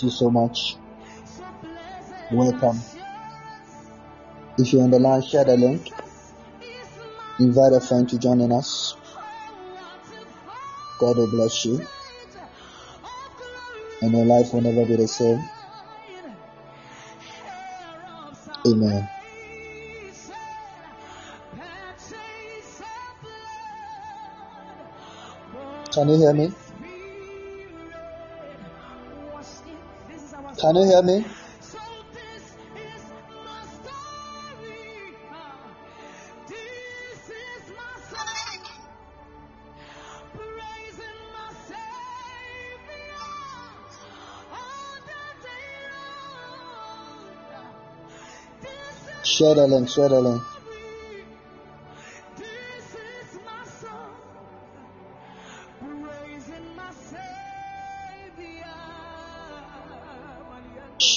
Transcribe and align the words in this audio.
You 0.00 0.10
so 0.10 0.30
much. 0.30 0.76
Welcome. 2.30 2.80
If 4.56 4.72
you're 4.72 4.84
on 4.84 4.90
the 4.92 4.98
line, 5.00 5.22
share 5.22 5.44
the 5.44 5.56
link. 5.56 5.88
Invite 7.40 7.72
a 7.72 7.80
friend 7.80 8.08
to 8.08 8.18
join 8.18 8.40
in 8.40 8.52
us. 8.52 8.94
God 11.00 11.16
will 11.16 11.26
bless 11.26 11.64
you. 11.64 11.84
And 14.02 14.12
your 14.12 14.24
life 14.24 14.52
will 14.52 14.60
never 14.60 14.86
be 14.86 14.96
the 14.96 15.08
same. 15.08 15.48
Amen. 18.68 19.08
Can 25.92 26.08
you 26.08 26.16
hear 26.18 26.32
me? 26.34 26.67
Can 30.60 30.74
you 30.74 30.84
hear 30.86 31.02
me? 31.02 31.24
Share 49.22 49.54
the 49.54 49.66
link, 49.68 49.88
share 49.88 50.08
the 50.08 50.20
link. 50.20 50.57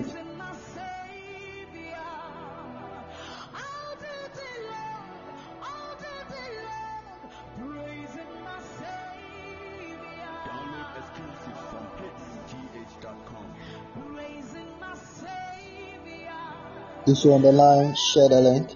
If 17.08 17.26
you're 17.26 17.34
on 17.34 17.42
the 17.42 17.52
line, 17.52 17.94
share 17.96 18.30
the 18.30 18.40
link. 18.40 18.70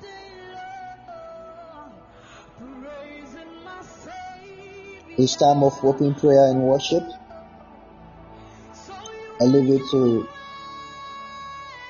It's 5.17 5.37
time 5.37 5.63
of 5.63 5.73
open 5.85 6.15
prayer 6.15 6.51
and 6.51 6.63
worship. 6.63 7.03
I 9.39 9.43
leave 9.45 9.81
it 9.81 9.89
to 9.91 10.34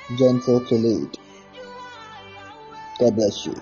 To 0.07 0.75
lead. 0.75 1.17
God 2.99 3.15
bless 3.15 3.45
you. 3.47 3.55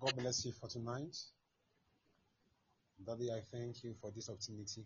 God 0.00 0.16
bless 0.16 0.44
you 0.44 0.52
for 0.60 0.68
tonight. 0.68 1.16
I 3.20 3.42
thank 3.52 3.82
you 3.82 3.94
for 4.00 4.12
this 4.12 4.30
opportunity. 4.30 4.84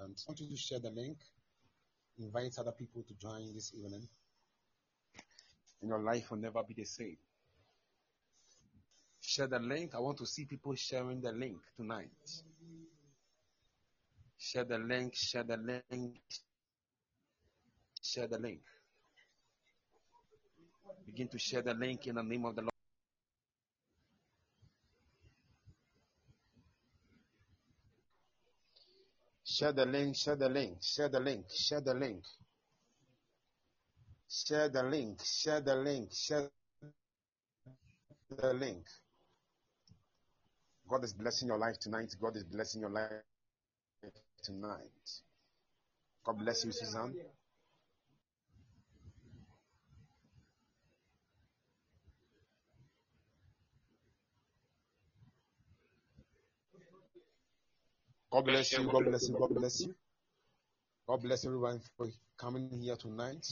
Um, 0.00 0.14
and 0.14 0.16
I 0.16 0.22
want 0.26 0.40
you 0.40 0.48
to 0.48 0.56
share 0.56 0.78
the 0.78 0.90
link. 0.90 1.18
Invite 2.18 2.54
other 2.58 2.72
people 2.72 3.02
to 3.02 3.14
join 3.14 3.52
this 3.52 3.74
evening. 3.74 4.08
And 5.82 5.90
your 5.90 5.98
life 5.98 6.30
will 6.30 6.38
never 6.38 6.62
be 6.62 6.72
the 6.72 6.84
same. 6.84 7.18
Share 9.20 9.46
the 9.46 9.58
link. 9.58 9.94
I 9.94 9.98
want 9.98 10.16
to 10.18 10.26
see 10.26 10.46
people 10.46 10.74
sharing 10.74 11.20
the 11.20 11.32
link 11.32 11.58
tonight. 11.76 12.08
Share 14.38 14.64
the 14.64 14.78
link, 14.78 15.14
share 15.14 15.44
the 15.44 15.58
link, 15.58 16.16
share 18.02 18.26
the 18.26 18.38
link. 18.38 18.60
Begin 21.16 21.28
to 21.28 21.38
share 21.38 21.62
the 21.62 21.72
link 21.72 22.06
in 22.08 22.16
the 22.16 22.22
name 22.22 22.44
of 22.44 22.54
the 22.54 22.60
Lord. 22.60 22.70
Share 29.46 29.72
the 29.72 29.86
link, 29.86 30.14
share 30.14 30.36
the 30.36 30.50
link, 30.50 30.76
share 30.82 31.08
the 31.08 31.18
link, 31.18 31.46
share 31.50 31.80
the 31.80 31.94
link. 31.94 32.22
Share 34.28 34.68
the 34.68 34.82
link, 34.82 35.22
share 35.24 35.62
the 35.62 35.74
link, 35.76 36.12
share 36.12 36.50
the 38.36 38.52
link. 38.52 38.84
God 40.86 41.02
is 41.02 41.14
blessing 41.14 41.48
your 41.48 41.58
life 41.58 41.78
tonight. 41.80 42.14
God 42.20 42.36
is 42.36 42.44
blessing 42.44 42.82
your 42.82 42.90
life 42.90 43.22
tonight. 44.42 45.22
God 46.26 46.38
bless 46.40 46.62
you, 46.66 46.72
Suzanne. 46.72 47.14
God 58.36 58.44
bless 58.44 58.76
you. 58.76 58.84
God 58.84 59.04
bless 59.06 59.28
you. 59.30 59.34
God 59.34 59.54
bless 59.54 59.80
you. 59.80 59.94
God 61.08 61.22
bless 61.22 61.46
everyone 61.46 61.80
for 61.96 62.10
coming 62.36 62.68
here 62.82 62.94
tonight. 62.96 63.46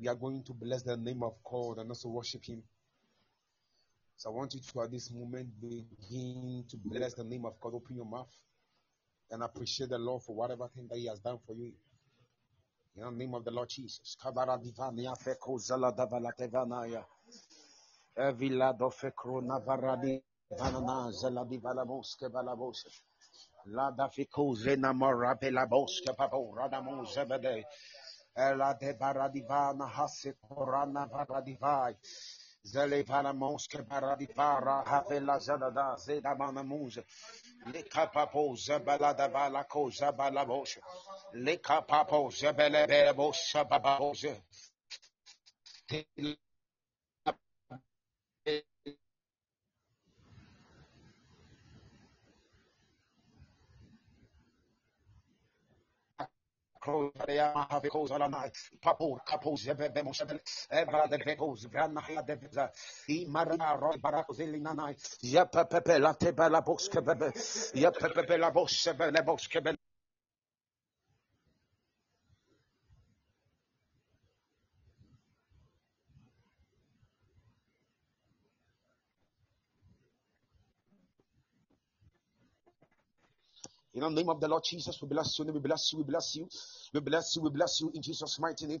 We 0.00 0.08
are 0.08 0.14
going 0.14 0.42
to 0.44 0.54
bless 0.54 0.84
the 0.84 0.96
name 0.96 1.22
of 1.22 1.34
God 1.44 1.80
and 1.80 1.90
also 1.90 2.08
worship 2.08 2.46
Him. 2.46 2.62
So 4.16 4.30
I 4.30 4.32
want 4.32 4.54
you 4.54 4.60
to, 4.60 4.82
at 4.82 4.90
this 4.90 5.10
moment, 5.10 5.48
begin 5.60 6.64
to 6.70 6.78
bless 6.78 7.12
the 7.12 7.24
name 7.24 7.44
of 7.44 7.60
God. 7.60 7.74
Open 7.74 7.96
your 7.96 8.06
mouth 8.06 8.34
and 9.30 9.42
appreciate 9.42 9.90
the 9.90 9.98
Lord 9.98 10.22
for 10.22 10.34
whatever 10.34 10.66
thing 10.68 10.88
that 10.88 10.96
He 10.98 11.06
has 11.08 11.18
done 11.20 11.40
for 11.46 11.52
you. 11.52 11.72
In 12.96 13.04
the 13.04 13.10
name 13.10 13.34
of 13.34 13.44
the 13.44 13.50
Lord 13.50 13.68
Jesus. 13.68 14.16
Kabara 14.24 14.58
divania 14.58 15.14
feko 15.14 15.58
zala 15.58 15.92
davala 15.92 16.32
tevanaya. 16.38 17.04
Evila 18.16 18.78
do 18.78 18.88
fekro 18.88 19.42
navaradi 19.42 20.22
vanana 20.58 21.12
zala 21.12 21.44
divala 21.44 21.84
moske 21.84 22.30
balabose. 22.30 22.88
La 23.66 23.90
da 23.90 24.08
fiko 24.08 24.54
zena 24.54 24.92
mora 24.92 25.34
bela 25.40 25.66
boske 25.66 26.14
pabo 26.16 26.54
radamo 26.56 27.04
zebede. 27.04 27.64
Ela 28.36 28.74
de 28.80 28.94
baradivana 28.94 29.86
hase 29.86 30.34
korana 30.48 31.06
varadivai. 31.06 31.94
Zele 32.64 33.02
vala 33.02 33.32
moske 33.32 33.82
baradivara 33.82 34.84
havela 34.86 35.38
zadada 35.38 35.96
zeda 35.96 36.34
mana 36.34 36.62
muze. 36.62 37.02
Le 37.72 37.82
kapapo 37.82 38.56
zebela 38.56 39.14
da 39.16 39.28
vala 39.28 39.64
ko 39.64 39.90
zebala 39.90 40.44
boshe. 40.44 40.80
Le 41.34 41.56
kapapo 41.56 42.30
zebele 42.30 42.86
bele 42.86 43.12
boshe 43.12 43.64
babose. 43.68 44.42
Crows, 45.90 46.49
have 57.70 57.84
a 57.84 57.88
cause 57.88 58.10
all 58.10 58.28
night. 58.28 58.56
Papo, 58.84 59.18
capos, 59.26 59.64
the 59.94 60.02
motion, 60.04 60.40
ever 60.70 61.06
the 61.10 61.18
vehicles, 61.18 61.66
Grana, 61.66 62.02
the 62.26 62.36
visa, 62.36 62.70
E. 63.08 63.26
Marana, 63.28 63.76
Roy 63.80 63.96
Baracosilina 63.96 64.74
night. 64.74 64.98
Pepe, 65.68 65.98
La 65.98 66.60
Bosca, 66.62 67.00
Yapa 67.74 68.14
Pepe, 68.14 68.36
La 68.38 68.50
Bosca, 68.50 68.94
La 68.98 69.79
In 84.00 84.14
the 84.14 84.22
name 84.22 84.30
of 84.30 84.40
the 84.40 84.48
Lord 84.48 84.64
Jesus, 84.64 84.98
we 85.02 85.08
bless 85.08 85.38
you, 85.38 85.44
we 85.44 85.60
bless 85.60 85.92
you, 85.92 85.98
we 85.98 86.04
bless 86.04 86.34
you, 86.34 86.48
we 86.94 87.00
bless 87.00 87.36
you, 87.36 87.42
we 87.42 87.50
bless 87.50 87.80
you 87.82 87.92
in 87.94 88.00
Jesus' 88.02 88.38
mighty 88.40 88.66
name. 88.66 88.80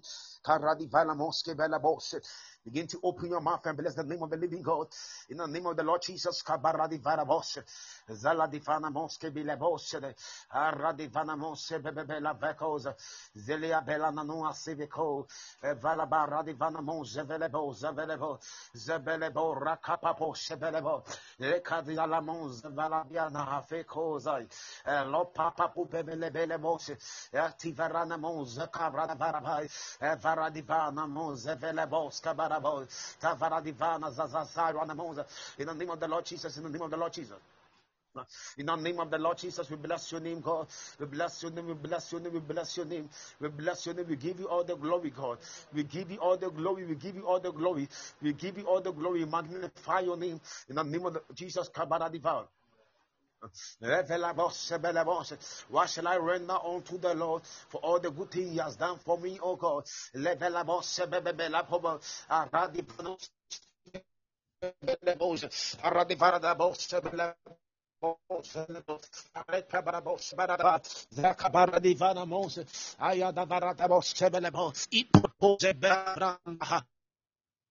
Begin 2.62 2.86
to 2.88 2.98
open 3.02 3.30
your 3.30 3.40
mouth 3.40 3.64
and 3.64 3.78
bless 3.78 3.94
the 3.94 4.04
name 4.04 4.22
of 4.22 4.28
the 4.28 4.36
living 4.36 4.60
God. 4.60 4.88
In 5.30 5.38
the 5.38 5.46
name 5.46 5.64
of 5.64 5.76
the 5.76 5.82
Lord 5.82 6.02
Jesus, 6.02 6.42
kabaradi 6.42 7.00
vala 7.02 7.24
bose. 7.24 7.62
Zala 8.12 8.48
di 8.48 8.60
fana 8.60 8.90
moske 8.92 9.32
bile 9.32 9.56
bose. 9.56 9.98
Aradi 10.54 11.10
vana 11.10 11.36
mose 11.36 11.78
bebe 11.78 12.20
la 12.20 12.34
vekos. 12.34 12.86
Zelia 13.34 13.80
bela 13.80 14.12
nanua 14.12 14.52
civico. 14.52 15.26
Vala 15.80 16.06
baradi 16.06 16.52
vana 16.52 16.82
mose 16.82 17.22
velebo 17.24 17.72
zevelebo. 17.72 18.38
Zebelebo 18.76 19.54
rakapapo 19.54 20.34
sebelebo. 20.34 21.02
Lekadi 21.40 21.96
ala 21.96 22.20
mons 22.20 22.60
vala 22.60 23.06
biana 23.10 23.46
hafekozai. 23.46 24.46
Lo 25.10 25.24
papa 25.34 25.72
pupebele 25.74 26.30
bele 26.30 26.58
mose. 26.58 26.98
Tivarana 27.32 28.18
mons 28.18 28.58
kabrana 28.70 29.16
varabai. 29.16 29.66
Varadivana 30.20 31.08
mons 31.08 31.46
velebos 31.46 32.20
kabarabo. 32.20 32.49
In 35.58 35.66
the 35.66 35.74
name 35.74 35.90
of 35.90 36.00
the 36.00 36.08
Lord 36.08 36.24
Jesus, 36.24 36.56
in 36.56 36.64
the 36.64 36.70
name 36.70 36.82
of 36.82 36.90
the 36.90 36.96
Lord 36.96 37.12
Jesus. 37.12 37.38
In 38.58 38.66
the 38.66 38.74
name 38.74 38.98
of 38.98 39.08
the 39.08 39.18
Lord 39.18 39.38
Jesus, 39.38 39.70
we 39.70 39.76
bless 39.76 40.10
your 40.10 40.20
name, 40.20 40.40
God. 40.40 40.66
We 40.98 41.06
bless 41.06 41.42
your 41.42 41.52
name, 41.52 41.68
we 41.68 41.74
bless 41.74 42.10
your 42.10 42.20
name, 42.20 42.32
we 42.32 42.40
bless 42.40 42.76
your 42.76 42.86
name. 42.86 43.08
We 43.40 43.48
bless 43.48 43.86
your 43.86 43.94
name, 43.94 44.06
we 44.08 44.16
give 44.16 44.40
you 44.40 44.48
all 44.48 44.64
the 44.64 44.76
glory, 44.76 45.10
God. 45.10 45.38
We 45.72 45.84
give 45.84 46.10
you 46.10 46.18
all 46.18 46.36
the 46.36 46.50
glory, 46.50 46.84
we 46.86 46.96
give 46.96 47.14
you 47.14 47.22
all 47.26 47.38
the 47.38 47.52
glory. 47.52 47.88
We 48.20 48.32
give 48.32 48.58
you 48.58 48.64
all 48.64 48.80
the 48.80 48.90
glory, 48.92 49.24
magnify 49.24 50.00
your 50.00 50.16
name. 50.16 50.40
In 50.68 50.74
the 50.74 50.82
name 50.82 51.06
of 51.06 51.14
the, 51.14 51.22
Jesus, 51.34 51.68
Kabara 51.68 52.10
Divan. 52.10 52.46
What 55.70 55.88
shall 55.88 56.08
I 56.08 56.16
render 56.16 56.58
unto 56.62 56.98
the 56.98 57.14
Lord 57.14 57.42
for 57.70 57.78
all 57.78 57.98
the 57.98 58.10
good 58.10 58.30
things 58.30 58.50
He 58.52 58.58
has 58.58 58.76
done 58.76 58.98
for 58.98 59.18
me, 59.18 59.38
O 59.42 59.56
God? 59.56 59.84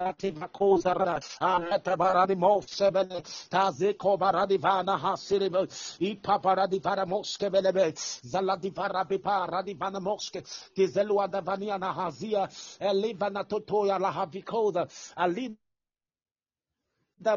Aleta 0.00 1.96
Baradi 1.96 2.34
Mosebele 2.34 3.22
Tazeko 3.50 4.16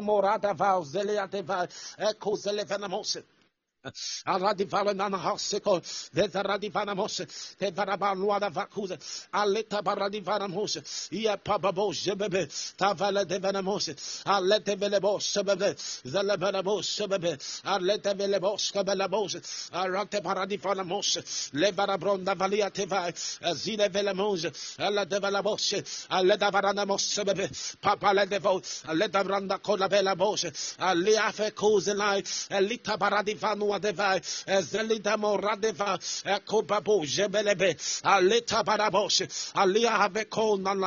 Morada 0.00 0.54
Aradivana 4.26 4.94
nana 4.94 5.18
haseko, 5.18 5.80
Vezaradivana 6.14 6.94
mose, 6.94 7.26
Tevarabanuada 7.58 8.50
vacuza, 8.50 8.98
Aleta 9.32 9.82
baradivana 9.82 10.48
mose, 10.48 10.82
Ia 11.12 11.36
pababo 11.36 11.92
jebebe, 11.92 12.46
Tavala 12.76 13.24
devana 13.24 13.62
mose, 13.62 13.94
Alete 14.24 14.76
velebo 14.76 15.20
sebebe, 15.20 15.74
Zalabana 16.04 16.62
sebebe, 16.82 17.36
Alete 17.64 18.14
velebo 18.14 18.56
skabela 18.58 19.08
mose, 19.08 19.40
Arate 19.72 20.22
paradivana 20.22 20.84
mose, 20.84 21.20
Levara 21.52 21.98
bronda 21.98 22.34
valia 22.34 22.70
teva, 22.70 23.12
Zine 23.54 23.88
vele 23.90 24.14
mose, 24.14 24.50
Alla 24.78 25.04
devala 25.04 25.42
mose, 25.42 25.82
Aleta 26.10 26.50
varana 26.50 26.86
mose 26.86 27.22
sebebe, 27.22 27.50
Papa 27.80 28.14
le 28.14 28.26
devo, 28.26 28.62
Aleta 28.88 29.22
branda 29.24 29.58
kola 29.58 29.88
vela 29.88 30.14
mose, 30.14 30.50
Alia 30.78 31.30
fe 31.32 31.50
kuzelai, 31.50 32.22
Elita 32.50 32.96
baradivanu 32.96 33.73
deva 33.78 34.20
zelida 34.62 35.16
moradeva 35.16 35.98
ekobabo 36.24 37.04
jebelebe 37.04 37.76
aleta 38.02 38.62
barabos 38.64 39.22
alia 39.54 40.10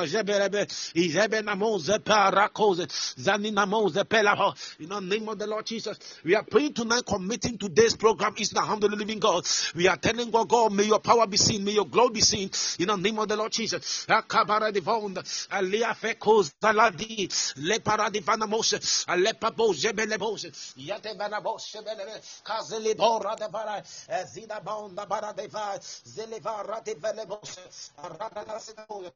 jebelebe 0.08 0.68
izebe 0.94 1.42
namoze 1.42 2.00
parakoze 2.00 2.88
zani 3.18 3.52
namoze 3.52 4.04
pelabo. 4.04 4.54
In 4.80 4.90
the 4.90 5.00
name 5.00 5.30
of 5.30 5.38
the 5.38 5.48
Lord 5.48 5.66
Jesus 5.66 5.98
we 6.24 6.36
are 6.36 6.44
praying 6.44 6.74
tonight 6.74 7.06
committing 7.06 7.58
today's 7.58 7.96
program 7.96 8.34
is 8.38 8.50
the 8.50 8.62
hand 8.62 8.84
of 8.84 8.92
the 8.92 8.98
living 8.98 9.20
God. 9.20 9.46
We 9.76 9.88
are 9.88 9.98
telling 9.98 10.32
God 10.32 10.50
God 10.50 10.74
may 10.74 10.84
your 10.84 11.00
power 11.00 11.28
be 11.28 11.38
seen 11.38 11.64
may 11.64 11.72
your 11.72 11.88
glory 11.88 12.14
be 12.14 12.22
seen. 12.22 12.50
In 12.80 12.88
the 12.88 12.96
name 12.96 13.20
of 13.20 13.28
the 13.28 13.36
Lord 13.36 13.52
Jesus 13.52 14.06
akabara 14.08 14.72
divond 14.72 15.18
alia 15.52 15.94
fekos 15.94 16.54
daladi 16.62 17.28
le 17.58 17.80
paradivana 17.80 18.48
mose 18.48 19.06
alepa 19.08 19.56
bo 19.56 19.74
jebelebos 19.74 20.46
yate 20.78 21.18
vanabos 21.18 21.72
jebelebe 21.74 22.22
kaze 22.44 22.77
Libora 22.80 23.36
de 23.36 23.48
Vara, 23.48 23.84
Zida 24.28 24.60
Bonda 24.62 25.06
Bara 25.06 25.34
de 25.34 25.48
Va, 25.48 25.80
Zelivara 25.82 26.82
de 26.82 26.96
Velebos, 26.96 27.92
Arana 27.98 28.60
Sinago, 28.60 29.14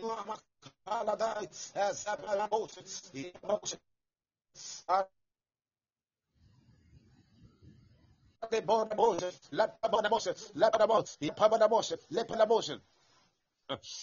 Nuama 0.00 0.38
Kaladai, 0.86 1.48
Zabalabos, 1.94 3.10
Emotion. 3.14 3.80
The 8.50 8.62
border 8.62 8.96
Moses, 8.96 9.40
Lapabana 9.52 10.10
Moses, 10.10 10.52
Lapabamos, 10.56 11.18
Yapabana 11.20 11.68
Moses, 11.70 11.98
Lepanamotion. 12.12 12.80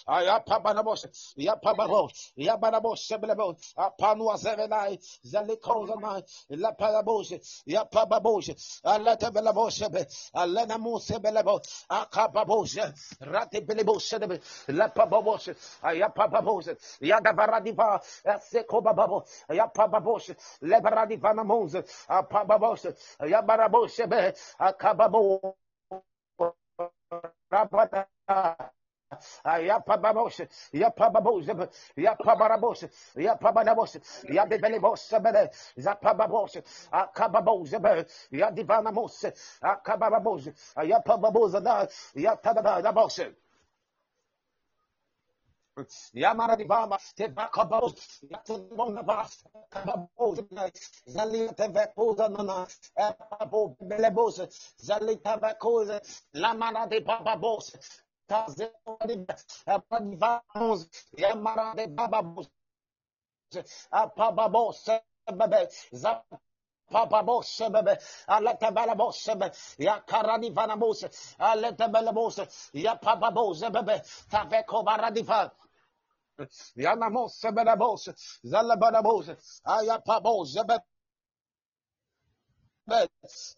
Ayapabanabos, 0.07 1.35
Yapababos, 1.37 2.33
Yabanabos, 2.37 3.07
Sebelabos, 3.07 3.73
Apanua 3.77 4.37
Zevenai, 4.37 4.99
Zalikozanai, 5.25 6.23
Lapabos, 6.51 7.63
Yapababos, 7.67 8.81
Alatabelabos, 8.83 9.81
Alena 10.33 10.77
Musebelabos, 10.77 11.85
Akababos, 11.89 12.77
Ratibelibos, 13.21 14.13
Lapabos, 14.69 15.49
Ayapababos, 15.83 16.69
Yadavaradiva, 17.01 18.01
Sekobabos, 18.51 19.29
Yapababos, 19.49 20.35
Lebaradivana 20.61 21.43
Apababos, 22.09 22.87
Yabarabos, 23.21 23.99
Akababo, 24.59 25.55
Rabata. 27.51 28.07
Yapababos, 29.45 30.41
Yapababos, 30.73 31.45
Yapabarabos, 31.95 32.85
Yapabanabos, 33.15 33.99
Yabibelibos, 34.23 35.09
Zapababos, 35.77 36.57
Akababos, 36.91 37.71
Yadivanamos, 38.31 39.25
Akababos, 39.61 40.49
Yapababos, 40.77 41.53
Yatababos. 42.15 43.21
Yamara 46.13 46.55
di 46.57 46.65
Baba, 46.65 46.97
Tevakabos, 47.15 48.21
Yatunabas, 48.29 49.45
Kababos, 49.69 50.39
Zalia 51.07 51.53
Tevakosa 51.53 52.29
Nana, 52.29 52.67
Epabo 52.97 53.77
Belebos, 53.79 54.75
Zalita 54.77 55.37
Vakosa, 55.37 56.01
Lamara 56.33 56.87
de 56.87 56.99
Bababos, 56.99 57.73
Vamos, 60.19 60.89
Yamara 61.17 61.73
de 61.75 61.87
Bababos, 61.87 62.49
Apababos, 63.91 64.89
papa 66.91 67.23
bose 67.23 67.69
bebe 67.69 67.97
alete 68.27 68.71
bele 68.75 68.95
bose 68.95 69.35
be 69.39 69.51
ya 69.77 70.01
karani 70.05 70.49
vana 70.51 70.75
bose 70.77 71.09
alete 71.39 71.87
bele 71.91 72.11
bose 72.13 72.47
ya 72.73 72.95
papa 72.95 73.31
bose 73.31 73.69
bebe 73.69 74.01
taveko 74.29 74.83
baradiva 74.83 75.51
ya 76.75 76.95
namose 76.95 77.51
bele 77.51 77.75
bose 77.77 78.13
zale 78.43 78.75
bebe 82.91 83.09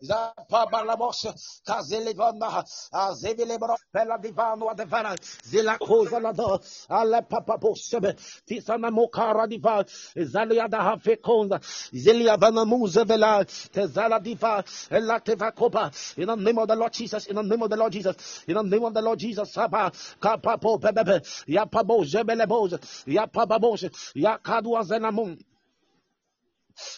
Zapabalabos, 0.04 1.62
Kazelivana, 1.65 2.63
Azevilebro, 2.93 3.76
Pella 3.93 4.17
Divano, 4.19 4.69
Adevana, 4.69 5.15
Zila 5.46 5.78
Cosa 5.80 6.19
Lado, 6.19 6.60
Ale 6.89 7.22
Papabosebe, 7.24 8.15
Tisana 8.48 8.91
Mokara 8.91 9.48
Diva, 9.48 9.86
Zaliada 10.17 10.80
Hafekonda, 10.80 11.60
Zelia 11.93 12.38
Vana 12.38 12.65
Muzevela, 12.65 13.46
Tezala 13.72 14.22
Diva, 14.22 14.63
Ella 14.91 15.19
Tevakopa, 15.22 16.17
in 16.17 16.28
the 16.28 16.36
name 16.36 16.60
of 16.60 16.67
the 16.67 16.76
Lord 16.76 16.93
Jesus, 16.93 17.26
in 17.28 17.36
the 17.36 17.41
name 17.43 17.62
of 17.63 17.69
the 17.69 17.78
Lord 17.78 17.93
Jesus, 17.93 18.43
in 18.48 18.56
the 18.56 18.63
name 18.63 18.84
of 18.84 18.93
the 18.93 19.02
Lord 19.02 19.19
Jesus, 19.19 19.52
Saba, 19.54 19.91
Kapapo 20.22 20.80
Bebebe, 20.80 21.22
Yapabo 21.48 22.06
Zebelebos, 22.06 23.06
Yapababos, 23.08 23.89
Yakadua 24.15 24.84
Zenamun. 24.86 25.39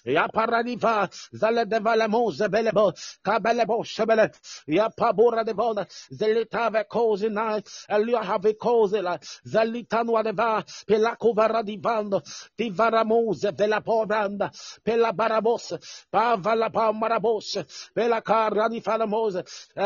ya 0.06 0.28
paradifa 0.28 1.10
zale 1.34 1.66
de 1.66 1.80
vale 1.80 2.08
mose 2.08 2.48
bele 2.50 2.72
bo 2.72 2.94
kabele 3.24 3.66
bo 3.66 3.84
shebele 3.84 4.32
ya 4.68 4.90
pabura 4.90 5.44
de 5.44 5.54
bona 5.54 5.86
zelita 6.12 6.70
ve 6.70 6.84
cose 6.84 7.30
na 7.30 7.60
elia 7.90 8.24
have 8.24 8.54
cose 8.58 9.02
la 9.02 9.18
zelita 9.46 10.04
no 10.04 10.14
adeva 10.14 10.64
pela 10.86 11.16
covara 11.16 11.64
di 11.64 11.78
vando 11.78 12.22
di 12.58 12.70
vara 12.70 13.04
mose 13.04 13.52
pela 13.54 13.82
poranda 13.82 14.52
pela 14.84 15.12
barabos 15.12 15.74
pava 16.12 16.56
la 16.56 16.70
pamarabos 16.70 17.58
pela 17.94 18.22
carra 18.22 18.70
di 18.70 18.82
fala 18.82 19.08
mose 19.08 19.44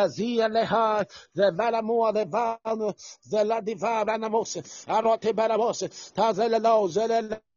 zia 0.09 0.47
le 0.47 0.65
ha 0.65 1.05
de 1.33 1.51
vale 1.51 1.81
mo 1.81 2.11
de 2.11 2.25
vano 2.25 2.93
zela 3.21 3.61
di 3.61 3.75
vara 3.75 4.17
mose 4.29 4.61
arote 4.87 5.33
barabos 5.33 6.11
tazele 6.13 6.59
lo 6.59 6.87
zele 6.87 7.48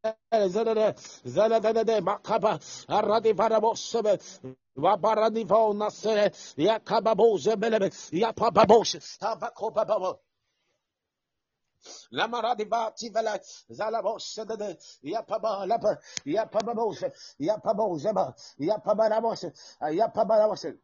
makaba 2.02 2.58
aradi 2.88 3.34
parabosebe 3.34 4.18
wabaradi 4.76 5.46
fo 5.48 5.74
nasere 5.74 6.32
yakababose 6.56 7.56
belebe 7.56 7.90
yapababose 8.12 8.98
tabakobababo 9.20 10.12
Lamaradibati 12.12 13.10
vela 13.10 13.38
zalabose 13.70 14.44
de 14.46 14.78
yapaba 15.04 15.66
lapa 15.66 15.98
yapababose 16.26 17.12
yapabose 17.40 18.12
yapabarabose 18.58 19.52
yapabarabose 19.92 20.74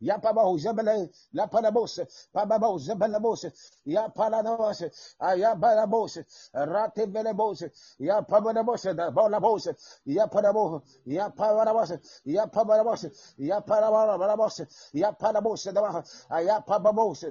Ya 0.00 0.18
paba 0.18 0.42
zebele 0.58 1.10
la 1.32 1.46
panabos 1.46 2.00
pababo 2.32 2.78
zebelebos 2.78 3.46
ya 3.84 4.08
palanabos 4.08 4.84
ah, 5.18 5.34
ya 5.34 5.54
balabos 5.54 6.18
rate 6.52 7.06
velebos 7.06 7.64
ya 7.98 8.22
pabanabos 8.22 8.82
da 8.96 9.10
bolabos 9.10 9.68
ya 10.04 10.26
panabo 10.26 10.82
ya 11.04 11.30
pabanabos 11.30 11.92
ya 12.24 12.46
pabanabos 12.46 13.34
ya 13.38 13.60
parabarabos 13.60 14.62
ya 14.92 15.12
panabos 15.12 15.64
da 15.72 16.04
ah, 16.28 16.40
ya 16.42 16.60
pababos 16.60 17.24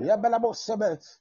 Ya 0.00 0.16
balabos, 0.16 0.66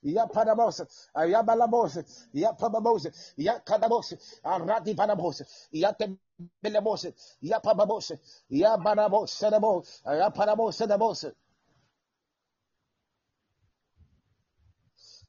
ya 0.02 0.28
panabos, 0.28 0.84
ya 1.28 1.42
balabos, 1.44 2.00
ya 2.34 2.54
pababos, 2.54 3.34
ya 3.36 3.60
kadabos, 3.60 4.16
arati 4.44 4.96
panabos, 4.96 5.44
ya 5.72 5.94
tembelebos, 5.94 7.08
ya 7.42 7.60
pababos, 7.60 8.14
ya 8.50 8.78
banabos, 8.78 9.40
ya 10.06 10.30
panabos, 10.32 10.76
sedabos. 10.76 11.26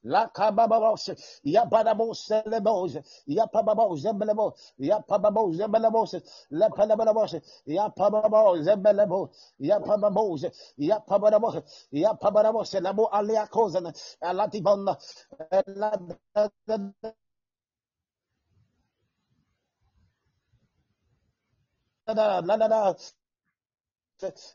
La 0.03 0.29
kababos, 0.29 1.11
ya 1.43 1.65
banabos, 1.65 2.29
lebos, 2.45 2.97
ya 3.25 3.47
pababos, 3.47 4.01
zembelebos, 4.01 4.73
ya 4.77 4.99
pababos, 4.99 5.57
zembelebos, 5.57 6.15
la 6.49 6.69
panabos, 6.69 7.35
ya 7.65 7.89
pababos, 7.89 8.63
zembelebos, 8.65 9.53
ya 9.59 9.79
pababos, 9.79 10.45
ya 10.77 10.99
pababos, 10.99 11.87
ya 11.91 12.13
pababos, 12.15 12.73
la 12.81 12.93
mo 12.93 13.07
alia 13.11 13.47
kozana, 13.47 13.93
la 14.21 14.47
divana, 14.47 14.97
la 22.07 22.41
la 22.41 22.41
la 22.41 22.67
la 22.67 22.95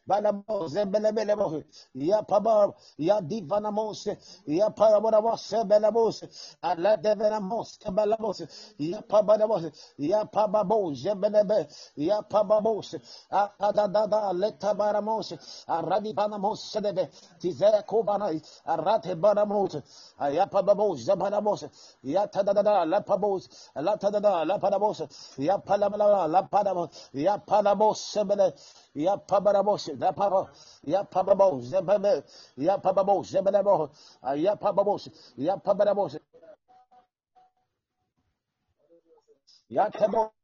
Balamos, 0.07 0.73
Belebelemos, 0.73 1.65
Ya 1.95 2.23
Paba, 2.23 2.75
Ya 2.97 3.21
Divanamos, 3.21 4.09
Ya 4.47 4.71
Paraboramos, 4.71 5.55
Belamos, 5.67 6.25
Ala 6.63 6.97
Devenamos, 6.97 7.79
Balamos, 7.93 8.43
Ya 8.79 9.03
Pabanamos, 9.03 9.95
Ya 9.99 10.25
Pababos, 10.25 11.03
Belebe, 11.03 11.69
Ya 11.97 12.23
Pababos, 12.23 12.97
Akadada, 13.31 14.09
ah, 14.13 14.29
ah, 14.31 14.33
Letabaramos, 14.33 15.35
Aradibanamos, 15.67 16.61
Sedebe, 16.71 17.11
Tizea 17.39 17.83
Kobanai, 17.85 18.41
Arate 18.65 19.15
Banamos, 19.15 19.77
ah, 20.19 20.31
Ya 20.31 20.47
Pababos, 20.47 21.05
Zabanamos, 21.05 21.69
Ya 22.03 22.27
Tadada, 22.29 22.87
La 22.87 23.01
Pabos, 23.03 23.51
La 23.75 23.97
Tadada, 23.99 24.45
La 24.45 24.59
Panamos, 24.59 25.03
Ya 25.37 25.59
Palamala, 25.59 26.27
La 26.29 26.47
Panamos, 26.49 27.11
Ya 27.13 27.39
Panamos, 27.39 27.99
Sebele, 28.01 28.55
Ya 28.99 29.17
pabarabos, 29.19 29.89
ya 29.89 30.13
pabo, 30.13 30.51
ya 30.85 31.05
pababos, 31.05 31.71
ya 31.73 31.83
pabe, 31.83 32.25
ya 32.59 32.79
pababos, 32.83 33.33
ya 33.33 33.43
belabos, 33.43 33.91
ya 34.37 34.57
pababos, 34.57 35.11
ya 35.39 35.57
pabarabos, 35.59 36.19
ya 39.71 39.91
tabo. 39.91 40.35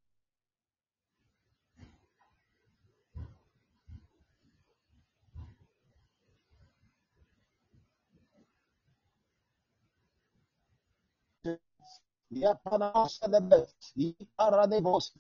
Ya 12.31 12.55
panamos, 12.57 13.21
ya 13.23 13.29
bebe, 13.29 13.67
ya 13.97 14.15
paradebos, 14.37 15.15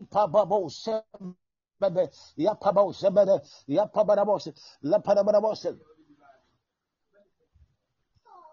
ya 0.00 0.06
palabos, 0.06 0.84
ya 0.86 1.04
palabos, 1.10 1.14
ya 1.76 1.80
palabos, 1.80 1.80
Pababo 1.80 1.80
sebebe, 1.80 2.10
ya 2.36 2.56
pabo 2.56 2.92
sebede, 2.92 3.42
ya 3.66 3.86
pabarabos, 3.86 4.52
la 4.80 5.00
parabarabos. 5.00 5.66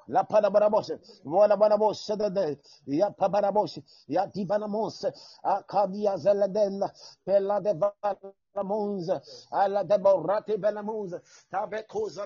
La 0.08 0.24
parabarabos, 0.26 0.92
wala 1.24 1.56
barabos 1.56 2.06
ya 2.86 3.10
pabarabos, 3.12 3.80
ya 4.08 4.28
divanamos, 4.28 5.06
akadia 5.44 6.18
zeledella, 6.18 6.94
pella 7.24 7.62
de 7.62 7.74
valamons, 7.74 9.10
alla 9.52 9.84
de 9.86 9.98
borrati 9.98 10.58
belamons, 10.58 11.14
tabecosa 11.50 12.26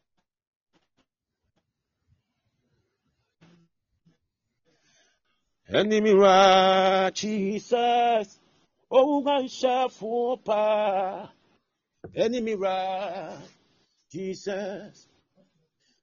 Enemy 5.73 6.13
right, 6.13 7.11
Jesus. 7.13 8.39
Oh, 8.91 9.21
God, 9.21 9.49
for 9.93 10.37
pa. 10.37 11.31
Enemy 12.15 12.55
right, 12.55 13.37
Jesus. 14.11 15.07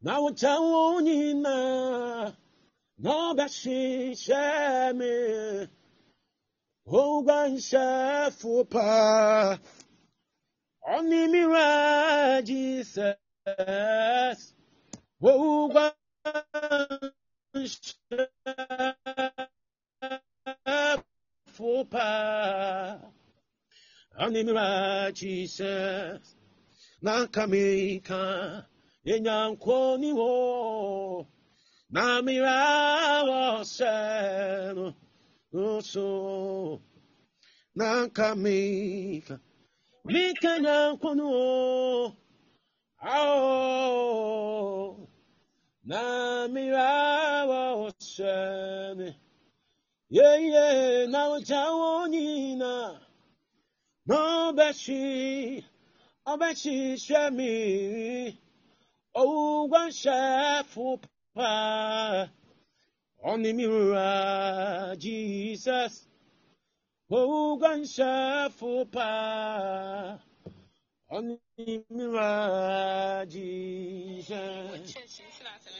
Now 0.02 0.30
tell 0.30 1.02
you 1.02 1.34
na. 1.34 2.32
No, 2.98 3.34
that 3.34 3.50
she 3.50 4.14
share 4.14 4.94
me. 4.94 5.68
Oh, 6.86 7.22
God, 7.22 7.60
for 8.32 8.64
pa. 8.64 9.58
Enemy 10.88 11.42
right, 11.42 12.42
Jesus. 12.42 13.16
Oh, 15.22 15.92
faut 21.58 21.84
pas 21.84 23.00
animira 24.16 25.10
Jesus 25.12 26.36
nankamika 27.02 28.64
enyanko 29.04 29.98
ni 29.98 30.12
wo 30.12 31.26
namira 31.90 33.24
wo. 33.28 33.64
Seno 33.64 34.94
uso 35.52 36.80
nankamika 37.74 39.40
mika 40.04 40.58
nyanko 40.60 41.14
ni 41.14 41.22
Oh, 43.10 45.08
na 45.84 46.46
namira 46.46 47.46
wo. 47.48 47.90
Seno 47.98 49.27
yeye 50.10 51.06
nauczało 51.08 52.06
nina. 52.06 53.00
No 54.06 54.52
besi, 54.52 55.64
obeci 56.24 56.98
się 56.98 57.30
mi, 57.30 58.36
oługłam 59.14 59.92
się 59.92 60.20
fupa. 60.64 62.28
Oni 63.22 63.54
mi 63.54 63.64
Jesus, 65.02 66.08
oługłam 67.10 67.84
się 67.86 68.46
fupa. 68.50 70.18
Oni 71.08 71.38
mi 71.58 71.84
Jesus, 73.34 74.94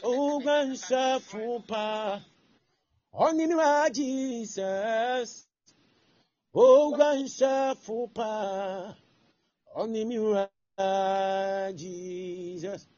oługłam 0.03 0.77
się 0.77 1.17
fupa. 1.21 2.21
Oniniwa 3.15 3.91
Jesus. 3.93 5.49
Ogwansha 6.55 7.75
fupa. 7.77 8.97
Oniniwa 9.77 10.49
Jesus. 11.77 12.89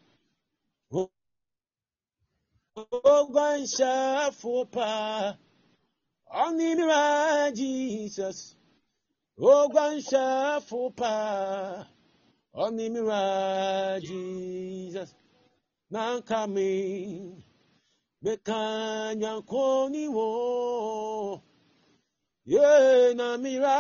Ogwansha 2.83 4.33
fupa. 4.33 5.39
Oniniwa 6.33 7.53
Jesus. 7.55 8.57
Ogwansha 9.39 10.61
fupa. 10.63 11.87
Oniniwa 12.55 14.01
Jesus. 14.03 15.15
Now 15.91 16.21
coming. 16.23 17.43
meka 18.23 18.61
nyankoni 19.21 20.05
wo 20.16 21.43
ye 22.53 23.14
na 23.18 23.29
mira 23.43 23.77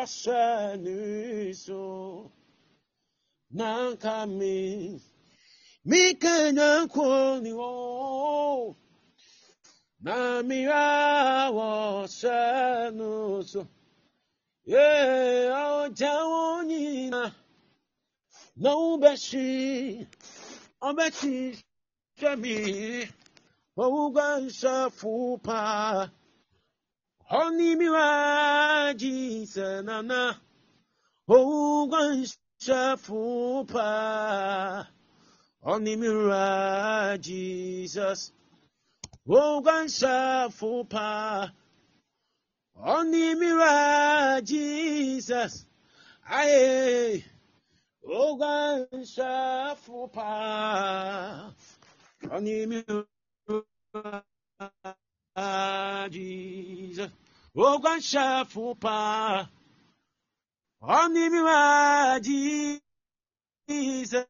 ɔhyɛ 0.00 0.76
ne 0.84 1.52
so 1.54 2.30
na 3.50 3.68
nka 3.92 4.14
meka 5.88 6.34
nyankoni 6.56 7.52
wo 7.60 8.76
na 10.04 10.42
mira 10.42 10.84
ɔhyɛ 11.50 12.92
no 12.98 13.40
so 13.50 13.66
ye 14.64 14.86
ɔgya 15.48 16.14
wo 16.30 16.62
nyina 16.68 17.22
na 18.62 18.70
wobɛhye 18.80 20.06
ɔbɛkyi 20.88 21.36
hwɛ 22.18 22.30
me 22.42 22.54
wawuganshafu 23.78 25.38
pa 25.42 26.10
honi 27.24 27.76
miwaji 27.76 29.46
senana 29.46 30.40
wawuganshafu 31.28 32.36
fupa, 32.98 34.86
honi 35.60 35.96
miwaji 35.96 37.82
Jesus. 37.82 38.32
Wawuganshafu 39.26 40.56
fupa, 40.58 41.52
honi 42.74 43.34
miwaji 43.34 44.58
Jesus. 45.14 45.66
Aye. 46.24 47.24
Wawuganshafu 48.02 49.82
fupa, 49.84 51.54
honi 52.30 52.66
miwaji 52.66 53.07
Jesus. 56.10 57.10
Oh, 57.56 57.78
God, 57.78 58.02
shuffle 58.02 58.74
power. 58.74 59.48
Jesus. 63.68 64.26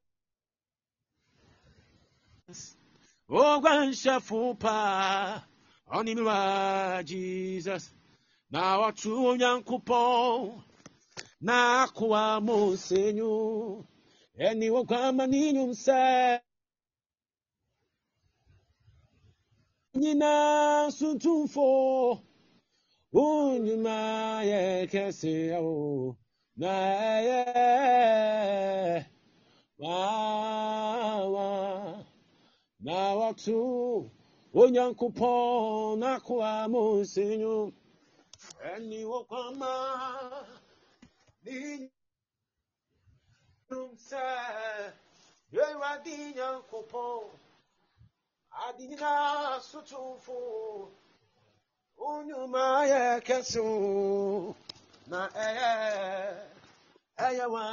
Oh, 3.30 3.60
God, 3.60 3.94
shuffle 3.94 4.54
power. 4.54 5.42
Jesus. 7.04 7.90
Now, 8.50 8.84
a 8.88 8.92
true 8.92 9.34
young 9.36 9.62
coupon. 9.62 10.62
Na 11.40 11.86
kuwa 11.86 12.40
monsenyu, 12.40 13.84
eni 14.38 14.70
wogama 14.70 15.26
ninyumse. 15.26 16.40
Say. 19.94 20.00
nyina 20.00 20.90
suntumfo 20.90 22.20
wonyuma 23.12 23.96
yɛ 24.50 24.86
kɛse 24.90 25.32
o 25.60 26.16
na 26.56 26.68
ɛyɛ 27.16 29.06
wawa 29.78 31.48
na 32.80 32.96
wɔto 33.18 34.10
onyankopɔn 34.60 35.98
n'akoa 36.00 36.50
mo 36.72 36.80
nsenyo 37.00 37.72
ɛni 38.70 38.98
wɔkwama 39.10 39.72
ne 41.44 41.90
num 43.70 43.90
sɛ 44.08 44.24
yɛwurade 45.52 46.14
nyankopɔn 46.36 47.47
عديها 48.58 49.56
السطوف 49.56 50.30
أون 51.98 52.50
ما 52.50 52.84
يكسو 52.84 54.52
ما 55.06 55.28
أيا 55.36 56.48
أيا 57.20 57.46
وا 57.46 57.68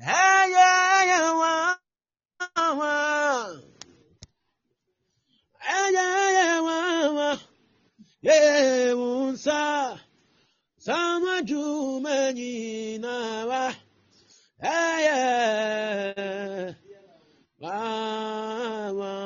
أيا 0.00 0.70
أيا 1.00 1.30
وا 1.30 1.74
أيا 5.68 6.06
أيا 6.28 6.60
وا 6.60 7.36
يونسا 8.22 9.98
sama 10.84 11.40
jumanyina 11.42 13.16
wa 13.48 13.74
aya 14.60 15.24
Mama, 17.64 19.16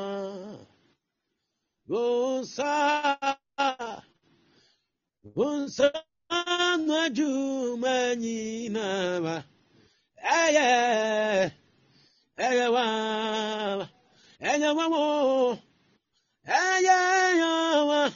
Musa, 1.88 3.16
Musa, 5.36 5.92
Najuma, 6.30 8.16
Nina, 8.18 9.44
Aya, 10.24 11.50
Aya, 12.38 12.70
Aya, 12.80 13.88
Aya, 14.42 14.72
Aya, 16.48 18.12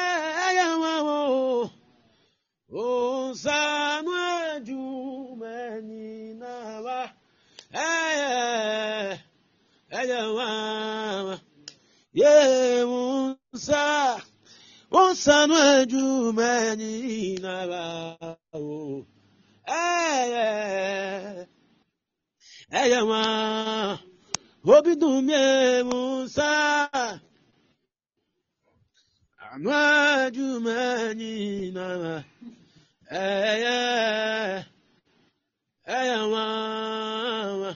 sá 13.65 13.83
wọ́n 14.93 15.11
sanú 15.23 15.55
ẹ̀jú 15.75 16.01
mẹ́yìn 16.37 17.35
náírà 17.43 17.83
o 18.57 18.61
ẹ̀yẹ 19.83 20.47
ẹ̀yẹ 22.81 22.99
wọn 23.09 23.97
òbí 24.75 24.91
dùn 25.01 25.17
mí 25.27 25.35
ẹ̀mú 25.75 25.99
sá 26.35 26.49
àmọ́ 29.49 29.79
ẹ̀jú 30.23 30.45
mẹ́yìn 30.65 31.73
náírà 31.75 32.15
ẹ̀yẹ 33.23 33.77
ẹ̀yẹ 35.97 36.17
wọn. 36.33 37.75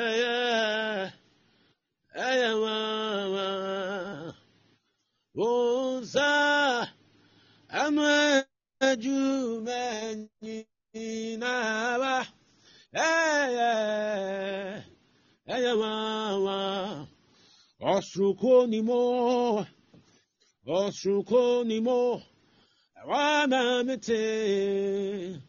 jumeni 9.01 10.67
nama. 11.37 12.27
Aya, 12.93 14.83
aya 15.47 15.75
mama. 15.75 17.07
Osuko 17.81 18.67
ni 18.67 18.81
mo. 18.81 19.65
Osuko 20.67 21.63
ni 21.65 21.79
mo. 21.81 22.21
Wana 23.07 23.83
mete. 23.83 25.41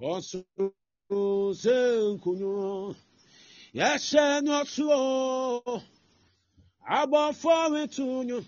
Osuko 0.00 1.54
senkunyo. 1.54 2.96
Yashe 3.74 4.40
no 4.42 4.64
suo. 4.64 5.82
Abo 6.88 7.32
fortunyo. 7.32 8.44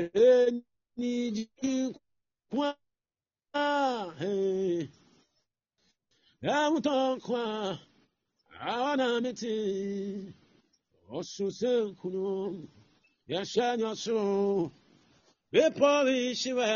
ẹni 0.00 1.10
jìnkwa 1.36 2.68
ẹmutankwa 6.56 7.42
anamiti 8.74 9.54
ọsùnsẹkùnú 11.16 12.26
yẹsẹnyọsùn 13.30 14.70
bípọlì 15.52 16.14
ìṣìwẹ 16.32 16.70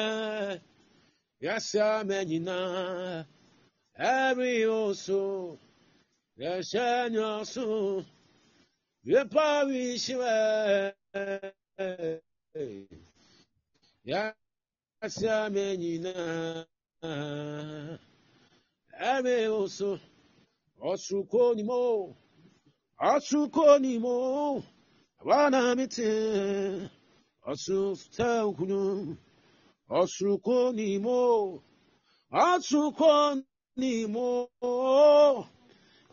yẹsẹ 1.45 1.81
amẹnyìnà 1.99 2.59
ẹrí 4.17 4.53
ọsùn 4.85 5.57
yẹsẹnyọsùn 6.43 8.05
bípọlì 9.07 9.81
ìṣìwẹ. 9.95 10.37
Every 18.99 19.47
osu. 19.49 20.01
Osuko 20.83 21.55
ni 21.55 21.63
mo. 21.63 22.17
Osuko 22.99 23.79
ni 23.79 23.99
mo. 23.99 24.63
Wana 25.23 25.75
miti. 25.77 26.03
Osu 27.47 27.97
tankunu. 28.17 29.17
Osuko 29.91 30.73
ni 30.75 30.99
mo. 30.99 31.63
Osuko 32.33 33.43
ni 33.77 34.07
mo. 34.07 34.49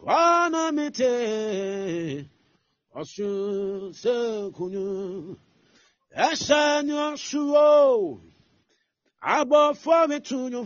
Wana 0.05 0.71
miti. 0.73 2.29
Osu 2.93 3.93
tankunu. 6.15 6.31
Ẹsẹ̀ 6.31 6.83
oṣù 7.07 7.41
o. 7.55 8.21
Àbọ̀ 9.35 9.63
fọ́mìtúnyù. 9.83 10.61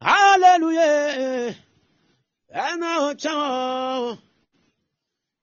Hallelujah. 0.00 1.54
Ẹnu 2.64 2.88
ọ̀chá 3.08 3.32
ọ̀. 3.34 4.18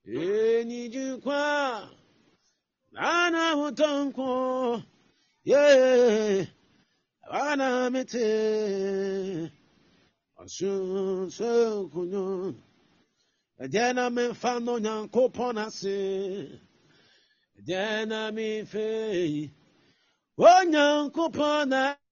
Enijikwa. 0.06 1.42
Nana 2.92 3.44
ụtọnkwo. 3.64 4.82
Yeah. 5.44 6.46
Ana 7.30 7.68
mete. 7.92 9.50
Ọsụsụ 10.42 11.50
kunyo. 11.92 12.24
Ẹjẹ 13.62 13.84
na 13.96 14.04
mi 14.10 14.24
fa 14.40 14.52
no 14.64 14.74
nyankopɔn 14.84 15.56
ase. 15.64 15.96
Ẹjẹ 17.66 18.06
na 18.08 18.30
mi 18.30 18.62
fe. 18.62 19.48
O 20.38 22.03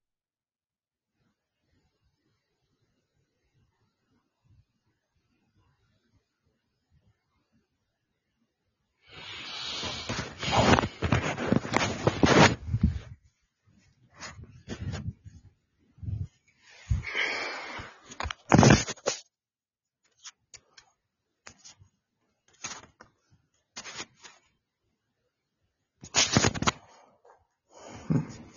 nyankopɔn 28.13 28.52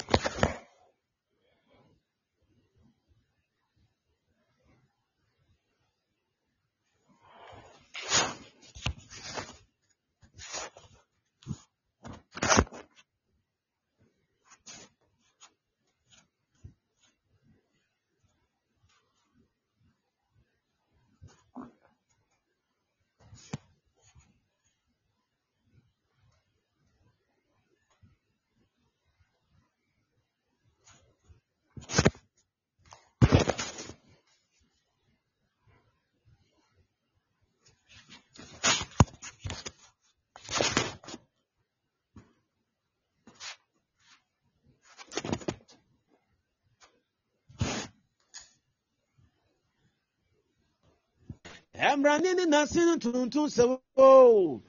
Emrani 51.92 52.34
ni 52.34 52.46
nasini 52.46 52.98
tuntun 53.00 53.50
sebo. 53.50 54.62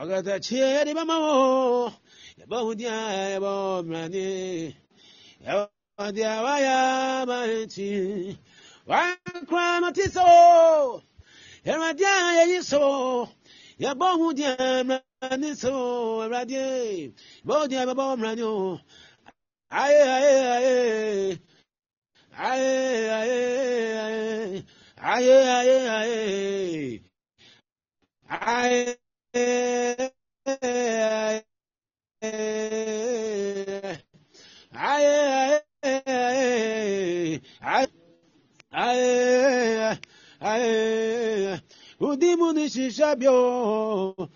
Ọgata 0.00 0.34
chie 0.44 0.84
di 0.86 0.92
bama 0.98 1.16
o. 1.18 1.92
Yaba 2.38 2.58
hudia 2.66 2.94
yaba 3.32 3.82
mrani. 3.86 4.76
Yaba 5.46 5.68
hudia 5.98 6.42
waya 6.42 7.26
mahiti. 7.28 8.38
Wankwa 8.86 9.80
matiso. 9.82 11.02
Eradia 11.64 12.14
yeyi 12.38 12.62
so. 12.64 13.28
Yaba 13.78 14.08
hudia 14.18 14.56
mrani 14.88 15.54
so. 15.56 16.24
Eradia. 16.24 16.66
Yaba 17.44 17.54
hudia 17.60 17.86
baba 17.86 18.16
mrani 18.16 18.42
o. 18.42 18.80
Aye 19.70 20.02
aye 20.02 20.36
aye. 20.56 21.38
Aye 22.38 23.10
aye 23.20 23.98
aye. 24.04 24.64
Aye, 25.00 25.32
aye, 25.58 25.88
aye. 25.88 27.00
Aye, 28.30 28.98
aye, 29.34 30.10
aye. 30.62 31.44
Aye, 34.72 35.62
aye, 35.82 37.40
aye. 37.62 37.88
Aye, 38.70 39.98
aye. 40.40 41.60
Shishabio. 42.68 44.28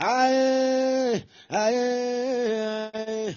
Aye, 0.00 1.24
aye 1.50 3.36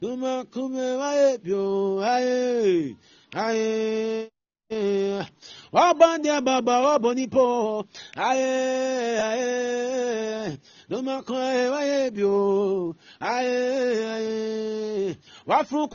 Duma 0.00 0.44
kume 0.44 0.96
waye 0.96 1.38
pio 1.38 2.00
aye 2.04 2.96
aye 3.34 4.29
Wabandia 4.70 6.40
baba 6.40 6.80
wabonipo 6.80 7.84
aye 8.16 9.20
aye 9.20 10.58
Duma 10.88 11.22
kume 11.22 11.68
waye 11.68 12.10
pio 12.12 12.96
aye 13.20 14.06
aye. 14.14 15.16
Wafru 15.46 15.88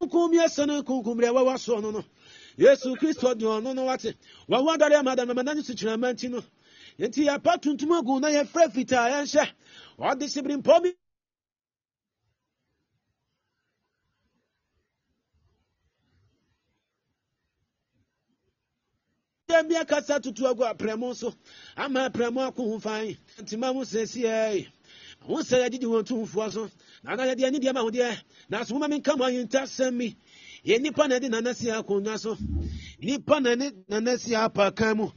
kunkum 0.00 0.32
yɛsɛne 0.32 0.82
kunkum 0.84 1.18
deɛ 1.20 1.30
wɔwɔ 1.36 1.54
soɔ 1.58 1.82
no 1.82 1.90
no 1.90 2.04
yesu 2.56 2.96
kristo 2.96 3.34
de 3.36 3.44
ɔno 3.44 3.74
no 3.74 3.84
wate 3.84 4.14
wɔwɔ 4.48 4.78
dɔre 4.78 4.98
amada 5.00 5.26
no 5.26 5.34
mɛna 5.34 5.54
ne 5.56 5.62
so 5.62 5.74
kyerɛma 5.74 6.12
nti 6.14 6.30
no. 6.30 6.42
Enti 6.98 7.26
yɛpa 7.28 7.60
tuntum 7.60 7.92
agu 8.00 8.18
na 8.20 8.28
yɛfrɛ 8.28 8.72
fitaa 8.72 9.10
yɛnhyɛ 9.12 9.46
ɔde 9.98 10.24
sibirimpɔ 10.28 10.82
bi 10.82 10.88
yɛn 10.88 10.99
bi 19.68 19.76
akasa 19.76 20.20
tutu 20.20 20.46
agu 20.46 20.62
aprɛmo 20.64 21.14
so. 21.14 21.34
Ama 21.76 22.08
aprɛmo 22.08 22.46
ako 22.48 22.62
ho 22.70 22.78
fan. 22.78 23.16
Ntima 23.38 23.72
ho 23.72 23.80
sɛsiɛ 23.82 24.66
ho 25.20 25.34
sɛ 25.42 25.56
yɛgyegye 25.68 25.86
wɔn 25.86 26.04
tumfoɔ 26.04 26.52
so. 26.52 26.70
Na 27.02 27.14
na 27.16 27.24
yɛdeɛ 27.24 27.52
ne 27.52 27.58
deɛ 27.58 27.74
ma 27.74 27.80
ho 27.80 27.90
deɛ 27.90 28.16
na 28.48 28.62
so 28.64 28.74
moma 28.74 28.88
menka 28.88 29.16
mo 29.16 29.24
ayentasɛm 29.24 29.98
bi 29.98 30.16
yɛ 30.64 30.78
nnipa 30.78 31.08
na 31.08 31.18
ɛde 31.18 31.30
nana 31.30 31.54
si 31.54 31.66
akonnwa 31.66 32.18
so. 32.18 32.36
Nnipa 33.02 33.42
na 33.42 33.54
ne 33.54 33.70
nana 33.88 34.18
si 34.18 34.30
apakan 34.34 34.96
mu. 34.96 35.10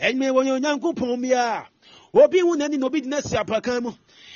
Ɛnyɛ 0.00 0.30
wɔyɛ 0.32 0.60
onyankopɔn 0.60 1.20
bi 1.22 1.32
a 1.32 1.66
obi 2.12 2.42
wu 2.42 2.56
n'ani 2.56 2.78
na 2.78 2.86
obi 2.86 3.00
de 3.00 3.08
no 3.08 3.16
asi 3.18 3.36
apakan 3.36 3.82
mu. 3.82 3.92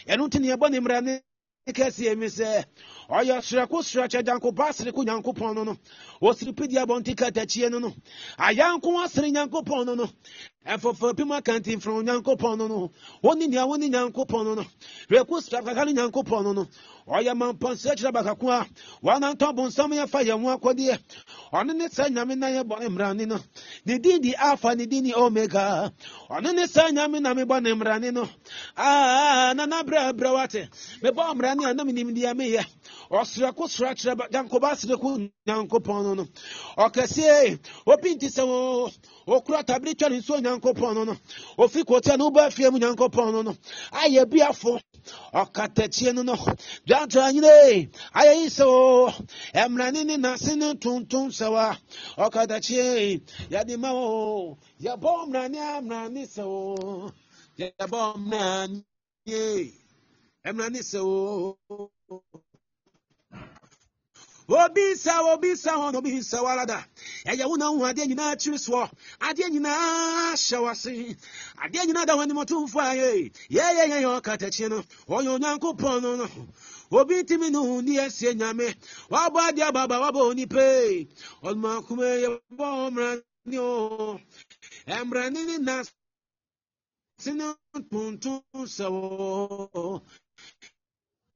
Ɛno 0.06 0.28
nti 0.28 0.40
ne 0.40 0.48
yɛbɔ 0.48 0.70
ne 0.70 0.80
mmara 0.80 1.00
ne 1.04 1.20
kɛseɛ 1.72 2.16
mi 2.16 2.26
sɛ 2.26 2.64
ɔyɛ 3.08 3.40
serɛko 3.42 3.82
serɛkyɛ 3.82 4.24
gyankopɔn 4.24 4.68
asere 4.68 4.92
ko 4.92 5.02
nyankopɔn 5.02 5.54
no. 5.54 5.64
No 5.64 5.76
pidi 6.52 6.76
abɔnte 6.76 7.14
katakyie 7.16 7.70
no 7.70 7.78
no. 7.78 7.94
Ayanko 8.38 9.02
asere 9.04 9.30
nyankopɔn 9.30 9.86
no. 9.86 9.94
No 9.94 10.10
ɛfɔfɔ 10.66 11.16
pim 11.16 11.28
akanti 11.32 11.76
mfrɛ 11.76 12.04
nyankopɔn 12.04 12.58
no. 12.58 12.68
No 12.68 12.90
wɔne 13.22 13.48
nea 13.48 13.66
wɔne 13.66 13.90
nyankopɔn 13.90 14.44
no. 14.44 14.54
No 14.54 14.64
rɛko 15.10 15.40
sirakaka 15.42 15.86
no 15.86 15.92
nyankopɔn 16.10 16.44
no. 16.44 16.52
No 16.52 16.68
ɔyɛ 17.08 17.34
mampɔnsɛ 17.36 17.96
kyerɛ 17.96 18.12
bakako 18.12 18.50
a 18.50 18.66
wɔanantɔ 19.02 19.54
bonsam 19.56 19.90
yɛfa 19.92 20.22
yɛn 20.24 20.40
ho 20.42 20.56
akɔdeɛ 20.56 20.98
ɔno 21.52 21.74
ne 21.74 21.88
sɛ 21.88 22.08
nyame 22.14 22.38
na 22.38 22.46
yɛbɔ 22.48 22.80
ne 22.80 22.88
mmrane 22.88 23.26
no. 23.26 23.38
Ne 23.84 23.98
din 23.98 24.20
di 24.20 24.34
alpha 24.34 24.74
ne 24.76 24.86
din 24.86 25.04
ni 25.04 25.12
omega. 25.14 25.92
Ɔno 26.30 26.54
ne 26.54 26.64
sɛ 26.66 26.90
nyame 26.92 27.20
na 27.20 27.34
mebɔ 27.34 27.62
ne 27.62 27.72
mmrane 27.74 28.12
no. 28.12 28.28
Aa 28.76 29.52
na 29.54 29.66
nabrɛbrɛ 29.66 30.32
wate. 30.32 30.68
Mebɔ 31.02 31.34
mmrane 31.34 31.70
a 31.70 31.74
na 31.74 31.84
menim 31.84 32.14
deɛ 32.14 32.34
meyɛ 32.36 32.64
ɔserɛko 33.10 33.68
sora 33.68 33.94
kyerɛ 33.94 34.30
gyankoba 34.30 34.76
sereko 34.76 35.30
nyankopɔn 35.46 36.02
no 36.04 36.14
no. 36.14 36.24
Ɔkɛseɛ 36.78 37.58
obi 37.86 38.14
nti 38.14 38.28
sɛ 38.28 38.42
okura 39.26 39.62
tabere 39.64 39.94
twa 39.94 40.08
ne 40.08 40.18
nsuo 40.20 40.40
nyankopɔn 40.40 40.94
no 40.94 41.04
no. 41.04 41.16
Ofi 41.58 41.82
kotia 41.84 42.16
no 42.16 42.30
woba 42.30 42.50
fie 42.50 42.70
mu 42.70 42.78
nyankopɔn 42.78 43.32
no 43.32 43.42
no. 43.42 43.56
Ayɛ 43.92 44.24
biafo 44.26 44.80
ɔkatakyie 45.34 46.14
no 46.14 46.22
no. 46.22 46.34
Dwantoa 46.86 47.32
nyine 47.32 47.90
ayɛ 48.14 48.34
yi 48.42 48.46
sɛ 48.48 48.64
o 48.66 49.10
ɛmrane 49.54 50.04
ne 50.06 50.16
nase 50.16 50.56
ne 50.56 50.74
tontom 50.74 51.28
sɛ 51.30 51.50
wa. 51.52 51.76
Ɔkatakyie 52.16 53.20
yɛde 53.50 53.78
ma 53.78 53.90
o 53.92 54.56
yɛbɔ 54.80 55.26
mmrane 55.26 55.58
a 55.58 55.80
mmrane 55.82 56.22
sɛ 56.26 56.42
o 56.44 57.12
yɛbɔ 57.58 58.16
mmrane 58.16 58.84
ɛmrane 60.48 60.80
sɛ 60.90 60.98
o 61.04 61.58
obi 64.52 64.82
nsa 64.94 65.14
obi 65.32 65.48
nsa 65.52 65.72
hɔ 65.80 65.92
na 65.92 65.98
obi 65.98 66.10
nsa 66.20 66.38
walada 66.44 66.78
ɛyɛ 67.30 67.44
wo 67.48 67.56
na 67.56 67.70
wohu 67.72 67.84
adeɛ 67.90 68.04
nyinaa 68.08 68.36
kyiri 68.40 68.58
soɔ 68.66 68.84
adeɛ 69.28 69.46
nyinaa 69.52 70.36
hyɛ 70.36 70.58
wase 70.64 70.90
adeɛ 71.64 71.82
nyinaa 71.86 72.06
da 72.06 72.14
w'anim 72.16 72.38
ɔtomfo 72.42 72.78
a 72.80 72.92
yɛ 73.00 73.08
yɛyɛyɛyɛ 73.50 74.08
ɔkatakyie 74.20 74.68
no. 74.68 74.78
Ɔyɛ 75.08 75.28
onyankopɔn 75.36 76.02
no 76.02 76.16
no. 76.16 76.26
Obi 76.92 77.22
ntimi 77.22 77.50
ne 77.50 77.58
ho 77.58 77.80
ni 77.80 77.98
asie 77.98 78.34
nyame 78.34 78.74
wabɔ 79.10 79.38
adeɛ 79.48 79.68
ababa 79.68 79.96
wabɔ 80.02 80.20
onipe 80.30 81.08
ɔnomakoma 81.42 82.06
yɛbɔ 82.24 82.66
mmrane 82.92 83.58
o 83.58 84.20
mmrane 84.86 85.40
ne 85.46 85.56
nase 85.58 85.90
ne 87.32 87.54
tontom 87.90 88.42
sɛ 88.76 88.86
wɔ 88.90 90.02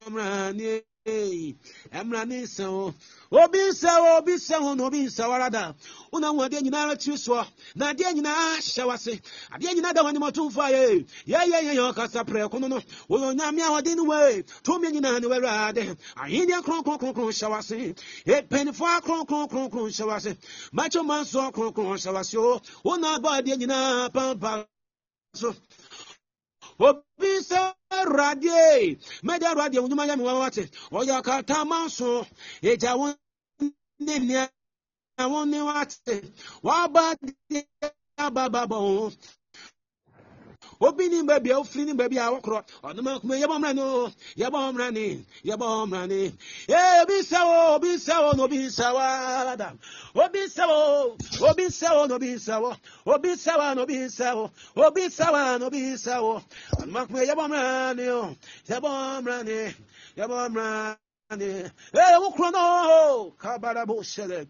mmrane 0.06 0.82
ɛmra 1.06 2.26
ne 2.26 2.42
nsa 2.42 2.68
o. 2.70 2.94
Obi 3.30 3.58
nsa 3.70 4.00
o 4.00 4.18
obi 4.18 4.32
nsa 4.34 4.58
ho 4.58 4.74
na 4.74 4.84
obi 4.86 4.98
nsa 5.06 5.28
warada 5.28 5.74
wona 6.12 6.28
hu 6.28 6.40
adeɛ 6.42 6.60
nyinaa 6.62 6.96
tiri 6.98 7.16
soɔ 7.16 7.46
na 7.74 7.92
adeɛ 7.92 8.12
nyinaa 8.14 8.56
hyɛ 8.58 8.86
wase 8.86 9.20
adeɛ 9.52 9.74
nyinaa 9.74 9.94
da 9.94 10.02
w'anim 10.02 10.22
ɔtomfo 10.28 10.60
a 10.62 10.70
yɛ 10.70 11.06
yɛyɛyɛyɛ 11.26 11.92
ɔkasa 11.92 12.24
prɛko 12.24 12.60
no 12.60 12.66
no. 12.68 12.80
Wɔyɛ 13.08 13.34
onyame 13.34 13.60
a 13.62 13.70
ɔde 13.80 13.96
no 13.96 14.04
wei 14.04 14.42
tumi 14.62 14.90
nyinaa 14.92 15.20
ne 15.20 15.26
wawurade 15.28 15.96
ahenneɛ 16.16 16.62
kronkronkronkron 16.62 17.30
hyɛ 17.30 17.50
wase 17.50 17.94
ɛpanifoɔ 18.26 19.00
akronkronkronkron 19.00 19.90
hyɛ 19.90 20.06
wase 20.06 20.36
makyo 20.72 21.04
ma 21.04 21.22
nso 21.22 21.52
kronkron 21.52 21.98
hyɛ 21.98 22.12
wase 22.14 22.34
o. 22.36 22.60
Wona 22.84 23.18
bɔ 23.18 23.42
adeɛ 23.42 23.56
nyinaa 23.58 24.12
pampa 24.12 24.66
so 25.34 25.54
obi 26.80 27.30
sɛ 27.48 27.60
awurade 27.98 28.98
mɛde 29.26 29.44
awurade 29.50 29.76
wo 29.82 29.86
nnwuma 29.88 30.06
yɛ 30.10 30.16
me 30.18 30.24
wa 30.24 30.40
wate 30.40 30.64
ɔyɛ 30.92 31.14
akatama 31.22 31.88
so 31.90 32.26
ɛgya 32.62 32.98
wo 32.98 33.14
ne 34.00 34.18
nea 34.18 34.50
wo 35.18 35.44
ne 35.44 35.60
wate 35.62 36.24
waba 36.62 37.16
de 37.48 37.64
abababɔ 38.18 38.76
ho 38.78 39.12
obi 40.80 41.08
ni 41.08 41.22
baabi 41.22 41.50
a 41.52 41.58
ofiri 41.60 41.84
ni 41.86 41.92
baabi 41.94 42.18
a 42.18 42.30
wɔkorɔ 42.32 42.60
ɔnom 42.82 43.06
akoma 43.16 43.34
yɛbɔ 43.40 43.56
mmra 43.58 43.74
no 43.74 44.12
yɛbɔ 44.36 44.58
mmra 44.72 44.92
ne 44.92 45.24
yɛbɔ 45.44 45.66
mmra 45.86 46.06
ne 46.08 46.32
ee 46.68 47.02
obi 47.02 47.14
nsa 47.22 47.40
wo 47.44 47.74
obi 47.76 47.88
nsa 47.96 48.14
wo 48.22 48.32
na 48.36 48.42
obi 48.44 48.58
nsa 48.66 48.94
wa 48.94 49.06
ada 49.52 49.72
obi 50.14 50.38
nsa 50.46 50.66
wo 50.68 51.16
obi 51.50 51.64
nsa 51.66 51.88
wo 51.94 52.06
na 52.06 52.14
obi 52.14 52.28
nsa 52.34 52.60
wo 52.60 52.76
obi 53.06 53.28
nsa 53.34 53.56
wa 53.58 53.74
na 53.74 53.82
obi 53.82 53.96
nsa 53.98 54.34
wo 54.36 54.50
obi 54.76 55.02
nsa 55.06 55.32
wa 55.32 55.58
na 55.58 55.66
obi 55.66 55.80
nsa 55.94 56.22
wo 56.22 56.42
ɔnom 56.80 56.96
akoma 57.00 57.20
yɛbɔ 57.24 57.44
mmra 57.48 57.94
ne 57.96 58.08
o. 58.10 58.36
Yɛbɔ 58.68 58.90
mmra 59.20 59.42
ne 59.44 59.74
yɛbɔ 60.16 60.36
mmra 60.50 60.96
ne 61.38 61.48
ee 61.94 62.16
wokoro 62.22 62.50
no 62.52 63.30
kabara 63.38 63.86
bo 63.86 64.00
hyɛlɛ 64.00 64.46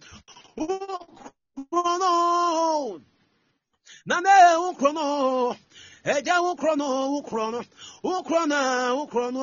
wokoro 0.57 1.99
no. 2.01 3.01
Na 4.07 4.21
ne 4.21 4.31
wokoro 4.63 4.93
no 4.95 5.57
ẹja 6.13 6.35
wo 6.45 6.51
korɔ 6.61 6.73
no 6.79 6.87
wo 7.13 7.21
korɔ 7.29 7.47
no 7.53 7.61
wo 8.03 8.23
korɔ 8.23 8.43
na 8.47 8.61
wo 8.95 9.07
korɔ 9.13 9.29
no 9.35 9.43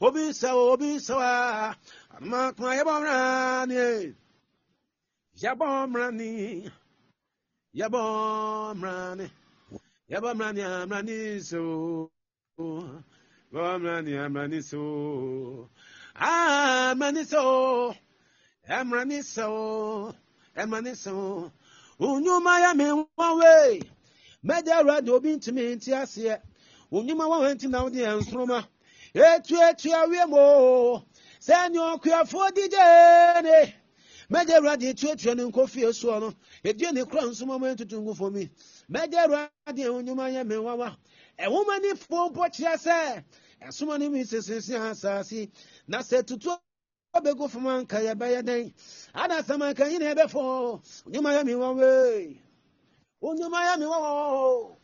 obi 0.00 0.22
wo 0.32 0.72
obi 0.72 0.88
nsa 0.96 1.14
wa. 1.20 1.74
Anoma 2.14 2.56
kuma 2.56 2.70
yɛbɔ 2.78 2.92
mmra 3.00 3.18
ni. 3.68 4.14
Yɛbɔ 5.42 5.66
mmra 5.88 6.06
ni. 6.18 6.30
Yɛbɔ 7.78 8.00
mmra 8.74 9.16
ni. 9.18 9.26
Yɛbɔ 10.10 10.28
mmra 10.34 10.48
ni 10.54 10.62
amra 10.62 11.02
ni 11.02 11.40
so. 11.40 12.10
Yɛbɔ 13.52 13.70
mmra 13.78 14.04
ni 14.04 14.16
amra 14.16 14.48
ni 14.48 14.60
so. 14.62 15.68
Amra 16.16 17.12
ni 17.12 17.24
so. 17.24 17.94
Amra 18.66 19.04
ni 19.04 19.20
so. 19.22 20.14
Amra 20.56 20.80
ni 20.80 20.94
so. 20.94 21.52
Onyuma 22.00 22.60
ya 22.60 22.72
mi 22.72 22.84
nwa 22.84 23.28
wee. 23.38 23.82
Mɛgya 24.44 24.74
awurade 24.78 25.08
obi 25.10 25.36
ntumi 25.36 25.76
nte 25.76 25.90
aseɛ 25.94 26.40
onyima 26.90 27.28
wa 27.28 27.54
nti 27.54 27.68
na 27.68 27.82
wode 27.82 27.98
yɛn 27.98 28.20
nsoroma. 28.20 28.66
Etu 29.14 29.56
etu 29.56 29.90
awie 29.92 30.26
mo. 30.28 31.04
Sɛ 31.40 31.70
nea 31.70 31.96
ɔkuafoɔ 31.96 32.54
di 32.54 32.68
gyeene 32.68 33.74
mɛgya 34.30 34.56
awurade 34.58 34.84
etu 34.90 35.06
etu 35.12 35.34
ne 35.34 35.44
nkɔfie 35.44 35.92
soɔ 35.92 36.20
no 36.20 36.34
edue 36.64 36.92
ne 36.92 37.04
kora 37.04 37.22
nsoma 37.26 37.58
ma 37.60 37.68
ntutu 37.74 38.00
ngu 38.00 38.14
fam 38.16 38.36
yi 38.36 38.50
mɛgya 38.90 39.26
awurade 39.26 39.82
onyima 39.86 40.30
yɛ 40.32 40.46
me 40.46 40.56
wawa 40.56 40.96
ɛwoma 41.38 41.80
ne 41.82 41.94
fo 41.94 42.30
mpo 42.30 42.42
kyerɛ 42.50 42.76
sɛ 42.76 43.24
ɛsoma 43.62 43.98
ne 43.98 44.08
mi 44.08 44.24
sesese 44.24 44.74
asase 44.74 45.50
na 45.86 45.98
sɛ 45.98 46.26
tutu 46.26 46.50
ɔbɛgu 47.14 47.48
fam 47.50 47.66
anka 47.66 47.98
yɛbɛyɛ 48.00 48.42
dɛn? 48.42 48.72
Adasɛm 49.14 49.62
anka 49.62 49.86
yi 49.90 49.98
na 49.98 50.14
ɛbɛfo. 50.14 50.80
Onyima 51.06 51.30
yɛ 51.36 51.44
me 51.44 51.54
wawa 51.54 51.74
onyuma 51.74 52.51
onye 53.22 53.48
Miami 53.48 53.84
wawa 53.86 54.76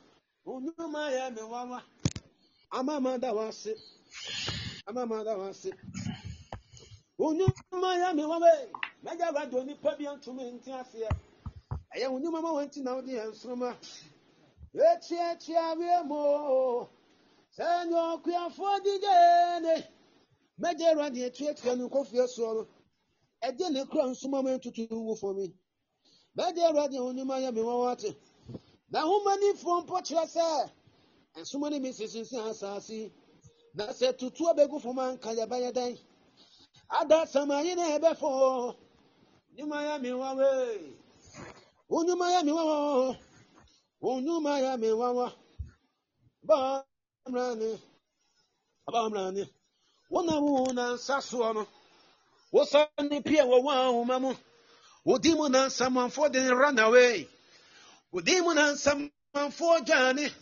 onye 0.46 0.72
Miami 0.94 1.40
wawa 1.52 1.78
amamdawasị 2.70 3.72
amamdawasị 4.88 5.70
onye 7.26 7.46
Miami 7.82 8.22
wawa 8.30 8.50
mẹjọba 9.04 9.42
di 9.50 9.56
onipa 9.60 9.90
bi 9.98 10.04
ntumi 10.14 10.44
nti 10.54 10.70
aseɛ 10.80 11.10
ɛyɛ 11.94 12.06
wɔn 12.12 12.20
nyuma 12.22 12.40
ma 12.44 12.50
wɔn 12.56 12.82
na 12.84 12.90
wɔde 12.96 13.10
yɛn 13.18 13.30
nsoroma 13.32 13.70
etuatua 14.88 15.64
wie 15.78 15.96
mu 16.08 16.20
sɛnyɛ 17.56 17.98
ɔkuafoɔ 18.14 18.72
di 18.84 18.92
gyeene 19.02 19.74
mɛgye 20.60 20.86
awurade 20.90 21.20
etuatua 21.26 21.72
ne 21.76 21.84
nkɔfie 21.88 22.24
soɔ 22.34 22.50
no 22.56 22.62
ɛde 23.42 23.70
ne 23.72 23.84
kura 23.86 24.04
nsoma 24.10 24.42
ma 24.44 24.50
ntutu 24.56 24.86
wu 24.90 25.14
fam 25.16 25.38
yi 25.38 25.52
mɛgye 26.36 26.62
awurade 26.68 26.98
wɔn 27.02 27.14
nyuma 27.16 27.34
yɛ 27.42 27.50
mi. 27.54 27.60
Wɔn 27.60 27.78
wɔte. 27.82 28.14
na 28.90 28.98
ahụmanifoɔ 29.04 29.74
mpɔkyerɛ 29.82 30.24
sɛ 30.34 30.46
nsoma 31.40 31.66
no 31.70 31.78
mi 31.80 31.90
sisinsi 31.92 32.36
asaase 32.50 33.12
na 33.74 33.84
sɛ 33.98 34.08
tutu 34.18 34.42
abegu 34.50 34.78
fam 34.80 34.98
anka 34.98 35.30
yɛbɛyɛ 35.38 35.70
dɛn 35.76 35.98
ada 36.98 37.26
samayi 37.26 37.74
na 37.76 37.84
ɛbɛfo 37.98 38.76
nyuma 39.56 39.82
ya 39.82 39.98
mi 39.98 40.12
wa 40.12 40.34
wee 40.34 40.96
mi 42.44 42.52
wa 42.52 42.64
wɔ 44.00 44.76
mi 44.80 44.92
wa 44.92 45.08
wɔ 45.12 45.32
baa 46.42 46.82
mmerani 47.28 47.80
baa 48.86 49.08
mmerani 49.08 49.44
na 50.74 50.84
nsa 50.94 51.16
soɔ 51.20 51.54
no 51.54 51.66
wɔsa 52.52 52.88
ne 53.10 53.20
pie 53.20 53.42
wɔ 53.42 53.56
wɔn 53.62 53.76
ahoma 53.76 54.18
mu. 54.20 54.34
Wɔdi 55.06 55.36
mu 55.36 55.48
na 55.48 55.66
nsamanfoɔ. 55.68 57.28
Wodi 58.12 58.42
mu 58.44 58.54
na 58.54 58.72
nsamanfoɔ 58.74 59.86
dwane 59.86 60.32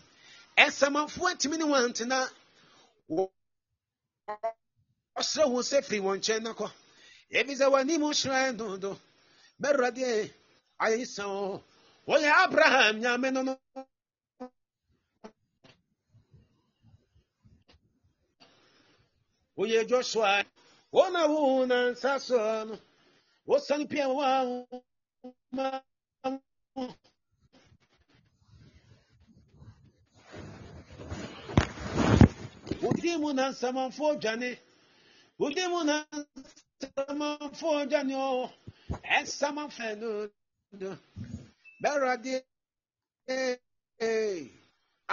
ɛnsamanfoɔ 0.59 1.29
atumi 1.33 1.59
ne 1.59 1.64
wɔn 1.64 1.91
ntena. 1.93 2.31
Wɔ- 3.11 3.33
ɔsrɛ 5.19 5.51
wo 5.51 5.61
sɛ 5.62 5.85
firi 5.85 6.01
wɔn 6.01 6.19
nkyɛn 6.21 6.43
nakɔ. 6.45 6.73
Ebi 7.33 7.55
sɛ 7.57 7.67
w'anim 7.73 8.03
hyerɛn 8.03 8.57
dodo 8.59 9.01
mɛwurade 9.62 10.33
ayɛ 10.81 10.99
isa 11.01 11.27
o 11.29 11.62
wɔyɛ 12.09 12.31
abraham 12.45 13.01
nyame 13.03 13.33
no 13.33 13.43
no. 13.43 13.61
Woyɛ 19.59 19.89
joshua. 19.89 20.45
Wɔn 20.93 21.17
a 21.25 21.29
wo 21.29 21.64
na 21.67 21.91
nsa 21.93 22.17
soɔ 22.19 22.69
no 22.69 22.81
wosane 23.49 23.89
pia 23.91 24.07
wɔ 24.09 24.67
mu 25.53 25.73
Oge 32.87 33.12
mu 33.22 33.30
na 33.37 33.45
nsamanfo 33.51 34.07
dwane. 34.22 34.51
Oge 35.45 35.64
mu 35.72 35.80
na 35.89 35.97
nsamanfo 36.82 37.68
dwane 37.91 38.14
o. 38.16 38.51
Nsamanfo 39.22 39.87
no 40.01 40.11
no. 40.80 40.91
Bẹ́ẹ̀rọ 41.82 42.07
adé 42.14 42.34
ee 43.28 44.51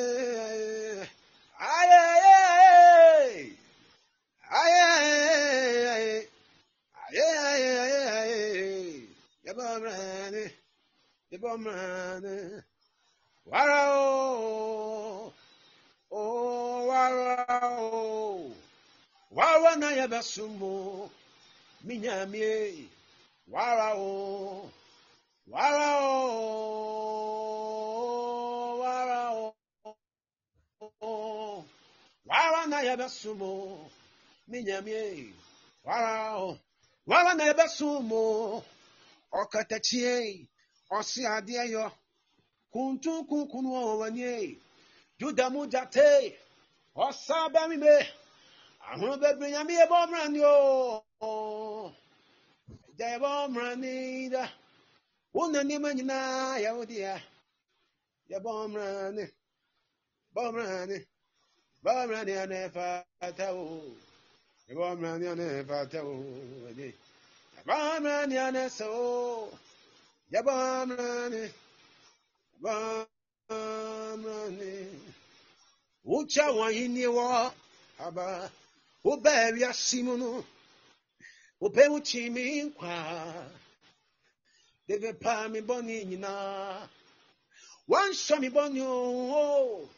ayé 1.60 1.99
ayé 2.10 2.34
ayé 4.60 5.18
ayé 7.03 7.70
ayé 7.82 8.01
ayé. 8.22 8.47
Yabamrani, 9.58 10.51
Yabamrani, 11.34 12.62
Warao, 13.51 15.34
oh, 16.12 16.88
Warao, 16.88 18.51
Wawana 19.36 19.91
Yabasumo, 19.97 21.10
Minyami, 21.86 22.88
Warao, 23.51 24.70
Warao, 25.51 27.16
Warao, 28.80 29.55
Wawana 32.30 32.82
Yabasumo, 32.84 33.89
Minyami, 34.51 35.34
Warao, 35.86 36.58
Wawana 37.08 37.43
Yabasumo, 37.53 38.64
ọkatachiei 39.40 40.32
ọ 40.98 41.00
sị 41.10 41.22
adịghị 41.36 41.84
kuntukunkunuowanye 42.74 44.32
judamujate 45.20 46.08
ọsabamime 47.06 47.94
ahụbebinyami 48.90 49.74
ebe 49.84 49.96
ọmrani 50.04 50.40
ebe 53.14 53.28
ọmranida 53.44 54.44
ụnụ 55.40 55.60
n'ime 55.68 55.90
nyina 55.98 56.18
yahudi 56.66 56.96
ya 57.06 57.14
ebe 58.36 58.50
ọmrani 58.64 59.24
ọmrani 60.46 60.98
ọmrani 62.02 62.32
ya 62.38 62.44
na-efe 62.52 62.86
atawo 63.26 63.64
ebe 64.70 64.82
ọmrani 64.92 65.24
ya 65.30 65.34
na-efe 65.40 65.74
atawo 65.84 66.14
Vamrani 67.68 68.38
aneso. 68.38 69.49
Yabamrani. 70.32 71.51
Vamrani. 72.61 73.53
Ucha 76.05 76.51
waini 76.51 77.07
wa. 77.07 77.53
Aba. 77.99 78.51
Ubebi 79.05 79.65
asimunu. 79.65 80.43
Ube 81.61 81.88
uchi 81.88 82.30
mi 82.30 82.72
kwa. 82.72 83.51
Debe 84.88 85.13
pa 85.13 85.49
mi 85.49 85.61
boni 85.61 86.05
nyina. 86.05 86.89
Wansha 87.88 88.39
mi 88.39 88.49
boni 88.49 88.82
o. 88.82 89.89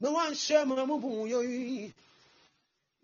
Na 0.00 0.10
wansha 0.10 0.66
mamu 0.66 0.98
buyo. 1.00 1.42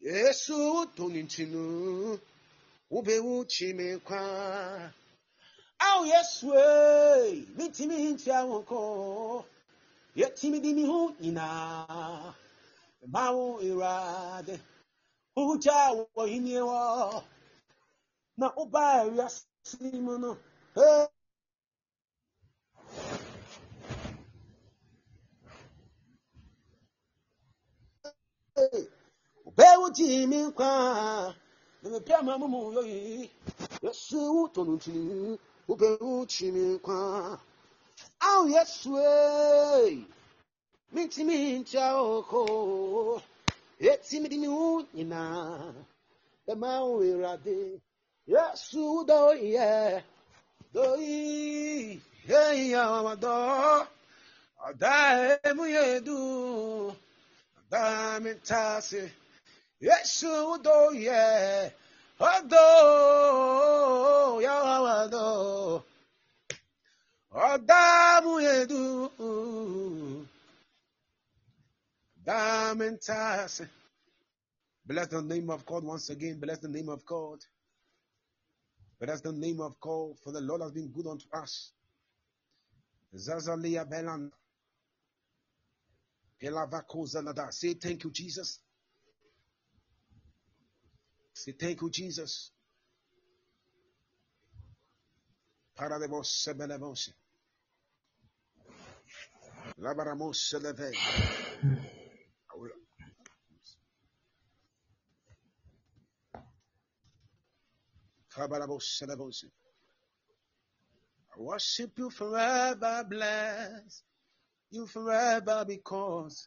Yesu 0.01 0.87
toninchinu. 0.97 2.13
Yesu. 2.13 2.32
wube 2.93 3.19
uchi 3.19 3.75
mekwa 3.75 4.23
au 5.79 6.01
yesu 6.07 6.47
eh, 6.55 7.23
we 7.23 7.31
mitimi 7.57 7.97
ntia 8.13 8.45
woko 8.51 8.81
yetimi 10.17 10.61
dimi 10.61 10.85
hu 10.87 11.15
nyina 11.21 11.45
mawu 13.07 13.61
irade 13.69 14.61
uja 15.37 15.79
wo 16.17 16.25
hini 16.27 16.61
wo. 16.61 17.25
Na 18.37 18.47
uba 18.57 19.03
ya 19.05 19.31
simu 19.63 20.19
no. 20.19 20.37
Eh. 20.77 21.09
Eh, 28.57 28.69
hey. 28.73 28.85
Ube 29.45 29.65
uchi 29.87 30.27
mekwa 30.27 31.35
nimi 31.83 32.01
pia 32.01 32.23
mamu 32.23 32.49
mu 32.49 32.73
yoyi. 32.73 33.31
Yesu 33.83 34.19
wu 34.35 34.49
tonu 34.49 34.79
ti 34.79 34.93
uberu 35.69 36.27
ti 36.27 36.53
mi 36.53 36.79
kwa. 36.79 37.39
Aw 38.21 38.47
yesu 38.47 38.99
e 38.99 40.07
mi 40.93 41.09
ti 41.09 41.25
mi 41.25 41.59
ntia 41.59 41.95
nyina. 44.95 45.75
E 46.47 46.55
ma 46.55 46.81
wu 46.85 47.03
yesu 48.27 49.05
do 49.07 49.33
ye 49.35 50.05
do 50.73 50.97
yi 50.97 52.01
ye 52.29 52.71
ya 52.71 53.03
wa 53.03 53.15
do. 53.17 53.87
Ada 54.65 55.41
emu 55.43 55.67
yedu 55.67 56.95
ada 57.71 58.21
mi. 58.21 58.33
Yesu 59.83 60.63
do 60.63 60.95
ye. 60.95 61.73
Odo 62.21 62.65
ya 64.41 64.81
wa 64.83 65.09
do. 65.09 65.85
Ada 67.35 68.21
mu 68.23 68.41
yedu. 68.41 69.11
Ada 72.21 72.75
mitase. 72.75 73.69
Bless 74.87 75.09
the 75.09 75.23
name 75.23 75.51
of 75.51 75.67
God 75.67 75.85
once 75.85 76.11
again. 76.11 76.39
Bless 76.39 76.59
the 76.59 76.69
name 76.69 76.89
of 76.89 77.05
God. 77.05 77.39
Bless 79.01 79.21
the 79.21 79.33
name 79.33 79.61
of 79.61 79.81
God, 79.81 80.17
for 80.23 80.31
the 80.33 80.41
Lord 80.41 80.61
has 80.63 80.71
been 80.71 80.89
good 80.89 81.09
unto 81.09 81.27
us. 81.33 81.73
Zazalia 83.13 83.85
Belan. 83.85 84.31
Say 87.51 87.75
thank 87.75 88.05
you, 88.05 88.11
Jesus. 88.11 88.61
Say 91.43 91.51
thank 91.51 91.83
you, 91.83 91.91
Jesus. 91.91 92.53
Parademos 95.77 96.29
sebelemos. 96.29 97.13
Labaramos 99.77 100.37
seleve. 100.37 100.93
Kabaramos 108.33 108.85
selevos. 108.85 109.45
I 111.37 111.41
worship 111.41 111.99
you 111.99 112.11
forever, 112.11 113.05
bless 113.11 114.05
you 114.71 114.87
forever 114.87 115.65
because 115.67 116.47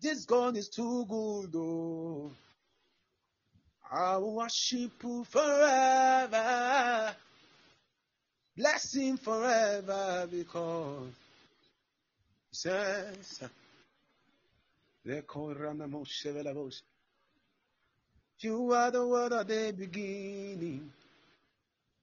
this 0.00 0.24
God 0.24 0.56
is 0.56 0.70
too 0.70 1.04
good, 1.04 1.54
oh. 1.54 2.32
I 3.92 4.16
will 4.18 4.36
worship 4.36 5.02
you 5.02 5.24
forever, 5.24 7.12
bless 8.56 8.94
him 8.94 9.16
forever 9.16 10.28
because 10.30 11.08
he 12.50 12.56
says, 12.56 13.42
you 18.42 18.72
are 18.72 18.90
the 18.90 19.06
word 19.06 19.32
of 19.32 19.48
the 19.48 19.74
beginning. 19.76 20.92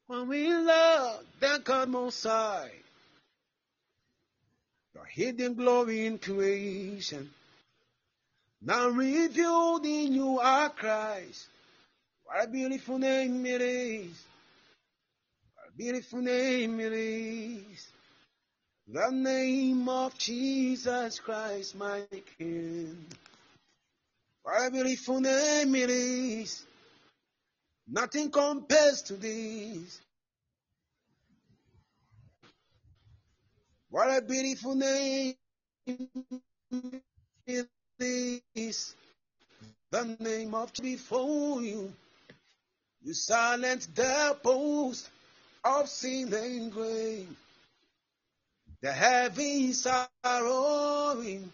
When 0.08 0.28
we 0.28 0.54
love 0.54 1.24
the 1.40 1.62
God 1.64 1.90
Most 1.90 2.24
High, 2.24 2.72
your 4.94 5.06
hidden 5.06 5.54
glory 5.54 6.06
in 6.06 6.18
creation, 6.18 7.30
now 8.62 8.90
revealed 8.90 9.86
in 9.86 10.14
you 10.14 10.40
are 10.40 10.70
Christ. 10.70 11.48
What 12.28 12.46
a 12.46 12.50
beautiful 12.50 13.00
name 13.00 13.46
it 13.48 13.62
is. 13.62 14.26
What 15.56 15.70
a 15.70 15.78
beautiful 15.78 16.22
name 16.22 16.80
it 16.82 16.94
is. 16.94 17.88
The 18.88 19.12
name 19.12 19.90
of 19.90 20.18
Jesus 20.18 21.20
Christ, 21.20 21.76
my 21.78 22.04
King. 22.40 23.06
What 24.44 24.68
a 24.68 24.72
beautiful 24.72 25.22
name 25.22 25.76
it 25.76 25.90
is. 25.92 26.66
Nothing 27.88 28.32
compares 28.32 29.04
to 29.04 29.16
this. 29.16 30.02
What 33.90 34.10
a 34.18 34.22
beautiful 34.22 34.76
name 34.76 35.36
it 37.48 37.68
is. 38.56 38.96
The 39.92 40.18
name 40.20 40.56
of 40.56 40.74
before 40.82 41.62
you. 41.64 41.94
You 43.04 43.14
silence 43.14 43.88
the 43.88 44.38
post 44.44 45.10
of 45.64 45.90
sin 45.90 46.70
grave. 46.70 47.30
The 48.82 48.92
heavens 48.92 49.88
are 49.88 50.10
roaring. 50.26 51.52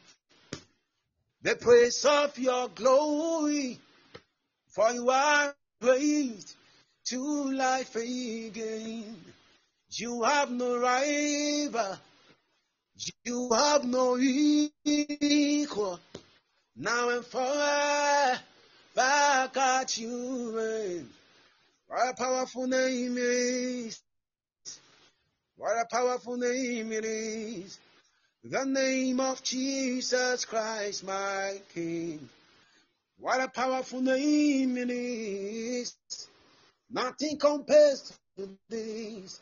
The 1.42 1.56
praise 1.56 2.06
of 2.06 2.38
your 2.38 2.70
glory. 2.70 3.80
For 4.70 4.92
you 4.92 5.10
are 5.10 5.56
raised 5.82 6.56
to 7.06 7.52
life 7.54 7.96
again. 7.96 9.16
You 9.92 10.24
have 10.24 10.52
no 10.52 10.80
rival. 10.80 11.98
You 13.26 13.50
have 13.54 13.84
no 13.86 14.18
equal. 14.20 16.00
Now 16.76 17.10
and 17.10 17.26
forever, 17.26 18.40
God 19.54 19.98
you 19.98 20.58
reign. 20.58 21.10
What 21.94 22.10
a 22.10 22.16
powerful 22.16 22.66
name 22.66 23.20
it 23.20 23.24
is. 23.24 24.02
What 25.58 25.80
a 25.80 25.86
powerful 25.86 26.38
name 26.38 26.92
it 26.92 27.06
is. 27.06 27.80
The 28.44 28.66
name 28.66 29.20
of 29.20 29.44
Jesus 29.44 30.46
Christ, 30.46 31.06
my 31.06 31.62
King. 31.74 32.28
What 33.20 33.42
a 33.42 33.48
powerful 33.50 34.02
name 34.02 34.78
it 34.78 34.90
is. 34.90 35.96
Nothing 36.90 37.38
compares 37.38 38.18
to 38.38 38.50
this. 38.70 39.42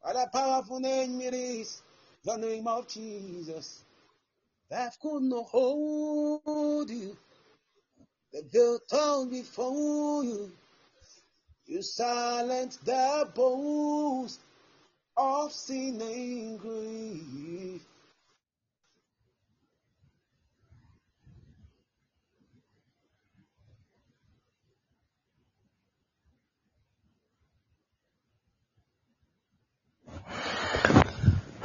What 0.00 0.16
a 0.16 0.28
powerful 0.32 0.80
name 0.80 1.20
it 1.22 1.34
is. 1.34 1.82
The 2.24 2.36
name 2.36 2.68
of 2.68 2.88
Jesus. 2.88 3.82
Death 4.70 4.98
could 5.02 5.24
not 5.24 5.46
hold 5.46 6.90
you. 6.90 7.16
The 8.32 8.42
veil 8.52 8.78
torn 8.90 9.30
before 9.30 10.24
you. 10.24 10.52
You 11.66 11.82
silence 11.82 12.76
the 12.76 13.28
boast 13.34 14.40
of 15.16 15.52
sin 15.52 16.00
and 16.02 16.60
grief. 16.60 17.82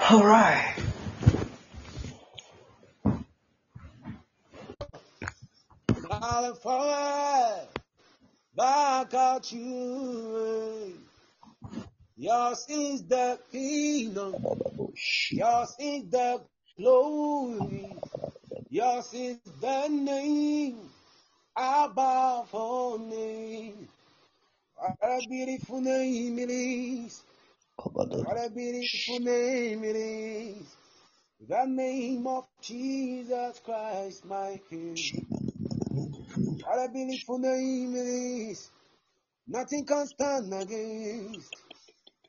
All 0.10 0.24
right. 0.26 0.76
Forever, 5.94 7.68
back 8.60 9.14
out 9.14 9.52
you. 9.54 10.94
Yours 12.18 12.66
is 12.68 13.04
the 13.04 13.40
kingdom. 13.54 14.36
Yours 15.32 15.76
is 15.80 16.04
the 16.10 16.42
glory. 16.78 17.96
Yours 18.70 19.14
is 19.14 19.38
the 19.62 19.88
name 19.88 20.78
above 21.56 22.54
all 22.54 22.98
name. 22.98 23.88
What 24.76 24.98
a 25.04 25.22
beautiful 25.30 25.80
name 25.80 26.40
it 26.40 26.50
is. 26.50 27.22
What 27.78 28.46
a 28.46 28.50
beautiful 28.50 29.20
name 29.20 29.86
it 29.86 29.96
is. 29.96 30.76
The 31.48 31.66
name 31.66 32.28
of 32.28 32.46
Jesus 32.62 33.62
Christ, 33.64 34.26
my 34.26 34.60
King. 34.70 34.98
What 36.70 36.88
a 36.88 36.92
beautiful 36.94 37.40
name 37.40 37.96
it 37.96 38.06
is. 38.52 38.70
Nothing 39.48 39.88
can 39.88 40.06
stand 40.06 40.54
against. 40.54 41.56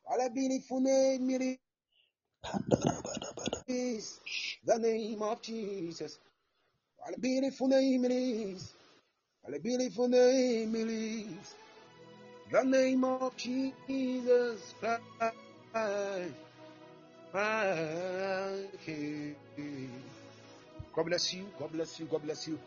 What 0.05 0.24
a 0.26 0.30
beautiful 0.30 0.80
name 0.80 1.28
it 1.30 1.59
is. 3.68 4.20
The 4.64 4.78
name 4.78 5.22
of 5.22 5.43
Jesus. 5.43 6.18
What 6.97 7.18
a 7.18 7.20
beautiful 7.20 7.68
name 7.68 8.07
it 8.07 8.12
is. 8.12 8.72
What 9.43 9.57
a 9.57 9.61
beautiful 9.61 10.09
name 10.09 10.74
it 10.74 10.88
is. 10.88 11.55
The 12.51 12.64
name 12.64 13.05
of 13.05 13.36
Jesus 13.36 14.74
Christ. 14.80 15.05
God 20.95 21.05
bless 21.07 21.34
you. 21.34 21.47
God 21.59 21.72
bless 21.72 22.01
you. 22.01 22.07
God 22.07 22.22
bless 22.22 22.49
you. 22.49 22.59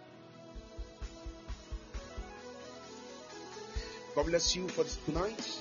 God 4.15 4.27
bless 4.27 4.55
you 4.55 4.67
for 4.67 4.83
tonight. 5.05 5.59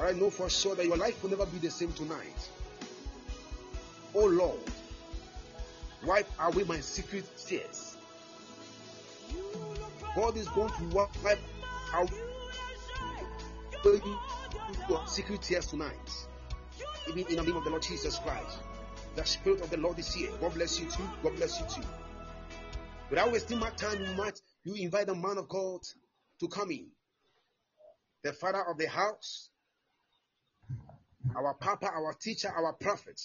I 0.00 0.12
know 0.12 0.30
for 0.30 0.48
sure 0.48 0.74
that 0.76 0.86
your 0.86 0.96
life 0.96 1.22
will 1.22 1.30
never 1.30 1.46
be 1.46 1.58
the 1.58 1.70
same 1.70 1.92
tonight. 1.92 2.50
Oh 4.14 4.26
Lord, 4.26 4.60
wipe 6.04 6.28
away 6.40 6.64
my 6.64 6.80
secret 6.80 7.24
tears. 7.36 7.96
God 10.14 10.36
is 10.36 10.48
going 10.48 10.68
to 10.68 10.84
wipe 10.94 11.38
away 11.94 12.18
your 14.88 15.06
secret 15.06 15.42
tears 15.42 15.66
tonight. 15.66 16.10
Even 17.08 17.26
in 17.26 17.36
the 17.36 17.42
name 17.42 17.56
of 17.56 17.64
the 17.64 17.70
Lord 17.70 17.82
Jesus 17.82 18.18
Christ. 18.18 18.58
The 19.16 19.24
Spirit 19.24 19.62
of 19.62 19.70
the 19.70 19.78
Lord 19.78 19.98
is 19.98 20.12
here. 20.14 20.30
God 20.40 20.54
bless 20.54 20.78
you 20.78 20.88
too. 20.88 21.02
God 21.22 21.34
bless 21.36 21.58
you 21.58 21.66
too. 21.66 21.88
Without 23.10 23.32
wasting 23.32 23.58
my 23.58 23.70
time, 23.70 24.00
you 24.00 24.12
might 24.14 24.40
you 24.64 24.74
invite 24.74 25.06
the 25.06 25.14
man 25.14 25.38
of 25.38 25.48
God 25.48 25.80
to 26.40 26.48
come 26.48 26.70
in. 26.70 26.86
The 28.22 28.32
father 28.32 28.62
of 28.68 28.78
the 28.78 28.88
house, 28.88 29.50
our 31.36 31.54
papa, 31.54 31.86
our 31.86 32.12
teacher, 32.14 32.48
our 32.48 32.72
prophet, 32.72 33.20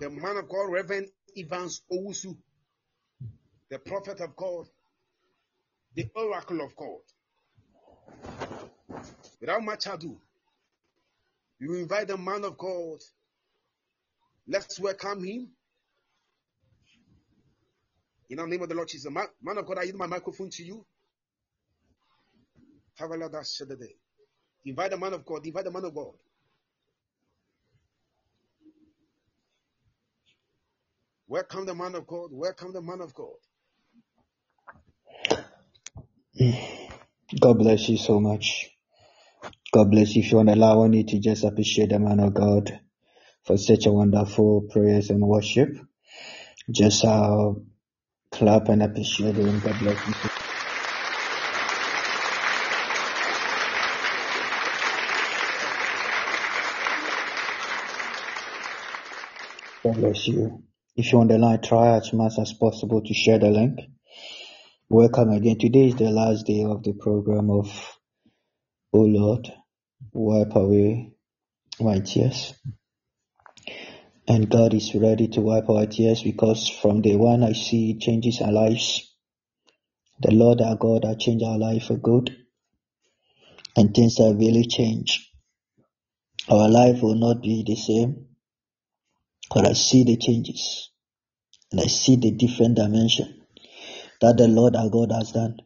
the 0.00 0.10
man 0.10 0.36
of 0.36 0.48
God, 0.48 0.70
Reverend 0.70 1.08
Evans 1.36 1.82
Owusu, 1.92 2.36
the 3.70 3.78
prophet 3.78 4.20
of 4.20 4.34
God, 4.36 4.66
the 5.94 6.08
oracle 6.14 6.60
of 6.60 6.74
God. 6.76 7.00
Without 9.40 9.62
much 9.62 9.86
ado, 9.86 10.16
you 11.60 11.74
invite 11.74 12.08
the 12.08 12.16
man 12.16 12.44
of 12.44 12.56
God. 12.56 12.98
Let's 14.46 14.80
welcome 14.80 15.24
him. 15.24 15.48
In 18.30 18.36
the 18.36 18.46
name 18.46 18.62
of 18.62 18.68
the 18.68 18.74
Lord 18.74 18.88
Jesus. 18.88 19.10
Man, 19.10 19.26
man 19.42 19.58
of 19.58 19.66
God, 19.66 19.78
I 19.78 19.84
yield 19.84 19.96
my 19.96 20.06
microphone 20.06 20.50
to 20.50 20.64
you. 20.64 20.84
Invite 24.66 24.90
the 24.92 24.98
man 24.98 25.14
of 25.14 25.24
God. 25.26 25.46
Invite 25.46 25.64
the 25.64 25.72
man 25.72 25.84
of 25.86 25.94
God. 25.94 26.14
Welcome 31.28 31.66
the 31.66 31.74
man 31.74 31.94
of 31.96 32.06
God. 32.06 32.30
Welcome 32.32 32.72
the 32.72 32.82
man 32.82 33.00
of 33.02 33.14
God. 33.14 33.36
God 37.40 37.58
bless 37.58 37.88
you 37.88 37.98
so 37.98 38.20
much. 38.20 38.70
God 39.72 39.90
bless 39.90 40.16
you. 40.16 40.22
If 40.22 40.30
you 40.32 40.38
want 40.38 40.50
to 40.50 40.54
allow 40.56 40.86
me 40.88 41.04
to 41.04 41.20
just 41.20 41.44
appreciate 41.44 41.90
the 41.90 41.98
man 42.00 42.20
of 42.20 42.34
God 42.34 42.80
for 43.44 43.58
such 43.58 43.86
a 43.86 43.92
wonderful 43.92 44.62
prayers 44.70 45.10
and 45.10 45.22
worship. 45.26 45.70
Just 46.70 47.04
uh, 47.04 47.52
clap 48.32 48.68
and 48.68 48.82
appreciate 48.82 49.36
him. 49.38 49.60
God 49.60 49.78
bless 49.78 49.98
you. 50.06 50.14
Bless 59.92 60.28
you. 60.28 60.64
If 60.96 61.12
you're 61.12 61.20
on 61.20 61.28
the 61.28 61.38
line, 61.38 61.60
try 61.62 61.96
as 61.96 62.12
much 62.12 62.34
as 62.40 62.52
possible 62.52 63.02
to 63.02 63.14
share 63.14 63.38
the 63.38 63.50
link. 63.50 63.80
Welcome 64.88 65.30
again. 65.30 65.58
Today 65.58 65.88
is 65.88 65.96
the 65.96 66.10
last 66.10 66.46
day 66.46 66.64
of 66.64 66.82
the 66.82 66.94
program 66.94 67.50
of 67.50 67.68
Oh 68.92 69.02
Lord, 69.02 69.52
wipe 70.12 70.56
away 70.56 71.12
my 71.80 72.00
tears. 72.00 72.54
And 74.26 74.50
God 74.50 74.74
is 74.74 74.94
ready 74.94 75.28
to 75.28 75.40
wipe 75.40 75.68
our 75.68 75.86
tears 75.86 76.22
because 76.22 76.68
from 76.68 77.02
day 77.02 77.16
one 77.16 77.42
I 77.44 77.52
see 77.52 77.92
it 77.92 78.00
changes 78.00 78.40
our 78.40 78.52
lives. 78.52 79.14
The 80.20 80.32
Lord 80.32 80.60
our 80.60 80.76
God 80.76 81.04
has 81.04 81.16
changed 81.18 81.44
our 81.44 81.58
life 81.58 81.84
for 81.84 81.96
good 81.96 82.36
and 83.76 83.94
things 83.94 84.18
have 84.18 84.36
really 84.36 84.66
changed. 84.66 85.26
Our 86.48 86.68
life 86.68 87.02
will 87.02 87.14
not 87.14 87.42
be 87.42 87.64
the 87.66 87.76
same 87.76 88.27
but 89.54 89.66
I 89.66 89.72
see 89.72 90.04
the 90.04 90.16
changes 90.16 90.90
and 91.72 91.80
I 91.80 91.86
see 91.86 92.16
the 92.16 92.30
different 92.30 92.76
dimension 92.76 93.42
that 94.20 94.36
the 94.36 94.48
Lord 94.48 94.76
our 94.76 94.90
God 94.90 95.12
has 95.12 95.32
done. 95.32 95.60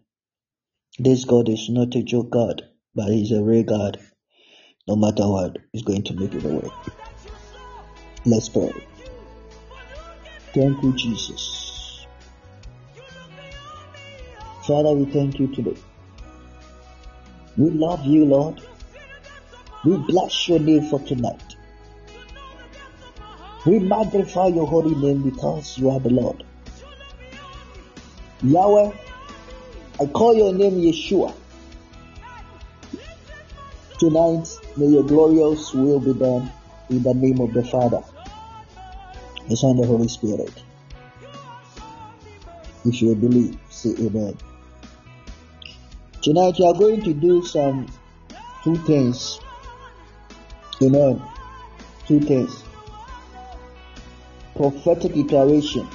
This 0.98 1.24
God 1.24 1.48
is 1.48 1.68
not 1.70 1.94
a 1.94 2.02
joke 2.02 2.30
God, 2.30 2.62
but 2.94 3.08
He's 3.08 3.32
a 3.32 3.42
real 3.42 3.64
God. 3.64 3.98
No 4.86 4.96
matter 4.96 5.28
what, 5.28 5.56
He's 5.72 5.82
going 5.82 6.04
to 6.04 6.14
make 6.14 6.34
it 6.34 6.42
way. 6.42 6.70
Let's 8.24 8.48
pray. 8.48 8.72
Thank 10.54 10.82
you, 10.82 10.92
Jesus. 10.92 12.06
Father, 14.66 14.92
we 14.92 15.10
thank 15.12 15.40
you 15.40 15.52
today. 15.54 15.76
We 17.56 17.70
love 17.70 18.04
you, 18.04 18.26
Lord. 18.26 18.60
We 19.84 19.96
bless 19.96 20.48
your 20.48 20.60
name 20.60 20.88
for 20.88 21.00
tonight. 21.00 21.56
We 23.64 23.78
magnify 23.78 24.48
your 24.48 24.66
holy 24.66 24.94
name 24.96 25.22
because 25.22 25.78
you 25.78 25.90
are 25.90 26.00
the 26.00 26.10
Lord. 26.10 26.42
Yahweh, 28.42 28.90
I 30.00 30.06
call 30.06 30.34
your 30.34 30.52
name 30.52 30.72
Yeshua. 30.72 31.32
Tonight, 34.00 34.48
may 34.76 34.86
your 34.86 35.04
glorious 35.04 35.72
will 35.72 36.00
be 36.00 36.12
done 36.12 36.50
in 36.90 37.04
the 37.04 37.14
name 37.14 37.40
of 37.40 37.52
the 37.52 37.62
Father, 37.62 38.02
the 39.48 39.56
Son, 39.56 39.70
and 39.70 39.84
the 39.84 39.86
Holy 39.86 40.08
Spirit. 40.08 40.52
If 42.84 43.00
you 43.00 43.14
believe, 43.14 43.56
say 43.70 43.90
amen. 44.00 44.36
Tonight, 46.20 46.58
you 46.58 46.66
are 46.66 46.74
going 46.74 47.00
to 47.02 47.14
do 47.14 47.44
some 47.44 47.86
two 48.64 48.74
things. 48.78 49.38
Amen. 50.82 51.22
Two 52.08 52.18
things 52.18 52.64
prophetic 54.55 55.14
declaration 55.14 55.88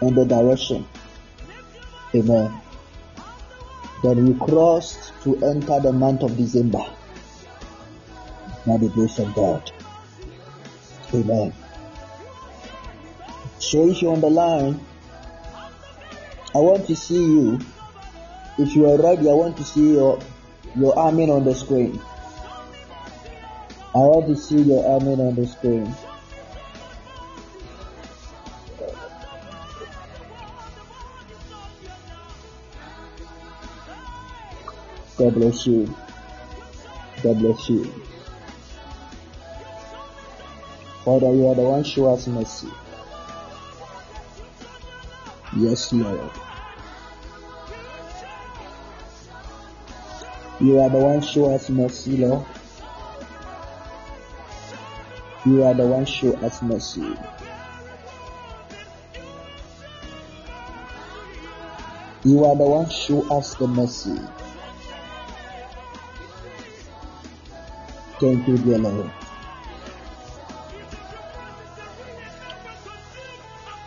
and 0.00 0.16
the 0.16 0.24
direction. 0.24 0.86
Amen. 2.14 2.60
Then 4.02 4.26
we 4.26 4.38
crossed 4.38 5.12
to 5.22 5.34
enter 5.44 5.80
the 5.80 5.92
month 5.92 6.22
of 6.22 6.36
December. 6.36 6.84
By 8.66 8.78
the 8.78 8.88
grace 8.88 9.18
of 9.18 9.34
God. 9.34 9.70
Amen. 11.12 11.52
So 13.58 13.88
if 13.88 14.00
you're 14.00 14.12
on 14.12 14.20
the 14.20 14.30
line, 14.30 14.80
I 16.54 16.58
want 16.58 16.86
to 16.86 16.96
see 16.96 17.24
you. 17.24 17.60
If 18.58 18.76
you 18.76 18.88
are 18.88 19.02
ready, 19.02 19.28
I 19.28 19.34
want 19.34 19.56
to 19.56 19.64
see 19.64 19.94
your 19.94 20.20
your 20.76 20.96
amen 20.98 21.30
on 21.30 21.44
the 21.44 21.54
screen. 21.54 22.00
I 23.94 23.98
want 23.98 24.26
to 24.26 24.34
see 24.34 24.60
your 24.60 24.84
amen 24.84 25.20
on 25.20 25.36
the 25.36 25.46
screen. 25.46 25.94
God 35.16 35.34
bless 35.34 35.64
you. 35.64 35.94
God 37.22 37.38
bless 37.38 37.68
you. 37.68 37.84
Father, 41.04 41.32
you 41.32 41.46
are 41.46 41.54
the 41.54 41.62
one 41.62 41.84
show 41.84 42.12
us 42.12 42.26
mercy. 42.26 42.68
Yes, 45.56 45.92
Lord. 45.92 46.30
You 50.60 50.80
are 50.80 50.90
the 50.90 50.98
one 50.98 51.20
show 51.20 51.54
us 51.54 51.70
mercy, 51.70 52.16
Lord. 52.16 52.44
You 55.46 55.62
are 55.64 55.74
the 55.74 55.86
one 55.86 56.06
show 56.06 56.32
us 56.38 56.62
mercy. 56.62 57.04
You 62.24 62.44
are 62.46 62.56
the 62.56 62.64
one 62.64 62.88
show 62.88 63.20
us 63.36 63.52
the 63.56 63.66
mercy. 63.68 64.18
Thank 68.20 68.48
you, 68.48 68.56
dear 68.56 68.78
Lord. 68.78 69.10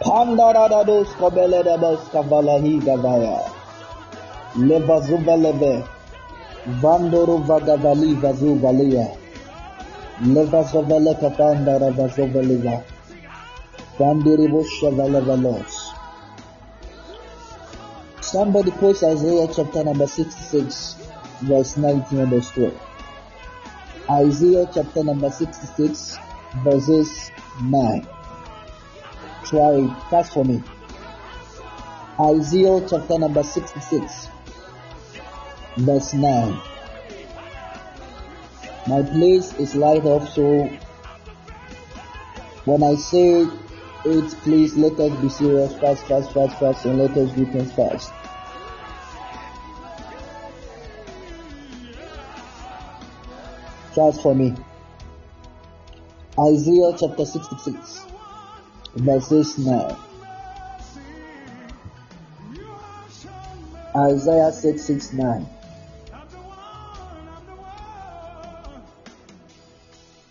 Pandaradados 0.05 1.09
kabeledados 1.17 2.05
kavalahi 2.13 2.77
gavaya. 2.85 3.49
Levazuvaleve. 4.55 5.87
Vandoro 6.85 7.37
vagavali 7.49 8.13
vazuvalia. 10.21 10.33
Levazovele 10.33 11.13
kapandara 11.15 11.91
vazoveliva. 11.91 12.83
Vandiribo 13.99 14.63
shavalevalos. 14.63 15.93
Somebody 18.21 18.71
post 18.71 19.03
Isaiah 19.03 19.47
chapter 19.55 19.83
number 19.83 20.07
66, 20.07 20.95
verse 21.43 21.77
19 21.77 22.19
on 22.19 22.29
the 22.29 22.41
screen. 22.41 22.73
Isaiah 24.09 24.69
chapter 24.73 25.03
number 25.03 25.29
66, 25.29 26.17
verses 26.63 27.31
9. 27.63 28.07
Try 29.45 29.87
fast 30.09 30.33
for 30.33 30.43
me. 30.43 30.61
Isaiah 32.19 32.81
chapter 32.89 33.17
number 33.19 33.43
66, 33.43 34.27
verse 35.77 36.13
9. 36.13 36.61
My 38.87 39.01
place 39.03 39.53
is 39.55 39.75
light 39.75 40.05
up, 40.05 40.29
so 40.29 40.65
when 42.63 42.83
I 42.83 42.95
say 42.95 43.45
it, 44.05 44.31
please 44.43 44.77
let 44.77 44.97
us 44.97 45.19
be 45.19 45.27
serious, 45.27 45.73
fast, 45.77 46.05
fast, 46.05 46.31
fast, 46.31 46.57
fast, 46.57 46.85
and 46.85 46.97
let 46.97 47.11
us 47.17 47.31
do 47.33 47.45
things 47.47 47.71
fast. 47.73 48.13
Fast 53.93 54.21
for 54.21 54.33
me. 54.33 54.55
Isaiah 56.39 56.95
chapter 56.97 57.25
66, 57.25 58.05
verses 58.95 59.57
9. 59.57 59.95
Isaiah 63.97 64.51
669. 64.53 65.56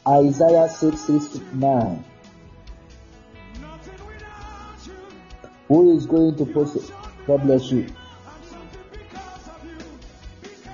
Isaiah 0.08 0.68
669. 0.68 2.04
Who 5.68 5.96
is 5.96 6.06
going 6.06 6.36
to 6.36 6.46
post 6.46 6.76
it? 6.76 6.92
God 7.26 7.42
bless 7.42 7.72
you. 7.72 7.86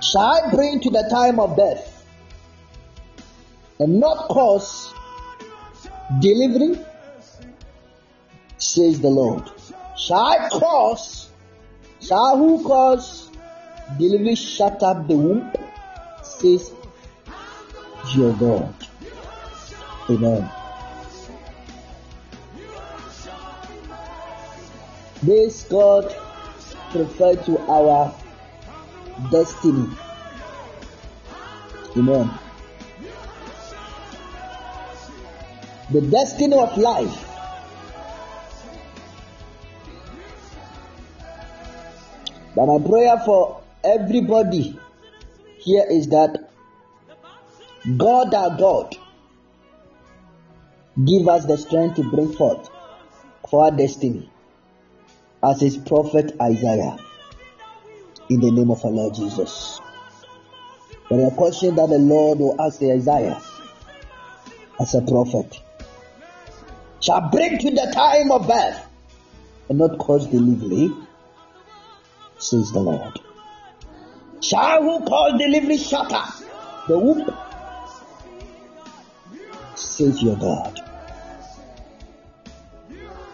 Shall 0.01 0.21
I 0.21 0.51
bring 0.51 0.79
to 0.81 0.89
the 0.91 1.07
time 1.09 1.39
of 1.39 1.57
death 1.57 2.05
and 3.79 3.99
not 3.99 4.27
cause 4.27 4.93
delivery? 6.19 6.79
Says 8.57 8.99
the 8.99 9.09
Lord. 9.09 9.49
Shall 9.97 10.19
I 10.19 10.49
cause, 10.49 11.29
shall 11.99 12.37
who 12.37 12.63
cause 12.63 13.31
delivery 13.97 14.35
shut 14.35 14.83
up 14.83 15.07
the 15.07 15.15
womb? 15.15 15.51
Says 16.21 16.71
your 18.13 18.33
God. 18.33 18.82
Amen. 20.09 20.49
This 25.21 25.63
God 25.63 26.13
referred 26.93 27.45
to 27.45 27.57
our 27.59 28.13
destiny 29.31 29.87
Amen. 31.95 32.29
The 35.91 36.01
destiny 36.01 36.57
of 36.57 36.77
life 36.77 37.29
But 42.55 42.67
my 42.67 42.87
prayer 42.87 43.17
for 43.25 43.61
everybody 43.83 44.79
here 45.57 45.85
is 45.89 46.07
that 46.09 46.49
God, 47.97 48.33
our 48.33 48.55
God, 48.57 48.95
give 51.01 51.27
us 51.27 51.45
the 51.45 51.57
strength 51.57 51.95
to 51.95 52.03
bring 52.09 52.33
forth 52.33 52.69
for 53.49 53.65
our 53.65 53.71
destiny 53.71 54.29
as 55.43 55.59
his 55.61 55.77
prophet 55.77 56.35
Isaiah 56.41 56.97
in 58.29 58.39
the 58.39 58.51
name 58.51 58.71
of 58.71 58.83
our 58.85 58.91
Lord 58.91 59.15
Jesus. 59.15 59.79
But 61.09 61.19
a 61.19 61.31
question 61.31 61.75
that 61.75 61.89
the 61.89 61.99
Lord 61.99 62.39
will 62.39 62.61
ask 62.61 62.81
Isaiah 62.81 63.41
as 64.79 64.95
a 64.95 65.01
prophet 65.01 65.59
shall 67.01 67.29
bring 67.29 67.57
to 67.57 67.69
the 67.69 67.91
time 67.93 68.31
of 68.31 68.47
birth 68.47 68.79
and 69.69 69.77
not 69.79 69.97
cause 69.97 70.27
delivery, 70.27 70.89
says 72.37 72.71
the 72.71 72.79
Lord. 72.79 73.19
Shall 74.41 74.81
who 74.81 75.05
call 75.05 75.37
delivery 75.37 75.77
shutter 75.77 76.23
the 76.87 76.99
womb, 76.99 77.25
says 79.93 80.23
God. 80.23 80.79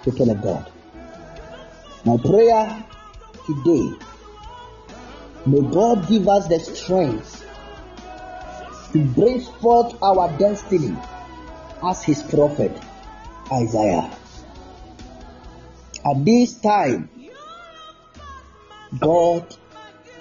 People 0.03 0.30
of 0.32 0.41
God. 0.41 0.72
My 2.05 2.18
prayer 2.18 2.86
today, 3.45 3.91
may 5.45 5.62
God 5.62 6.07
give 6.07 6.28
us 6.28 6.47
the 6.47 6.60
strength 6.60 7.45
to 8.93 9.05
bring 9.05 9.41
forth 9.41 10.01
our 10.01 10.36
destiny 10.38 10.95
as 11.84 12.03
his 12.03 12.24
prophet 12.24 12.72
Isaiah. 13.51 14.10
At 16.05 16.26
this 16.26 16.55
time, 16.55 17.10
God 18.99 19.55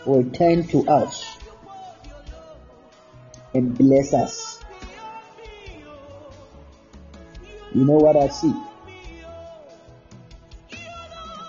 will 0.05 0.31
turn 0.31 0.67
to 0.69 0.87
us 0.89 1.39
and 3.55 3.77
bless 3.77 4.13
us. 4.13 4.61
You 7.75 7.85
know 7.85 7.95
what 7.95 8.17
I 8.17 8.29
see? 8.29 8.55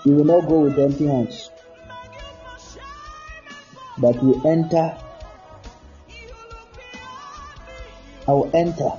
You 0.04 0.14
will 0.16 0.24
not 0.24 0.48
go 0.48 0.60
with 0.60 0.78
empty 0.78 1.06
hands, 1.06 1.50
but 3.98 4.22
you 4.22 4.40
enter. 4.44 4.96
I 8.28 8.32
will 8.32 8.50
enter 8.54 8.92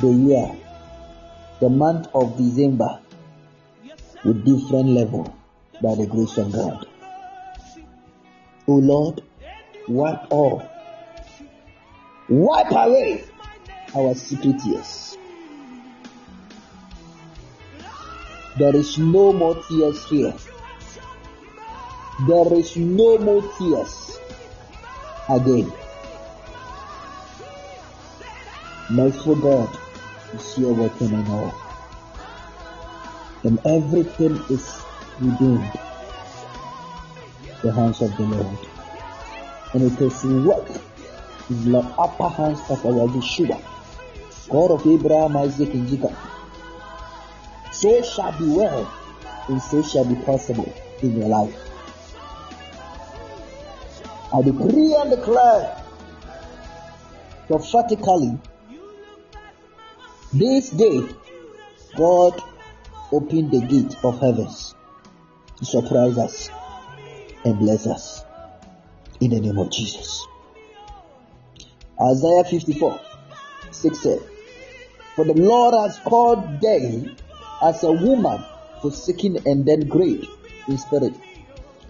the 0.00 0.08
year, 0.08 0.56
the 1.60 1.68
month 1.68 2.08
of 2.14 2.36
December, 2.36 3.00
with 4.24 4.44
different 4.44 4.88
level 4.88 5.34
by 5.80 5.94
the 5.94 6.06
grace 6.06 6.36
of 6.38 6.52
God. 6.52 6.86
O 8.68 8.74
Lord, 8.74 9.22
wipe 9.88 10.26
all, 10.30 10.68
wipe 12.28 12.70
away 12.72 13.24
our 13.94 14.14
secret 14.14 14.58
tears. 14.60 15.16
There 18.58 18.74
is 18.74 18.96
no 18.96 19.34
more 19.34 19.54
tears 19.68 20.08
here. 20.08 20.32
There 22.26 22.54
is 22.54 22.74
no 22.76 23.18
more 23.18 23.42
tears 23.58 24.18
again. 25.28 25.70
Merciful 28.88 29.36
God 29.36 29.78
is 30.32 30.54
here 30.56 30.72
working 30.72 31.12
on 31.14 31.26
all. 31.26 31.54
And 33.44 33.58
everything 33.66 34.40
is 34.48 34.80
redeemed. 35.20 35.70
The 37.62 37.72
hands 37.72 38.00
of 38.00 38.16
the 38.16 38.22
Lord. 38.22 38.58
And 39.74 39.82
it 39.82 40.00
is 40.00 40.24
work 40.24 40.70
in 41.50 41.72
the 41.72 41.80
upper 41.98 42.28
hands 42.30 42.60
of 42.70 42.86
our 42.86 43.06
Yeshua, 43.08 43.60
God 44.48 44.70
of 44.70 44.86
Abraham, 44.86 45.36
Isaac, 45.36 45.74
and 45.74 45.86
Jacob. 45.88 46.16
So 47.76 48.00
shall 48.00 48.32
be 48.38 48.48
well, 48.48 48.90
and 49.48 49.60
so 49.60 49.82
shall 49.82 50.06
be 50.06 50.14
possible 50.24 50.72
in 51.02 51.20
your 51.20 51.28
life. 51.28 51.54
I 54.32 54.40
decree 54.40 54.96
and 54.98 55.10
declare 55.10 55.82
prophetically 57.48 58.38
this 60.32 60.70
day 60.70 61.06
God 61.96 62.42
opened 63.12 63.50
the 63.50 63.60
gate 63.60 63.94
of 64.02 64.20
heavens 64.20 64.74
to 65.58 65.64
surprise 65.66 66.16
us 66.16 66.50
and 67.44 67.58
bless 67.58 67.86
us 67.86 68.24
in 69.20 69.32
the 69.32 69.40
name 69.40 69.58
of 69.58 69.70
Jesus. 69.70 70.26
Isaiah 72.00 72.44
54 72.44 73.00
6 73.70 73.98
said, 73.98 74.18
For 75.14 75.26
the 75.26 75.34
Lord 75.34 75.74
has 75.74 75.98
called 75.98 76.60
thee 76.62 77.14
as 77.62 77.82
a 77.82 77.92
woman 77.92 78.44
forsaken 78.82 79.38
and 79.46 79.64
then 79.64 79.88
great 79.88 80.28
in 80.68 80.78
spirit, 80.78 81.14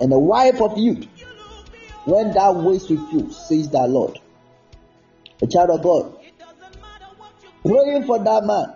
and 0.00 0.12
a 0.12 0.18
wife 0.18 0.60
of 0.60 0.78
youth 0.78 1.06
when 2.04 2.32
thou 2.32 2.52
waist 2.52 2.88
with 2.90 3.12
you, 3.12 3.30
says 3.32 3.68
the 3.70 3.82
Lord. 3.86 4.18
A 5.42 5.46
child 5.46 5.70
of 5.70 5.82
God, 5.82 6.16
praying 7.62 8.04
for 8.04 8.18
that 8.22 8.44
man, 8.44 8.74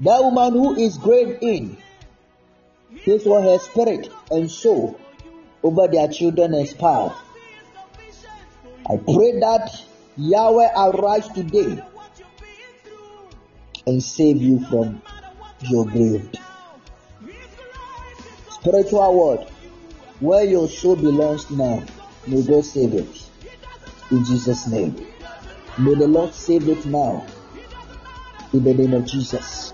that 0.00 0.22
woman 0.22 0.52
who 0.52 0.76
is 0.76 0.96
great 0.98 1.38
in, 1.42 1.76
this 3.04 3.24
for 3.24 3.42
her 3.42 3.58
spirit 3.58 4.10
and 4.30 4.50
soul 4.50 4.98
over 5.62 5.88
their 5.88 6.08
children 6.08 6.54
and 6.54 6.68
spouse. 6.68 7.16
I 8.88 8.96
pray 8.96 9.38
that 9.40 9.82
Yahweh 10.16 10.70
arise 10.76 11.28
today 11.28 11.82
and 13.86 14.02
save 14.02 14.40
you 14.40 14.64
from 14.66 15.02
your 15.60 15.86
grave. 15.86 16.28
Spiritual 18.50 19.18
world, 19.18 19.50
where 20.20 20.44
your 20.44 20.68
soul 20.68 20.96
belongs 20.96 21.50
now, 21.50 21.84
may 22.26 22.42
God 22.42 22.64
save 22.64 22.94
it. 22.94 23.30
In 24.10 24.24
Jesus' 24.24 24.66
name. 24.66 24.94
May 25.78 25.94
the 25.94 26.08
Lord 26.08 26.34
save 26.34 26.68
it 26.68 26.86
now. 26.86 27.26
In 28.52 28.64
the 28.64 28.74
name 28.74 28.94
of 28.94 29.06
Jesus. 29.06 29.72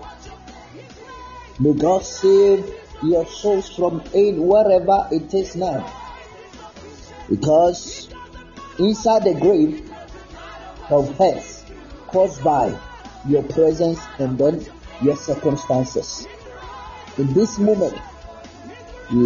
May 1.59 1.73
God 1.73 2.03
save 2.03 2.69
your 3.01 3.25
souls 3.25 3.73
from 3.75 4.01
pain 4.01 4.45
wherever 4.45 5.07
it 5.11 5.33
is 5.33 5.55
now. 5.55 5.91
Because 7.29 8.09
inside 8.77 9.23
the 9.23 9.33
grave 9.33 9.89
of 10.89 11.17
hell 11.17 11.43
caused 12.07 12.43
by 12.43 12.77
your 13.27 13.43
presence 13.43 13.99
and 14.19 14.37
then 14.37 14.65
your 15.01 15.15
circumstances. 15.15 16.27
In 17.17 17.33
this 17.33 17.59
moment, 17.59 17.97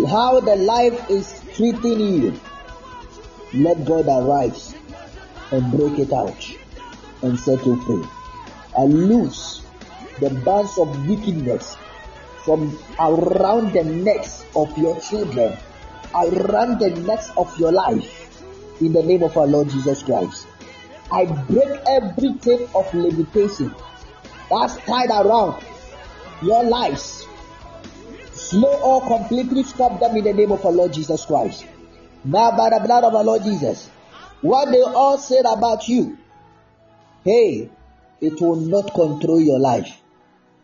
how 0.07 0.39
the 0.39 0.55
life 0.55 1.09
is 1.09 1.41
treating 1.55 1.99
you, 1.99 2.39
let 3.53 3.85
God 3.85 4.07
arise 4.07 4.75
and 5.51 5.71
break 5.71 5.99
it 5.99 6.13
out 6.13 6.57
and 7.21 7.39
set 7.39 7.65
you 7.65 7.81
free. 7.81 8.05
And 8.77 9.09
loose 9.09 9.65
the 10.19 10.29
bands 10.29 10.77
of 10.77 11.07
wickedness 11.07 11.75
from 12.45 12.77
around 12.99 13.73
the 13.73 13.83
necks 13.83 14.45
of 14.55 14.75
your 14.77 14.99
children, 15.01 15.57
around 16.13 16.79
the 16.79 16.91
necks 17.07 17.31
of 17.37 17.57
your 17.59 17.71
life, 17.71 18.41
in 18.81 18.93
the 18.93 19.03
name 19.03 19.23
of 19.23 19.35
our 19.37 19.47
Lord 19.47 19.69
Jesus 19.69 20.03
Christ. 20.03 20.45
I 21.11 21.25
break 21.25 21.79
every 21.87 22.33
chain 22.39 22.67
of 22.75 22.93
limitation 22.93 23.73
that's 24.49 24.77
tied 24.85 25.09
around 25.09 25.63
your 26.41 26.63
lives. 26.63 27.27
Slow 28.31 28.81
or 28.81 29.07
completely 29.07 29.63
stop 29.63 29.99
them 29.99 30.17
in 30.17 30.23
the 30.23 30.33
name 30.33 30.51
of 30.51 30.65
our 30.65 30.71
Lord 30.71 30.93
Jesus 30.93 31.25
Christ. 31.25 31.65
Now, 32.23 32.55
by 32.57 32.69
the 32.69 32.83
blood 32.85 33.03
of 33.03 33.15
our 33.15 33.23
Lord 33.23 33.43
Jesus, 33.43 33.87
what 34.41 34.71
they 34.71 34.81
all 34.81 35.17
said 35.17 35.45
about 35.45 35.87
you, 35.87 36.17
hey, 37.23 37.69
it 38.21 38.41
will 38.41 38.55
not 38.55 38.93
control 38.93 39.39
your 39.39 39.59
life. 39.59 40.01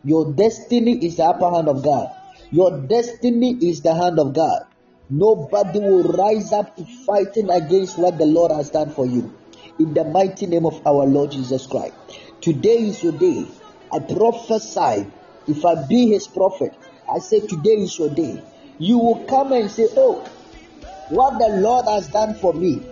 Your 0.04 0.32
destiny 0.32 1.04
is 1.04 1.16
the 1.16 1.24
upper 1.24 1.50
hand 1.50 1.68
of 1.68 1.82
God. 1.82 2.10
Your 2.50 2.80
destiny 2.80 3.56
is 3.60 3.82
the 3.82 3.94
hand 3.94 4.18
of 4.18 4.34
God. 4.34 4.66
Nobody 5.08 5.80
will 5.80 6.04
rise 6.04 6.52
up 6.52 6.76
to 6.76 6.84
fighting 6.84 7.50
against 7.50 7.98
what 7.98 8.18
the 8.18 8.26
Lord 8.26 8.52
has 8.52 8.70
done 8.70 8.90
for 8.90 9.06
you. 9.06 9.32
In 9.78 9.94
the 9.94 10.04
mighty 10.04 10.46
name 10.46 10.66
of 10.66 10.84
our 10.86 11.06
Lord 11.06 11.32
Jesus 11.32 11.66
Christ. 11.66 11.94
Today 12.40 12.78
is 12.78 13.02
your 13.02 13.12
day. 13.12 13.46
I 13.92 13.98
prophesy. 14.00 15.10
If 15.48 15.64
I 15.64 15.86
be 15.86 16.08
his 16.08 16.26
prophet, 16.26 16.76
I 17.08 17.18
say 17.20 17.40
today 17.40 17.76
is 17.82 17.98
your 17.98 18.10
day. 18.10 18.42
You 18.78 18.98
will 18.98 19.24
come 19.26 19.52
and 19.52 19.70
say, 19.70 19.86
Oh, 19.96 20.28
what 21.10 21.38
the 21.38 21.60
Lord 21.60 21.86
has 21.88 22.08
done 22.08 22.34
for 22.34 22.52
me 22.52 22.82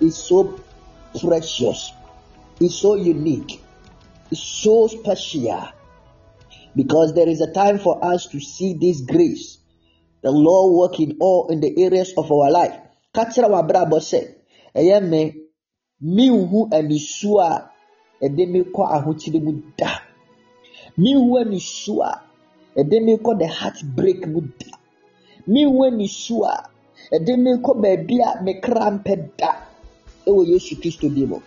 is 0.00 0.16
so 0.16 0.58
precious. 1.20 1.92
It's 2.60 2.76
so 2.76 2.94
unique. 2.94 3.60
It's 4.30 4.42
so 4.42 4.86
special. 4.86 5.68
Because 6.74 7.14
there 7.14 7.28
is 7.28 7.40
a 7.40 7.52
time 7.52 7.78
for 7.78 8.04
us 8.04 8.26
to 8.28 8.40
see 8.40 8.74
this 8.80 9.02
grace. 9.02 9.58
The 10.22 10.30
Lord 10.30 10.90
work 10.90 11.00
in 11.00 11.18
all 11.20 11.48
in 11.50 11.60
the 11.60 11.84
areas 11.84 12.14
of 12.16 12.32
our 12.32 12.50
life. 12.50 12.74
Kakyira 13.14 13.48
w'abrabɔ 13.48 14.00
sɛ, 14.00 14.34
ɛyɛ 14.74 15.08
me, 15.08 15.34
menhu 16.02 16.68
anisu 16.72 17.38
a 17.40 17.70
ɛde 18.22 18.48
me 18.48 18.60
kɔ 18.74 18.82
ahokyere 18.90 19.40
mu 19.40 19.52
da. 19.76 20.00
Menhu 20.98 21.38
anisu 21.38 22.02
a 22.02 22.20
ɛde 22.76 23.04
me 23.04 23.16
kɔ 23.16 23.38
the 23.38 23.46
heartbreak 23.48 24.26
mu 24.26 24.40
da. 24.40 24.76
Menhu 25.46 25.84
anisu 25.86 26.44
a 26.44 26.70
ɛde 27.12 27.36
me 27.38 27.50
kɔ 27.64 27.72
baabi 27.82 28.20
a 28.20 28.42
me 28.42 28.52
kra 28.60 28.90
mpɛ 28.90 29.30
da. 29.38 29.50
Ɛwɔ 30.26 30.46
Yesu 30.48 30.76
Kristo 30.80 31.08
din 31.14 31.28
mu. 31.28 31.40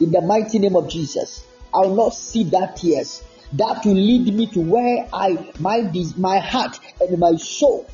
In 0.00 0.10
the 0.10 0.20
mighty 0.20 0.58
name 0.58 0.74
of 0.74 0.88
Jesus, 0.88 1.44
I 1.72 1.80
will 1.80 1.94
not 1.94 2.14
see 2.14 2.44
that 2.44 2.76
tears. 2.76 3.22
That 3.52 3.84
will 3.84 3.94
lead 3.94 4.34
me 4.34 4.46
to 4.48 4.60
where 4.60 5.06
I 5.12 5.36
my 5.60 5.88
my 6.16 6.38
heart 6.38 6.80
and 7.00 7.18
my 7.18 7.36
soul 7.36 7.86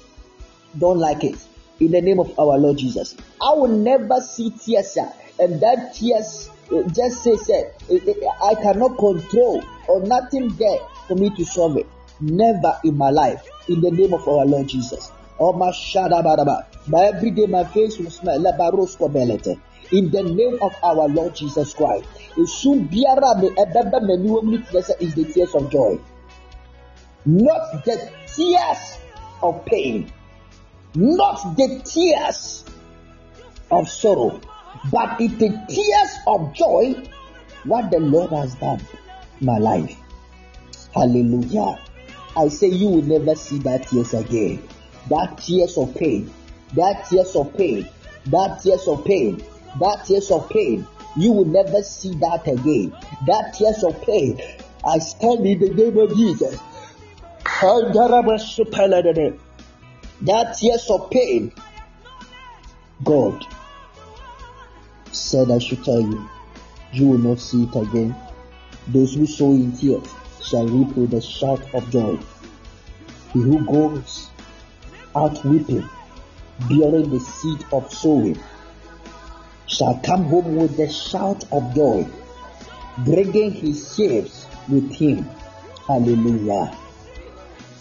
don't 0.79 0.99
like 0.99 1.25
it. 1.25 1.37
In 1.81 1.91
the 1.91 2.01
name 2.01 2.21
of 2.21 2.39
our 2.39 2.57
Lord 2.57 2.79
Jesus, 2.79 3.17
I 3.43 3.53
will 3.55 3.69
never 3.69 4.21
see 4.21 4.51
tears, 4.51 4.97
and 5.39 5.61
that 5.61 5.95
tears 5.95 6.49
just 6.95 7.25
say, 7.25 7.37
say 7.37 7.73
I 7.89 8.55
cannot 8.55 8.97
control 8.99 9.63
or 9.89 10.03
nothing 10.03 10.49
there 10.57 10.79
for 11.09 11.17
me 11.17 11.31
to 11.37 11.45
solve 11.45 11.77
it. 11.77 11.87
Never 12.21 12.79
in 12.85 12.97
my 12.97 13.11
life. 13.11 13.43
In 13.69 13.81
the 13.81 13.91
name 13.91 14.15
of 14.15 14.27
our 14.29 14.47
Lord 14.47 14.69
Jesus. 14.69 15.11
Oh 15.39 15.53
my 15.53 15.71
shadabadaba. 15.71 16.67
By 16.89 17.07
every 17.07 17.31
day 17.31 17.47
my 17.47 17.65
face 17.65 17.99
will 17.99 18.11
smile. 18.11 18.39
Labarosko 18.39 19.11
belete. 19.11 19.59
In 19.93 20.11
the 20.11 20.23
name 20.23 20.59
of 20.63 20.75
our 20.85 21.09
Lord 21.09 21.35
Jesus 21.35 21.75
Christ. 21.75 22.05
Esu 22.37 22.89
biara 22.89 23.41
me 23.41 23.49
ne 23.49 24.59
kyerɛ 24.59 24.83
sɛ 24.83 25.01
is 25.01 25.15
the 25.15 25.25
tears 25.25 25.55
of 25.55 25.71
joy. 25.71 25.99
Not 27.25 27.85
the 27.85 28.11
tears 28.27 28.99
of 29.43 29.65
pain. 29.65 30.13
Not 30.95 31.57
the 31.57 31.81
tears 31.85 32.65
of 33.71 33.89
sorrow. 33.89 34.41
But 34.91 35.21
it's 35.21 35.35
the 35.35 35.51
tears 35.69 36.19
of 36.27 36.55
joy 36.55 37.03
what 37.65 37.91
the 37.91 38.01
Lord 38.01 38.31
has 38.31 38.55
done 38.55 38.81
my 39.41 39.59
life. 39.59 39.97
Hallelujah. 40.95 41.79
I 42.37 42.49
say 42.49 42.69
you 42.69 42.89
will 42.89 43.03
never 43.03 43.35
see 43.35 43.59
that 43.61 43.89
tears 43.89 44.15
again. 44.15 44.63
That 45.09 45.39
tears 45.39 45.77
of 45.77 45.95
pain. 45.95 46.33
That 46.75 47.07
tears 47.09 47.35
of 47.37 47.57
pain. 47.57 47.89
That 48.27 48.61
tears 48.63 48.87
of 48.87 49.05
pain. 49.05 49.43
That 49.81 50.05
tears 50.07 50.31
of 50.31 50.49
pain. 50.49 50.87
You 51.17 51.33
will 51.33 51.47
never 51.47 51.83
see 51.83 52.15
that 52.15 52.47
again. 52.47 52.95
That 53.27 53.55
tears 53.59 53.83
of 53.85 54.01
pain. 54.03 54.41
I 54.85 54.99
stand 54.99 55.47
in 55.47 55.59
the 55.59 55.75
name 55.75 55.99
of 55.99 56.17
Jesus. 56.17 56.59
That 60.23 60.57
tears 60.59 60.91
of 60.91 61.11
pain. 61.11 61.53
God 63.03 63.47
said 65.13 65.51
I 65.51 65.59
should 65.59 65.85
tell 65.85 66.01
you, 66.01 66.29
you 66.93 67.09
will 67.09 67.19
not 67.19 67.41
see 67.41 67.65
it 67.65 67.77
again. 67.77 68.15
Those 68.89 69.15
who 69.15 69.27
sow 69.27 69.53
in 69.53 69.77
tears 69.77 70.07
shall 70.43 70.67
reap 70.67 70.97
with 70.97 71.15
a 71.15 71.21
shout 71.21 71.63
of 71.75 71.89
joy. 71.91 72.19
He 73.33 73.41
who 73.41 73.65
goes 73.65 74.29
out 75.15 75.45
weeping, 75.45 75.89
bearing 76.69 77.11
the 77.11 77.21
seed 77.21 77.65
of 77.73 77.93
sowing, 77.93 78.39
shall 79.67 80.01
come 80.05 80.25
home 80.25 80.57
with 80.57 80.79
a 80.79 80.93
shout 80.93 81.45
of 81.53 81.75
joy, 81.75 82.09
bringing 82.99 83.53
his 83.53 83.95
sheaves 83.95 84.47
with 84.69 84.93
him. 84.93 85.29
Hallelujah. 85.87 86.77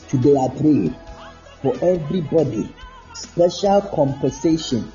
Today 0.07 0.35
I 0.35 0.47
pray 0.49 0.93
for 1.61 1.75
everybody 1.83 2.73
special 3.13 3.81
compensation 3.81 4.91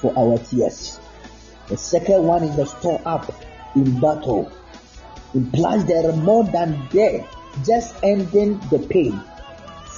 for 0.00 0.16
our 0.18 0.38
tears. 0.38 0.98
The 1.68 1.76
second 1.76 2.26
one 2.26 2.42
is 2.42 2.56
the 2.56 2.66
store 2.66 3.00
up 3.04 3.32
in 3.74 4.00
battle. 4.00 4.50
Implies 5.34 5.84
there 5.86 6.10
are 6.10 6.16
more 6.16 6.44
than 6.44 6.88
there, 6.92 7.26
just 7.64 7.94
ending 8.02 8.58
the 8.70 8.78
pain. 8.90 9.22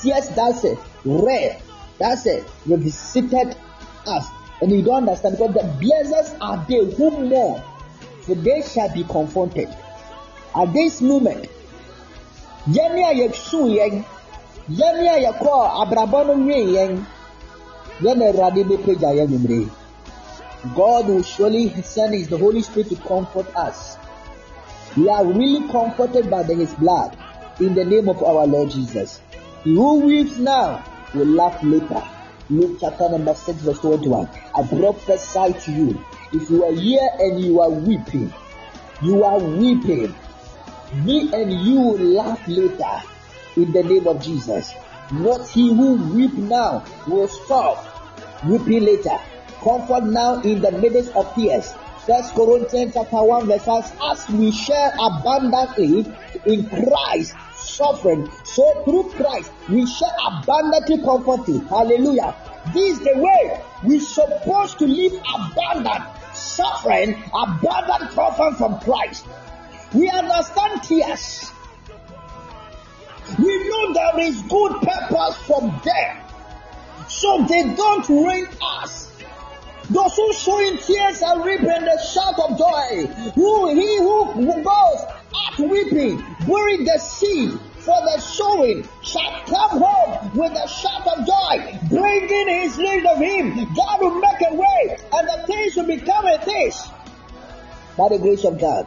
Yes, 0.04 0.28
that's 0.28 0.64
it. 0.64 0.78
Rare, 1.04 1.58
that's 1.98 2.26
it. 2.26 2.44
Revisited 2.66 3.56
us. 4.06 4.26
And 4.60 4.70
you 4.70 4.82
don't 4.82 5.08
understand 5.08 5.38
because 5.38 5.54
the 5.54 5.64
blessings 5.80 6.34
are 6.40 6.64
they 6.68 6.84
who 6.94 7.10
mourn, 7.10 7.62
for 8.22 8.34
they 8.34 8.62
shall 8.62 8.92
be 8.92 9.02
confronted. 9.04 9.68
At 10.54 10.72
this 10.72 11.00
moment, 11.00 11.48
yɛne 12.68 13.02
a 13.02 13.14
yɛsu 13.14 13.66
yɛn, 13.74 14.04
yɛne 14.70 15.08
a 15.26 15.32
bɛpagya 18.64 19.10
yɛn 19.16 19.28
numere. 19.28 19.83
God 20.74 21.08
will 21.08 21.22
surely 21.22 21.68
send 21.82 22.14
His 22.14 22.28
the 22.28 22.38
Holy 22.38 22.62
Spirit 22.62 22.88
to 22.88 22.96
comfort 22.96 23.54
us. 23.54 23.98
We 24.96 25.08
are 25.08 25.24
really 25.24 25.68
comforted 25.70 26.30
by 26.30 26.42
the, 26.44 26.54
His 26.54 26.72
blood 26.74 27.16
in 27.60 27.74
the 27.74 27.84
name 27.84 28.08
of 28.08 28.22
our 28.22 28.46
Lord 28.46 28.70
Jesus. 28.70 29.20
He 29.62 29.74
who 29.74 30.00
weeps 30.00 30.38
now 30.38 30.84
will 31.14 31.26
laugh 31.26 31.62
later. 31.62 32.02
Luke 32.50 32.78
chapter 32.80 33.08
number 33.10 33.34
6, 33.34 33.58
verse 33.60 33.78
21. 33.80 34.28
I 34.54 34.66
prophesy 34.66 35.52
to 35.60 35.72
you. 35.72 36.04
If 36.32 36.50
you 36.50 36.64
are 36.64 36.72
here 36.72 37.08
and 37.18 37.40
you 37.44 37.60
are 37.60 37.70
weeping, 37.70 38.32
you 39.02 39.22
are 39.24 39.38
weeping, 39.38 40.14
me 40.94 41.32
and 41.32 41.52
you 41.52 41.80
will 41.80 41.98
laugh 41.98 42.46
later 42.48 43.02
in 43.56 43.72
the 43.72 43.82
name 43.82 44.06
of 44.06 44.22
Jesus. 44.22 44.72
Not 45.12 45.46
he 45.48 45.68
who 45.68 45.96
weep 46.14 46.34
now 46.34 46.84
will 47.06 47.28
stop 47.28 47.84
weeping 48.44 48.84
later. 48.84 49.18
Comfort 49.64 50.04
now 50.04 50.42
in 50.42 50.60
the 50.60 50.70
midst 50.72 51.10
of 51.16 51.34
tears. 51.34 51.72
First 52.06 52.34
Corinthians 52.34 52.92
chapter 52.92 53.22
1 53.24 53.46
verse 53.46 53.64
5 53.64 53.98
as 54.12 54.28
we 54.28 54.52
share 54.52 54.92
abundantly 55.00 56.04
in 56.44 56.68
Christ 56.68 57.34
suffering, 57.56 58.30
so 58.44 58.84
through 58.84 59.10
Christ 59.16 59.50
we 59.70 59.86
share 59.86 60.12
abundantly 60.26 60.98
comfort 61.02 61.46
too. 61.46 61.60
Hallelujah. 61.60 62.36
This 62.74 62.98
is 62.98 63.04
the 63.04 63.14
way 63.16 63.60
we're 63.84 64.00
supposed 64.00 64.78
to 64.80 64.86
live 64.86 65.14
abundant 65.34 66.04
suffering, 66.34 67.22
abundant 67.32 68.10
comfort 68.10 68.58
from 68.58 68.78
Christ. 68.80 69.24
We 69.94 70.10
understand 70.10 70.82
tears. 70.82 71.50
We 73.38 73.68
know 73.68 73.92
there 73.94 74.20
is 74.20 74.42
good 74.42 74.72
purpose 74.82 75.36
from 75.46 75.80
them. 75.84 76.16
So 77.08 77.46
they 77.48 77.74
don't 77.74 78.08
rain 78.08 78.46
us. 78.60 79.03
Those 79.90 80.16
who 80.16 80.32
sow 80.32 80.58
in 80.60 80.78
tears 80.78 81.22
are 81.22 81.44
reaping 81.44 81.66
the 81.66 81.98
shout 82.02 82.38
of 82.38 82.58
joy. 82.58 83.06
Who 83.34 83.74
he 83.74 83.98
who 83.98 84.62
goes 84.62 85.00
out 85.04 85.58
weeping, 85.58 86.24
burying 86.46 86.84
the 86.84 86.98
seed 86.98 87.50
for 87.80 88.00
the 88.00 88.18
sowing, 88.18 88.88
shall 89.02 89.44
come 89.46 89.82
home 89.82 90.30
with 90.34 90.52
a 90.52 90.68
shout 90.68 91.06
of 91.06 91.26
joy, 91.26 91.78
bringing 91.90 92.48
his 92.62 92.78
lead 92.78 93.04
of 93.04 93.18
him. 93.18 93.74
God 93.74 94.00
will 94.00 94.20
make 94.20 94.40
a 94.48 94.54
way, 94.54 94.96
and 95.12 95.28
the 95.28 95.44
things 95.46 95.76
will 95.76 95.86
become 95.86 96.26
a 96.26 96.38
things. 96.38 96.82
By 97.98 98.08
the 98.08 98.18
grace 98.18 98.44
of 98.44 98.58
God, 98.58 98.86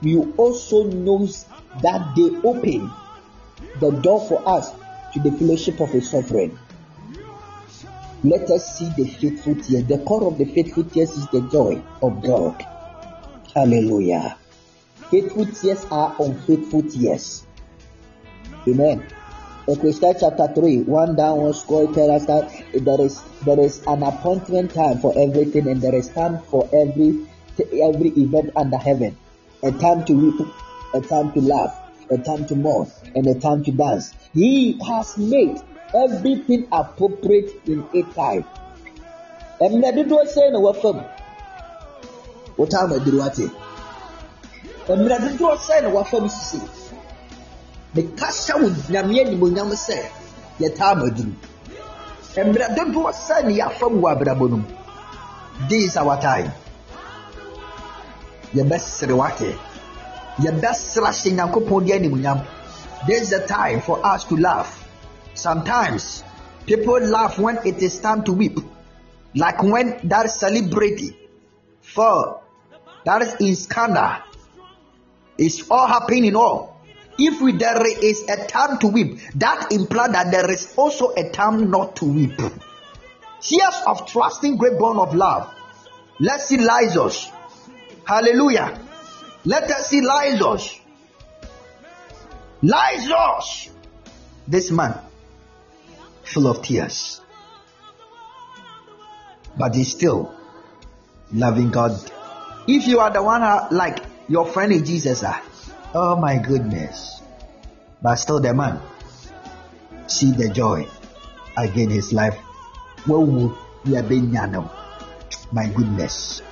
you 0.00 0.32
also 0.36 0.84
knows 0.84 1.46
that 1.82 2.14
they 2.16 2.48
open 2.48 2.90
the 3.80 3.90
door 3.90 4.26
for 4.28 4.48
us 4.48 4.70
to 5.14 5.20
the 5.20 5.32
fellowship 5.32 5.80
of 5.80 5.90
His 5.90 6.08
suffering. 6.08 6.58
Let 8.24 8.50
us 8.50 8.78
see 8.78 8.90
the 8.96 9.08
faithful 9.08 9.54
tears. 9.54 9.84
The 9.84 9.98
core 9.98 10.26
of 10.26 10.38
the 10.38 10.44
faithful 10.44 10.84
tears 10.84 11.10
is 11.10 11.28
the 11.28 11.42
joy 11.42 11.80
of 12.02 12.20
God. 12.22 12.66
Hallelujah. 13.54 14.36
Faithful 15.10 15.46
tears 15.46 15.86
are 15.90 16.16
unfaithful 16.18 16.82
tears. 16.82 17.46
Amen. 18.66 19.06
Ecclesiastes 19.68 20.20
chapter 20.20 20.48
3, 20.52 20.82
1 20.82 21.16
down, 21.16 21.36
one 21.38 21.52
score 21.52 21.92
tell 21.92 22.10
us 22.10 22.26
that 22.26 22.50
there 22.74 23.00
is 23.00 23.22
there 23.44 23.60
is 23.60 23.82
an 23.86 24.02
appointment 24.02 24.72
time 24.74 24.98
for 24.98 25.12
everything 25.16 25.68
and 25.68 25.80
there 25.80 25.94
is 25.94 26.08
time 26.08 26.38
for 26.50 26.68
every 26.72 27.26
every 27.60 28.08
event 28.16 28.50
under 28.56 28.78
heaven. 28.78 29.16
A 29.62 29.70
time 29.70 30.04
to 30.06 30.14
weep, 30.14 30.48
a 30.94 31.00
time 31.00 31.32
to 31.32 31.40
laugh, 31.40 31.76
a 32.10 32.18
time 32.18 32.46
to 32.46 32.56
mourn, 32.56 32.90
and 33.14 33.26
a 33.26 33.38
time 33.38 33.62
to 33.64 33.72
dance. 33.72 34.12
He 34.34 34.78
has 34.88 35.16
made 35.18 35.60
everything 35.94 36.66
appropriate 36.72 37.50
in 37.66 37.84
a 37.94 38.02
time. 38.14 38.44
Mmerɛ 39.60 39.92
dodoɔ 39.96 40.24
sɛn 40.26 40.52
na 40.52 40.58
wɔfa 40.58 40.94
mu? 40.94 41.02
Wɔtaa 42.58 42.88
ma 42.88 42.96
aduru 42.96 43.22
ate. 43.26 43.50
Mmerɛ 44.88 45.18
dodoɔ 45.24 45.56
sɛn 45.56 45.82
na 45.82 45.88
wɔfa 45.90 46.20
mu 46.20 46.28
sisi? 46.28 46.60
Mekasa 47.94 48.54
wɔ 48.54 48.68
nyame 48.90 49.24
animonyam 49.24 49.70
sɛ 49.72 49.98
yɛtaa 50.60 50.96
ma 50.96 51.04
aduru. 51.10 51.34
Mmerɛ 52.36 52.76
dodoɔ 52.76 53.12
sɛn 53.12 53.44
na 53.44 53.52
yɛafa 53.64 53.90
mu 53.90 54.00
wɔ 54.02 54.12
abrabɔ 54.16 54.50
no 54.50 54.56
mu? 54.56 54.64
This 55.68 55.84
is 55.84 55.96
our 55.96 56.20
time. 56.20 56.52
yɛbɛsere 58.54 59.12
wate 59.12 59.50
yɛbɛsere 60.40 61.06
ahyɛ 61.10 61.30
nyankopɔn 61.36 61.84
di 61.84 61.92
animuonyam 61.92 62.40
this 63.06 63.22
is 63.22 63.30
the 63.30 63.40
time 63.46 63.80
for 63.80 64.00
us 64.04 64.24
to 64.24 64.36
laugh 64.36 64.87
sometimes 65.38 66.22
people 66.66 67.00
laugh 67.00 67.38
when 67.38 67.58
it 67.64 67.82
is 67.82 67.98
time 68.00 68.24
to 68.24 68.32
weep. 68.32 68.58
Like 69.34 69.62
when 69.62 70.00
that 70.08 70.30
celebrity 70.30 71.16
for 71.80 72.42
that 73.04 73.22
is 73.22 73.34
in 73.40 73.56
scandal 73.56 74.16
it's 75.38 75.70
all 75.70 75.86
happening 75.86 76.34
all 76.34 76.76
if 77.20 77.40
we, 77.40 77.52
there 77.52 77.84
is 77.86 78.22
a 78.28 78.46
time 78.46 78.78
to 78.78 78.86
weep 78.86 79.18
that 79.36 79.72
implies 79.72 80.12
that 80.12 80.30
there 80.30 80.50
is 80.50 80.72
also 80.76 81.12
a 81.16 81.30
time 81.30 81.68
not 81.68 81.96
to 81.96 82.04
weep. 82.04 82.36
Tears 83.40 83.82
of 83.86 84.06
trusting 84.06 84.56
great 84.56 84.78
bond 84.78 85.00
of 85.00 85.14
love. 85.16 85.52
Let's 86.20 86.46
see 86.46 86.58
Lysos 86.58 87.30
hallelujah. 88.04 88.78
Let 89.44 89.70
us 89.70 89.88
see 89.88 90.00
Lysos 90.00 90.80
Lysos 92.62 93.70
this 94.46 94.70
man 94.70 95.07
full 96.32 96.46
of 96.46 96.62
tears 96.62 97.20
but 99.58 99.74
he's 99.74 99.90
still 99.90 100.32
loving 101.32 101.70
God. 101.70 101.98
If 102.66 102.86
you 102.86 103.00
are 103.00 103.10
the 103.10 103.22
one 103.22 103.42
uh, 103.42 103.68
like 103.70 104.04
your 104.28 104.46
friend 104.46 104.72
in 104.72 104.84
Jesus, 104.84 105.22
uh, 105.22 105.38
oh 105.94 106.16
my 106.16 106.38
goodness, 106.38 107.20
but 108.00 108.16
still 108.16 108.40
the 108.40 108.54
man, 108.54 108.80
see 110.06 110.30
the 110.32 110.48
joy 110.48 110.86
again 111.56 111.90
his 111.90 112.12
life. 112.12 112.38
Been? 113.84 114.32
My 115.50 115.66
goodness, 115.68 116.42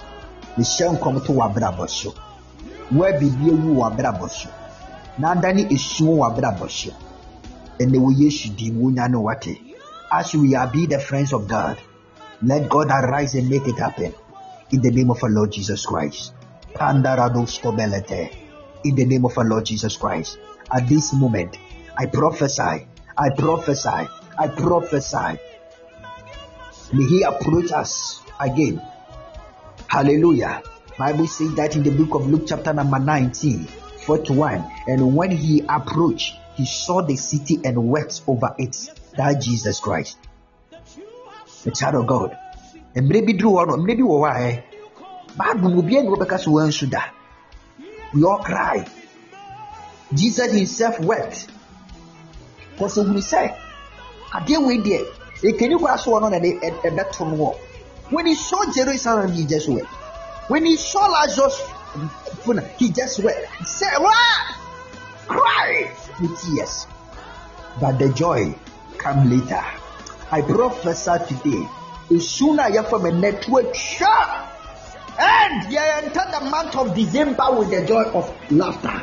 shall 0.65 0.97
come 0.97 1.21
to 1.21 1.33
Wabrabo 1.33 1.89
so. 1.89 2.11
Where 2.91 3.19
be 3.21 3.27
you 3.27 3.53
Wabrabo 3.77 4.29
so? 4.31 4.49
Nandani 5.19 5.71
is 5.71 5.85
soon 5.85 6.19
Wabrabo 6.19 6.71
so. 6.71 6.95
And 7.79 7.93
the 7.93 7.99
way 7.99 8.15
you 8.15 8.31
should 8.31 8.57
do, 8.57 8.73
what 8.73 9.47
as 10.13 10.35
we 10.35 10.55
are 10.55 10.71
be 10.71 10.87
the 10.87 11.01
friends 11.01 11.33
of 11.33 11.49
God. 11.49 11.81
Let 12.43 12.69
God 12.69 12.89
arise 12.91 13.35
and 13.35 13.49
make 13.49 13.67
it 13.67 13.79
happen. 13.79 14.15
In 14.71 14.81
the 14.81 14.91
name 14.91 15.11
of 15.11 15.23
our 15.23 15.31
Lord 15.31 15.53
Jesus 15.53 15.87
Christ. 15.87 16.35
In 16.79 17.03
the 17.03 19.07
name 19.07 19.25
of 19.25 19.39
our 19.39 19.45
Lord 19.45 19.65
Jesus 19.65 19.97
Christ. 19.97 20.39
At 20.71 20.89
this 20.89 21.15
moment, 21.15 21.57
I 21.97 22.07
prophesy, 22.07 22.87
I 23.17 23.31
prophesy, 23.31 24.09
I 24.39 24.49
prophesy. 24.49 25.39
May 26.93 27.05
He 27.05 27.23
approach 27.23 27.73
us 27.73 28.21
again. 28.39 28.83
Hallelujah. 29.89 30.63
Bible 30.99 31.27
says 31.27 31.55
that 31.55 31.77
in 31.77 31.83
the 31.83 31.91
book 31.91 32.15
of 32.15 32.27
Luke 32.27 32.45
chapter 32.47 32.73
number 32.73 32.99
19, 32.99 33.65
41. 33.65 34.71
And 34.87 35.17
when 35.17 35.31
he 35.31 35.63
approached, 35.69 36.37
he 36.55 36.65
saw 36.65 37.03
the 37.03 37.17
city 37.17 37.61
and 37.65 37.89
wept 37.89 38.23
over 38.27 38.55
it. 38.59 38.91
That 39.17 39.41
Jesus 39.41 39.81
Christ. 39.81 40.19
The 41.65 41.71
child 41.71 41.95
of 41.97 42.07
God. 42.07 42.37
Mmerɛ 42.95 43.27
bi 43.27 43.33
duru 43.33 43.57
hɔ 43.57 43.67
no 43.67 43.77
mmerɛ 43.77 43.97
bi 43.97 44.03
wɔ 44.03 44.17
hɔ 44.21 44.29
a 44.31 44.39
ɛ 44.41 44.63
bible 45.37 45.71
mu 45.71 45.83
obiara 45.83 46.03
ni 46.03 46.09
wɔbɛka 46.09 46.39
so 46.41 46.51
wɔn 46.51 47.03
we 48.15 48.25
all 48.25 48.39
cry. 48.39 48.87
Jesus 50.15 50.53
himself 50.53 50.99
wept 51.01 51.49
kɔsɛ 52.79 53.05
huni 53.07 53.21
sɛ 53.21 53.55
adeɛ 54.33 54.67
wei 54.67 54.79
deɛ 54.79 55.05
ekeni 55.43 55.77
kɔ 55.77 55.93
aso 55.93 56.11
wɔ 56.13 56.21
no 56.23 56.29
na 56.29 56.39
ɛde 56.39 56.83
ɛbɛto 56.83 57.27
no 57.29 57.37
wɔ 57.37 57.57
when 58.11 58.27
he 58.27 58.35
saw 58.35 58.65
jerusalem 58.73 59.33
he 59.33 59.45
just 59.45 59.69
wept. 59.69 59.89
When 60.49 60.65
he 60.65 60.77
saw 60.77 61.07
lazarus 61.07 61.61
he 62.79 62.91
just 62.91 63.19
wept. 63.23 63.47
He 63.59 63.65
said, 63.65 63.99
what? 63.99 64.55
Cry! 65.27 65.91
With 66.21 66.41
tears. 66.41 66.87
But 67.81 67.99
the 67.99 68.13
joy 68.13 68.55
come 68.99 69.31
later. 69.31 69.63
I 70.31 70.43
prophesy 70.43 71.35
today. 71.35 71.69
As 72.11 72.29
soon 72.29 72.59
you 72.73 72.83
from 72.85 73.07
a 73.07 73.13
network 73.13 73.75
sharp 73.75 74.47
and 75.19 75.73
you 75.73 75.79
enter 75.79 76.23
the 76.31 76.49
month 76.51 76.77
of 76.77 76.95
December 76.95 77.59
with 77.59 77.71
the 77.71 77.87
joy 77.87 78.05
of 78.13 78.31
laughter. 78.51 79.03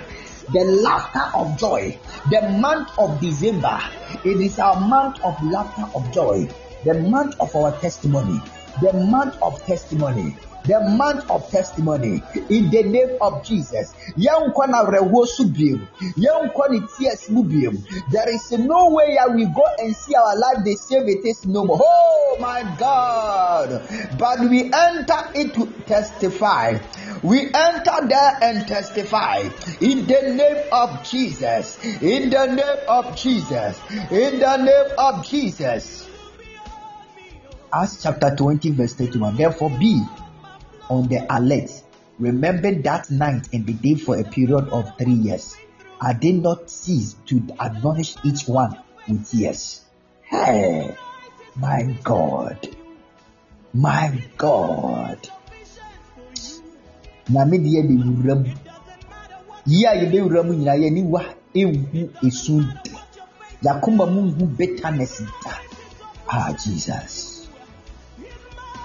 The 0.52 0.64
laughter 0.82 1.38
of 1.38 1.58
joy. 1.58 1.98
The 2.30 2.58
month 2.60 2.90
of 3.00 3.20
December. 3.20 3.80
It 4.24 4.42
is 4.42 4.60
our 4.60 4.80
month 4.80 5.20
of 5.24 5.42
laughter 5.44 5.86
of 5.96 6.12
joy. 6.12 6.48
The 6.84 6.96
month 7.02 7.36
of 7.40 7.56
our 7.56 7.72
testimony. 7.80 8.42
The 8.82 8.94
month 8.94 9.36
of 9.42 9.64
testimony 9.66 10.36
the 10.66 10.80
month 10.98 11.30
of 11.30 11.50
testimony 11.50 12.24
in 12.50 12.70
the 12.70 12.84
name 12.84 13.18
of 13.22 13.46
Jesus. 13.46 13.94
Yɛnkɔ 14.18 14.70
na 14.70 14.84
awerɛhoɔ 14.84 15.28
so 15.28 15.44
biem. 15.46 15.88
Yɛnkɔ 16.16 16.70
ne 16.72 16.80
tears 16.98 17.30
mu. 17.30 17.44
There 17.44 18.30
is 18.30 18.52
no 18.52 18.90
way 18.90 19.16
that 19.16 19.34
we 19.36 19.46
go 19.46 19.64
and 19.80 19.96
see 19.96 20.16
our 20.16 20.38
life 20.38 20.64
the 20.64 20.76
same 20.76 21.08
it 21.08 21.26
is 21.26 21.46
no 21.46 21.66
more. 21.66 21.80
Oh 21.82 22.38
my 22.40 22.64
God. 22.78 23.88
But 24.18 24.50
we 24.50 24.72
enter 24.72 25.22
into 25.36 25.72
testify. 25.86 26.78
We 27.22 27.46
enter 27.54 28.08
there 28.08 28.38
and 28.42 28.68
testify 28.68 29.50
in 29.82 30.08
the 30.08 30.34
name 30.34 30.64
of 30.72 31.04
Jesus. 31.04 31.78
In 32.02 32.30
the 32.30 32.46
name 32.48 32.80
of 32.88 33.16
Jesus. 33.18 33.80
In 34.12 34.40
the 34.40 34.58
name 34.58 34.96
of 34.98 35.28
Jesus. 35.28 36.10
Acts 37.74 38.04
chapter 38.04 38.36
20, 38.36 38.72
verse 38.72 38.94
31. 38.94 39.36
Therefore, 39.36 39.70
be 39.72 40.04
on 40.90 41.08
the 41.08 41.26
alert. 41.30 41.72
Remember 42.20 42.74
that 42.82 43.10
night 43.10 43.48
and 43.54 43.66
the 43.66 43.74
day 43.74 43.96
for 43.96 44.20
a 44.20 44.24
period 44.24 44.70
of 44.70 44.98
three 44.98 45.14
years. 45.14 45.58
I 46.00 46.14
did 46.14 46.42
not 46.44 46.70
cease 46.70 47.16
to 47.28 47.42
admonish 47.60 48.16
each 48.24 48.48
one 48.48 48.78
with 49.08 49.30
tears. 49.30 49.82
Hey, 50.24 50.96
my 51.56 51.96
God, 52.04 52.68
my 53.74 54.22
God. 54.38 55.30
de 60.12 61.02
wa 61.02 61.24
esu 62.24 62.66
ah 66.28 66.52
jesus 66.54 67.48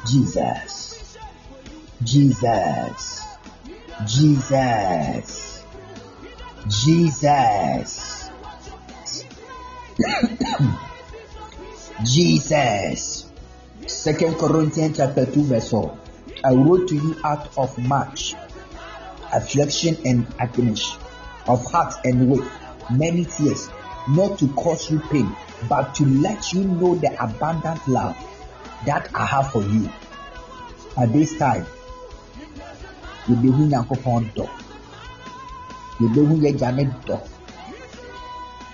jesus 0.05 0.88
Jesus. 2.03 3.23
Jesus. 4.07 5.65
Jesus. 6.69 8.31
Jesus. 12.05 13.33
Second 13.87 14.37
Corinthians 14.39 14.97
chapter 14.99 15.27
2 15.27 15.45
verse 15.45 15.71
4. 15.71 15.99
I 16.45 16.53
wrote 16.53 16.89
to 16.89 16.95
you 16.95 17.17
out 17.25 17.57
of 17.57 17.77
much 17.79 18.35
affliction 19.33 19.97
and 20.05 20.27
agony, 20.39 20.81
of 21.47 21.65
heart 21.71 21.95
and 22.05 22.31
weight, 22.31 22.49
many 22.91 23.25
tears, 23.25 23.69
not 24.09 24.39
to 24.39 24.49
cause 24.55 24.91
you 24.91 25.01
pain, 25.01 25.35
but 25.69 25.95
to 25.97 26.05
let 26.07 26.53
you 26.53 26.63
know 26.65 26.95
the 26.95 27.13
abundant 27.23 27.87
love 27.89 28.17
that 28.87 29.11
I 29.15 29.27
have 29.27 29.51
for 29.51 29.63
you. 29.63 29.91
At 30.97 31.13
this 31.13 31.37
time, 31.39 31.67
yɛbɛhu 33.29 33.63
nyankopɔn 33.71 34.25
dɔ. 34.37 34.47
Yɛbɛhu 36.01 36.35
yɛgya 36.45 36.71
ne 36.77 36.85
dɔ. 37.07 37.17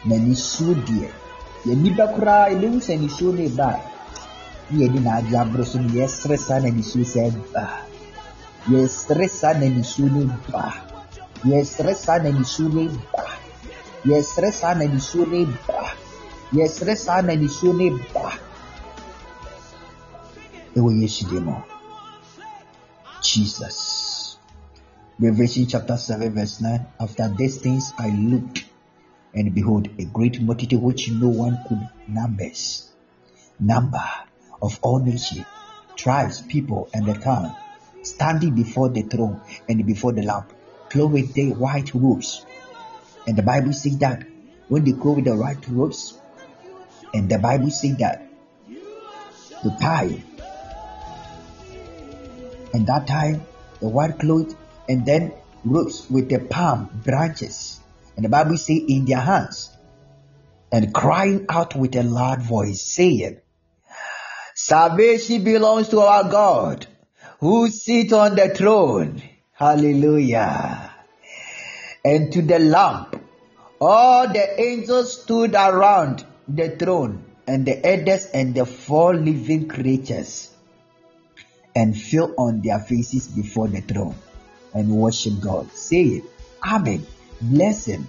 Na 0.09 0.17
nisuo 0.27 0.73
deɛ 0.87 1.09
yɛni 1.67 1.89
koraa 2.15 2.51
yɛbɛhu 2.53 2.79
sɛ 2.87 2.95
nisuo 3.03 3.33
no 3.33 3.49
ba 3.57 3.69
a 3.75 3.81
ne 4.71 4.85
yɛde 4.85 4.99
n'adwe 5.05 5.37
aboro 5.41 5.65
so 5.65 5.79
no 5.79 5.89
yɛsere 5.89 6.37
saa 6.39 6.59
na 6.61 6.69
nisuo 6.71 7.05
sɛ 7.05 7.23
ba. 7.53 7.65
Yɛsere 8.71 9.29
saa 9.29 9.53
na 9.61 9.67
nisuo 9.69 10.07
no 10.15 10.21
ba. 10.53 10.65
Yɛsere 11.45 11.95
saa 11.95 12.19
na 12.19 12.31
nisuo 12.31 12.69
no 12.75 12.83
ba. 13.13 13.25
Yɛsere 14.09 14.53
saa 14.53 14.75
na 14.75 14.85
nisuo 14.85 15.27
no 15.27 15.45
ba. 15.67 15.83
Yɛsere 16.53 16.97
saa 16.97 17.21
na 17.23 17.33
nisuo 17.35 17.73
no 17.73 17.99
ba. 18.15 18.33
Ɛwɔ 20.77 20.91
yesu 21.01 21.25
de 21.31 21.41
mu. 21.41 21.55
Jesus 23.21 23.94
Revelation 25.17 25.67
chapter 25.69 25.97
7, 25.97 26.35
verse 26.35 26.61
9. 26.61 26.87
After 26.99 27.29
these 27.29 27.59
things 27.59 27.93
I 27.97 28.09
looked, 28.09 28.65
and 29.33 29.55
behold, 29.55 29.89
a 29.97 30.07
great 30.07 30.43
multitude 30.43 30.83
which 30.83 31.09
no 31.09 31.29
one 31.29 31.63
could 31.69 31.89
numbers, 32.09 32.91
number 33.61 34.03
of 34.61 34.81
all 34.83 34.99
nations, 34.99 35.47
tribes, 35.95 36.43
people, 36.43 36.89
and 36.93 37.07
the 37.07 37.15
tongue, 37.15 37.55
standing 38.03 38.57
before 38.57 38.89
the 38.89 39.03
throne 39.03 39.41
and 39.69 39.87
before 39.87 40.13
the 40.13 40.23
lamp, 40.23 40.53
clothed 40.91 41.13
with 41.13 41.35
their 41.35 41.51
white 41.51 41.95
robes. 41.95 42.45
And 43.29 43.39
the 43.39 43.43
Bible 43.43 43.73
says 43.73 43.97
that 43.99 44.27
when 44.67 44.83
they 44.83 44.93
clothed 44.93 45.19
with 45.19 45.25
the 45.27 45.37
white 45.37 45.69
robes, 45.69 46.19
and 47.13 47.29
the 47.29 47.39
Bible 47.39 47.71
says 47.71 47.97
that 47.99 48.27
the 49.63 49.71
time, 49.81 50.25
and 52.73 52.85
that 52.89 53.07
time, 53.07 53.47
the 53.79 53.89
white 53.89 54.19
cloth 54.19 54.57
and 54.89 55.07
then 55.07 55.33
ropes 55.65 56.09
with 56.11 56.29
the 56.29 56.39
palm 56.39 56.89
branches. 57.05 57.81
And 58.17 58.25
the 58.25 58.29
Bible 58.29 58.57
say 58.57 58.75
in 58.75 59.05
their 59.05 59.21
hands 59.21 59.71
and 60.71 60.93
crying 60.93 61.47
out 61.49 61.75
with 61.75 61.97
a 61.97 62.03
loud 62.03 62.43
voice 62.43 62.83
saying, 62.83 63.41
Salvation 64.55 65.43
belongs 65.43 65.89
to 65.89 66.01
our 66.01 66.31
God 66.31 66.87
who 67.41 67.69
sit 67.69 68.13
on 68.13 68.37
the 68.37 68.49
throne. 68.51 69.23
Hallelujah. 69.53 70.93
And 72.05 72.33
to 72.33 72.43
the 72.43 72.59
Lamb. 72.59 73.07
All 73.81 74.29
the 74.29 74.61
angels 74.61 75.21
stood 75.23 75.55
around 75.55 76.25
the 76.49 76.71
throne 76.71 77.25
and 77.47 77.67
the 77.67 77.85
elders 77.85 78.27
and 78.27 78.55
the 78.55 78.65
four 78.65 79.15
living 79.15 79.69
creatures 79.69 80.51
and 81.75 81.99
fell 81.99 82.33
on 82.39 82.63
their 82.63 82.79
faces 82.79 83.27
before 83.27 83.69
the 83.69 83.81
throne 83.81 84.15
and 84.75 84.91
worship 84.91 85.41
God, 85.41 85.71
saying, 85.73 86.27
Amen. 86.67 87.07
Blessing 87.41 88.07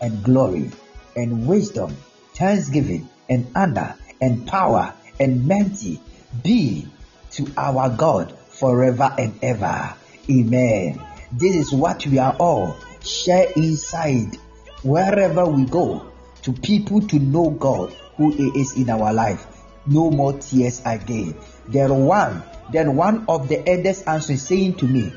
and 0.00 0.22
glory 0.22 0.70
and 1.14 1.46
wisdom, 1.46 1.96
thanksgiving 2.34 3.08
and 3.28 3.50
honor 3.54 3.96
and 4.20 4.46
power 4.46 4.94
and 5.18 5.46
mighty 5.46 6.00
be 6.42 6.86
to 7.32 7.50
our 7.56 7.88
God 7.90 8.36
forever 8.50 9.14
and 9.18 9.38
ever. 9.42 9.94
Amen. 10.30 11.02
This 11.32 11.56
is 11.56 11.72
what 11.72 12.06
we 12.06 12.18
are 12.18 12.36
all 12.38 12.76
share 13.02 13.50
inside 13.56 14.36
wherever 14.82 15.46
we 15.46 15.64
go 15.64 16.06
to 16.42 16.52
people 16.52 17.00
to 17.00 17.18
know 17.18 17.50
God 17.50 17.92
who 18.16 18.30
He 18.30 18.48
is 18.60 18.76
in 18.76 18.90
our 18.90 19.12
life. 19.12 19.46
No 19.86 20.10
more 20.10 20.32
tears 20.34 20.82
again. 20.84 21.36
Then 21.68 22.04
one, 22.04 22.42
then 22.72 22.96
one 22.96 23.24
of 23.28 23.48
the 23.48 23.68
elders 23.68 24.02
answered, 24.02 24.38
saying 24.38 24.74
to 24.74 24.86
me, 24.86 25.12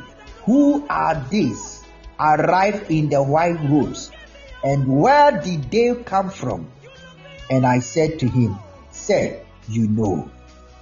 Who 0.50 0.82
are 0.90 1.14
these 1.30 1.86
arrived 2.20 2.90
in 2.90 3.10
the 3.14 3.22
white 3.22 3.62
robes? 3.70 4.10
And 4.64 4.90
where 4.90 5.30
did 5.30 5.70
they 5.70 5.94
come 6.02 6.32
from? 6.32 6.72
And 7.52 7.68
I 7.68 7.86
said 7.86 8.18
to 8.18 8.28
him, 8.28 8.58
Sir, 8.90 9.46
you 9.70 9.86
know. 9.88 10.32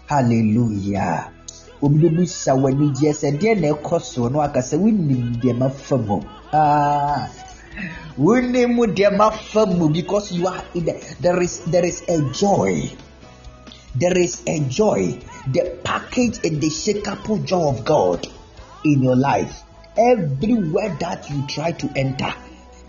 Hallelujah. 0.07 1.33
obi 1.81 2.09
bi 2.09 2.25
sa 2.25 2.55
w'ani 2.55 2.89
gye 2.95 3.11
sɛ 3.13 3.37
deɛ 3.37 3.59
na 3.61 3.67
ɛkɔ 3.75 4.01
so 4.01 4.27
no 4.29 4.41
aka 4.41 4.61
sɛ 4.61 4.79
wonim 4.81 5.37
deɛ 5.41 5.53
mafa 5.53 5.97
mu 5.97 6.17
ah 6.51 7.29
wonim 8.17 8.81
deɛ 8.95 9.11
mafa 9.15 9.65
mu 9.67 9.89
because 9.89 10.31
you 10.31 10.47
are 10.47 10.63
there 11.21 11.37
is 11.41 11.59
there 11.69 11.85
is 11.85 12.01
a 12.09 12.17
joy 12.33 12.89
there 13.93 14.17
is 14.17 14.41
a 14.47 14.59
joy 14.65 15.13
the 15.53 15.61
package 15.83 16.39
and 16.43 16.61
the 16.61 16.69
shakable 16.69 17.37
joy 17.45 17.69
of 17.69 17.85
god 17.85 18.25
in 18.83 19.01
your 19.01 19.15
life 19.15 19.63
everywhere 19.97 20.95
that 20.99 21.29
you 21.29 21.45
try 21.47 21.71
to 21.71 21.89
enter 21.95 22.33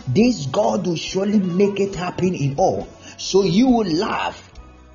this 0.09 0.47
god 0.47 0.87
will 0.87 0.97
surely 0.97 1.39
make 1.39 1.81
it 1.81 1.95
happen 1.95 2.35
in 2.35 2.55
all 2.59 2.87
so 3.17 3.45
you 3.45 3.69
will 3.69 3.97
laugh 3.97 4.51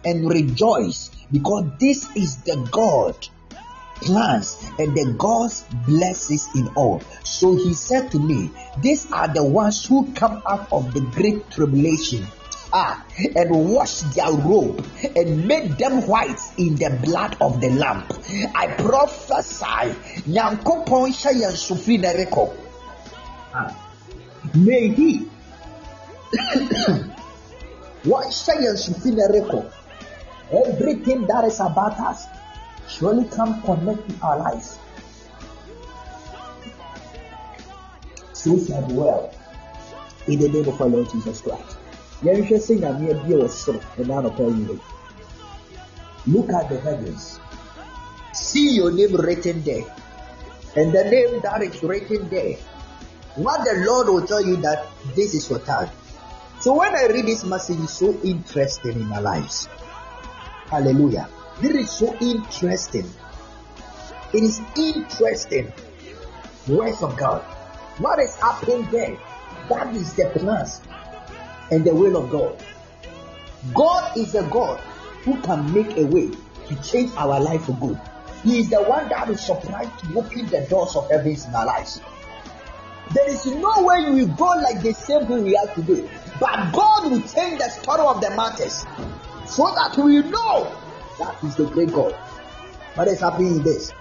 and 0.05 0.29
rejoice 0.29 1.09
because 1.31 1.65
this 1.79 2.15
is 2.15 2.37
the 2.43 2.67
god 2.71 3.15
plans 4.03 4.57
and 4.77 4.95
the 4.95 5.15
God's 5.17 5.63
blessings 5.85 6.53
in 6.55 6.67
all. 6.75 7.01
So 7.23 7.55
he 7.55 7.73
said 7.73 8.11
to 8.11 8.19
me, 8.19 8.51
These 8.81 9.11
are 9.11 9.27
the 9.27 9.43
ones 9.43 9.85
who 9.85 10.11
come 10.13 10.43
out 10.49 10.67
of 10.71 10.93
the 10.93 11.01
great 11.01 11.49
tribulation. 11.49 12.27
Ah, 12.75 13.05
and 13.35 13.69
wash 13.69 14.01
their 14.17 14.31
robe 14.33 14.83
and 15.15 15.45
make 15.47 15.77
them 15.77 16.07
white 16.07 16.41
in 16.57 16.73
the 16.75 16.89
blood 17.05 17.37
of 17.39 17.61
the 17.61 17.69
lamb. 17.69 18.03
I 18.55 18.65
prophesy, 18.65 19.93
Nyankopon 20.25 21.13
hyɛ 21.13 21.31
yɛn 21.37 21.53
sofiri 21.53 21.99
na 22.01 22.09
ɛrekɔ. 22.09 22.49
Ah, 23.53 23.69
May 24.55 24.87
he 24.89 25.29
wɔhyɛ 28.09 28.53
yɛn 28.57 28.77
sofiri 28.81 29.15
na 29.17 29.27
ɛrekɔ. 29.29 29.71
Everything 30.65 31.27
that 31.27 31.45
is 31.45 31.59
about 31.59 31.99
us 31.99 32.25
surely 32.89 33.25
come 33.29 33.61
connect 33.61 34.01
to 34.09 34.25
our 34.25 34.39
lives. 34.39 34.79
So 38.33 38.57
shall 38.65 38.87
well. 38.89 39.31
In 40.27 40.39
the 40.39 40.49
name 40.49 40.67
of 40.67 40.81
our 40.81 40.87
Lord 40.87 41.07
Jesus 41.11 41.39
Christ. 41.41 41.77
Yɛnhwɛ 42.23 42.57
sɛ 42.59 42.73
nyame 42.79 43.11
abie 43.11 43.35
wɔ 43.35 43.47
soro 43.49 43.79
ɛna 43.99 44.17
anɔpa 44.19 44.43
yi 44.47 44.79
Look 46.25 46.49
at 46.53 46.69
the 46.69 46.79
heavens. 46.79 47.37
See 48.33 48.75
your 48.75 48.91
name 48.91 49.15
written 49.15 49.61
there. 49.63 49.83
And 50.77 50.93
the 50.93 51.03
name 51.03 51.41
that 51.41 51.61
is 51.61 51.83
written 51.83 52.29
there. 52.29 52.55
What 53.35 53.65
the 53.65 53.83
Lord 53.85 54.07
will 54.07 54.25
tell 54.25 54.41
you 54.41 54.55
that 54.57 54.87
this 55.15 55.33
is 55.33 55.49
your 55.49 55.59
time. 55.59 55.89
So 56.61 56.75
when 56.75 56.95
I 56.95 57.07
read 57.07 57.25
this 57.25 57.43
message, 57.43 57.79
it's 57.81 57.99
so 57.99 58.17
interesting 58.23 59.01
in 59.01 59.11
our 59.11 59.21
lives. 59.21 59.67
Hallelujah. 60.69 61.27
This 61.59 61.75
is 61.75 61.91
so 61.91 62.15
interesting. 62.21 63.09
It 64.31 64.43
is 64.43 64.61
interesting. 64.77 65.73
Words 66.69 67.03
of 67.03 67.17
God. 67.17 67.41
What 67.99 68.19
is 68.19 68.33
happening 68.39 68.87
there? 68.91 69.17
That 69.67 69.93
is 69.93 70.13
the 70.13 70.29
plans 70.29 70.79
and 71.73 71.83
the 71.83 71.93
will 71.93 72.15
of 72.17 72.29
God. 72.29 72.55
God 73.73 74.15
is 74.15 74.35
a 74.35 74.43
God 74.43 74.79
who 75.23 75.41
can 75.41 75.73
make 75.73 75.97
a 75.97 76.05
way 76.05 76.29
to 76.67 76.83
change 76.83 77.11
our 77.17 77.39
life 77.39 77.65
for 77.65 77.73
good. 77.73 77.99
He 78.43 78.59
is 78.59 78.69
the 78.69 78.83
one 78.83 79.09
that 79.09 79.27
is 79.29 79.41
surprised 79.41 79.97
to 79.99 80.19
open 80.19 80.45
the 80.47 80.67
doors 80.69 80.95
of 80.95 81.09
heavens 81.09 81.47
in 81.47 81.55
our 81.55 81.65
lives. 81.65 81.99
There 83.13 83.27
is 83.29 83.45
no 83.47 83.73
way 83.77 84.11
will 84.11 84.27
go 84.35 84.45
like 84.45 84.81
the 84.83 84.93
same 84.93 85.27
way 85.27 85.41
we 85.41 85.57
are 85.57 85.73
today. 85.73 86.07
But 86.39 86.71
God 86.73 87.11
will 87.11 87.21
change 87.21 87.57
the 87.57 87.69
story 87.69 88.01
of 88.01 88.21
the 88.21 88.29
matters 88.35 88.85
so 89.47 89.63
that 89.73 89.95
we 89.97 90.21
know 90.29 90.75
that 91.17 91.43
is 91.43 91.55
the 91.55 91.65
great 91.65 91.91
God. 91.91 92.13
What 92.95 93.07
is 93.07 93.19
happening 93.19 93.57
in 93.57 93.63
this? 93.63 93.91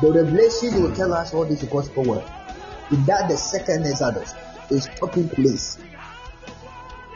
The 0.00 0.12
revelation 0.12 0.82
will 0.82 0.94
tell 0.94 1.12
us 1.14 1.32
all 1.32 1.44
this 1.44 1.62
gospel 1.64 2.04
word. 2.04 2.24
In 2.90 3.04
that 3.04 3.28
the 3.28 3.36
second 3.36 3.86
Exodus 3.86 4.34
is 4.70 4.88
taking 5.00 5.28
place. 5.28 5.78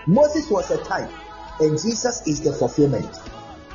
Moses 0.06 0.50
was 0.50 0.70
a 0.70 0.82
type, 0.84 1.10
and 1.60 1.80
Jesus 1.80 2.26
is 2.26 2.40
the 2.40 2.52
fulfillment. 2.52 3.16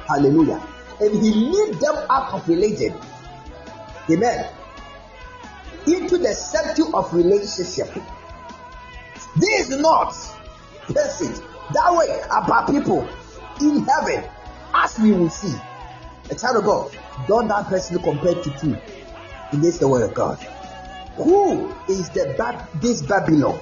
Hallelujah. 0.08 0.62
And 1.00 1.24
he 1.24 1.34
led 1.34 1.76
them 1.76 1.96
out 2.10 2.34
of 2.34 2.48
religion. 2.48 2.98
Amen. 4.10 4.50
Into 5.88 6.18
the 6.18 6.34
center 6.34 6.96
of 6.96 7.14
relationship. 7.14 7.94
This 9.36 9.70
is 9.70 9.78
not 9.78 10.14
perfect. 10.88 11.42
That 11.74 11.94
way 11.94 12.22
about 12.32 12.70
people 12.70 13.08
in 13.62 13.86
heaven, 13.86 14.30
as 14.74 14.98
we 15.00 15.12
will 15.12 15.30
see. 15.30 15.56
A 16.30 16.36
child 16.36 16.58
of 16.58 16.64
God, 16.64 16.98
don't 17.28 17.48
that 17.50 17.68
person 17.68 18.02
compared 18.02 18.44
to 18.44 18.50
two 18.60 18.78
in 19.54 19.62
this 19.62 19.78
the 19.78 19.88
word 19.88 20.10
of 20.10 20.14
God. 20.16 20.38
Who 21.18 21.74
is 21.88 22.10
the 22.10 22.68
this 22.82 23.02
Babylon? 23.02 23.60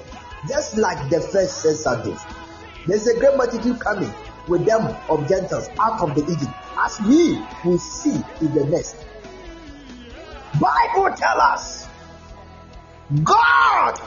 Just 0.48 0.76
like 0.76 1.10
the 1.10 1.20
first 1.20 1.62
Census 1.62 2.24
There's 2.86 3.06
a 3.06 3.18
great 3.18 3.36
multitude 3.36 3.80
coming 3.80 4.12
with 4.46 4.66
them 4.66 4.84
of 5.08 5.26
Gentiles 5.28 5.68
out 5.80 6.00
of 6.02 6.14
the 6.14 6.22
Egypt, 6.30 6.52
as 6.78 7.00
we 7.00 7.42
will 7.64 7.78
see 7.78 8.22
in 8.40 8.54
the 8.54 8.66
next. 8.66 8.96
Bible 10.60 11.16
tell 11.16 11.40
us, 11.40 11.88
God, 13.22 13.98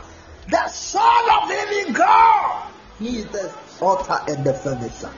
the 0.49 0.67
Son 0.67 1.23
of 1.41 1.49
the 1.49 1.55
Living 1.55 1.93
God, 1.93 2.71
He 2.99 3.17
is 3.17 3.25
the 3.25 3.51
author 3.81 4.19
and 4.31 4.45
the 4.45 4.53
finisher. 4.53 5.11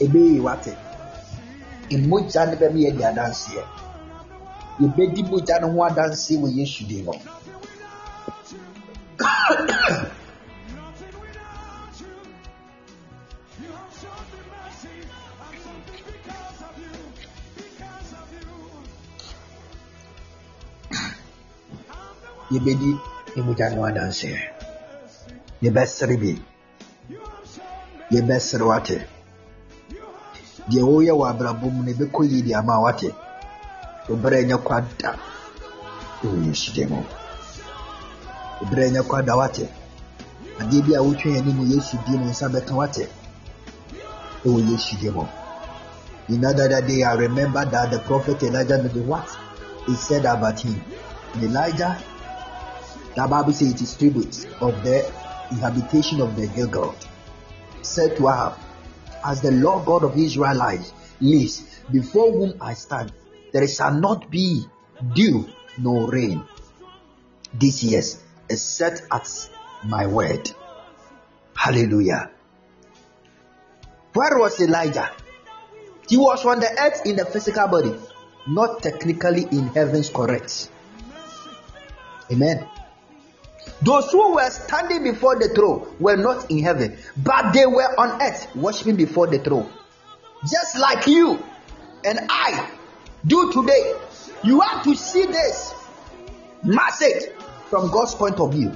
Ebe 0.00 0.18
yi 0.18 0.40
wate, 0.40 0.76
mmogya 1.90 2.46
no 2.46 2.56
bɛma 2.56 2.78
yɛdi 2.78 3.02
adanseɛ. 3.04 3.64
Yɛbɛdi 4.80 5.28
mogya 5.28 5.60
no 5.60 5.72
ho 5.72 5.82
adanseɛ 5.84 6.38
wɔ 6.40 6.48
Yesu 6.56 6.84
din 6.88 7.04
mu. 7.04 7.12
yɛbɛdi 22.52 22.90
mogya 23.46 23.66
no 23.74 23.80
adanseɛ 23.88 24.38
yɛbɛsere 25.62 26.16
bi 26.22 26.32
yɛbɛsere 28.12 28.64
wate 28.70 28.96
deɛ 30.70 30.82
woyɛ 30.88 31.12
wɔ 31.18 31.24
abrabɔ 31.30 31.66
mu 31.74 31.82
no 31.84 31.90
ɛbɛkɔ 31.92 32.20
yie 32.30 32.42
de 32.42 32.52
ama 32.54 32.80
wate 32.84 33.08
wobrɛ 34.08 34.44
nyɛ 34.48 34.56
kwa 34.64 34.80
da 34.98 35.10
ɛwɔ 36.22 36.46
yesu 36.46 36.72
din 36.74 36.88
mu 36.90 37.02
wobrɛ 38.60 38.90
nyɛ 38.92 39.02
kwa 39.08 39.22
da 39.22 39.36
wate 39.36 39.64
adeɛ 40.60 40.82
bi 40.86 40.92
a 40.94 41.02
wotwe 41.02 41.36
ani 41.38 41.52
mu 41.52 41.64
yesu 41.64 41.96
din 42.06 42.20
mu 42.20 42.30
nsa 42.30 42.48
bɛka 42.48 42.74
wate 42.74 43.08
ɛwɔ 44.44 44.58
yesu 44.70 44.96
din 45.00 45.12
mu 45.14 45.24
in 46.28 46.44
another 46.44 46.80
day 46.82 47.02
i 47.02 47.14
remember 47.14 47.64
that 47.64 47.90
the 47.90 47.98
prophet 48.00 48.42
elijah 48.42 48.78
knew 48.78 49.02
what 49.02 49.26
he 49.86 49.94
said 49.96 50.24
about 50.24 50.60
him. 50.60 50.80
Elijah, 51.42 51.96
the 53.16 53.26
Bible 53.26 53.52
says 53.52 53.72
it 53.72 53.80
is 53.80 53.96
tributes 53.96 54.46
of 54.60 54.82
the 54.84 55.10
habitation 55.60 56.20
of 56.20 56.36
the 56.36 56.46
Gilgal, 56.46 56.94
said 57.82 58.16
to 58.16 58.28
Ahab, 58.28 58.58
As 59.24 59.42
the 59.42 59.50
Lord 59.50 59.84
God 59.84 60.04
of 60.04 60.16
Israel 60.16 60.56
lives, 60.56 60.92
lives, 61.20 61.82
before 61.90 62.32
whom 62.32 62.54
I 62.60 62.74
stand, 62.74 63.12
there 63.52 63.66
shall 63.66 63.94
not 63.94 64.30
be 64.30 64.64
dew 65.12 65.48
nor 65.76 66.10
rain 66.10 66.44
this 67.52 67.82
year, 67.82 68.02
except 68.48 69.02
at 69.10 69.28
my 69.84 70.06
word. 70.06 70.50
Hallelujah. 71.56 72.30
Where 74.12 74.38
was 74.38 74.60
Elijah? 74.60 75.10
He 76.08 76.16
was 76.16 76.44
on 76.44 76.60
the 76.60 76.70
earth 76.80 77.06
in 77.06 77.16
the 77.16 77.24
physical 77.24 77.68
body, 77.68 77.94
not 78.46 78.82
technically 78.82 79.42
in 79.50 79.68
heavens, 79.68 80.10
correct? 80.10 80.70
Amen. 82.32 82.68
Those 83.82 84.10
who 84.10 84.34
were 84.34 84.50
standing 84.50 85.04
before 85.04 85.38
the 85.38 85.48
throne 85.48 85.96
were 85.98 86.16
not 86.16 86.50
in 86.50 86.62
heaven, 86.62 86.98
but 87.16 87.52
they 87.52 87.66
were 87.66 87.98
on 87.98 88.20
earth 88.20 88.54
worshiping 88.54 88.96
before 88.96 89.26
the 89.26 89.38
throne. 89.38 89.70
Just 90.42 90.78
like 90.78 91.06
you 91.06 91.42
and 92.04 92.18
I 92.28 92.70
do 93.26 93.52
today. 93.52 93.94
You 94.42 94.60
have 94.60 94.84
to 94.84 94.94
see 94.94 95.26
this 95.26 95.74
message 96.62 97.30
from 97.68 97.90
God's 97.90 98.14
point 98.14 98.40
of 98.40 98.52
view. 98.52 98.74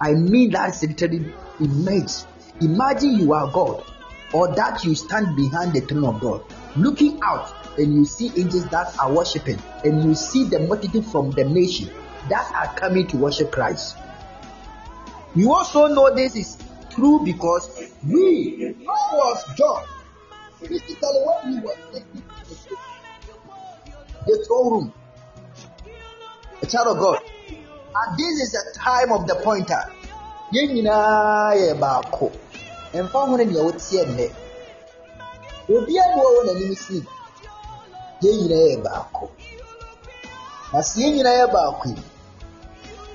I 0.00 0.12
mean 0.12 0.50
that 0.52 0.80
literally 0.82 1.32
image. 1.60 2.12
Imagine 2.60 3.20
you 3.20 3.32
are 3.32 3.50
God, 3.50 3.84
or 4.32 4.54
that 4.54 4.84
you 4.84 4.94
stand 4.94 5.36
behind 5.36 5.72
the 5.72 5.80
throne 5.80 6.04
of 6.04 6.20
God, 6.20 6.42
looking 6.76 7.20
out, 7.22 7.52
and 7.78 7.94
you 7.94 8.04
see 8.04 8.28
angels 8.36 8.66
that 8.68 8.98
are 8.98 9.12
worshiping, 9.12 9.58
and 9.84 10.04
you 10.04 10.14
see 10.14 10.44
the 10.44 10.60
multitude 10.60 11.04
from 11.06 11.30
the 11.30 11.44
nation 11.44 11.90
that 12.28 12.50
are 12.54 12.74
coming 12.74 13.06
to 13.08 13.16
worship 13.16 13.50
Christ. 13.50 13.96
You 15.34 15.52
also 15.52 15.86
know 15.86 16.14
this 16.14 16.34
is 16.34 16.58
true 16.90 17.20
because 17.24 17.70
we, 18.04 18.74
how 18.86 19.16
was 19.16 19.44
John? 19.56 19.84
Physically, 20.58 21.20
when 21.24 21.52
he 21.52 21.60
was 21.60 21.78
taking 21.92 22.22
the 24.26 24.44
throne 24.46 24.72
room, 24.72 24.92
a 26.62 26.66
child 26.66 26.96
of 26.96 26.98
God, 26.98 27.22
and 27.48 28.18
this 28.18 28.40
is 28.42 28.52
the 28.52 28.78
time 28.78 29.12
of 29.12 29.26
the 29.26 29.36
pointer. 29.44 29.82
Yɛn 30.52 30.74
nyinaa 30.74 31.54
yɛ 31.54 31.78
baako. 31.78 32.32
Mfa 32.92 33.18
ho 33.28 33.36
ne 33.36 33.44
nea 33.44 33.62
wotie 33.62 34.02
nnɛ. 34.04 34.26
Obiara 35.70 36.16
na 36.16 36.22
ɔwɔ 36.22 36.40
n'anim 36.46 36.74
si. 36.74 36.98
Yɛn 38.20 38.34
nyinaa 38.40 38.66
yɛ 38.70 38.82
baako. 38.82 39.30
Na 40.72 40.80
sɛ 40.80 40.98
yɛn 41.00 41.14
nyinaa 41.14 41.38
yɛ 41.38 41.46
baako 41.52 41.88
yi, 41.88 42.02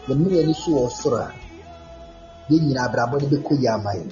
yɛn 0.07 0.17
mmerɛ 0.17 0.39
ani 0.43 0.53
so 0.53 0.71
wɔ 0.71 0.89
soro 0.89 1.17
a, 1.17 1.33
yɛn 2.49 2.61
nyinaa 2.65 2.88
abrabɔ 2.88 3.15
no 3.22 3.27
bɛkɔ 3.31 3.51
yie 3.61 3.69
ama 3.69 3.91
yɛn. 3.99 4.11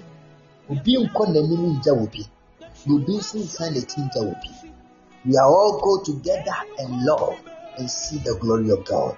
Obi 0.71 0.91
nkɔ 1.03 1.23
n'anim 1.31 1.63
ngya 1.75 1.93
wɔ. 1.99 2.05
Na 2.85 2.93
obi 2.95 3.13
nso 3.17 3.37
nsan 3.37 3.69
n'akyi 3.73 3.99
ngya 4.05 4.21
wɔ. 4.27 4.35
We 5.25 5.37
are 5.37 5.47
all 5.47 5.79
go 5.79 6.03
together 6.03 6.57
and 6.79 6.91
love 7.05 7.39
and 7.77 7.89
see 7.89 8.17
the 8.17 8.33
glory 8.41 8.69
of 8.71 8.83
God. 8.85 9.15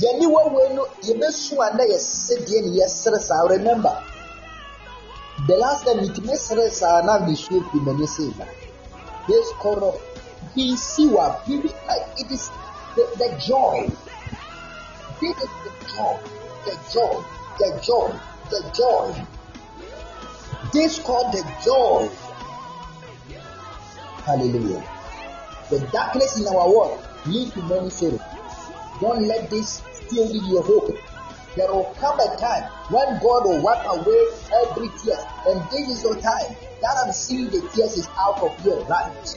Yɛne 0.00 0.26
wɔwɔ 0.34 0.74
no 0.74 0.82
yɛbɛsu 1.02 1.54
a 1.60 1.76
na 1.76 1.84
yɛsɛ 1.84 2.34
deɛ 2.46 2.62
ne 2.62 2.70
yɛsere 2.78 3.18
saa. 3.18 3.46
Remember, 3.48 3.96
the 5.46 5.56
last 5.56 5.84
time 5.84 5.98
mitumi 5.98 6.36
sere 6.36 6.70
saa 6.70 7.02
na 7.02 7.18
nisuo 7.18 7.60
fi 7.70 7.78
m'ani 7.78 8.06
sɛ 8.06 8.38
na. 8.38 8.46
This 9.26 9.52
bi 10.54 10.76
si 10.76 11.06
wa 11.08 11.40
bi 11.46 11.56
bi 11.62 11.70
like 11.88 12.06
it 12.18 12.30
is 12.30 12.50
the, 12.96 13.04
the 13.18 13.28
joy. 13.38 13.88
This 15.20 15.36
is 15.38 15.50
the 15.64 15.72
joy, 15.94 16.18
the 16.64 16.78
joy, 16.92 17.22
the 17.58 17.80
joy, 17.82 18.18
the 18.50 18.70
joy. 18.76 19.26
This 20.72 20.98
called 20.98 21.32
the 21.32 21.42
joy. 21.64 22.08
Hallelujah. 24.24 24.84
The 25.70 25.80
darkness 25.92 26.38
in 26.38 26.46
our 26.46 26.68
world 26.68 27.02
leads 27.26 27.52
to 27.52 27.62
many 27.62 27.90
sorrow. 27.90 28.20
Don't 29.00 29.26
let 29.26 29.50
this 29.50 29.82
steal 29.92 30.30
your 30.30 30.62
hope. 30.62 30.96
There 31.56 31.70
will 31.70 31.94
come 31.98 32.18
a 32.18 32.36
time 32.38 32.62
when 32.90 33.20
God 33.20 33.44
will 33.44 33.62
wipe 33.62 33.84
away 33.84 34.26
every 34.64 34.88
tear, 35.04 35.18
and 35.48 35.60
this 35.70 35.88
is 35.88 36.02
the 36.02 36.14
time 36.20 36.56
that 36.80 37.04
I'm 37.04 37.12
seeing 37.12 37.46
the 37.46 37.60
tears 37.74 37.98
is 37.98 38.08
out 38.18 38.40
of 38.40 38.64
your 38.64 38.80
life. 38.84 39.34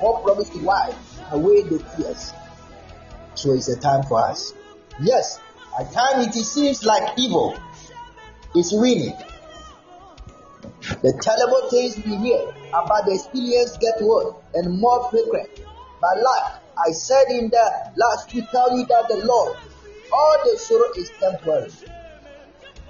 God 0.00 0.22
promised 0.22 0.52
to 0.52 0.58
wipe 0.58 0.94
away 1.30 1.62
the 1.62 1.78
tears. 1.96 2.32
So 3.34 3.52
it's 3.52 3.68
a 3.68 3.78
time 3.80 4.02
for 4.04 4.20
us. 4.20 4.52
Yes, 5.00 5.40
at 5.78 5.92
times 5.92 6.36
it 6.36 6.44
seems 6.44 6.84
like 6.84 7.18
evil 7.18 7.60
is 8.54 8.72
winning. 8.72 9.16
The 11.02 11.12
terrible 11.20 11.70
things 11.70 11.96
we 12.04 12.16
hear 12.16 12.52
about 12.68 13.06
the 13.06 13.14
experience 13.14 13.76
get 13.78 13.94
worse 14.00 14.34
and 14.54 14.78
more 14.78 15.10
frequent. 15.10 15.48
But 16.00 16.16
like 16.16 16.60
I 16.86 16.92
said 16.92 17.24
in 17.30 17.48
the 17.50 17.92
last 17.96 18.30
to 18.30 18.42
tell 18.42 18.76
you 18.76 18.84
that 18.86 19.06
the 19.08 19.24
Lord, 19.24 19.58
all 20.12 20.38
the 20.44 20.58
sorrow 20.58 20.90
is 20.96 21.10
temporary. 21.18 21.72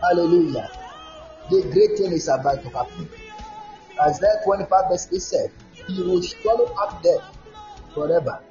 Hallelujah. 0.01 0.70
The 1.51 1.62
great 1.73 1.97
thing 1.98 2.12
is 2.12 2.28
about 2.28 2.62
to 2.62 2.69
happen. 2.70 3.09
Isaiah 4.01 4.40
25 4.44 4.90
verse 4.90 5.09
8 5.12 5.23
said, 5.23 5.51
He 5.86 6.02
will 6.02 6.23
swallow 6.23 6.74
up 6.82 7.02
death 7.02 7.23
forever. 7.94 8.43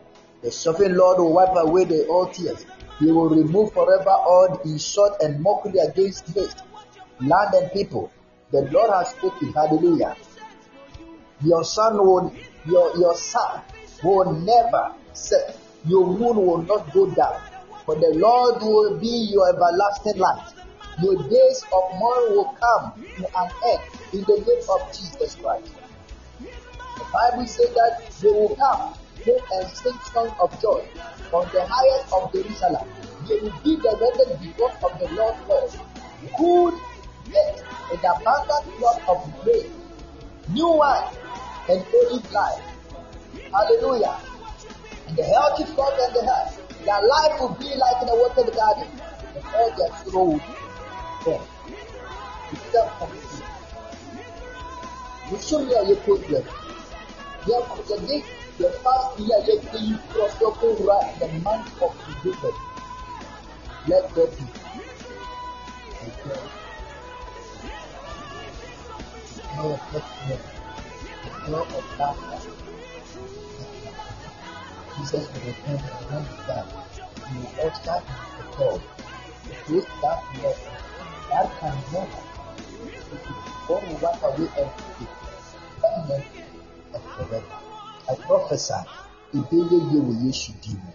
The 0.42 0.52
sovereign 0.52 0.96
Lord 0.96 1.20
will 1.20 1.34
wipe 1.34 1.56
away 1.56 1.86
the 1.86 2.06
all 2.06 2.28
tears. 2.28 2.66
He 3.04 3.12
will 3.12 3.28
remove 3.28 3.74
forever 3.74 4.12
all 4.12 4.62
insult 4.64 5.18
and 5.20 5.42
mockery 5.42 5.78
against 5.80 6.26
faith, 6.28 6.56
land 7.20 7.54
and 7.54 7.70
people. 7.74 8.10
The 8.52 8.62
Lord 8.72 8.92
has 8.96 9.10
spoken. 9.10 9.52
Hallelujah. 9.52 10.16
Your 11.44 11.66
son 11.66 11.98
will, 11.98 12.34
your, 12.66 12.98
your 12.98 13.18
son 13.18 13.62
will 14.04 14.32
never 14.32 14.96
set. 15.12 15.60
Your 15.86 16.08
moon 16.08 16.38
will 16.38 16.64
not 16.64 16.94
go 16.94 17.14
down. 17.14 17.42
For 17.86 17.96
the 17.96 18.14
Lord 18.16 18.62
will 18.62 18.98
be 18.98 19.28
your 19.34 19.50
everlasting 19.50 20.18
light. 20.18 20.54
Your 21.02 21.18
days 21.18 21.66
of 21.74 22.00
mourning 22.00 22.38
will 22.38 22.56
come 22.58 22.94
to 23.18 23.28
an 23.36 23.52
end 23.68 23.82
in 24.14 24.22
the 24.22 24.38
name 24.48 24.64
of 24.70 24.98
Jesus 24.98 25.36
Christ. 25.36 25.74
The 26.96 27.06
Bible 27.12 27.48
says 27.48 27.68
that 27.74 28.16
they 28.22 28.30
will 28.30 28.56
come 28.56 28.94
and 29.32 29.70
sing 29.72 29.98
songs 30.12 30.34
of 30.40 30.52
joy 30.62 30.84
on 31.32 31.48
the 31.54 31.64
highest 31.64 32.14
of 32.14 32.32
Jerusalem. 32.34 32.88
They 33.28 33.40
will 33.40 33.56
be 33.64 33.76
the 33.78 33.96
wedded 33.96 34.40
because 34.42 34.76
of 34.84 35.00
the 35.00 35.08
Lord 35.16 35.36
God. 35.48 35.70
Good 36.38 36.74
yet 37.32 37.64
and 37.92 38.00
abundant 38.00 38.66
flood 38.78 39.02
of 39.08 39.44
grain, 39.44 39.72
new 40.52 40.68
wine 40.76 41.14
and 41.70 41.86
olive 41.94 42.32
life. 42.32 42.64
Hallelujah. 43.52 44.20
And 45.08 45.18
the 45.18 45.24
healthy 45.24 45.64
flock 45.74 45.94
and 46.00 46.16
the 46.16 46.26
health. 46.26 46.60
Their 46.84 47.02
life 47.08 47.40
will 47.40 47.56
be 47.60 47.72
like 47.76 48.02
in 48.02 48.10
a 48.10 48.16
watered 48.16 48.54
garden. 48.54 48.88
And 49.36 49.44
all 49.56 49.72
their 49.78 49.92
sorrow 50.04 50.26
will 50.26 50.40
be. 50.40 51.44
Except 52.52 53.02
you. 53.02 53.44
You 55.32 55.38
show 55.42 55.60
me 55.64 55.74
a 55.74 55.96
problem. 55.96 56.44
Therefore, 57.46 57.84
the 57.88 58.08
day 58.08 58.24
the 58.58 58.70
first 58.70 59.20
year 59.20 59.40
yet 59.48 59.82
you 59.82 59.98
your 60.14 60.76
right 60.86 61.20
the 61.20 61.28
month 61.40 61.82
of 61.82 61.92
December. 62.24 62.52
Let 63.88 64.14
God 64.14 64.38
be. 64.38 64.46
No 69.56 69.74
affliction, 69.74 70.40
no 71.50 71.62
of 71.62 72.00
laughter. 72.00 72.50
Jesus 74.98 75.28
will 75.34 75.42
return 75.42 75.80
and 75.82 76.06
when 76.10 76.24
he 76.24 76.36
died, 76.48 76.70
he 77.30 77.40
will 77.40 77.70
usher 77.70 78.04
in 78.06 78.38
the 78.38 78.44
call. 78.54 78.82
This 79.68 79.86
that 80.02 80.24
love, 80.44 80.60
that 81.30 81.48
can 81.60 81.76
never. 81.94 82.24
God 83.68 83.84
will 83.88 83.98
wipe 83.98 84.24
away 84.24 84.50
everything, 84.58 85.08
permanently 85.82 86.44
and 86.94 87.04
forever. 87.04 87.73
Prophesy, 88.28 88.80
ìbéèrè 89.38 89.78
yie 89.90 90.00
wɔ 90.06 90.14
Yesu 90.24 90.52
din 90.62 90.78
mu. 90.84 90.92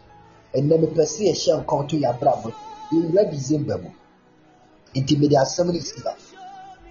Ɛnna 0.56 0.74
mepɛ 0.82 1.02
sɛ 1.14 1.24
to 1.88 1.96
yɛ 1.96 2.08
abrabɔ. 2.12 2.52
Yɛwura 2.92 3.30
December 3.30 3.78
mu. 3.78 3.90
Nti 4.94 5.16
mede 5.18 5.36
asɛm 5.36 5.66
no 5.72 5.80
si. 5.80 6.02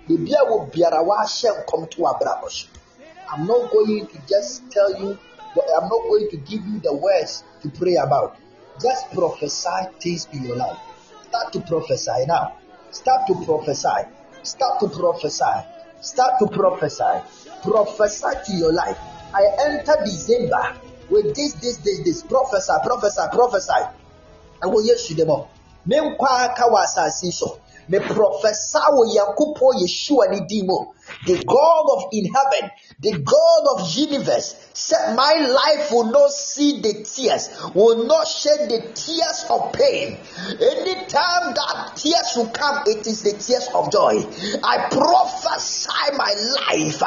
Ebi 0.10 0.32
a 0.34 0.44
wɔ 0.50 0.72
biara 0.72 1.02
wahyɛ 1.04 1.50
nkɔm 1.66 1.90
to 1.92 2.02
abrabɔ 2.02 2.50
so. 2.50 2.68
I'm 3.30 3.46
not 3.46 3.72
going 3.72 4.08
to 4.08 4.18
just 4.28 4.72
tell 4.72 4.92
you, 5.02 5.18
I'm 5.76 5.90
not 5.90 6.02
going 6.10 6.30
to 6.32 6.38
give 6.38 6.66
you 6.66 6.80
the 6.80 6.94
words 6.96 7.44
to 7.62 7.70
pray 7.70 7.96
about. 7.96 8.38
Just 8.82 9.12
prophesy 9.12 9.88
things 10.00 10.28
in 10.32 10.46
your 10.46 10.56
life. 10.56 10.78
Start 11.28 11.54
to 11.54 11.60
prophesy 11.62 12.26
now. 12.28 12.54
Start 12.92 13.28
to 13.28 13.36
prophesy. 13.46 14.08
Start 14.44 14.80
to 14.80 14.88
prophesy. 14.90 15.66
Start 16.02 16.40
to 16.40 16.48
prophesy. 16.48 17.22
Prophesy 17.64 18.28
to 18.46 18.54
your 18.54 18.72
life. 18.74 18.98
I 19.34 19.44
enter 19.66 19.96
December 20.06 20.76
with 21.10 21.36
this, 21.36 21.54
this, 21.54 21.78
this, 21.78 22.00
this. 22.04 22.24
Prophesy, 22.24 22.74
prophesy, 22.84 23.22
prophesy. 23.32 23.82
ɛwɔ 24.64 24.78
yesu 24.86 25.16
de 25.16 25.26
mu 25.26 25.46
me 25.86 25.98
nkwa 26.00 26.30
aka 26.46 26.64
wɔ 26.70 26.84
asase 26.84 27.32
so 27.32 27.60
me 27.90 28.00
prophesy 28.00 28.80
wɔ 28.96 29.04
yankopɔn 29.16 29.74
yeshua 29.82 30.30
ne 30.32 30.40
din 30.48 30.68
the 31.26 31.44
god 31.44 31.86
of 31.96 32.04
in 32.12 32.26
heaven 32.34 32.70
the 33.00 33.12
god 33.20 33.64
of 33.74 33.90
universe 33.96 34.56
said 34.74 35.16
my 35.16 35.34
life 35.34 35.92
will 35.92 36.12
not 36.12 36.30
see 36.32 36.82
the 36.82 36.94
tears 37.04 37.50
will 37.74 38.06
not 38.06 38.28
shed 38.28 38.70
the 38.70 38.80
tears 38.94 39.46
of 39.50 39.74
pain. 39.74 40.18
Anytime 40.62 41.54
that 41.54 41.94
tears 41.96 42.34
will 42.36 42.50
come 42.50 42.84
it 42.86 43.08
is 43.08 43.24
the 43.24 43.32
tears 43.34 43.68
of 43.74 43.92
joy. 43.92 44.22
I 44.64 44.88
prophesy 44.92 45.90
my 46.14 46.34
life. 46.68 47.02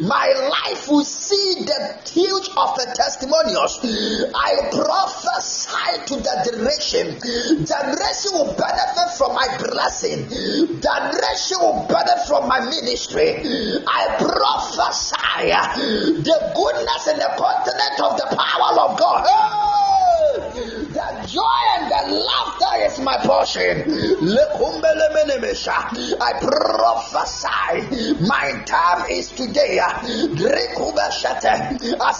My 0.00 0.26
life 0.48 0.88
will 0.88 1.04
see 1.04 1.64
the 1.64 1.98
huge 2.08 2.48
of 2.56 2.76
the 2.76 2.92
testimonials. 2.94 3.80
I 4.34 4.70
prophesy 4.72 6.06
to 6.06 6.16
the 6.16 6.34
generation. 6.50 7.18
The 7.20 7.68
generation 7.68 8.30
will 8.32 8.54
benefit 8.54 9.10
from 9.18 9.34
my 9.34 9.48
blessing 9.58 10.03
generation 10.04 11.58
will 11.60 11.86
benefit 11.88 12.26
from 12.26 12.48
my 12.48 12.60
ministry 12.60 13.40
i 13.86 14.16
prophesy 14.18 15.50
the 16.22 16.38
goodness 16.54 17.06
and 17.08 17.20
the 17.20 17.30
continent 17.36 17.96
of 18.00 18.16
the 18.18 18.28
power 18.36 18.72
of 18.84 18.98
god 18.98 19.26
Hey! 19.26 20.63
Joy 21.34 21.62
and 21.76 21.90
the 21.90 22.02
laughter 22.14 22.74
is 22.86 23.00
my 23.02 23.16
portion. 23.26 23.82
I 26.20 26.32
prophesy. 26.40 28.14
My 28.26 28.62
time 28.64 29.10
is 29.10 29.28
today. 29.34 29.78
As 29.80 30.00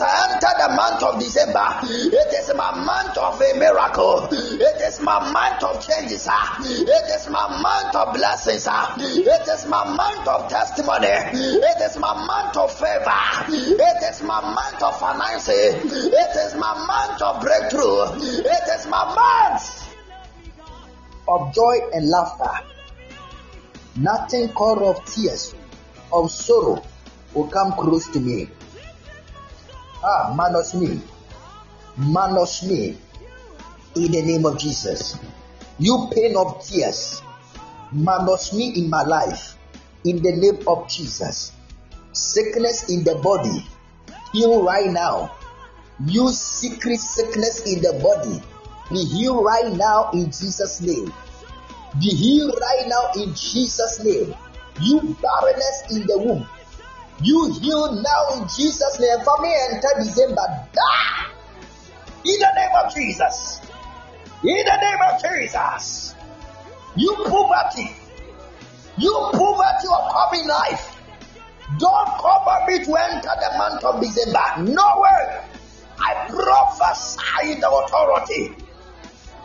i 0.00 0.10
enter 0.32 0.52
the 0.58 0.68
month 0.74 1.02
of 1.02 1.20
december 1.20 1.66
it 1.84 2.30
is 2.40 2.50
my 2.56 2.70
month 2.84 3.16
of 3.18 3.40
a 3.40 3.58
miracle. 3.58 4.28
It 4.32 4.80
is 4.82 5.00
my 5.00 5.30
month 5.30 5.62
of 5.62 5.86
changes. 5.86 6.26
It 6.26 7.06
is 7.14 7.28
my 7.28 7.46
month 7.60 7.94
of 7.94 8.14
blessings. 8.14 8.66
It 8.98 9.48
is 9.48 9.66
my 9.66 9.84
month 9.84 10.26
of 10.28 10.48
testimony. 10.50 11.08
It 11.08 11.80
is 11.82 11.96
my 11.98 12.14
month 12.26 12.56
of 12.56 12.72
favor. 12.72 13.22
It 13.48 14.02
is 14.10 14.22
my 14.22 14.40
month 14.40 14.82
of 14.82 14.98
financing. 14.98 15.80
It 15.84 16.36
is 16.46 16.54
my 16.56 16.74
month 16.86 17.22
of 17.22 17.40
breakthrough. 17.40 18.14
It 18.18 18.68
is 18.78 18.86
my 18.88 19.03
month 19.04 19.94
of 21.28 21.54
joy 21.54 21.78
and 21.92 22.08
laughter. 22.08 22.66
Nothing 23.96 24.48
called 24.48 24.82
of 24.82 25.04
tears 25.06 25.54
of 26.12 26.30
sorrow 26.30 26.84
will 27.32 27.48
come 27.48 27.72
close 27.72 28.08
to 28.08 28.20
me. 28.20 28.48
Ah 30.02 30.34
minus 30.36 30.74
me. 30.74 31.00
Minus 31.96 32.62
me 32.64 32.98
in 33.96 34.12
the 34.12 34.22
name 34.22 34.44
of 34.46 34.58
jesus. 34.58 35.18
You 35.78 36.08
pain 36.12 36.36
of 36.36 36.64
tears 36.66 37.22
minus 37.92 38.52
me 38.52 38.74
in 38.76 38.90
my 38.90 39.02
life 39.04 39.56
in 40.04 40.22
the 40.22 40.32
name 40.32 40.66
of 40.66 40.88
jesus. 40.88 41.52
Sickness 42.12 42.90
in 42.90 43.04
the 43.04 43.14
body. 43.16 43.64
Heal 44.32 44.64
right 44.64 44.90
now. 44.90 45.36
You 46.06 46.30
secret 46.30 46.98
sickness 46.98 47.66
in 47.66 47.80
the 47.80 47.92
body 48.02 48.42
be 48.90 49.04
healed 49.04 49.44
right 49.44 49.72
now 49.72 50.10
in 50.12 50.26
jesus 50.26 50.80
name. 50.80 51.12
Be 52.00 52.08
healed 52.10 52.54
right 52.60 52.88
now 52.88 53.22
in 53.22 53.34
jesus 53.34 54.00
name. 54.04 54.34
You 54.80 55.00
barrenness 55.00 55.82
in 55.90 56.06
the 56.06 56.18
womb. 56.18 56.46
You 57.22 57.52
heal 57.60 57.92
now 58.02 58.36
in 58.36 58.48
jesus 58.48 58.98
name. 59.00 59.24
For 59.24 59.42
me 59.42 59.54
enter 59.70 59.88
december 59.98 60.68
die. 60.72 61.26
In 62.24 62.38
the 62.38 62.52
name 62.56 62.84
of 62.84 62.94
jesus. 62.94 63.60
In 64.42 64.64
the 64.64 64.76
name 64.80 64.98
of 65.08 65.22
jesus. 65.22 66.14
You 66.96 67.14
poverty 67.26 67.94
you 68.96 69.12
poverty 69.32 69.88
of 69.90 70.12
coming 70.12 70.46
life. 70.46 71.00
Don't 71.78 72.06
cover 72.20 72.70
me 72.70 72.84
to 72.84 72.94
enter 72.94 73.28
the 73.40 73.58
month 73.58 73.84
of 73.84 74.00
December. 74.00 74.72
No 74.72 75.00
way. 75.00 75.40
I 75.98 76.26
prophesy 76.28 77.60
the 77.60 77.68
authority. 77.68 78.63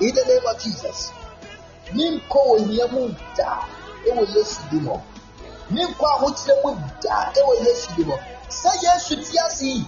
In 0.00 0.14
the 0.14 0.24
name 0.28 0.46
of 0.48 0.62
Jesus. 0.62 1.12
Nimko 1.92 2.58
yemu 2.68 3.14
da. 3.36 3.64
Ewo 4.06 4.24
Yesu 4.34 4.60
di 4.70 4.80
mo. 4.80 5.02
Nimko 5.70 6.06
ahokyere 6.06 6.60
mu 6.64 6.70
da. 7.02 7.32
Ewo 7.36 7.54
Yesu 7.64 7.96
di 7.96 8.04
mo. 8.04 8.18
Sɛ 8.48 8.70
Yesu 8.82 9.16
ti 9.16 9.38
ase 9.38 9.64
yi, 9.64 9.86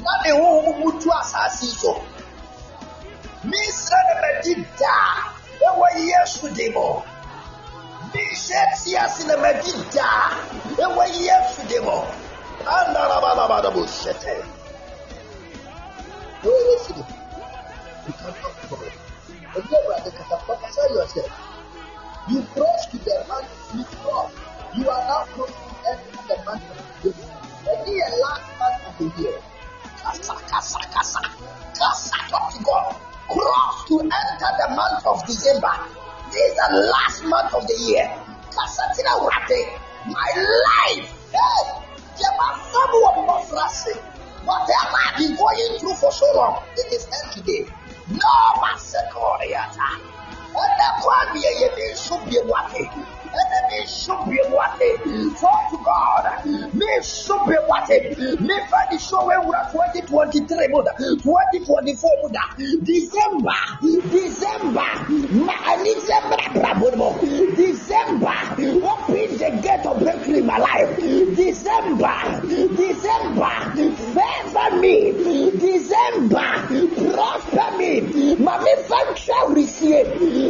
na 0.00 0.10
ne 0.24 0.30
honhom 0.32 0.78
mu 0.80 1.00
tu 1.00 1.10
asase 1.10 1.64
yi 1.64 1.72
so. 1.72 1.92
Misra 3.44 3.98
ne 4.08 4.14
mɛdi 4.22 4.54
da. 4.78 4.96
Ewo 5.60 5.86
Yesu 5.96 6.48
di 6.54 6.68
mo. 6.70 7.02
Bishop 8.12 8.70
Siasi 8.74 9.24
na 9.26 9.36
Medida, 9.36 10.10
ewe 10.78 11.06
Yesu 11.14 11.62
demo. 11.68 12.06
Andarabalabalabusete. 12.66 14.34
Ewe 14.34 14.44
Yesu 14.44 14.59
demo. 16.42 17.20
You 18.06 18.12
can 18.12 18.32
talk 18.40 18.60
to 18.60 18.66
God. 18.68 18.92
And 19.54 19.64
you 19.64 19.76
are 19.76 20.00
the 20.04 20.10
prophesy 20.46 20.94
yourself. 20.94 21.32
You 22.28 22.42
cross 22.54 22.86
to 22.90 22.98
the 22.98 23.24
man, 23.28 23.44
you 23.76 23.84
cross. 23.84 24.32
You 24.76 24.88
are 24.88 25.04
now 25.08 25.24
close 25.34 25.50
to 25.50 25.90
enter 25.90 26.22
the 26.28 26.36
man 26.46 26.60
And 27.02 27.86
the 27.86 28.16
last 28.22 28.48
month 28.58 28.86
of 28.88 28.94
the 28.98 29.22
year. 29.22 29.38
Kasa, 30.02 30.34
kasa, 30.48 30.78
kasa. 30.94 31.20
Kasa, 31.76 32.16
talk 32.30 32.52
to 32.54 32.62
God. 32.64 32.96
Cross 33.28 33.88
to 33.88 34.00
enter 34.00 34.52
the 34.62 34.74
month 34.74 35.06
of 35.06 35.26
December. 35.26 35.74
This 36.30 36.40
is 36.40 36.56
the 36.56 36.90
last 36.90 37.24
month 37.24 37.54
of 37.54 37.66
the 37.66 37.76
year. 37.86 38.06
Kasatina 38.50 39.26
Wate, 39.26 39.78
my 40.06 40.30
life. 40.38 41.10
Hey, 41.30 41.62
Jemafamu 42.18 42.98
of 43.08 43.16
Mofrasi. 43.26 44.09
Whatever 44.44 44.96
I've 45.06 45.16
been 45.18 45.36
going 45.36 45.78
through 45.80 45.96
for 45.96 46.12
so 46.12 46.26
long, 46.34 46.64
it 46.76 46.94
is 46.94 47.04
end 47.04 47.32
today. 47.34 47.68
No 48.08 48.36
Masakoriata. 48.56 49.88
And 50.56 50.72
the 50.80 50.88
one 51.04 51.32
be 51.34 51.40
a 51.44 51.52
year 51.60 51.96
should 51.96 52.24
be 52.24 52.40
wate. 52.42 53.19
Enemy 53.30 53.86
should 53.86 54.24
be 54.26 54.40
wate. 54.50 55.38
Talk 55.38 55.70
to 55.70 55.78
God. 55.84 56.44
Me 56.74 56.86
should 57.02 57.46
be 57.46 57.56
wate. 57.68 58.18
Me 58.40 58.56
find 58.66 58.88
the 58.90 58.98
show 58.98 59.24
where 59.26 59.40
we 59.40 59.54
are 59.54 59.70
2023 59.70 60.68
Muda. 60.68 60.90
2024 61.22 62.10
Muda. 62.22 62.40
December. 62.82 63.54
December. 64.10 64.90
Ma 65.46 65.76
December 65.84 66.42
Brabomo. 66.58 67.20
December. 67.56 68.34
Open 68.58 69.38
the 69.38 69.50
gate 69.62 69.86
of 69.86 69.98
breakthrough 70.00 70.38
in 70.38 70.46
my 70.46 70.58
life. 70.58 70.96
December. 70.98 72.40
December. 72.76 73.54
Favor 74.10 74.80
me. 74.80 75.12
December. 75.54 76.50
Prosper 77.14 77.78
me. 77.78 78.00
Mami 78.36 78.74
function 78.90 79.54
receive. 79.54 80.06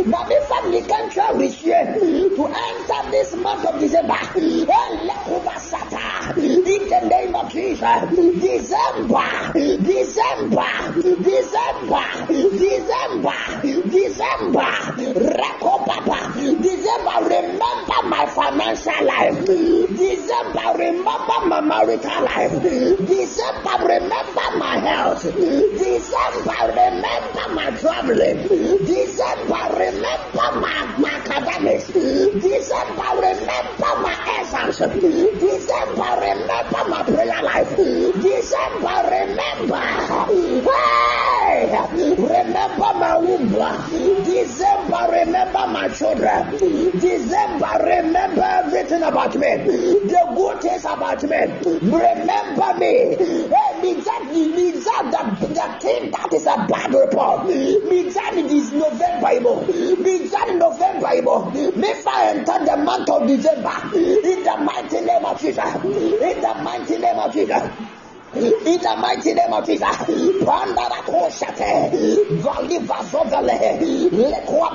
Mami 0.07 0.39
family 0.48 0.82
can 0.82 1.39
receive. 1.39 2.31
To 2.70 2.76
enter 2.76 3.10
this 3.10 3.34
month 3.34 3.66
of 3.66 3.80
December. 3.80 4.18
In 4.36 4.66
the 6.88 7.01
name 7.09 7.34
of 7.34 7.51
Jesus. 7.52 7.80
December. 8.40 9.52
December. 9.82 10.70
December. 11.02 12.06
December. 12.28 13.38
December. 13.90 14.70
Rekopapa. 15.34 16.18
December. 16.62 17.16
Remember 17.24 18.01
my 18.05 18.26
financial 18.26 19.05
life. 19.05 19.47
December. 19.47 20.78
Remember 20.78 21.47
my 21.47 21.60
marital 21.60 22.24
life. 22.24 22.62
December. 22.62 23.76
Remember 23.82 24.56
my 24.59 24.78
health. 24.78 25.22
December. 25.22 26.60
Remember 26.68 27.55
my 27.55 27.70
traveling. 27.80 28.80
December, 46.60 47.72
remember 47.80 48.42
everything 48.44 49.02
about 49.02 49.34
me. 49.34 49.48
The 50.04 50.32
good 50.36 50.60
things 50.60 50.84
about 50.84 51.22
me. 51.22 51.38
Remember 51.80 52.74
me. 52.78 53.16
Hey, 53.16 53.80
me 53.80 53.94
that, 54.04 54.28
me 54.30 54.72
that, 54.72 55.08
the, 55.40 55.46
the 55.46 55.78
thing 55.80 56.10
that 56.10 56.32
is 56.34 56.44
a 56.46 56.66
bad 56.68 56.92
report. 56.92 57.46
Me 57.46 58.10
that 58.10 58.34
it 58.36 58.50
is 58.50 58.72
November. 58.72 59.64
Me 60.02 60.18
that 60.28 60.54
November. 60.56 61.50
Me 61.78 61.94
fire 61.94 62.36
enter 62.36 62.64
the 62.66 62.76
month 62.76 63.08
of 63.08 63.26
December. 63.26 63.96
In 63.96 64.42
the 64.44 64.56
mighty 64.62 65.00
name 65.00 65.24
of 65.24 65.40
Jesus. 65.40 65.74
In 65.84 66.40
the 66.42 66.54
mighty 66.62 66.98
name 66.98 67.18
of 67.18 67.32
Jesus. 67.32 67.70
In 68.32 68.52
the 68.54 68.96
mighty 69.00 69.34
name 69.34 69.52
of 69.52 69.66
Jesus, 69.66 69.96
Pandara 70.46 71.02
Koshate, 71.02 71.90
Valiva 72.38 73.02
Zovele, 73.02 73.80
Lekwa 74.08 74.70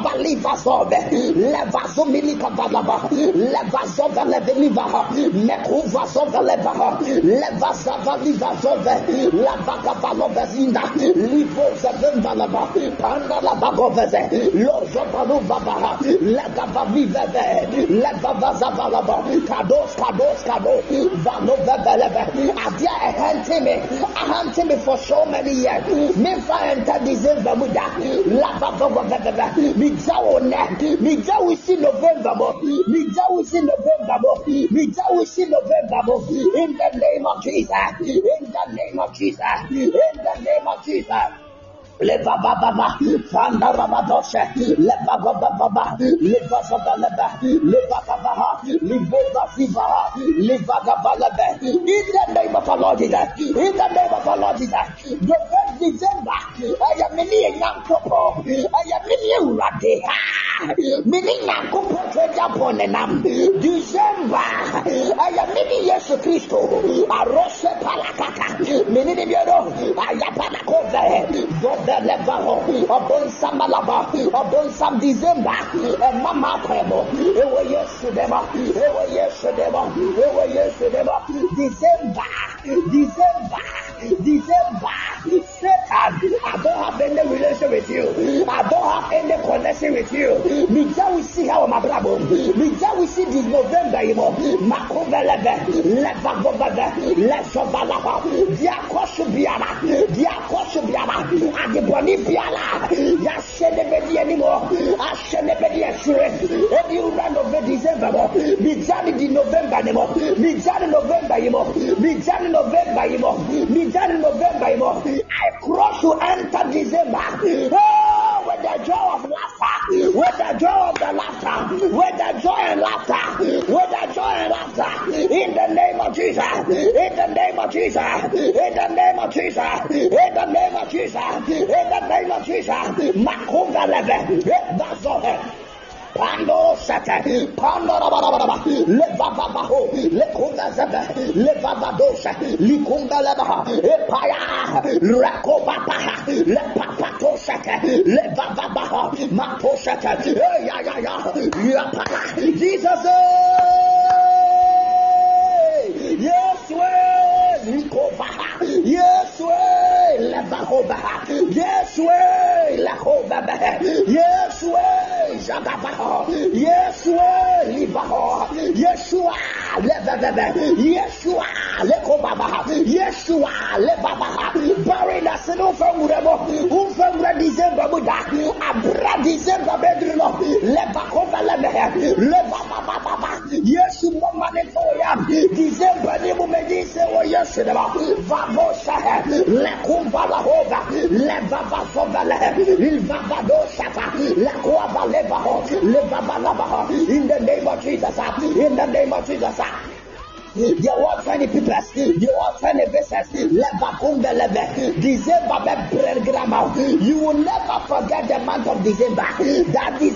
Zomilika 1.95 2.49
Badaba, 2.49 3.09
Leva 3.11 3.81
Milika 4.15 4.23
Valava, 4.23 4.23
Levazova 4.23 4.23
Leveliva, 4.23 5.09
Mekuva 5.33 6.07
Zova 6.07 6.41
Leva, 6.41 6.99
Levazava 7.23 8.15
Liva 8.23 8.55
Zove, 8.61 9.31
Lavaga 9.31 9.93
Valovezinda, 9.99 10.81
Livo 10.95 11.75
Zevenvalava, 11.75 12.71
Pandala 12.97 13.55
Bagoveze, 13.59 14.53
Lozo 14.53 15.05
Baluvava, 15.11 15.97
Legava 16.21 16.85
Viveve, 16.91 17.87
Levava 17.89 18.53
Zavalava, 18.57 19.23
Kados, 19.47 19.95
Kados, 19.95 20.43
Kados, 20.43 20.83
Valoveve, 21.23 22.55
Adia 22.55 22.95
Ehen 23.01 23.45
ahante 24.15 24.63
me 24.67 24.75
for 24.77 24.97
so 24.97 25.25
many 25.25 25.51
years 25.51 26.17
me 26.17 26.39
fa 26.41 26.57
enter 26.71 26.99
december 27.05 27.55
mu 27.55 27.67
da 27.67 27.87
la 28.25 28.59
ba 28.59 28.71
ba 28.77 28.89
ba 28.89 29.03
ba 29.03 29.31
ba 29.31 29.53
mi 29.75 29.89
ja 30.05 30.17
wo 30.21 30.39
ne 30.39 30.61
mi 30.99 31.15
ja 31.21 31.39
wo 31.39 31.55
si 31.55 31.75
november 31.75 32.35
mo 32.35 32.53
mi 32.61 33.05
ja 33.13 33.14
wo 33.14 33.14
si 33.14 33.14
november 34.63 34.71
mo 34.71 34.71
mi 34.71 34.83
ja 34.95 35.05
november 35.49 36.01
in 36.61 36.77
the 36.77 36.89
name 36.97 37.25
of 37.25 37.43
jesus 37.43 37.91
in 38.01 38.21
the 38.55 38.63
name 38.73 38.99
of 38.99 39.13
jesus 39.13 39.59
in 39.71 39.91
the 39.91 40.35
name 40.41 40.67
of 40.67 40.85
jesus 40.85 41.45
Leva 41.99 42.35
baba 42.43 42.97
fanda 43.31 43.71
rabadoshe 43.71 44.43
leva 44.77 45.15
baba 45.23 45.49
baba 45.57 45.95
leva 45.99 46.59
baba 46.69 46.93
leva 46.99 47.27
leva 47.41 47.99
baba 48.07 48.59
leva 48.67 49.43
siva 49.55 49.85
leva 50.37 50.77
baba 50.85 51.11
leva 51.15 51.47
in 51.63 51.85
the 51.85 52.33
name 52.33 52.55
of 52.55 52.67
our 52.67 52.77
Lord 52.77 52.97
Jesus 52.97 53.29
in 53.39 53.53
the 53.53 53.87
name 53.95 54.13
of 54.13 54.27
our 54.27 54.37
Lord 54.37 54.57
Jesus 54.57 54.87
the 55.07 55.37
first 55.47 55.79
December 64.35 65.13
I 65.17 65.29
am 65.39 65.53
many 65.53 65.87
Yesu 65.87 66.21
Christo 66.21 66.67
arose 67.09 67.69
palakata 67.79 68.59
many 68.91 69.15
biodo 69.15 69.71
ayapana 69.95 70.59
kove 70.65 71.45
Belevaro, 71.85 72.83
upon 72.85 73.29
some 73.29 73.59
Malava, 73.59 74.09
upon 74.29 74.71
some 74.73 74.99
December, 74.99 75.49
and 75.49 76.23
Mama 76.23 76.61
Pebo, 76.65 77.05
it 77.13 77.47
was 77.47 77.69
yesterday, 77.69 78.25
it 78.25 78.93
was 78.93 79.13
yesterday, 79.13 79.67
it 79.67 80.33
was 80.33 80.53
yesterday, 80.53 81.03
December, 81.55 81.94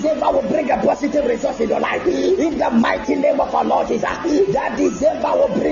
December 0.09 0.41
will 0.41 0.49
bring 0.49 0.71
a 0.71 0.77
positive 0.77 1.25
result 1.25 1.59
in 1.61 1.69
your 1.69 1.79
life. 1.79 2.05
In 2.07 2.57
the 2.57 2.69
mighty 2.71 3.15
name 3.15 3.39
of 3.39 3.53
our 3.53 3.63
Lord 3.63 3.87
Jesus. 3.87 4.01
That 4.09 4.73
December 4.75 5.31
will 5.35 5.49
bring. 5.49 5.68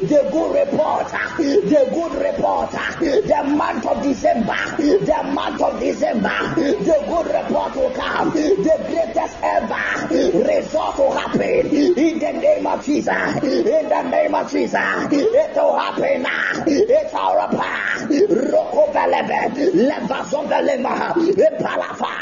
The 0.00 0.28
good 0.30 0.52
report. 0.54 1.08
The 1.36 1.82
good 1.92 2.14
report. 2.22 2.70
The 2.70 3.42
month 3.56 3.86
of 3.86 4.02
December. 4.02 4.56
The 4.76 5.22
month 5.34 5.60
of 5.62 5.80
December. 5.80 6.54
The 6.56 6.96
good 7.08 7.26
report 7.26 7.74
will 7.76 7.90
come. 7.92 8.30
The 8.30 8.76
greatest 8.88 9.36
ever 9.42 10.08
result 10.46 10.98
will 10.98 11.12
happen. 11.12 11.66
In 11.66 12.18
the 12.18 12.32
name 12.32 12.66
of 12.66 12.84
Jesus. 12.84 13.42
In 13.42 13.88
the 13.88 14.02
name 14.10 14.34
of 14.34 14.50
Jesus, 14.50 15.12
it 15.12 15.54
will 15.56 15.76
happen. 15.76 16.26
It's 16.66 17.14
our 17.14 17.48
power. 17.48 17.80
Roko 18.08 18.92
velebe, 18.92 19.50
levazo 19.74 20.42
velema, 20.48 21.14
epalafa. 21.36 22.12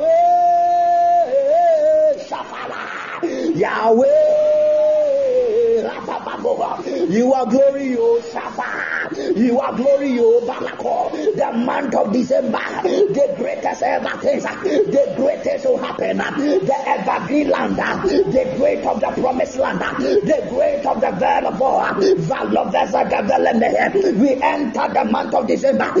Yahweh, 0.00 1.34
Shafala, 2.28 2.80
Yahweh. 3.56 4.29
You 6.42 7.34
are 7.34 7.46
glory, 7.46 7.96
O 7.98 8.20
Shafa. 8.22 9.19
You 9.36 9.60
are 9.60 9.74
glory, 9.76 10.12
you 10.12 10.40
Balako. 10.44 11.10
The 11.36 11.52
month 11.58 11.94
of 11.94 12.12
December, 12.12 12.58
the 12.82 13.34
greatest 13.36 13.82
ever 13.82 14.18
things, 14.18 14.42
the 14.42 15.14
greatest 15.16 15.64
will 15.66 15.78
happen. 15.78 16.18
The 16.18 16.76
evergreen 16.88 17.50
land, 17.50 17.76
the 17.76 18.54
great 18.56 18.84
of 18.84 19.00
the 19.00 19.10
promised 19.20 19.56
land, 19.56 19.80
the 19.80 20.46
great 20.50 20.84
of 20.86 21.00
the 21.00 21.10
venerable. 21.18 21.80
We 24.20 24.34
enter 24.42 24.88
the 24.92 25.04
month 25.10 25.34
of 25.34 25.46
December. 25.46 25.92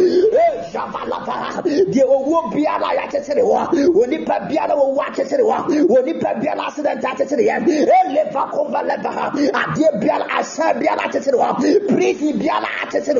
The 1.90 2.04
owo 2.06 2.50
biara 2.52 2.94
ya 2.94 3.06
kyekyere 3.08 3.42
wɔ. 3.42 3.68
Onipa 3.94 4.38
biara 4.48 4.74
wɔ 4.74 4.94
wɔ 4.96 5.02
akyekyere 5.06 5.42
wɔ. 5.42 5.56
Onipa 5.88 6.34
biara 6.40 6.66
accident 6.66 7.02
akyekyere 7.04 7.42
yɛ. 7.48 7.56
Eleva 7.86 8.42
kova 8.50 8.82
leva 8.82 9.10
ha. 9.10 9.30
Adeɛ 9.30 9.90
biara 10.00 10.26
ahyɛn 10.28 10.78
biara 10.80 11.02
akyekyere 11.06 11.36
wɔ. 11.36 11.48
Prison 11.88 12.38
biara 12.38 12.68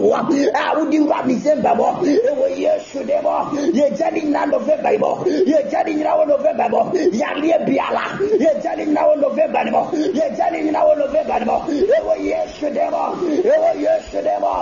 wɔ. 0.00 0.18
A 0.54 0.74
wodi 0.76 0.98
wura 1.00 1.22
December 1.26 1.74
mɔ. 1.74 1.88
Ewo 2.28 2.46
Yesu 2.56 3.04
de 3.04 3.16
mɔ. 3.22 3.34
Yɛgya 3.74 4.12
ne 4.12 4.20
nyinaa 4.20 4.46
November 4.50 4.92
yi 4.92 4.98
mɔ. 4.98 5.10
Yɛgya 5.46 5.84
ne 5.86 5.92
nyinaa 5.94 6.16
wɔ 6.18 6.26
November 6.28 6.68
mɔ. 6.68 6.80
Yareɛ 7.20 7.56
biara. 7.66 8.04
Yɛgya 8.44 8.76
ne 8.76 8.84
nyinaa 8.86 9.06
wɔ 9.08 9.20
November 9.20 9.64
ni 9.64 9.70
mɔ. 9.70 9.82
Yɛgya 10.18 10.46
ne 10.52 10.58
nyinaa 10.64 10.84
wɔ 10.88 10.98
November 10.98 11.38
ni 11.40 11.46
mɔ. 11.46 11.56
Ewo 11.96 12.14
Yesu 12.20 12.70
de 12.70 12.84
mɔ. 12.94 13.02
Ewo 13.44 13.70
Yesu 13.84 14.22
de 14.22 14.34
mɔ. 14.40 14.52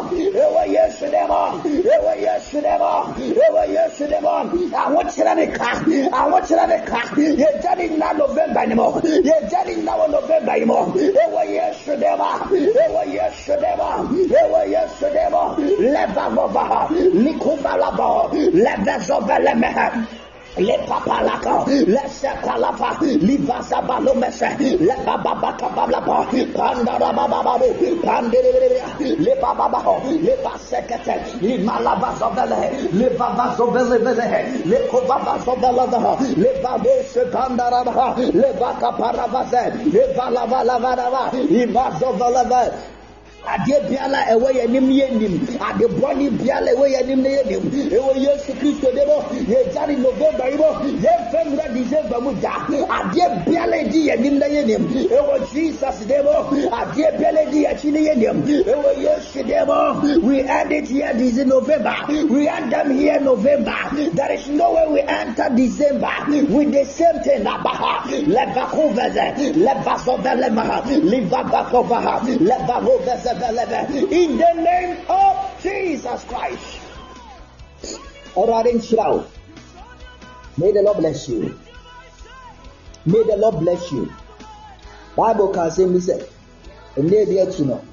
Ewo 0.43 0.63
Yesu 0.67 1.07
de 1.11 1.23
mɔ. 1.31 1.41
Ewo 1.95 2.13
Yesu 2.27 2.61
de 2.61 2.75
mɔ. 2.79 2.91
Ewo 3.45 3.63
Yesu 3.69 4.07
de 4.07 4.19
mɔ. 4.19 4.35
Ahokyerɛ 4.73 5.35
ne 5.37 5.47
ka. 5.47 5.71
Ahokyerɛ 6.19 6.69
ne 6.69 6.79
ka. 6.85 7.01
Yɛgya 7.17 7.77
ne 7.77 7.89
nyinaa 7.89 8.17
November 8.19 8.67
ni 8.67 8.75
mɔ. 8.75 8.87
Yɛgya 9.29 9.61
ne 9.67 9.75
nyinaa 9.75 9.99
wɔ 9.99 10.11
November 10.11 10.57
yi 10.57 10.65
mɔ. 10.65 10.79
Ewo 11.23 11.43
Yesu 11.49 11.97
de 11.97 12.11
mɔ. 12.21 12.31
Ewo 12.85 13.03
Yesu 13.07 13.55
de 13.61 13.73
mɔ. 13.79 13.89
Ewo 14.29 14.61
Yesu 14.69 15.07
de 15.13 15.28
mɔ. 15.33 15.43
Leva 15.79 16.29
vova. 16.35 16.89
Likubalaba. 16.91 18.31
Leva 18.53 18.99
zoveleme. 19.07 19.71
Le 20.59 20.77
papalaka, 20.89 21.65
le 21.69 22.03
sekalapa, 22.09 22.99
livasa 23.21 23.81
balomese, 23.87 24.59
le 24.59 24.95
bababaka 25.07 25.69
balapa, 25.71 26.27
pandara 26.53 27.13
bababu, 27.13 27.69
pandere, 28.03 28.51
le 28.99 29.35
bababaho, 29.41 30.03
le 30.21 30.35
basekete, 30.43 31.15
le 31.41 31.59
malabazovele, 31.63 32.91
le 32.93 33.09
babazovele, 33.11 33.99
le 34.67 34.79
kobabazovele, 34.91 36.37
le 36.37 36.51
babose 36.61 37.23
pandara, 37.31 37.85
le 38.19 38.53
baka 38.59 38.91
paravase, 38.99 39.63
le 39.93 40.13
valavala, 40.17 41.31
ibazovele, 41.51 42.98
adeɛ 43.47 43.89
biara 43.89 44.21
ɛwɔ 44.33 44.49
yɛn 44.57 44.69
anim 44.69 44.91
yɛ 44.91 45.07
nim. 45.19 45.35
Ade 45.61 45.87
bɔne 46.01 46.27
ɛwɔ 46.39 46.85
yɛn 46.93 47.03
anim 47.03 47.25
yɛ 47.25 47.45
nim. 47.47 47.63
Ɛwɔ 47.91 48.13
yesu 48.17 48.53
kristo 48.59 48.91
de 48.95 49.07
mo 49.07 49.23
yɛgya 49.33 49.89
ne 49.89 49.97
november 49.97 50.49
yi 50.51 50.57
mo 50.57 50.71
yɛmfa 51.05 51.41
nwura 51.47 51.75
december 51.75 52.21
mu 52.21 52.33
da 52.41 52.67
adeɛ 52.69 53.45
biara 53.47 53.77
edi 53.81 54.09
yɛn 54.09 54.19
anim 54.19 54.41
yɛ 54.41 54.67
nim. 54.67 54.83
Ɛwɔ 55.09 55.53
jesus 55.53 55.99
de 56.07 56.23
mo 56.23 56.51
adeɛ 56.71 57.19
biara 57.19 57.41
edi 57.49 57.65
yɛn 57.65 57.73
akyi 57.73 57.91
yɛ 57.93 58.17
nim. 58.17 58.43
Ɛwɔ 58.65 58.91
yesu 59.03 59.43
de 59.47 59.65
mo 59.67 60.01
we 60.23 60.41
end 60.41 60.73
it 60.73 60.89
here 60.89 61.13
this 61.15 61.37
november. 61.47 61.95
We 62.29 62.49
end 62.49 62.73
them 62.73 62.99
here 62.99 63.21
november. 63.21 63.75
There 64.13 64.33
is 64.33 64.49
no 64.49 64.73
way 64.75 64.87
we 64.89 65.01
enter 65.01 65.49
december 65.55 66.13
with 66.29 66.73
the 66.73 66.85
same 66.85 67.23
thing. 67.23 67.45
Abaha 67.45 68.03
levakoveze 68.27 69.55
levasovelevaha 69.55 70.83
livavakovaha 71.11 72.21
levahoveze 72.39 73.28
in 73.31 74.39
the 74.39 74.53
name 74.55 74.97
of 75.09 75.61
Jesus 75.63 76.25
Christ. 76.25 76.81
Alright, 78.35 78.67
Shirao. 78.77 79.27
May 80.57 80.73
the 80.73 80.83
Lord 80.83 80.99
bless 80.99 81.29
you. 81.29 81.59
May 83.05 83.23
the 83.25 83.37
Lord 83.37 83.61
bless 83.61 83.93
you. 83.93 84.11
Bible 85.17 85.49
can 85.53 85.71
say 85.71 85.85
me 85.87 86.01
say, 86.01 86.27
and 86.97 87.11
they 87.11 87.25
be 87.27 87.33
you 87.35 87.65
know. 87.67 87.85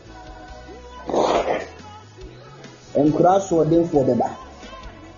And 2.96 3.14
cross 3.14 3.50
for 3.50 3.66
them 3.66 3.88
for 3.90 4.06
the 4.06 4.16
back. 4.16 4.38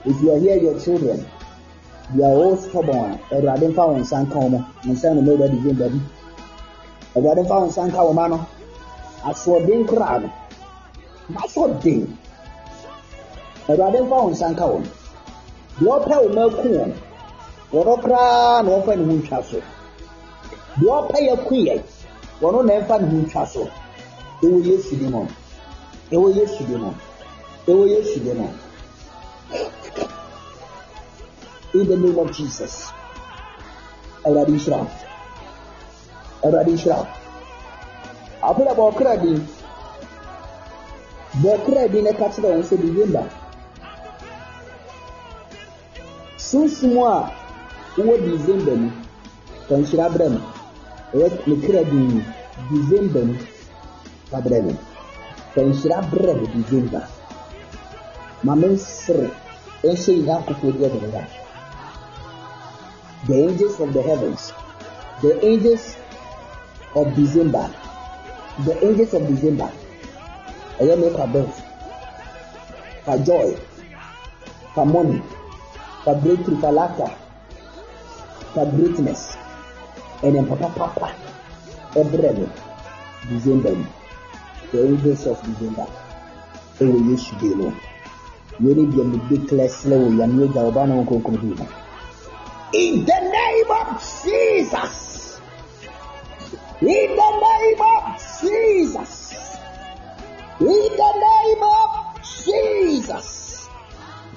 If 0.05 0.19
you 0.21 0.31
are 0.33 0.39
here, 0.39 0.57
your 0.57 0.79
children, 0.79 1.25
they 2.15 2.23
are 2.23 2.31
all 2.33 2.57
stubborn. 2.57 3.19
Ẹ̀rọ̀adé 3.29 3.67
nfa 3.69 3.83
wọn 3.87 3.99
nsa 4.01 4.17
nka 4.23 4.39
wọn, 4.39 4.63
nsa 4.91 5.13
na 5.13 5.21
mẹ́rẹ̀ 5.21 5.49
di 5.51 5.57
gbẹ̀mbẹ̀ 5.63 5.89
bi. 5.93 5.99
Ẹ̀rọ̀adé 7.17 7.41
nfa 7.43 7.55
wọn 7.59 7.67
nsa 7.69 7.81
nka 7.87 8.01
wọn 8.07 8.15
ma 8.15 8.27
no 8.27 8.39
asoɔden 9.29 9.81
koraa 9.89 10.17
no 10.21 10.29
n'asoɔden 11.33 12.01
awurade 13.69 13.99
mfa 14.01 14.15
wɔn 14.23 14.31
nsa 14.33 14.47
nka 14.51 14.65
wɔn 14.71 14.83
deɛ 15.79 15.89
ɔpɛ 15.97 16.15
wɔn 16.23 16.37
aku 16.45 16.67
wɔn 16.77 16.91
wɔn 17.73 18.01
koraa 18.01 18.63
na 18.63 18.69
wɔmfa 18.71 18.95
ne 18.97 19.03
ho 19.05 19.13
ntwa 19.19 19.43
so. 19.49 19.59
Deɛ 20.79 20.91
ɔpɛ 20.99 21.17
yɛ 21.27 21.35
ku 21.47 21.53
yɛ 21.55 21.75
wɔn 22.41 22.65
na 22.65 22.73
ɛmfa 22.79 22.95
ne 23.01 23.07
ho 23.11 23.17
ntwa 23.25 23.45
so. 23.47 23.69
Ɛwɔ 24.43 24.57
yesu 24.65 24.95
di 24.95 25.07
mu 25.07 25.27
ɛwɔ 26.11 26.35
yesu 26.35 26.63
di 26.67 26.75
mu 26.75 26.91
ɛwɔ 27.67 27.83
yesu 27.89 28.19
di 28.19 28.31
mu 28.33 28.47
in 31.73 31.87
the 31.87 31.97
name 31.97 32.17
of 32.19 32.31
jesus. 32.31 32.87
Awurade 34.25 34.49
nhyira 34.51 34.87
awurade 36.43 36.71
nhyira 36.71 37.07
abúlé 38.45 38.71
bọ̀ 38.77 38.85
ọ̀kúrẹ́ 38.89 39.17
di 39.23 39.31
bọ̀ 41.41 41.51
ọ̀kúrẹ́ 41.57 41.89
di 41.91 41.99
ní 42.05 42.11
kátìrẹ̀ 42.19 42.51
wọn 42.55 42.63
sọ 42.69 42.75
december 42.83 43.25
sunsun 46.47 46.95
a 47.11 47.13
wọ́n 48.05 48.19
december 48.29 48.75
mu 48.81 48.89
kànhyira 49.67 50.03
abúlé 50.07 50.27
mu 50.33 50.39
ẹ̀yẹ 51.15 51.27
nìkúrẹ́ 51.47 51.83
di 51.91 51.97
mu 52.09 52.19
december 52.71 53.23
mu 53.29 53.35
abúlé 54.37 54.57
mu 54.65 54.73
kànhyira 55.53 55.95
abúlé 56.01 56.31
mu 56.39 56.45
december 56.55 57.03
maame 58.45 58.67
nsere 58.75 59.27
ẹ̀hyẹ́ 59.89 60.15
yìí 60.17 60.31
akókò 60.35 60.67
di 60.75 60.79
ẹ̀dẹ̀ 60.87 61.11
rẹ̀ 61.15 61.27
the 63.27 63.35
angels 63.47 63.79
of 63.79 63.89
the 63.93 64.01
heavens. 64.01 64.53
The 65.21 65.31
angels 65.45 65.97
of 66.95 67.15
december 67.15 67.65
the 68.65 68.73
angels 68.85 69.13
of 69.13 69.27
December. 69.27 69.69
ɛyɛ 70.79 70.95
make 70.99 71.17
a 71.17 71.27
birth 71.27 71.61
for 73.05 73.17
joy 73.25 73.49
for 74.73 74.85
money 74.85 75.21
for 76.03 76.15
breakthrough 76.15 76.59
for 76.61 76.71
laughter 76.71 77.09
for 78.53 78.65
greatness 78.77 79.37
ɛnɛ 80.21 80.47
papa 80.49 80.69
papa 80.77 81.07
ɛbrɛ 81.95 82.29
no 82.37 82.47
December 83.29 83.73
the 84.71 84.77
angels 84.85 85.25
of 85.25 85.37
December 85.47 85.87
ɛwɔ 86.79 86.97
Yesu 87.09 87.33
de 87.41 87.55
no 87.55 87.73
yɛrɛ 88.61 88.83
deɛ 88.93 89.03
mo 89.09 89.17
declare 89.29 89.69
sɛ 89.69 89.95
wɔ 89.97 90.07
yamu 90.19 90.43
agya 90.45 90.61
ɔba 90.69 90.87
na 90.87 90.93
wɔn 90.95 91.05
kɔnkɔn 91.09 91.37
bi 91.41 91.47
mu 91.57 91.65
in 92.73 93.05
the 93.05 93.19
name 93.33 93.71
of 93.81 93.87
Jesus 94.21 95.06
in 96.81 97.15
the 97.15 97.31
name 97.41 97.81
of 97.81 98.21
Jesus. 98.41 99.33
In 100.59 100.67
the 100.67 101.13
name 101.27 101.63
of 101.63 101.89
Jesus. 102.45 103.69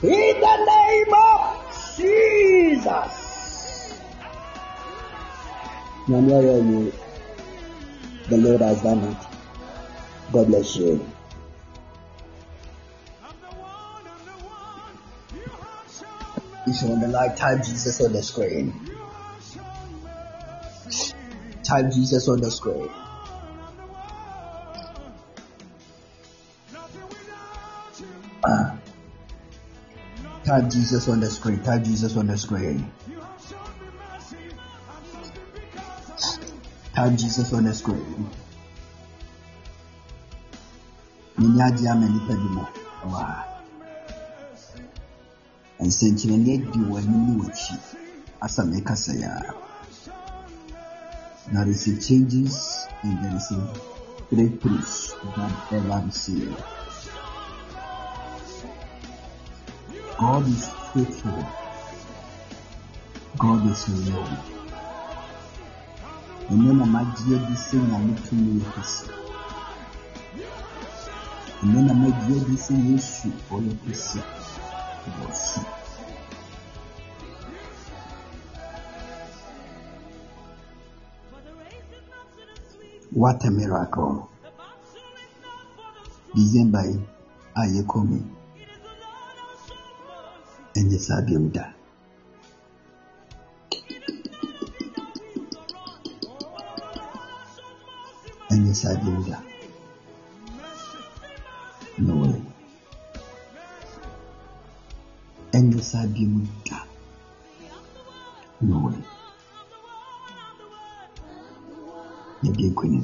In 0.02 0.40
the 0.40 0.56
name 0.64 1.14
of 1.14 1.96
Jesus. 1.96 3.30
The 8.28 8.36
Lord 8.36 8.60
has 8.60 8.82
done 8.82 8.98
it. 9.00 9.16
God 10.32 10.46
bless 10.46 10.76
you. 10.76 11.06
You're 16.66 16.92
on 16.92 17.00
the 17.00 17.08
light, 17.08 17.36
type 17.36 17.64
Jesus 17.64 18.00
on 18.00 18.12
the 18.12 18.22
screen. 18.22 18.89
Type 21.70 21.92
Jesus 21.92 22.26
on 22.26 22.40
the 22.40 22.50
screen. 22.50 22.90
Ah. 28.44 28.76
Type 30.42 30.68
Jesus 30.68 31.06
on 31.06 31.20
the 31.20 31.30
screen. 31.30 31.62
Type 31.62 31.84
Jesus 31.84 32.16
on 32.16 32.26
the 32.26 32.36
screen. 32.36 32.90
Type 36.92 37.14
Jesus 37.14 37.52
on 37.52 37.62
the 37.62 37.72
screen. 37.72 38.26
Nini 41.38 41.62
agye 41.62 41.88
ama 41.90 42.08
nipa 42.08 42.34
bi 42.34 42.48
mu 42.54 42.64
waa 43.12 43.44
nsɛnkyerɛnneɛ 45.80 46.72
di 46.72 46.78
wɔn 46.90 46.98
anim 46.98 47.22
ne 47.26 47.32
wɔakyi 47.40 47.74
asa 48.42 48.62
mɛkasa 48.62 49.12
yi 49.14 49.24
a 49.24 49.69
there 51.52 51.68
is 51.68 51.86
a 51.88 52.00
changes 52.00 52.86
and 53.02 53.24
there 53.24 53.36
is 53.36 53.50
a 53.52 53.60
breakthroughs 54.32 55.14
that 55.36 55.72
ever 55.72 56.02
receive 56.06 56.56
God 60.18 60.46
is 60.48 60.68
faithful. 60.92 61.44
God 63.38 63.70
is 63.70 63.88
real. 63.88 64.28
ɛno 66.50 66.72
na 66.78 66.84
magye 66.84 67.34
adi 67.36 67.54
sɛ 67.66 67.76
nyame 67.88 68.12
tumi 68.24 68.50
yɛ 68.58 68.66
kɛse 68.74 69.06
ɛno 71.62 71.78
na 71.86 71.92
magye 72.00 72.34
adi 72.40 72.56
sɛ 72.64 72.74
yesu 72.88 73.28
ɔyɛ 73.54 73.72
kɛse 73.82 74.18
wɔ 75.16 75.26
so 75.46 75.60
what 83.20 83.44
a 83.44 83.50
miracle. 83.50 84.28
December 86.34 86.82
yi 86.90 86.96
a 87.60 87.62
yɛkɔ 87.74 87.98
mu 88.08 88.16
yi, 88.16 88.24
ɛnyɛ 90.78 90.98
saa 91.06 91.20
biom 91.26 91.44
da 91.54 91.64
ɛnyɛ 98.52 98.72
saa 98.80 98.94
biom 99.00 99.18
da 99.28 99.36
no 102.04 102.12
way 102.20 102.36
ɛnyɛ 105.56 105.80
saa 105.90 106.04
biom 106.14 106.34
da 106.66 106.78
no 108.68 108.74
way 108.84 108.98
yɛde 112.44 112.64
nkonim 112.70 112.99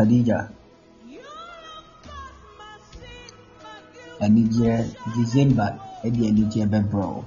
Khadija. 0.00 0.38
Anigyeɛ 4.24 4.76
December 5.16 5.70
ɛde 6.04 6.20
anigyeɛ 6.28 6.66
bɛbrɛ 6.72 7.04
wo 7.12 7.24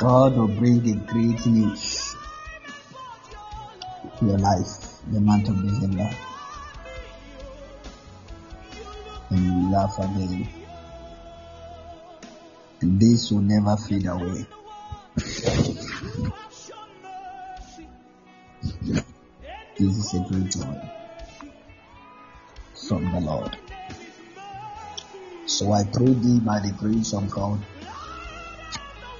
God 0.00 0.36
will 0.36 0.48
bring 0.60 0.80
a 0.88 0.96
great 1.12 1.40
news 1.44 1.84
to 4.16 4.24
your 4.26 4.38
life 4.38 4.72
the 5.12 5.20
month 5.20 5.48
of 5.50 5.56
December. 5.60 6.08
And 9.28 9.44
you 9.44 9.70
laugh 9.70 9.98
again 9.98 10.59
this 13.00 13.32
will 13.32 13.40
never 13.40 13.76
fade 13.76 14.06
away. 14.06 14.46
This 19.78 19.96
is 19.96 20.14
a 20.14 20.20
great 20.28 20.50
joy 20.50 20.76
from 22.86 23.10
the 23.12 23.20
Lord. 23.20 23.56
So 25.46 25.72
I 25.72 25.84
pray 25.84 26.12
thee 26.12 26.40
by 26.40 26.60
the 26.60 26.72
grace 26.78 27.14
of 27.14 27.30
God 27.30 27.58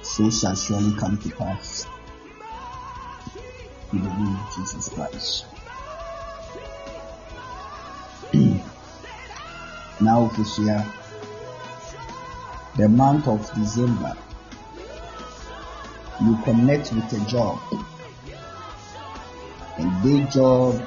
so 0.03 0.29
shall 0.29 0.55
surely 0.55 0.93
come 0.99 1.17
to 1.17 1.29
pass. 1.31 1.87
In 3.93 4.03
the 4.03 4.09
name 4.09 4.35
of 4.35 4.55
Jesus 4.55 4.89
Christ. 4.89 5.45
now, 10.01 10.27
Officia, 10.27 11.00
the 12.81 12.89
month 12.89 13.27
of 13.27 13.39
December, 13.53 14.17
you 16.19 16.35
connect 16.43 16.91
with 16.93 17.13
a 17.13 17.29
job, 17.29 17.59
and 19.77 20.03
this 20.03 20.33
job 20.33 20.81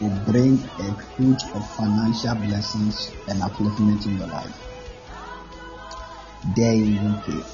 will 0.00 0.18
bring 0.24 0.54
a 0.80 0.88
huge 1.16 1.42
of 1.54 1.70
financial 1.76 2.34
blessings 2.36 3.12
and 3.28 3.42
upliftment 3.42 4.06
in 4.06 4.16
your 4.16 4.28
life. 4.28 4.56
There 6.56 6.72
in 6.72 6.96
UK. 6.96 7.44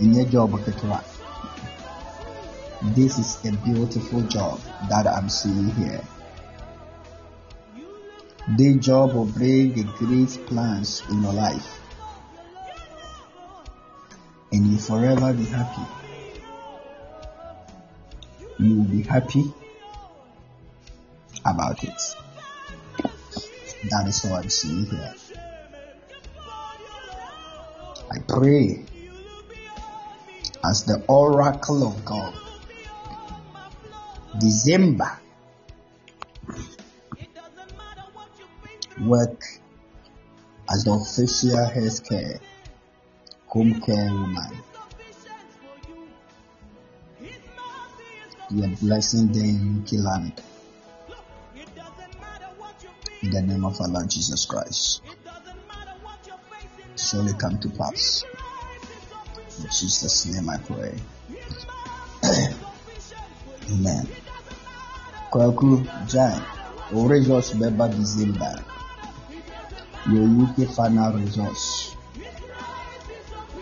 nyɛ 0.00 0.24
job 0.30 0.52
ketewa 0.64 1.00
this 2.96 3.18
is 3.18 3.38
a 3.44 3.52
beautiful 3.64 4.20
job 4.22 4.58
that 4.90 5.06
i'm 5.06 5.28
seeing 5.28 5.70
here 5.76 6.02
this 8.46 8.76
job 8.76 9.14
will 9.14 9.24
bring 9.24 9.72
the 9.72 9.84
great 9.98 10.46
plans 10.46 11.02
in 11.10 11.22
your 11.22 11.32
life. 11.32 11.78
And 14.52 14.66
you 14.66 14.78
forever 14.78 15.32
be 15.32 15.44
happy. 15.44 15.86
You 18.58 18.76
will 18.76 18.84
be 18.84 19.02
happy 19.02 19.52
about 21.44 21.82
it. 21.82 22.16
That 23.90 24.06
is 24.06 24.24
what 24.24 24.42
i'm 24.42 24.48
seeing 24.48 24.86
here. 24.86 25.14
I 28.10 28.18
pray 28.28 28.84
as 30.64 30.84
the 30.84 31.02
oracle 31.08 31.86
of 31.86 32.04
God. 32.04 32.34
December 34.38 35.20
work 39.06 39.42
as 40.70 40.84
the 40.84 40.92
official 40.92 41.56
healthcare 41.56 42.40
home 43.46 43.80
care 43.80 44.10
woman. 44.12 44.50
A 48.50 48.68
blessing 48.80 49.34
in 49.34 49.82
UK 49.82 49.92
land. 50.04 50.42
In 53.22 53.30
the 53.30 53.42
name 53.42 53.64
of 53.64 53.80
our 53.80 53.88
Lord 53.88 54.10
Jesus 54.10 54.44
Christ. 54.44 55.02
Surely 56.96 57.32
come 57.34 57.58
to 57.58 57.68
pass. 57.70 58.24
In 59.58 59.64
Jesus' 59.64 60.26
name 60.26 60.48
I 60.48 60.58
pray. 60.58 60.94
Amen. 63.70 64.08
Kwaku 65.30 65.86
Jan, 66.06 66.42
o 66.92 67.06
results 67.06 67.52
bɛba 67.54 67.88
December. 67.90 68.73
Your 70.10 70.26
UK 70.44 70.68
final 70.74 71.12
results 71.14 71.96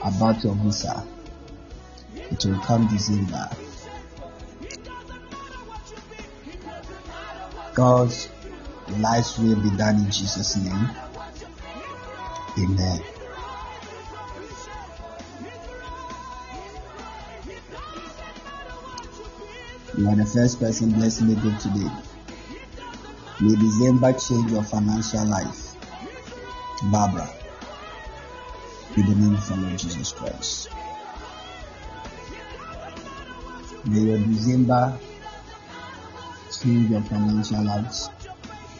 about 0.05 0.43
your 0.43 0.55
visa. 0.57 1.07
It 2.17 2.45
will 2.45 2.59
come 2.61 2.89
December. 2.89 3.49
God's 7.75 8.29
life 8.99 9.39
will 9.39 9.61
be 9.63 9.71
done 9.77 9.97
in 9.97 10.11
Jesus' 10.11 10.57
name. 10.57 10.91
Amen. 12.59 13.01
You 19.97 20.09
are 20.09 20.17
the 20.17 20.27
first 20.27 20.59
person 20.59 20.91
blessing 20.91 21.29
me 21.29 21.35
good 21.37 21.61
today. 21.61 21.91
May 23.41 23.55
December 23.57 24.13
change 24.15 24.51
your 24.51 24.65
financial 24.65 25.25
life. 25.27 25.72
Barbara. 26.91 27.29
In 28.97 29.07
the 29.07 29.15
name 29.15 29.35
of 29.35 29.49
the 29.49 29.57
Lord 29.57 29.79
Jesus 29.79 30.13
Christ. 30.13 30.69
May 33.85 34.01
your 34.01 34.19
December 34.19 34.99
change 36.51 36.91
your 36.91 37.03
financial 37.03 37.65
lives. 37.65 38.11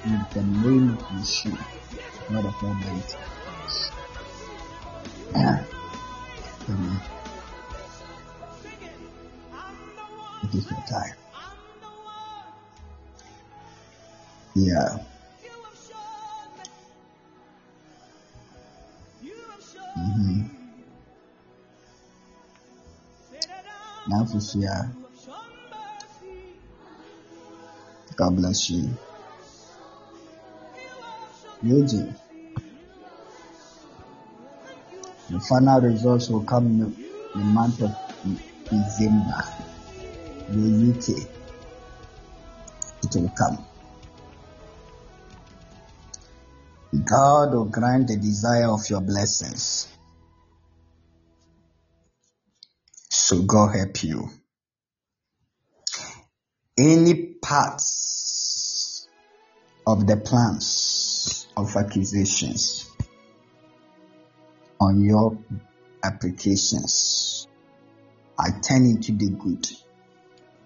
In 0.05 0.21
the 0.35 0.43
name 0.43 0.91
of 0.91 0.99
Yeshua, 1.15 1.59
God 2.31 2.45
of 2.47 2.63
Almighty. 2.63 3.17
Amen. 6.69 7.01
It 10.43 10.55
is 10.55 10.71
your 10.71 10.85
time. 10.89 11.15
Yeah. 14.55 15.12
For 24.13 24.41
sure. 24.41 24.97
God 28.15 28.37
bless 28.37 28.69
you. 28.69 28.91
Eugene. 31.63 32.15
The 35.31 35.41
final 35.49 35.81
results 35.81 36.29
will 36.29 36.45
come 36.45 36.67
in 36.67 36.79
the 37.35 37.45
month 37.45 37.81
of 37.81 37.97
December. 38.69 39.45
The 40.51 40.91
UK. 40.91 41.29
It 43.05 43.17
will 43.19 43.31
come. 43.31 43.65
God 47.05 47.55
will 47.55 47.65
grant 47.65 48.09
the 48.09 48.17
desire 48.17 48.71
of 48.71 48.81
your 48.91 49.01
blessings. 49.01 49.89
So 53.33 53.41
God 53.45 53.75
help 53.75 54.05
you. 54.05 54.29
Any 56.79 57.15
parts 57.41 59.09
of 59.87 60.07
the 60.07 60.19
plans 60.19 61.47
of 61.57 61.75
accusations 61.75 62.91
on 64.79 65.03
your 65.03 65.39
applications, 66.05 67.49
I 68.39 68.51
turn 68.51 68.85
into 68.85 69.13
the 69.13 69.31
good 69.31 69.67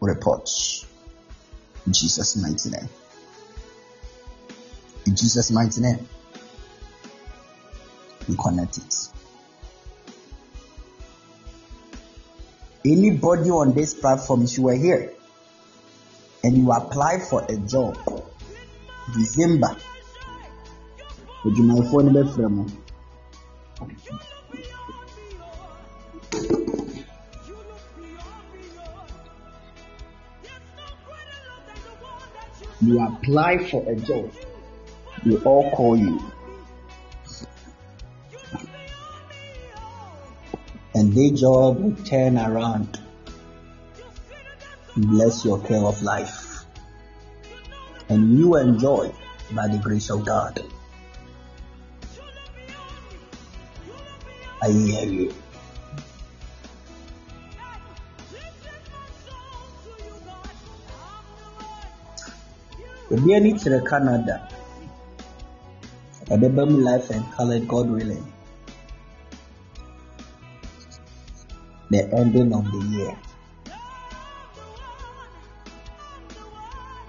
reports. 0.01 0.86
In 1.86 1.93
Jesus' 1.93 2.34
mighty 2.34 2.70
name. 2.70 2.88
In 5.06 5.14
Jesus' 5.14 5.52
mighty 5.52 5.82
name. 5.82 6.05
We 8.28 8.34
connect 8.36 8.78
it. 8.78 9.15
Anybody 12.87 13.51
on 13.51 13.75
this 13.75 13.95
platform, 13.95 14.45
if 14.45 14.57
you 14.57 14.63
were 14.63 14.77
here 14.77 15.13
and 16.45 16.57
you 16.57 16.71
apply 16.71 17.19
for 17.19 17.45
a 17.49 17.57
job, 17.57 17.99
December, 19.13 19.77
adwumayɛfoɔ 21.47 22.01
no 22.05 22.11
bɛfrɛ 22.17 22.49
mo 22.51 22.65
you 32.83 33.01
apply 33.01 33.59
for 33.71 33.83
a 33.89 33.97
job 33.97 34.31
they 35.25 35.37
all 35.45 35.71
call 35.71 35.97
you 35.97 36.21
their 41.16 41.30
job 41.30 41.80
will 41.80 41.97
turn 42.05 42.36
around 42.36 43.01
bless 44.97 45.44
your 45.44 45.60
care 45.60 45.82
of 45.84 46.02
life. 46.02 46.64
And 48.09 48.38
you 48.38 48.56
enjoy 48.56 49.12
by 49.52 49.68
the 49.68 49.78
grace 49.78 50.10
of 50.10 50.24
god. 50.24 50.60
I 54.62 54.70
hear 54.70 55.06
you. 55.06 55.34
Obi 63.10 63.34
ani 63.34 63.52
kyerɛ 63.52 63.86
canada. 63.86 64.48
Ɛbɛba 66.26 66.70
mu 66.70 66.78
life 66.82 67.10
and 67.10 67.24
colored 67.32 67.68
god 67.68 67.88
willing 67.88 68.36
the 71.91 72.03
ending 72.13 72.53
of 72.53 72.65
the 72.71 72.79
year. 72.79 73.17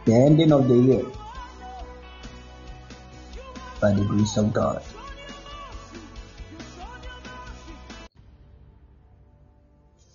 The 0.06 0.14
ending 0.14 0.52
of 0.52 0.68
the 0.68 0.76
year. 0.76 1.06
By 3.82 3.94
the 3.94 4.06
grace 4.06 4.38
of 4.38 4.54
god. 4.54 4.84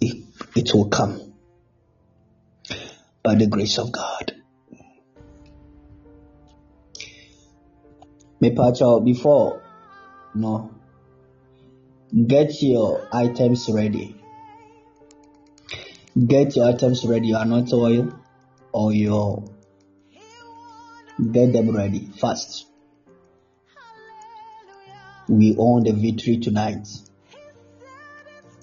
It, 0.01 0.25
it 0.57 0.75
will 0.75 0.89
come. 0.89 1.35
By 3.23 3.35
the 3.35 3.47
grace 3.47 3.79
of 3.79 3.93
god. 3.93 4.33
Mepacho, 8.43 9.05
before 9.05 9.63
no, 10.35 10.71
get 12.27 12.63
your 12.63 13.09
items 13.13 13.69
ready. 13.69 14.22
Get 16.15 16.57
your 16.57 16.69
items 16.69 17.07
ready. 17.07 17.29
Your 17.29 17.41
anointing 17.41 17.79
oil 17.79 18.13
or 18.73 18.93
your 18.93 19.45
get 21.31 21.53
them 21.53 21.75
ready 21.75 22.07
fast. 22.21 22.67
We 25.29 25.57
own 25.59 25.85
the 25.85 25.93
victory 25.93 26.39
tonight. 26.39 26.87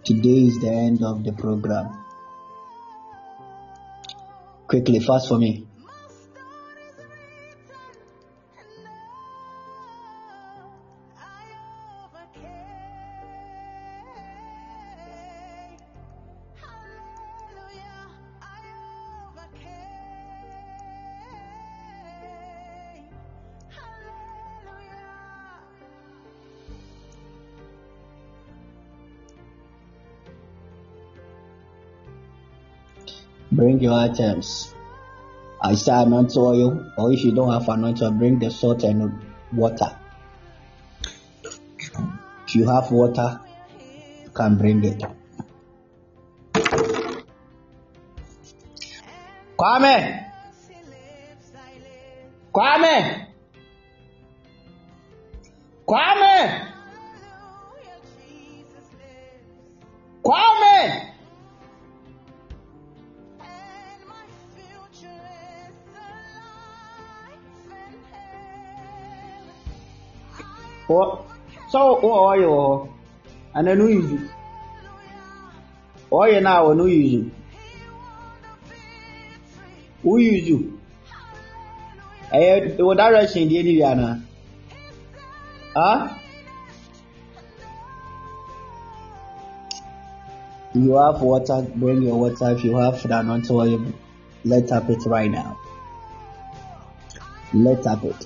Today 0.03 0.45
is 0.45 0.59
the 0.59 0.69
end 0.69 1.03
of 1.03 1.23
the 1.23 1.31
program. 1.31 2.05
Quickly, 4.67 4.99
fast 4.99 5.27
for 5.27 5.39
me. 5.39 5.68
Items. 33.99 34.73
I 35.61 35.75
say 35.75 35.91
anointing 35.91 36.41
oil, 36.41 36.91
or 36.97 37.11
if 37.11 37.23
you 37.23 37.33
don't 37.33 37.51
have 37.51 37.67
anointing 37.67 38.17
bring 38.17 38.39
the 38.39 38.49
salt 38.49 38.83
and 38.83 39.21
water. 39.53 39.95
If 42.47 42.55
you 42.55 42.67
have 42.67 42.91
water, 42.91 43.41
you 44.23 44.29
can 44.31 44.57
bring 44.57 44.83
it. 44.83 45.03
Kwame! 49.57 50.25
Kwame! 52.53 53.27
Kwame! 55.85 56.67
Kwame! 60.23 61.08
What? 70.89 71.21
So, 71.69 72.01
wɔ 72.01 72.09
hɔ? 72.41 72.89
Ana 73.53 73.75
no 73.75 73.85
use. 73.85 74.21
Oil 76.11 76.41
na 76.41 76.63
wɔ 76.63 76.77
no 76.77 76.85
use. 76.85 77.29
Wo 80.03 80.17
use. 80.17 80.65
Ɛyɛ 82.33 82.77
wɔ 82.77 82.97
direction 82.97 83.47
deɛ 83.49 83.63
ni 83.63 83.77
bi 83.77 83.85
ana? 83.85 84.21
Huh? 85.75 86.09
You 90.73 90.93
have 90.95 91.21
water, 91.21 91.67
bring 91.75 92.01
your 92.01 92.17
water. 92.17 92.49
If 92.55 92.63
you 92.63 92.75
have 92.77 93.01
the 93.03 93.19
anointing 93.19 93.55
oil, 93.55 93.85
let 94.43 94.67
tap 94.67 94.89
it 94.89 95.05
right 95.05 95.29
now. 95.29 95.55
Let 97.53 97.83
tap 97.83 98.03
it. 98.05 98.25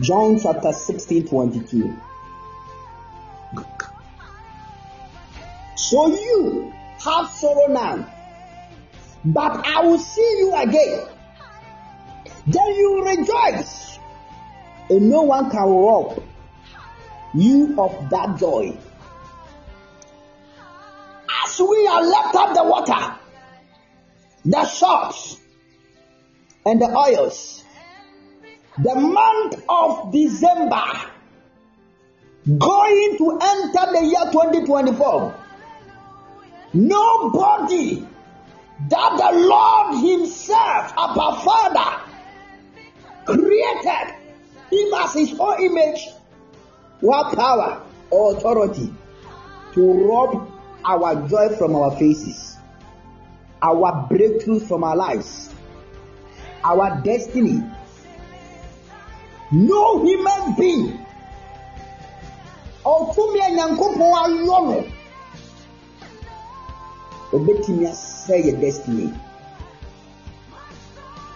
John 0.00 0.38
chapter 0.40 0.72
16 0.72 1.28
22. 1.28 1.96
So 5.76 6.06
you 6.08 6.72
have 7.04 7.28
sorrow 7.30 7.66
now, 7.72 8.06
but 9.24 9.66
I 9.66 9.80
will 9.84 9.98
see 9.98 10.36
you 10.38 10.54
again. 10.54 11.06
Then 12.46 12.74
you 12.74 13.04
rejoice, 13.04 13.98
and 14.88 15.10
no 15.10 15.22
one 15.22 15.50
can 15.50 15.68
rob 15.68 16.22
you 17.34 17.74
of 17.78 18.10
that 18.10 18.38
joy. 18.38 18.76
As 21.44 21.60
we 21.60 21.86
are 21.86 22.04
left 22.04 22.34
up 22.34 22.54
the 22.54 22.64
water, 22.64 23.14
the 24.44 24.64
shops, 24.66 25.38
and 26.64 26.80
the 26.80 26.86
oils, 26.86 27.64
the 28.78 28.94
month 28.94 29.62
of 29.68 30.12
December, 30.12 30.82
going 32.58 33.16
to 33.18 33.38
enter 33.42 33.92
the 33.92 34.04
year 34.04 34.32
2024, 34.32 35.34
nobody 36.74 38.06
that 38.88 39.16
the 39.16 39.38
Lord 39.46 39.96
Himself, 40.02 40.94
our 40.96 41.40
Father, 41.42 42.00
created 43.26 44.14
Him 44.70 44.94
as 44.94 45.14
His 45.14 45.38
own 45.38 45.62
image, 45.62 46.08
what 47.00 47.36
power 47.36 47.82
or 48.10 48.36
authority 48.36 48.92
to 49.74 49.92
rob 50.08 50.50
our 50.84 51.28
joy 51.28 51.48
from 51.56 51.74
our 51.76 51.96
faces, 51.96 52.56
our 53.62 54.08
breakthroughs 54.08 54.66
from 54.66 54.84
our 54.84 54.96
lives, 54.96 55.54
our 56.64 57.00
destiny. 57.02 57.62
No 59.52 60.04
human 60.04 60.54
being. 60.54 60.98
Ɔtumi 62.84 63.40
a 63.40 63.48
nyankopɔn 63.50 64.12
ayɔ 64.22 64.38
no 64.46 64.84
obetumi 67.32 67.86
asɛ 67.86 68.34
yɛ 68.46 68.60
destiny. 68.60 69.12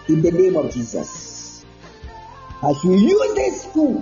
In 0.07 0.21
the 0.21 0.31
name 0.31 0.55
of 0.55 0.71
jesus. 0.71 1.65
As 2.63 2.77
we 2.85 2.95
use 2.97 3.35
this 3.35 3.65
tool 3.73 4.01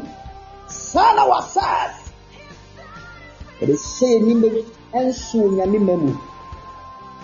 sign 0.67 1.17
ourselves. 1.17 2.11
Yɛde 3.59 3.75
hyɛ 3.75 4.07
yɛ 4.13 4.19
nima 4.27 4.47
nso 4.93 5.39
nyame 5.57 5.79
ma 5.81 5.95
mu. 5.95 6.13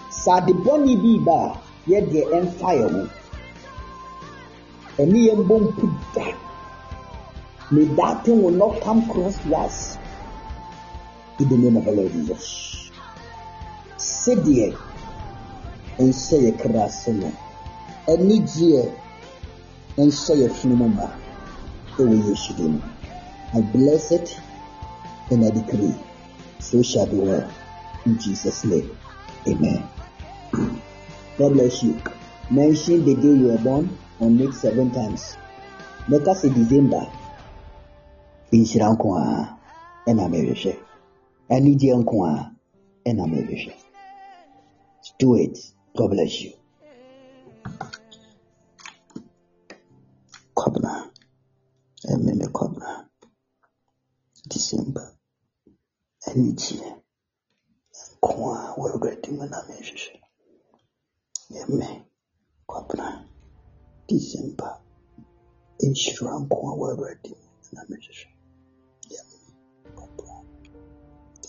Sɛ 0.09 0.37
ade 0.37 0.53
bɔne 0.65 0.93
bi 1.03 1.23
ba 1.23 1.37
a 1.53 1.59
yɛdeɛ 1.87 2.23
ɛmfa 2.33 2.69
yɛ 2.79 2.87
ho. 2.93 3.09
Ɛne 4.97 5.17
yɛn 5.27 5.47
bɔ 5.47 5.55
mpu 5.59 5.87
da 6.15 6.48
may 7.71 7.85
that 7.85 8.25
thing 8.25 8.41
will 8.41 8.51
not 8.51 8.81
come 8.81 9.07
close 9.09 9.37
to 9.39 9.55
us 9.55 9.97
in 11.39 11.49
the 11.49 11.57
name 11.57 11.77
of 11.77 11.85
the 11.85 11.91
Lord 11.91 12.11
Jesus. 12.11 12.91
Sɛdeɛ 13.97 14.75
nhyɛ 15.99 16.37
yɛ 16.45 16.51
kra 16.59 16.85
ase 16.85 17.11
no, 17.11 17.31
anigyeɛ 18.07 18.83
nhyɛ 19.97 20.33
yɛ 20.41 20.49
funum 20.49 20.95
ma 20.95 21.07
ɛwɔ 21.97 22.15
Yesu 22.27 22.53
dim. 22.57 22.81
I 23.53 23.61
bless 23.61 24.11
it 24.11 24.39
and 25.31 25.43
I 25.45 25.49
decree, 25.49 25.95
so 26.59 26.81
shall 26.83 27.07
be 27.07 27.17
well. 27.17 27.49
In 28.05 28.17
Jesus' 28.19 28.63
name, 28.63 28.89
Amen. 29.47 29.83
God 31.37 31.53
bless 31.53 31.83
you. 31.83 31.99
Mention 32.51 33.05
the 33.05 33.15
day 33.15 33.33
you 33.33 33.47
were 33.47 33.57
born 33.57 33.97
on 34.19 34.39
it 34.39 34.53
seven 34.53 34.91
times. 34.91 35.35
Mɛka 36.07 36.33
sɛ 36.35 36.53
December, 36.53 37.05
nhyira 38.51 38.87
nko 38.93 39.07
a 39.15 39.25
ɛna 40.09 40.23
mɛhwehwɛ. 40.31 40.73
Anigyeɛ 41.53 41.95
nko 42.01 42.15
a 42.25 42.33
ɛna. 43.07 43.23
Do 45.19 45.35
it. 45.35 45.57
God 45.97 46.09
bless 46.11 46.41
you. 46.41 46.53
Kwabena. 50.57 51.11
Ɛmɛ 52.11 52.31
me 52.39 52.45
kwabena. 52.55 52.89
December. 54.47 55.05
Anigyeɛ 56.27 56.89
nko 58.15 58.33
a 58.55 58.75
wɔ 58.79 58.85
Awurade 58.93 59.29
mu 59.37 59.45
na 59.51 59.59
mɛhwehwɛ. 59.67 60.13
Ɛmɛ 61.61 61.87
kwabena. 62.69 63.07
December. 64.07 64.71
Nhyira 65.81 66.31
nko 66.41 66.57
a 66.69 66.73
wɔ 66.79 66.85
Awurade 66.93 67.29
mu 67.29 67.47
na 67.73 67.81
mɛhwehwɛ. 67.89 68.38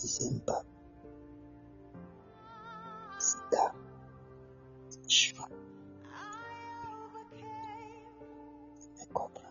December. 0.01 0.59
Sika. 3.19 3.65
Nhyira. 5.07 5.45
Ɛmɛ 9.01 9.05
kwabena. 9.15 9.51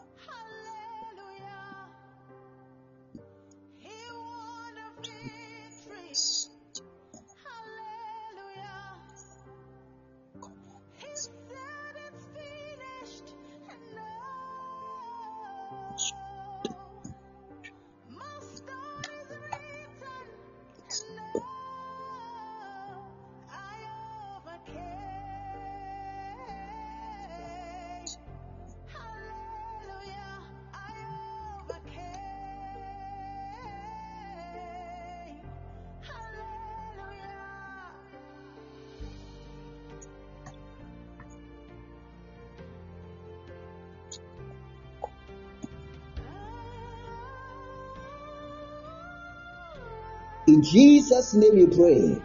In 50.50 50.64
Jesus' 50.64 51.36
name 51.36 51.54
we 51.62 51.68
pray. 51.68 52.18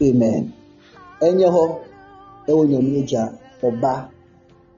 Amen. 0.00 0.52
Ɛnyɛ 1.20 1.48
hɔ 1.54 1.64
ɛwɔ 2.46 2.62
nyame 2.70 2.92
agya 3.02 3.22
ɔba 3.60 3.92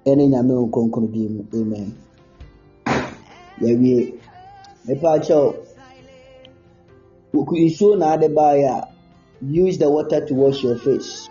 ɛne 0.08 0.24
nyame 0.32 0.54
nkonkron 0.64 1.06
bi 1.12 1.28
mu. 1.28 1.42
Amen. 1.52 1.88
Yɛwie. 3.60 4.14
Mepa 4.86 5.08
akyɛw. 5.20 5.52
Nsuo 7.34 7.98
na 7.98 8.14
ade 8.14 8.28
baeɛ 8.32 8.64
a 8.72 8.88
use 9.42 9.76
the 9.76 9.90
water 9.90 10.24
to 10.24 10.32
wash 10.34 10.62
your 10.62 10.78
face. 10.78 11.28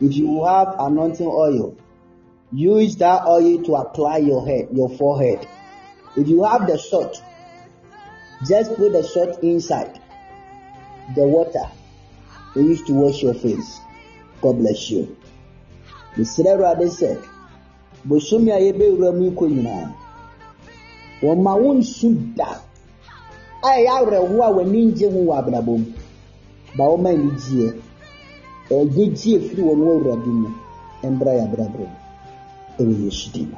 If 0.00 0.14
you 0.14 0.44
have 0.44 0.76
anointing 0.78 1.26
oil, 1.26 1.74
use 2.52 2.94
that 2.98 3.26
oil 3.26 3.60
to 3.64 3.74
apply 3.74 4.18
your 4.18 4.46
head, 4.46 4.68
your 4.70 4.90
forehead. 4.90 5.44
If 6.16 6.28
you 6.28 6.44
have 6.44 6.68
the 6.68 6.78
salt, 6.78 7.20
just 8.46 8.76
put 8.76 8.92
the 8.92 9.02
salt 9.02 9.42
inside 9.42 9.93
the 11.14 11.22
water 11.24 11.68
you 12.56 12.62
use 12.68 12.82
to 12.84 12.92
wash 12.94 13.22
your 13.22 13.34
face. 13.34 13.80
God 14.40 14.58
bless 14.58 14.90
you. 14.90 15.16
Mesrɛ 16.16 16.50
Awurade 16.54 16.86
sɛ, 16.88 17.18
bosomi 18.06 18.50
a 18.52 18.58
yɛbɛwura 18.60 19.12
mu 19.16 19.24
yi 19.24 19.30
kɔ 19.30 19.48
nyinaa, 19.50 19.92
wɔma 21.22 21.60
wo 21.60 21.74
nsu 21.74 22.14
da 22.36 22.60
a 23.62 23.66
ɛyɛ 23.66 23.88
awerɛho 23.98 24.36
a 24.42 24.50
w'ani 24.54 24.84
ngye 24.92 25.10
ho 25.10 25.18
wɔ 25.18 25.38
abrabɔ 25.38 25.78
mu. 25.78 25.92
Ba 26.76 26.84
wɔma 26.84 27.08
anigyeɛ, 27.10 27.74
ɛgyegye 28.70 29.36
efiri 29.38 29.62
wɔn 29.62 29.78
wɔ 29.82 29.90
Awurade 29.96 30.26
mu, 30.26 30.48
ɛmbra 31.02 31.30
yɛ 31.34 31.42
abrabɔ 31.48 31.78
mu. 31.78 31.96
Ɛwɔ 32.78 33.04
Yesu 33.04 33.30
din 33.32 33.50
mu. 33.50 33.56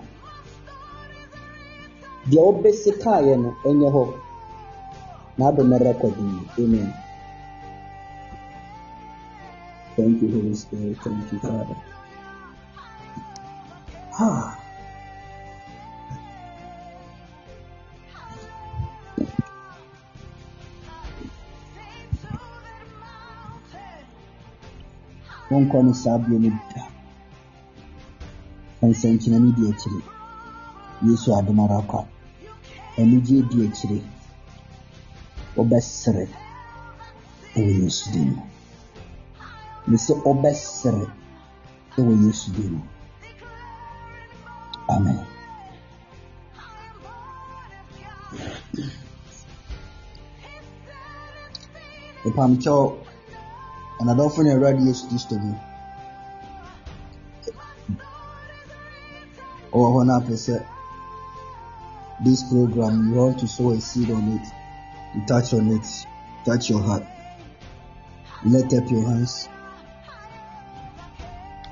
Deɛ 2.31 2.41
wobɛsi 2.41 2.91
kaeɛ 3.03 3.37
no, 3.37 3.55
ɛnyɛ 3.65 3.89
hɔ. 3.93 4.15
N'adom 5.39 5.69
no 5.69 5.77
rekɔdo 5.79 6.23
yi. 6.25 6.65
Amen. 6.65 7.06
Thank 9.97 10.23
you, 10.23 10.31
Holy 10.31 10.55
Spirit. 10.55 10.97
Thank 11.03 11.33
you, 11.33 11.39
Father. 11.41 11.77
Ah. 14.19 14.59
Wɔnkɔ 25.51 25.85
no 25.85 25.93
saa 25.93 26.19
bio 26.19 26.39
no 26.39 26.51
da. 26.75 26.83
Nsɛnkyerɛnne 28.83 29.55
di 29.57 29.63
akyire. 29.71 30.03
Yesu 31.07 31.33
adom 31.33 31.61
ara 31.61 31.81
kwa. 31.89 32.07
anigye 33.01 33.39
di 33.49 33.57
akyire 33.67 33.99
wobɛsere 35.57 36.25
ɛwɔ 37.57 37.71
yesu 37.81 38.05
din 38.13 38.29
mu 38.35 38.43
me 39.89 39.97
sɛ 40.05 40.13
wobɛsere 40.25 41.05
ɛwɔ 41.97 42.13
yesu 42.23 42.51
din 42.57 42.73
mu 42.75 42.83
amen. 44.95 45.21
Mepamkyɛw 52.25 52.83
anadɔfo 54.01 54.43
ne 54.43 54.51
awurade 54.53 54.81
yesu 54.87 55.07
kristo 55.09 55.35
mu 55.43 55.53
ɔwɔ 59.75 59.87
hɔ 59.95 60.01
no 60.07 60.13
apɛ 60.19 60.35
sɛ 60.45 60.57
this 62.25 62.43
program 62.51 62.95
you 63.09 63.21
want 63.21 63.39
to 63.39 63.47
sow 63.47 63.71
a 63.71 63.81
seed 63.81 64.11
on 64.11 64.27
it. 64.37 64.47
You 65.15 65.21
touch 65.27 65.53
on 65.53 65.71
it. 65.71 65.87
Touch 66.47 66.71
your 66.71 66.81
heart. 66.81 67.05
Lift 68.43 68.73
up 68.73 68.91
your 68.91 69.05
hands 69.05 69.49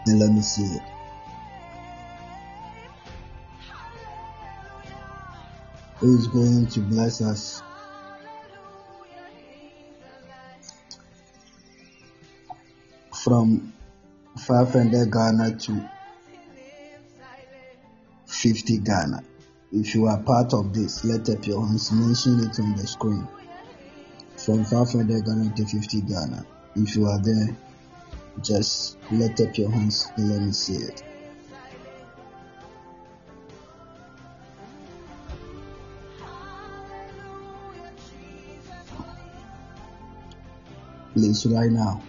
and 0.07 0.19
let 0.19 0.31
me 0.31 0.43
see 0.43 0.65
it 0.65 0.83
who 6.05 6.19
is 6.19 6.27
going 6.27 6.67
to 6.67 6.81
bless 6.81 7.23
us 7.23 7.63
from 13.25 13.73
500 14.37 15.11
Ghana 15.11 15.57
to 15.57 15.89
50 18.27 18.79
Ghana. 18.79 19.25
If 19.73 19.95
you 19.95 20.07
are 20.07 20.19
part 20.19 20.53
of 20.53 20.75
this, 20.75 21.05
let 21.05 21.29
up 21.31 21.47
your 21.47 21.67
hands, 21.67 21.91
mention 21.91 22.41
it 22.41 22.61
on 22.61 22.77
the 22.77 22.87
screen. 22.87 23.27
From 24.37 24.65
500 24.65 25.25
Ghana 25.25 25.55
to 25.57 25.65
50 25.65 26.01
Ghana. 26.03 26.47
If 26.77 26.97
you 26.97 27.07
are 27.07 27.19
there, 27.23 27.57
just 28.43 28.99
let 29.11 29.41
up 29.41 29.57
your 29.57 29.71
hands 29.71 30.09
and 30.17 30.31
let 30.31 30.43
me 30.43 30.53
see 30.53 30.77
it. 30.77 31.03
Please, 41.15 41.47
right 41.47 41.71
now. 41.71 42.03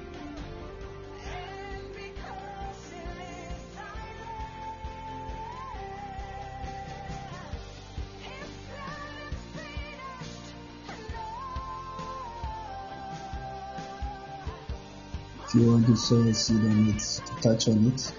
To 15.95 16.01
sow 16.01 16.21
a 16.23 16.33
seed 16.33 16.57
on 16.57 16.89
it, 16.89 16.99
to 16.99 17.41
touch 17.41 17.69
on 17.69 17.87
it. 17.87 18.11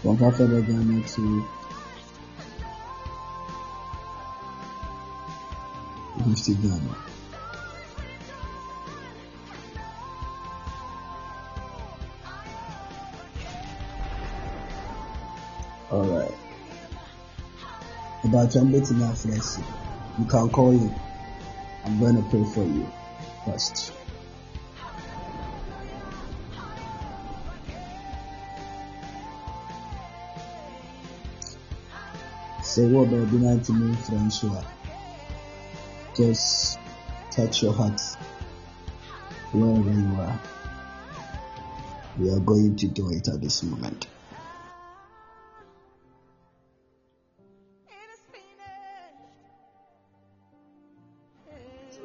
From 0.00 0.16
500 0.16 0.66
Ghana 0.66 1.06
to 1.08 1.44
50 6.24 6.54
Ghana. 6.54 6.96
Alright. 15.90 16.34
About 18.24 18.54
your 18.54 18.64
meeting 18.64 19.02
after 19.02 19.28
You 19.28 20.24
can 20.26 20.48
call 20.48 20.72
you. 20.72 20.94
I'm 21.84 22.00
going 22.00 22.16
to 22.16 22.22
pray 22.30 22.44
for 22.44 22.64
you 22.64 22.90
first. 23.44 23.92
Say 32.62 32.86
what 32.86 33.08
about 33.08 33.30
the 33.30 33.38
90 33.38 33.72
minute 33.72 33.98
Francois? 33.98 34.64
Just 36.16 36.78
touch 37.30 37.62
your 37.62 37.72
heart 37.72 38.00
wherever 39.52 39.90
you 39.90 40.20
are. 40.20 40.40
We 42.18 42.30
are 42.30 42.40
going 42.40 42.76
to 42.76 42.86
do 42.88 43.10
it 43.10 43.28
at 43.28 43.40
this 43.40 43.62
moment. 43.62 44.06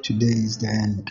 Today 0.02 0.26
is 0.26 0.58
the 0.58 0.68
end 0.68 1.10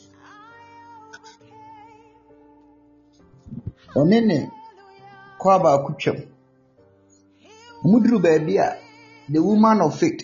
Ɔne 3.99 4.17
ne 4.25 4.51
kɔa 5.41 5.55
baako 5.63 5.89
twam. 5.99 6.19
Muduru 7.83 8.19
baabi 8.23 8.57
a 8.57 8.77
the 9.29 9.39
woman 9.41 9.81
of 9.81 9.97
faith. 9.99 10.21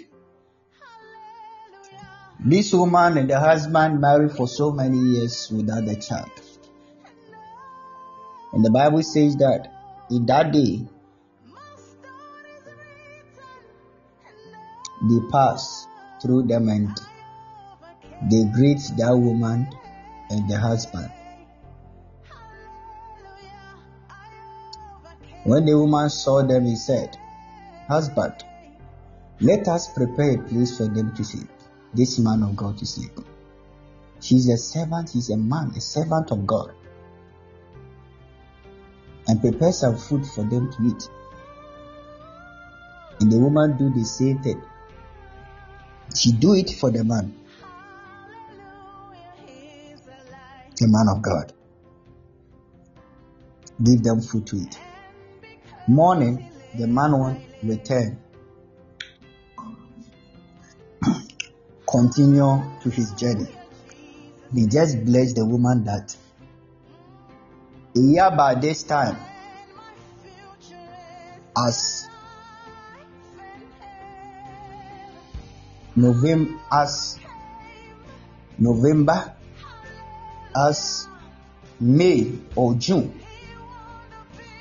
This 2.39 2.73
woman 2.73 3.17
and 3.17 3.29
the 3.29 3.39
husband 3.39 3.99
married 3.99 4.31
for 4.31 4.47
so 4.47 4.71
many 4.71 4.97
years 4.97 5.51
without 5.51 5.87
a 5.87 5.95
child. 5.95 6.31
And 8.53 8.63
the 8.63 8.71
Bible 8.71 9.03
says 9.03 9.35
that 9.37 9.67
in 10.09 10.25
that 10.27 10.51
day 10.51 10.87
they 15.09 15.19
pass 15.31 15.87
through 16.21 16.43
them 16.43 16.69
and 16.69 16.97
they 18.31 18.45
greet 18.45 18.79
that 18.97 19.17
woman 19.17 19.67
and 20.29 20.49
the 20.49 20.57
husband. 20.57 21.11
When 25.47 25.63
the 25.63 25.79
woman 25.79 26.09
saw 26.09 26.43
them, 26.43 26.65
he 26.65 26.75
said, 26.75 27.17
Husband, 27.87 28.33
let 29.39 29.65
us 29.69 29.87
prepare 29.93 30.31
a 30.31 30.43
place 30.43 30.75
for 30.75 30.87
them 30.89 31.15
to 31.15 31.23
sleep, 31.23 31.47
this 31.93 32.19
man 32.19 32.43
of 32.43 32.57
God 32.57 32.77
to 32.79 32.85
sleep. 32.85 33.17
She's 34.19 34.49
a 34.49 34.57
servant, 34.57 35.09
he's 35.09 35.29
a 35.29 35.37
man, 35.37 35.71
a 35.73 35.79
servant 35.79 36.31
of 36.31 36.45
God. 36.45 36.73
And 39.29 39.39
prepare 39.39 39.71
some 39.71 39.95
food 39.95 40.25
for 40.27 40.43
them 40.43 40.69
to 40.69 40.83
eat. 40.83 41.09
And 43.21 43.31
the 43.31 43.39
woman 43.39 43.77
do 43.77 43.89
the 43.89 44.03
same 44.03 44.39
thing. 44.43 44.61
She 46.13 46.33
do 46.33 46.55
it 46.55 46.71
for 46.71 46.91
the 46.91 47.05
man. 47.05 47.33
The 50.75 50.87
man 50.89 51.07
of 51.07 51.21
God. 51.21 51.53
Give 53.81 54.03
them 54.03 54.19
food 54.19 54.45
to 54.47 54.57
eat. 54.57 54.77
Morning, 55.89 56.51
the 56.77 56.85
man 56.85 57.13
will 57.13 57.37
return. 57.63 58.19
Continue 61.89 62.61
to 62.81 62.89
his 62.89 63.11
journey. 63.13 63.47
He 64.53 64.67
just 64.67 65.05
blessed 65.05 65.37
the 65.37 65.45
woman 65.45 65.85
that 65.85 66.13
a 67.95 67.99
year 67.99 68.29
by 68.31 68.55
this 68.55 68.83
time, 68.83 69.17
as 71.57 72.09
November, 75.95 76.59
as 76.71 77.17
November, 78.59 79.33
as 80.53 81.07
May 81.79 82.33
or 82.55 82.75
June, 82.75 83.19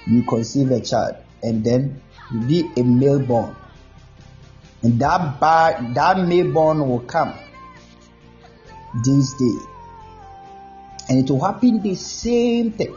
you 0.06 0.22
conceive 0.22 0.70
a 0.70 0.80
child 0.80 1.16
and 1.42 1.64
then 1.64 2.00
you 2.32 2.40
be 2.40 2.80
a 2.80 2.84
male 2.84 3.20
born. 3.20 3.56
And 4.82 5.00
that 5.00 5.40
that 5.40 6.26
male 6.26 6.52
born 6.52 6.88
will 6.88 7.00
come 7.00 7.34
this 9.04 9.34
day. 9.34 9.58
And 11.08 11.18
it 11.18 11.30
will 11.30 11.44
happen 11.44 11.82
the 11.82 11.94
same 11.94 12.72
thing. 12.72 12.96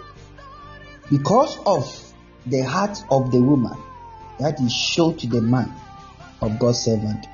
Because 1.09 1.57
of 1.65 2.13
the 2.45 2.61
heart 2.61 3.03
of 3.09 3.31
the 3.31 3.41
woman 3.41 3.77
that 4.39 4.59
is 4.61 4.73
shown 4.73 5.17
to 5.17 5.27
the 5.27 5.41
man, 5.41 5.73
of 6.41 6.59
God's 6.59 6.79
servant, 6.79 7.27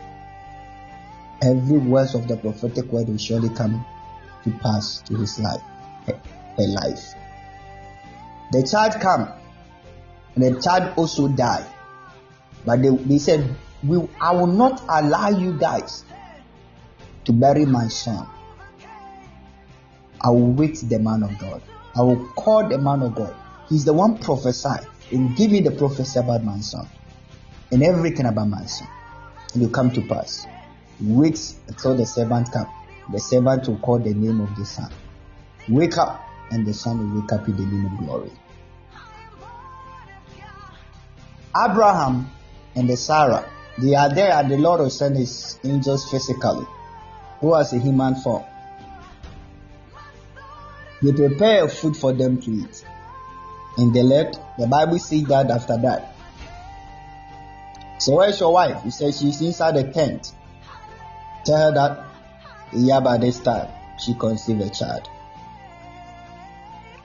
every 1.41 1.77
word 1.77 2.10
of 2.15 2.27
the 2.27 2.38
prophetic 2.38 2.91
word 2.91 3.07
will 3.07 3.18
surely 3.18 3.49
come 3.49 3.85
to 4.43 4.52
pass 4.52 5.02
to 5.02 5.15
his 5.15 5.39
life, 5.39 5.61
her 6.06 6.68
life. 6.68 7.14
The 8.52 8.64
child 8.64 8.93
come, 9.02 9.31
and 10.36 10.44
the 10.44 10.62
child 10.62 10.94
also 10.98 11.28
die. 11.28 11.66
But 12.66 12.82
they, 12.82 12.90
they 12.90 13.18
said, 13.18 13.56
we, 13.84 13.98
I 14.22 14.34
will 14.34 14.48
not 14.48 14.82
allow 14.90 15.30
you 15.30 15.57
guys 15.57 16.03
to 17.26 17.34
bury 17.34 17.66
my 17.66 17.88
son. 17.88 18.28
I 20.22 20.30
will 20.30 20.52
wait 20.52 20.78
the 20.82 20.99
man 20.99 21.24
of 21.24 21.38
God. 21.40 21.62
I 21.95 22.02
will 22.02 22.26
call 22.36 22.68
the 22.68 22.78
man 22.78 23.02
of 23.02 23.16
God. 23.16 23.36
He's 23.70 23.86
the 23.86 23.94
one 23.94 24.18
prophesied 24.18 24.86
and 25.12 25.36
give 25.36 25.52
me 25.52 25.62
the 25.62 25.72
prophecy 25.72 26.20
about 26.20 26.44
my 26.44 26.57
son 26.60 26.88
and 27.72 27.84
everything 27.84 28.26
about 28.26 28.48
my 28.48 28.66
son. 28.66 28.88
It 29.56 29.60
will 29.60 29.70
come 29.70 29.91
to 29.91 30.02
pass. 30.02 30.48
Wait 30.99 31.40
until 31.68 31.95
the 31.95 32.06
servant 32.06 32.52
come. 32.52 32.68
The 33.12 33.20
servant 33.20 33.68
will 33.68 33.78
call 33.78 33.99
the 33.99 34.14
name 34.14 34.41
of 34.41 34.56
the 34.56 34.66
son. 34.66 34.91
Wake 35.70 35.98
up, 35.98 36.26
and 36.52 36.66
the 36.66 36.74
son 36.74 36.98
will 36.98 37.22
wake 37.22 37.32
up 37.32 37.48
in 37.48 37.56
the 37.56 37.66
name 37.66 37.86
of 37.86 37.98
glory. 37.98 38.32
Abraham 41.56 42.30
and 42.76 42.90
the 42.90 42.98
Sarah, 42.98 43.49
they 43.77 43.95
are 43.95 44.14
there, 44.14 44.34
and 44.34 44.52
the 44.52 44.57
Lord 44.57 44.82
will 44.82 44.90
send 44.90 45.15
his 45.18 45.60
angels 45.64 46.10
physically, 46.10 46.65
who 47.40 47.53
has 47.53 47.72
a 47.73 47.80
human 47.80 48.15
form. 48.15 48.44
They 51.02 51.11
prepare 51.14 51.68
food 51.68 51.95
for 51.95 52.14
them 52.14 52.41
to 52.41 52.52
eat. 52.52 52.86
And 53.77 53.94
they 53.94 54.03
left. 54.03 54.40
The 54.57 54.68
Bible 54.68 54.98
says 54.99 55.23
that 55.26 55.52
after 55.52 55.77
that. 55.77 56.15
So 57.99 58.15
where's 58.15 58.40
your 58.40 58.53
wife? 58.53 58.84
He 58.84 58.91
says 58.91 59.19
she's 59.19 59.41
inside 59.41 59.76
the 59.76 59.91
tent. 59.91 60.32
Tell 61.45 61.57
her 61.57 61.72
that 61.73 62.06
a 62.73 62.77
year 62.77 63.02
by 63.02 63.18
this 63.18 63.40
time 63.40 63.68
she 63.99 64.14
conceived 64.14 64.61
a 64.61 64.69
child. 64.69 65.10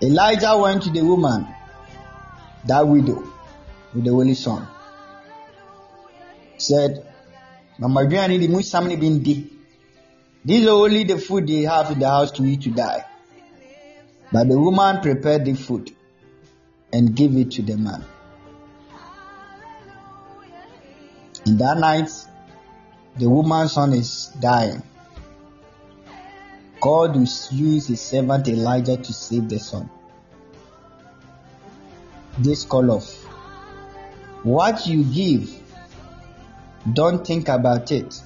Elijah 0.02 0.56
went 0.56 0.82
to 0.84 0.90
the 0.90 1.02
woman, 1.02 1.46
that 2.64 2.86
widow, 2.86 3.22
with 3.94 4.04
the 4.04 4.10
only 4.10 4.34
son. 4.34 4.66
Said, 6.58 7.06
Mama 7.78 8.00
Adriani, 8.02 8.38
the 8.38 8.48
Musam 8.48 8.88
been 9.00 9.22
di. 9.22 9.50
These 10.44 10.66
are 10.66 10.70
only 10.70 11.04
the 11.04 11.18
food 11.18 11.46
they 11.46 11.62
have 11.62 11.90
in 11.90 11.98
the 11.98 12.08
house 12.08 12.30
to 12.32 12.44
eat 12.44 12.62
to 12.62 12.70
die. 12.70 13.04
But 14.32 14.48
the 14.48 14.58
woman 14.58 15.00
prepared 15.00 15.44
the 15.44 15.54
food 15.54 15.90
and 16.92 17.14
gave 17.14 17.36
it 17.36 17.50
to 17.52 17.62
the 17.62 17.76
man. 17.76 18.04
In 21.46 21.56
that 21.58 21.78
night, 21.78 22.10
the 23.16 23.28
woman's 23.28 23.72
son 23.72 23.92
is 23.92 24.26
dying. 24.40 24.82
God 26.80 27.14
will 27.16 27.28
use 27.50 27.88
his 27.88 28.00
servant 28.00 28.48
Elijah 28.48 28.96
to 28.96 29.12
save 29.12 29.48
the 29.48 29.58
son. 29.58 29.90
This 32.38 32.64
call 32.64 32.90
of 32.90 33.04
what 34.42 34.86
you 34.86 35.04
give, 35.04 35.50
don't 36.92 37.26
think 37.26 37.48
about 37.48 37.92
it. 37.92 38.20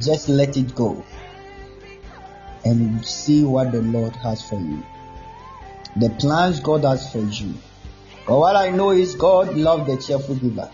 Just 0.00 0.28
let 0.28 0.56
it 0.56 0.74
go 0.74 1.04
and 2.64 3.04
see 3.06 3.44
what 3.44 3.70
the 3.70 3.82
Lord 3.82 4.16
has 4.16 4.42
for 4.42 4.58
you. 4.58 4.82
The 5.96 6.10
plans 6.10 6.58
God 6.60 6.82
has 6.82 7.12
for 7.12 7.20
you. 7.20 7.54
But 8.26 8.38
what 8.38 8.56
I 8.56 8.70
know 8.70 8.90
is 8.90 9.14
God 9.14 9.54
loves 9.54 9.86
the 9.86 9.96
cheerful 10.02 10.34
giver. 10.36 10.70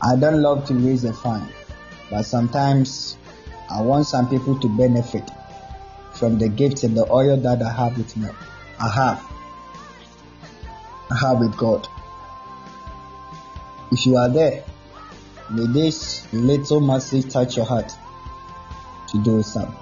I 0.00 0.16
don't 0.16 0.40
love 0.40 0.64
to 0.68 0.74
raise 0.74 1.04
a 1.04 1.12
fine, 1.12 1.48
but 2.08 2.22
sometimes 2.22 3.18
I 3.68 3.82
want 3.82 4.06
some 4.06 4.30
people 4.30 4.58
to 4.60 4.68
benefit 4.68 5.28
from 6.14 6.38
the 6.38 6.48
gifts 6.48 6.84
and 6.84 6.96
the 6.96 7.10
oil 7.12 7.36
that 7.36 7.60
I 7.60 7.72
have 7.72 7.98
with 7.98 8.16
me. 8.16 8.28
I 8.80 8.88
have. 8.88 9.27
Have 11.16 11.38
with 11.38 11.56
God. 11.56 11.88
If 13.90 14.06
you 14.06 14.16
are 14.16 14.28
there, 14.28 14.64
may 15.50 15.66
this 15.72 16.30
little 16.32 16.80
message 16.80 17.32
touch 17.32 17.56
your 17.56 17.64
heart 17.64 17.92
to 19.10 19.22
do 19.22 19.42
some. 19.42 19.74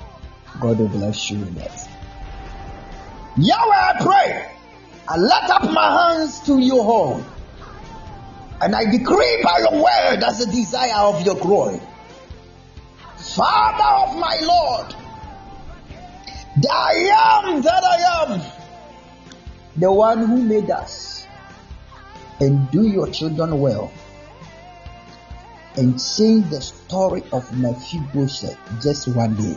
God 0.61 0.79
will 0.79 0.89
bless 0.89 1.31
you 1.31 1.39
with 1.41 1.55
that. 1.57 1.89
Yahweh, 3.37 3.75
I 3.75 3.93
pray. 4.01 4.57
I 5.09 5.17
lift 5.19 5.51
up 5.51 5.71
my 5.73 6.15
hands 6.15 6.41
to 6.47 6.59
your 6.59 6.85
horn. 6.85 7.25
And 8.61 8.75
I 8.75 8.85
decree 8.91 9.43
by 9.45 9.59
your 9.59 9.83
word 9.83 10.23
as 10.25 10.39
the 10.39 10.47
desire 10.47 10.95
of 10.95 11.25
your 11.27 11.37
glory. 11.37 11.81
Father 13.35 14.11
of 14.11 14.19
my 14.19 14.37
Lord, 14.43 14.95
I 16.71 17.45
am 17.45 17.61
that 17.63 17.85
I 17.85 18.33
am, 18.33 18.41
the 19.77 19.93
one 19.93 20.27
who 20.27 20.43
made 20.43 20.71
us, 20.71 21.06
and 22.41 22.71
do 22.71 22.87
your 22.87 23.09
children 23.11 23.61
well, 23.61 23.93
and 25.77 25.99
change 26.01 26.49
the 26.51 26.61
story 26.61 27.23
of 27.33 27.51
Mephibosheth 27.57 28.59
just 28.83 29.09
one 29.09 29.35
day. 29.35 29.57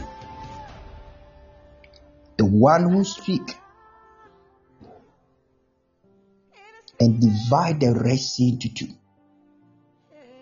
The 2.38 2.45
one 2.45 2.89
who 2.89 3.03
speak 3.03 3.57
and 6.99 7.22
divide 7.22 7.80
the 7.80 7.93
Red 7.93 8.19
Sea 8.19 8.49
into 8.49 8.73
two. 8.73 8.93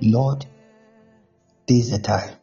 Lord, 0.01 0.45
this 1.67 1.85
is 1.85 1.91
the 1.91 1.99
time. 1.99 2.35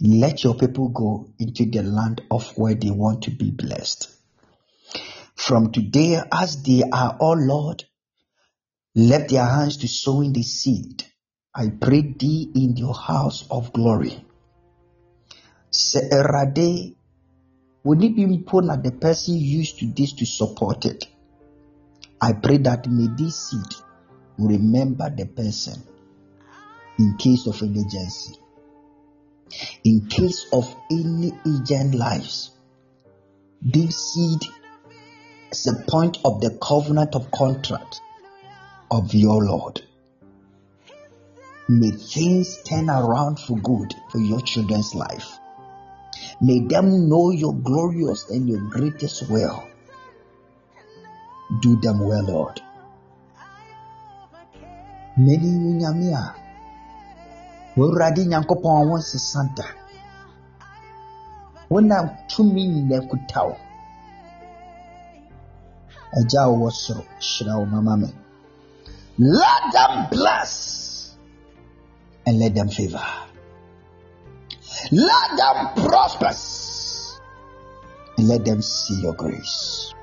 Let 0.00 0.44
your 0.44 0.54
people 0.54 0.88
go 0.90 1.26
into 1.40 1.66
the 1.66 1.82
land 1.82 2.22
of 2.30 2.56
where 2.56 2.74
they 2.74 2.90
want 2.90 3.22
to 3.24 3.30
be 3.30 3.50
blessed. 3.50 4.08
From 5.34 5.72
today, 5.72 6.20
as 6.32 6.62
they 6.62 6.84
are, 6.92 7.16
all 7.18 7.36
Lord, 7.36 7.84
let 8.98 9.28
their 9.28 9.44
hands 9.44 9.76
to 9.76 9.86
sowing 9.86 10.32
the 10.32 10.42
seed. 10.42 11.04
I 11.54 11.68
pray 11.68 12.02
thee 12.02 12.50
in 12.52 12.76
your 12.76 12.94
house 12.94 13.46
of 13.48 13.72
glory. 13.72 14.24
Sɛ 15.70 16.10
Awurade, 16.10 16.96
it 17.84 18.16
be 18.16 18.22
important 18.24 18.72
na 18.72 18.76
the 18.82 18.90
person 18.90 19.36
used 19.36 19.78
to 19.78 19.86
this 19.86 20.14
to 20.14 20.26
support 20.26 20.84
it. 20.84 21.06
I 22.20 22.32
pray 22.32 22.56
that 22.58 22.88
may 22.88 23.06
this 23.16 23.50
seed 23.50 23.72
remember 24.36 25.08
the 25.14 25.26
person 25.26 25.80
in 26.98 27.16
case 27.18 27.46
of 27.46 27.62
emergency, 27.62 28.34
in 29.84 30.08
case 30.08 30.46
of 30.52 30.74
any 30.90 31.32
agent 31.46 31.94
lives. 31.94 32.50
This 33.62 34.12
seed 34.12 34.42
is 35.52 35.68
a 35.68 35.84
point 35.88 36.18
of 36.24 36.40
the 36.40 36.58
covenant 36.60 37.14
of 37.14 37.30
contract 37.30 38.00
of 38.90 39.14
your 39.14 39.44
Lord. 39.44 39.82
May 41.68 41.90
things 41.90 42.62
turn 42.62 42.88
around 42.88 43.38
for 43.38 43.58
good 43.58 43.94
for 44.10 44.18
your 44.18 44.40
children's 44.40 44.94
life. 44.94 45.38
May 46.40 46.60
them 46.60 47.08
know 47.08 47.30
your 47.30 47.54
glorious 47.54 48.30
and 48.30 48.48
your 48.48 48.60
greatest 48.70 49.28
well. 49.28 49.68
Do 51.60 51.76
them 51.76 52.00
well, 52.00 52.24
Lord. 52.24 52.60
Many 55.16 55.50
nyame 55.80 56.14
a 56.14 56.34
wɔwurade 57.76 58.22
nyankopɔn 58.26 58.82
a 58.82 58.86
wɔnsesa 58.88 59.54
da 59.56 59.64
wonam 61.70 62.06
tumi 62.28 62.62
nyina 62.68 63.00
kuta 63.08 63.40
wo 63.46 63.56
agya 66.18 66.42
a 66.42 66.48
wɔwɔ 66.48 66.70
soro 66.70 67.58
wo 67.58 67.64
mama 67.66 67.96
me 67.96 68.08
let 69.18 69.72
them 69.72 70.06
bless 70.10 71.16
and 72.26 72.38
let 72.38 72.54
them 72.54 72.68
favor 72.68 73.04
let 74.92 75.36
them 75.36 75.86
prosper 75.86 76.32
and 78.16 78.28
let 78.28 78.44
them 78.44 78.62
see 78.62 79.00
your 79.02 79.14
grace 79.14 79.94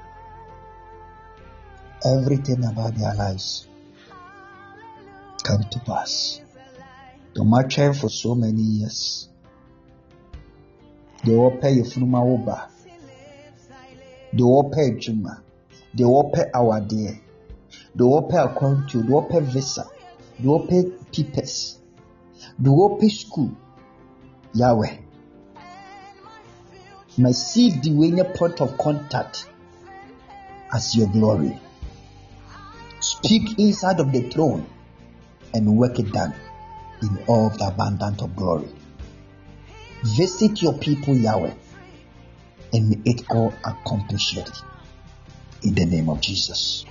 everything 2.03 2.63
about 2.65 2.93
their 2.95 3.13
lives 3.15 3.67
come 5.45 5.63
to 5.69 5.79
pass. 5.81 6.41
The 7.35 7.43
matching 7.43 7.93
for 7.93 8.09
so 8.09 8.33
many 8.33 8.61
years. 8.61 9.29
They 11.23 11.35
will 11.35 11.57
pay 11.57 11.73
your 11.73 11.85
funuma 11.85 12.21
oba. 12.23 12.69
They 14.33 14.43
will 14.43 14.69
pay 14.71 14.97
juma. 14.97 15.43
They 15.93 16.03
will 16.03 16.31
pay 16.31 16.45
our 16.53 16.81
dear. 16.81 17.19
They 17.95 18.03
will 18.03 18.23
pay 18.23 19.39
visa. 19.39 19.89
Papers. 21.11 21.79
They 22.59 22.69
will 22.69 22.99
school. 23.09 23.51
Yahweh. 24.53 24.97
My 27.17 27.31
seed 27.31 27.81
the 27.83 27.91
way 27.93 28.11
point 28.37 28.59
of 28.61 28.77
contact 28.77 29.47
as 30.73 30.95
your 30.95 31.07
glory 31.07 31.57
Speak 33.05 33.59
inside 33.59 33.99
of 33.99 34.11
the 34.11 34.29
throne 34.29 34.67
and 35.53 35.77
work 35.77 35.99
it 35.99 36.11
done 36.11 36.33
in 37.03 37.23
all 37.27 37.49
the 37.49 37.67
abundance 37.67 38.21
of 38.21 38.35
glory. 38.35 38.69
Visit 40.03 40.61
your 40.61 40.73
people, 40.79 41.15
Yahweh, 41.15 41.53
and 42.73 42.89
may 42.89 42.97
it 43.05 43.29
all 43.29 43.53
accomplish 43.63 44.37
it 44.37 44.49
in 45.61 45.75
the 45.75 45.85
name 45.85 46.09
of 46.09 46.19
Jesus. 46.19 46.85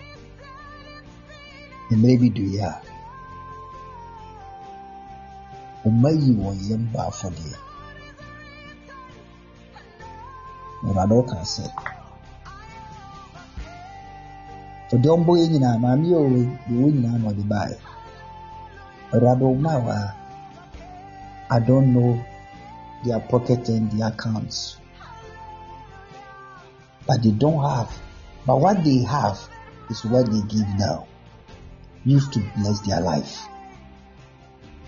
And 1.90 2.02
maybe 2.02 2.28
do 2.30 2.42
ya. 2.42 2.80
Umayi 5.84 6.30
wɔ 6.40 6.50
yɛn 6.66 6.92
ba 6.92 7.00
afɔdeɛ. 7.10 7.56
Awurade 10.84 11.14
ɔka 11.20 11.38
sɛ, 11.44 11.64
ɔde 14.92 15.08
ɔmbɔ 15.08 15.32
wɔn 16.68 16.94
na 17.02 17.28
ɔde 17.28 17.44
baeɛ. 17.50 17.76
Awurade 19.12 19.44
ɔma 19.44 19.72
wɔ 19.84 19.92
a, 19.92 20.14
I 21.50 21.58
don't 21.60 21.92
know 21.94 22.18
their 23.04 23.20
pocket 23.20 23.68
and 23.68 23.90
their 23.92 24.08
accounts. 24.08 24.76
But 27.06 27.22
they 27.22 27.30
don't 27.32 27.62
have. 27.62 27.92
But 28.46 28.60
what 28.60 28.82
they 28.84 28.98
have 29.04 29.38
is 29.90 30.04
what 30.04 30.26
they 30.32 30.40
give 30.48 30.68
now. 30.78 31.06
Used 32.04 32.32
to 32.34 32.40
bless 32.56 32.80
their 32.80 33.00
life. 33.00 33.48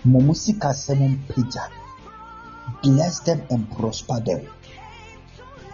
Momusika 0.05 0.73
seven 0.73 1.23
pija. 1.29 1.69
Bless 2.83 3.19
them 3.21 3.41
and 3.49 3.69
prosper 3.71 4.19
them. 4.19 4.47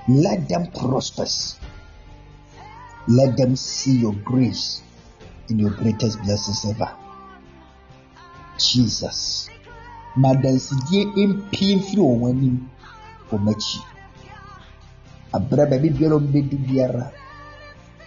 Let 0.07 0.47
them 0.49 0.67
prosper. 0.71 1.25
Let 3.07 3.35
them 3.37 3.55
see 3.55 3.97
your 3.97 4.13
grace 4.13 4.81
in 5.49 5.59
your 5.59 5.71
greatest 5.71 6.21
blessings 6.21 6.65
ever. 6.65 6.91
Jesus. 8.57 9.49
madansidie 10.21 11.05
mpie 11.27 11.75
mfiri 11.75 12.01
wɔn 12.01 12.23
anim 12.29 12.57
wɔn 13.29 13.45
akyi 13.51 13.79
abere 15.35 15.63
baabi 15.69 15.89
biara 15.97 16.15
wɔn 16.15 16.27
bɛdu 16.33 16.57
biara 16.67 17.03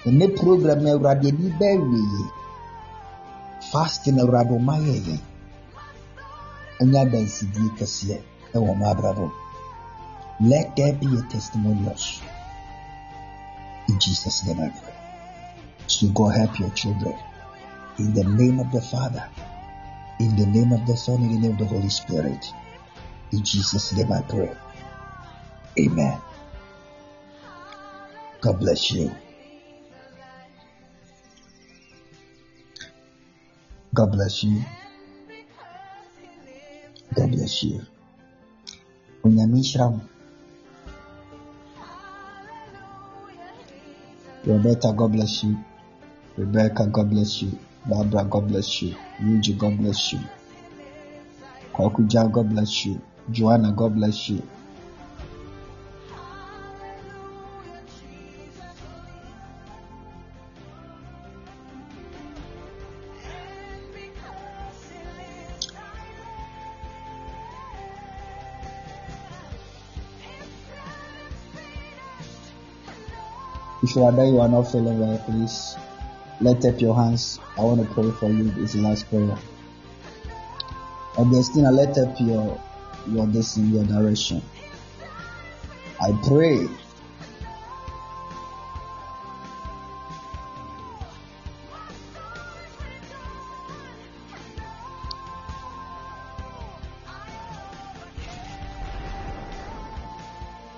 ɛnɛ 0.07 0.25
program 0.39 0.81
na 0.83 0.91
awurade 0.93 1.29
ani 1.31 1.49
bɛɛwie 1.59 2.03
yie 2.13 2.27
fasting 3.73 4.19
awurade 4.23 4.57
ayɛ 4.75 4.95
yɛ 5.07 5.17
ɛnyɛ 6.81 6.99
adansidie 7.05 7.71
kɛseɛ 7.79 8.19
ɛwɔ 8.55 8.67
wɔn 8.69 8.83
abrabɔ 8.91 9.27
let 10.41 10.77
there 10.77 10.93
be 11.01 11.07
a 11.19 11.23
testimonials 11.33 12.21
in 13.89 13.99
jesus 13.99 14.45
name 14.45 14.61
i 14.61 14.71
pray 14.79 14.95
so 15.87 16.07
god 16.09 16.37
help 16.37 16.59
your 16.59 16.71
children 16.71 17.17
in 17.99 18.13
the 18.13 18.25
name 18.25 18.61
of 18.61 18.71
the 18.73 18.81
father. 18.81 19.27
In 20.19 20.37
the 20.37 20.47
name 20.47 20.73
of 20.73 20.87
the 20.87 20.97
Son, 20.97 21.23
in 21.23 21.33
the 21.33 21.41
name 21.41 21.53
of 21.53 21.59
the 21.59 21.65
Holy 21.65 21.89
Spirit. 21.89 22.53
In 23.33 23.43
Jesus' 23.43 23.93
name 23.95 24.13
I 24.13 24.23
pray. 24.23 24.53
Amen. 25.79 26.21
God 28.41 28.61
bless 28.61 28.91
you. 28.93 29.11
God 33.97 34.13
bless 34.13 34.45
you. 34.45 34.63
God 37.15 37.31
bless 37.31 37.63
you. 37.63 37.81
Unyamishram. 39.25 40.01
Roberta, 44.45 44.93
God 44.93 45.13
bless 45.13 45.45
you. 45.45 45.57
Rebecca, 46.37 46.87
God 46.87 47.09
bless 47.09 47.41
you. 47.41 47.59
Barbara, 47.87 48.25
God 48.25 48.49
bless 48.49 48.83
you. 48.83 48.95
Yuji, 49.19 49.57
God 49.57 49.79
bless 49.79 50.13
you. 50.13 50.21
Kwakuja, 51.73 52.31
God 52.31 52.51
bless 52.51 52.85
you. 52.85 53.01
Joanna, 53.31 53.73
God 53.73 53.95
bless 53.95 54.29
you. 54.29 54.43
If 73.97 74.03
you 74.03 74.41
are 74.41 74.49
not 74.49 74.71
feeling 74.71 75.01
well, 75.01 75.17
please 75.27 75.75
lift 76.43 76.67
up 76.67 76.79
your 76.83 76.95
hands. 76.95 77.41
I 77.57 77.63
want 77.63 77.81
to 77.81 77.95
pray 77.95 78.11
for 78.11 78.29
you. 78.29 78.51
This 78.51 78.75
is 78.75 78.83
the 78.83 78.83
last 78.83 79.09
prayer. 79.09 79.39
Augustina, 81.17 81.73
lift 81.73 81.97
up 81.97 82.21
your 82.21 82.61
your 83.09 83.25
in 83.25 83.73
your 83.73 83.85
direction. 83.85 84.43
I 85.99 86.13
pray. 86.29 86.69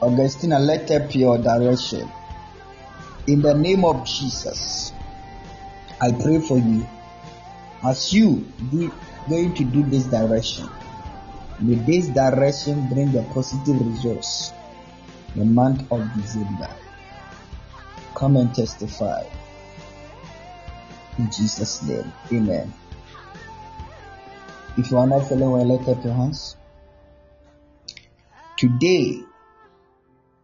Augustina, 0.00 0.60
lift 0.60 0.92
up 0.92 1.12
your 1.16 1.36
direction. 1.38 2.08
In 3.28 3.42
the 3.42 3.52
name 3.52 3.84
of 3.84 4.06
Jesus, 4.06 4.90
I 6.00 6.12
pray 6.12 6.40
for 6.40 6.56
you 6.56 6.88
as 7.84 8.10
you 8.10 8.50
do 8.70 8.90
going 9.28 9.52
to 9.52 9.64
do 9.64 9.82
this 9.82 10.04
direction. 10.04 10.66
May 11.60 11.74
this 11.74 12.08
direction 12.08 12.88
bring 12.88 13.14
a 13.14 13.22
positive 13.34 13.86
results. 13.86 14.54
The 15.36 15.44
month 15.44 15.92
of 15.92 16.08
December. 16.14 16.70
Come 18.14 18.38
and 18.38 18.54
testify. 18.54 19.24
In 21.18 21.30
Jesus' 21.30 21.82
name. 21.82 22.10
Amen. 22.32 22.72
If 24.78 24.90
you 24.90 24.96
are 24.96 25.06
not 25.06 25.28
feeling 25.28 25.50
well, 25.50 25.66
lift 25.66 25.86
up 25.86 26.02
your 26.02 26.14
hands. 26.14 26.56
Today, 28.56 29.20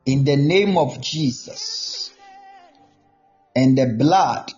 in 0.04 0.24
the 0.24 0.36
name 0.36 0.76
of 0.76 1.00
Jesus 1.00 2.13
and 3.54 3.78
the 3.78 3.86
blood 3.86 4.52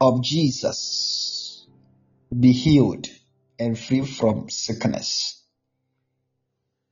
of 0.00 0.22
Jesus, 0.22 1.66
be 2.38 2.52
healed 2.52 3.06
and 3.58 3.78
free 3.78 4.04
from 4.04 4.50
sickness. 4.50 5.42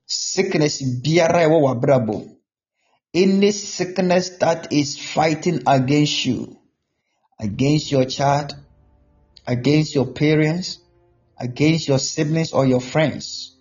Sickness 0.06 0.82
biara 1.02 1.44
ɛwɔ 1.46 1.58
w'abrabɔ. 1.60 2.30
Any 3.12 3.52
sickness 3.52 4.30
that 4.40 4.72
is 4.72 4.98
fighting 4.98 5.62
against 5.66 6.24
you, 6.26 6.58
against 7.38 7.92
your 7.92 8.04
child, 8.04 8.54
against 9.46 9.94
your 9.94 10.06
parents, 10.06 10.78
against 11.38 11.88
your 11.88 11.98
siblings 11.98 12.52
or 12.52 12.66
your 12.66 12.80
friends, 12.80 13.56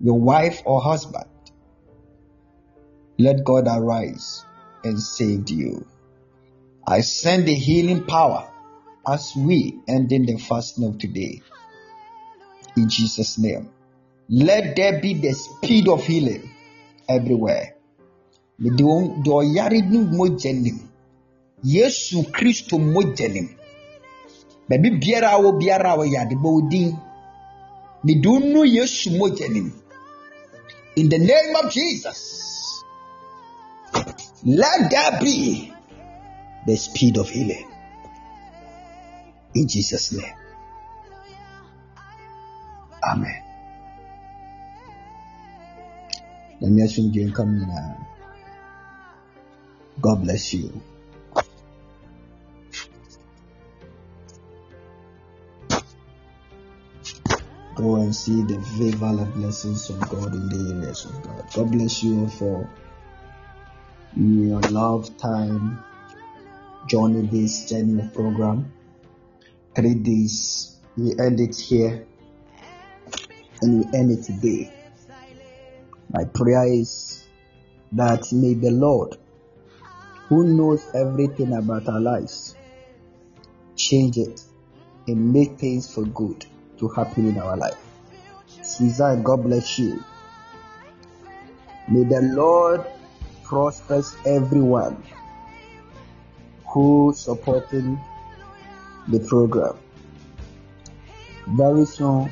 your 0.00 0.20
wife 0.20 0.62
or 0.64 0.80
husband, 0.82 1.30
let 3.18 3.44
God 3.44 3.66
arise 3.68 4.44
and 4.84 5.00
save 5.00 5.50
you. 5.50 5.86
I 6.86 7.00
send 7.00 7.46
the 7.46 7.54
healing 7.54 8.04
power 8.04 8.50
as 9.06 9.32
we 9.36 9.78
end 9.88 10.12
in 10.12 10.26
the 10.26 10.36
fasting 10.36 10.84
of 10.86 10.98
today. 10.98 11.40
In 12.76 12.88
Jesus' 12.88 13.38
name. 13.38 13.70
Let 14.28 14.76
there 14.76 15.00
be 15.00 15.14
the 15.14 15.32
speed 15.32 15.88
of 15.88 16.04
healing 16.04 16.50
everywhere. 17.08 17.74
Yesu 21.64 22.22
Kristo 22.30 22.78
biara 24.68 25.38
biara 25.58 25.96
Yesu. 28.64 29.72
In 30.96 31.08
the 31.08 31.18
name 31.18 31.56
of 31.56 31.70
Jesus, 31.70 32.53
let 34.44 34.90
there 34.90 35.20
be 35.20 35.72
the 36.66 36.76
speed 36.76 37.16
of 37.16 37.28
healing. 37.28 37.70
In 39.54 39.68
Jesus' 39.68 40.12
name. 40.12 40.34
Amen. 43.02 43.40
God 50.00 50.22
bless 50.22 50.54
you. 50.54 50.82
Go 57.74 57.96
and 57.96 58.14
see 58.14 58.42
the 58.42 58.60
favor 58.78 59.06
and 59.06 59.34
blessings 59.34 59.90
of 59.90 60.00
God 60.08 60.32
in 60.32 60.48
the 60.48 60.74
areas 60.74 61.04
of 61.06 61.22
God. 61.22 61.44
God 61.54 61.72
bless 61.72 62.02
you 62.02 62.20
all 62.20 62.28
for 62.28 62.70
your 64.16 64.60
love 64.60 65.16
time 65.16 65.82
joining 66.86 67.26
this 67.28 67.68
journey 67.68 68.08
program. 68.14 68.72
Three 69.74 69.94
days, 69.94 70.76
we 70.96 71.18
end 71.18 71.40
it 71.40 71.56
here 71.56 72.06
and 73.60 73.80
we 73.80 73.98
end 73.98 74.12
it 74.12 74.22
today. 74.22 74.72
My 76.12 76.24
prayer 76.26 76.64
is 76.72 77.26
that 77.92 78.32
may 78.32 78.54
the 78.54 78.70
Lord, 78.70 79.16
who 80.28 80.44
knows 80.44 80.88
everything 80.94 81.52
about 81.52 81.88
our 81.88 82.00
lives, 82.00 82.56
change 83.74 84.16
it 84.16 84.40
and 85.08 85.32
make 85.32 85.58
things 85.58 85.92
for 85.92 86.04
good 86.04 86.46
to 86.78 86.88
happen 86.88 87.30
in 87.30 87.38
our 87.38 87.56
life. 87.56 87.78
Suzanne, 88.62 89.24
God 89.24 89.42
bless 89.42 89.76
you. 89.76 90.02
May 91.88 92.04
the 92.04 92.20
Lord 92.22 92.86
prospers 93.44 94.14
everyone 94.26 95.02
who 96.66 97.12
supporting 97.14 98.00
the 99.08 99.20
program. 99.20 99.76
Very 101.48 101.84
soon, 101.84 102.30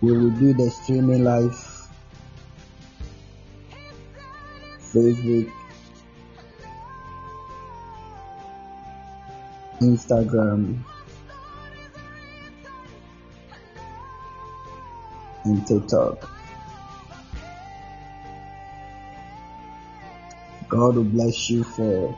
we 0.00 0.12
will 0.12 0.30
do 0.30 0.52
the 0.52 0.70
streaming 0.70 1.24
live 1.24 1.54
Facebook, 4.92 5.52
Instagram, 9.80 10.82
and 15.44 15.66
TikTok. 15.66 16.39
God 20.70 20.94
will 20.94 21.02
bless 21.02 21.50
you 21.50 21.64
for 21.64 22.16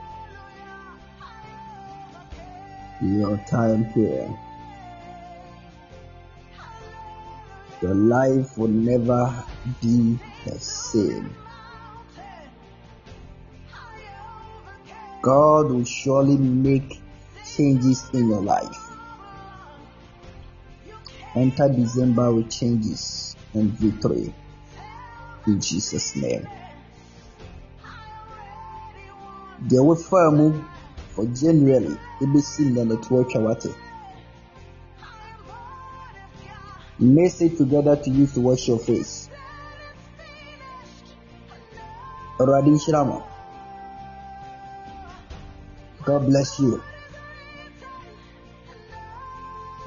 your 3.00 3.38
time 3.48 3.84
here. 3.94 4.28
Your 7.80 7.94
life 7.94 8.58
will 8.58 8.68
never 8.68 9.42
be 9.80 10.18
the 10.44 10.60
same. 10.60 11.34
God 15.22 15.70
will 15.70 15.84
surely 15.84 16.36
make 16.36 17.00
changes 17.56 18.10
in 18.12 18.28
your 18.28 18.42
life. 18.42 18.90
Enter 21.34 21.70
December 21.70 22.34
with 22.34 22.50
changes 22.50 23.34
and 23.54 23.70
victory 23.70 24.34
in 25.46 25.58
Jesus' 25.58 26.14
name. 26.16 26.46
Deɛ 29.68 29.80
wofaa 29.86 30.30
mu 30.36 30.46
for 31.12 31.24
january 31.38 31.94
ebesi 32.22 32.62
nnɛ 32.64 32.82
no 32.88 32.96
to 32.96 33.14
atwa 33.20 33.40
wate. 33.46 33.74
Mix 36.98 37.40
it 37.40 37.56
together 37.58 37.96
to 37.96 38.10
use 38.10 38.32
to 38.34 38.40
wash 38.40 38.68
your 38.68 38.78
face. 38.78 39.28
Awurade 42.38 43.22
god 46.04 46.26
bless 46.26 46.58
you. 46.58 46.82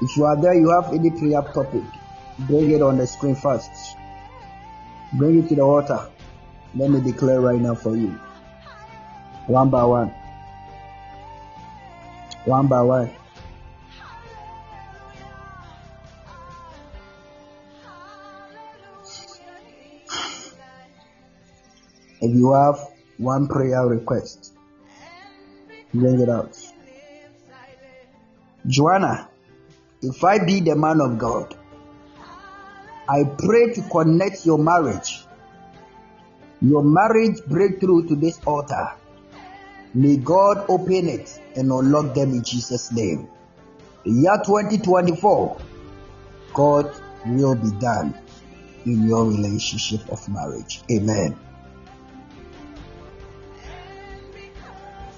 If 0.02 0.16
you 0.16 0.24
are 0.24 0.40
there 0.40 0.54
you 0.54 0.70
have 0.70 0.92
any 0.92 1.10
prayer 1.10 1.42
topic 1.54 1.84
bring 2.40 2.70
it 2.70 2.82
on 2.82 2.98
the 2.98 3.06
screen 3.06 3.34
first. 3.34 3.70
Bring 5.14 5.38
it 5.38 5.48
to 5.48 5.54
the 5.54 5.62
altar. 5.62 6.10
Let 6.74 6.90
me 6.90 7.00
declare 7.00 7.40
right 7.40 7.60
now 7.60 7.74
for 7.74 7.96
you 7.96 8.18
one 9.46 9.70
by 9.70 9.84
one. 9.84 10.08
One 12.44 12.66
by 12.66 12.82
one. 12.82 13.10
If 22.20 22.34
you 22.34 22.52
have 22.52 22.78
one 23.18 23.46
prayer 23.46 23.86
request, 23.86 24.54
bring 25.94 26.20
it 26.20 26.28
out. 26.28 26.56
Joanna, 28.66 29.28
if 30.02 30.24
I 30.24 30.44
be 30.44 30.60
the 30.60 30.74
man 30.74 31.00
of 31.00 31.18
God, 31.18 31.54
I 33.08 33.22
pray 33.38 33.74
to 33.74 33.82
connect 33.92 34.44
your 34.44 34.58
marriage, 34.58 35.24
your 36.60 36.82
marriage 36.82 37.38
breakthrough 37.46 38.08
to 38.08 38.16
this 38.16 38.40
altar. 38.44 38.96
May 39.96 40.18
God 40.18 40.66
open 40.68 41.08
it 41.08 41.40
and 41.54 41.72
unlock 41.72 42.14
them 42.14 42.32
in 42.32 42.44
Jesus' 42.44 42.92
name. 42.92 43.30
The 44.04 44.10
year 44.10 44.36
2024, 44.44 45.56
God 46.52 46.94
will 47.24 47.54
be 47.54 47.70
done 47.80 48.14
in 48.84 49.08
your 49.08 49.24
relationship 49.24 50.06
of 50.12 50.28
marriage. 50.28 50.82
Amen. 50.92 51.34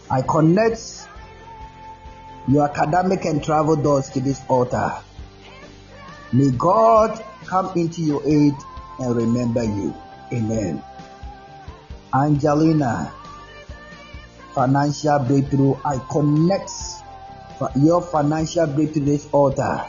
I 0.08 0.22
connect 0.22 1.08
your 2.46 2.70
academic 2.70 3.24
and 3.24 3.42
travel 3.42 3.74
doors 3.74 4.08
to 4.10 4.20
this 4.20 4.40
altar. 4.46 4.92
May 6.32 6.52
God 6.52 7.20
come 7.46 7.76
into 7.76 8.02
your 8.02 8.22
aid 8.24 8.54
and 9.00 9.16
remember 9.16 9.64
you. 9.64 9.92
Amen. 10.32 10.84
Angelina, 12.14 13.12
financial 14.58 15.20
breakthrough. 15.20 15.76
I 15.84 15.98
connect 16.10 16.72
your 17.76 18.02
financial 18.02 18.66
breakthrough 18.66 19.04
this 19.04 19.28
altar. 19.30 19.86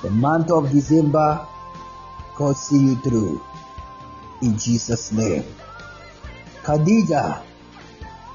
The 0.00 0.08
month 0.08 0.50
of 0.50 0.72
December, 0.72 1.46
God 2.36 2.56
see 2.56 2.80
you 2.80 2.96
through. 2.96 3.44
In 4.40 4.56
Jesus' 4.56 5.12
name. 5.12 5.44
Khadija, 6.62 7.42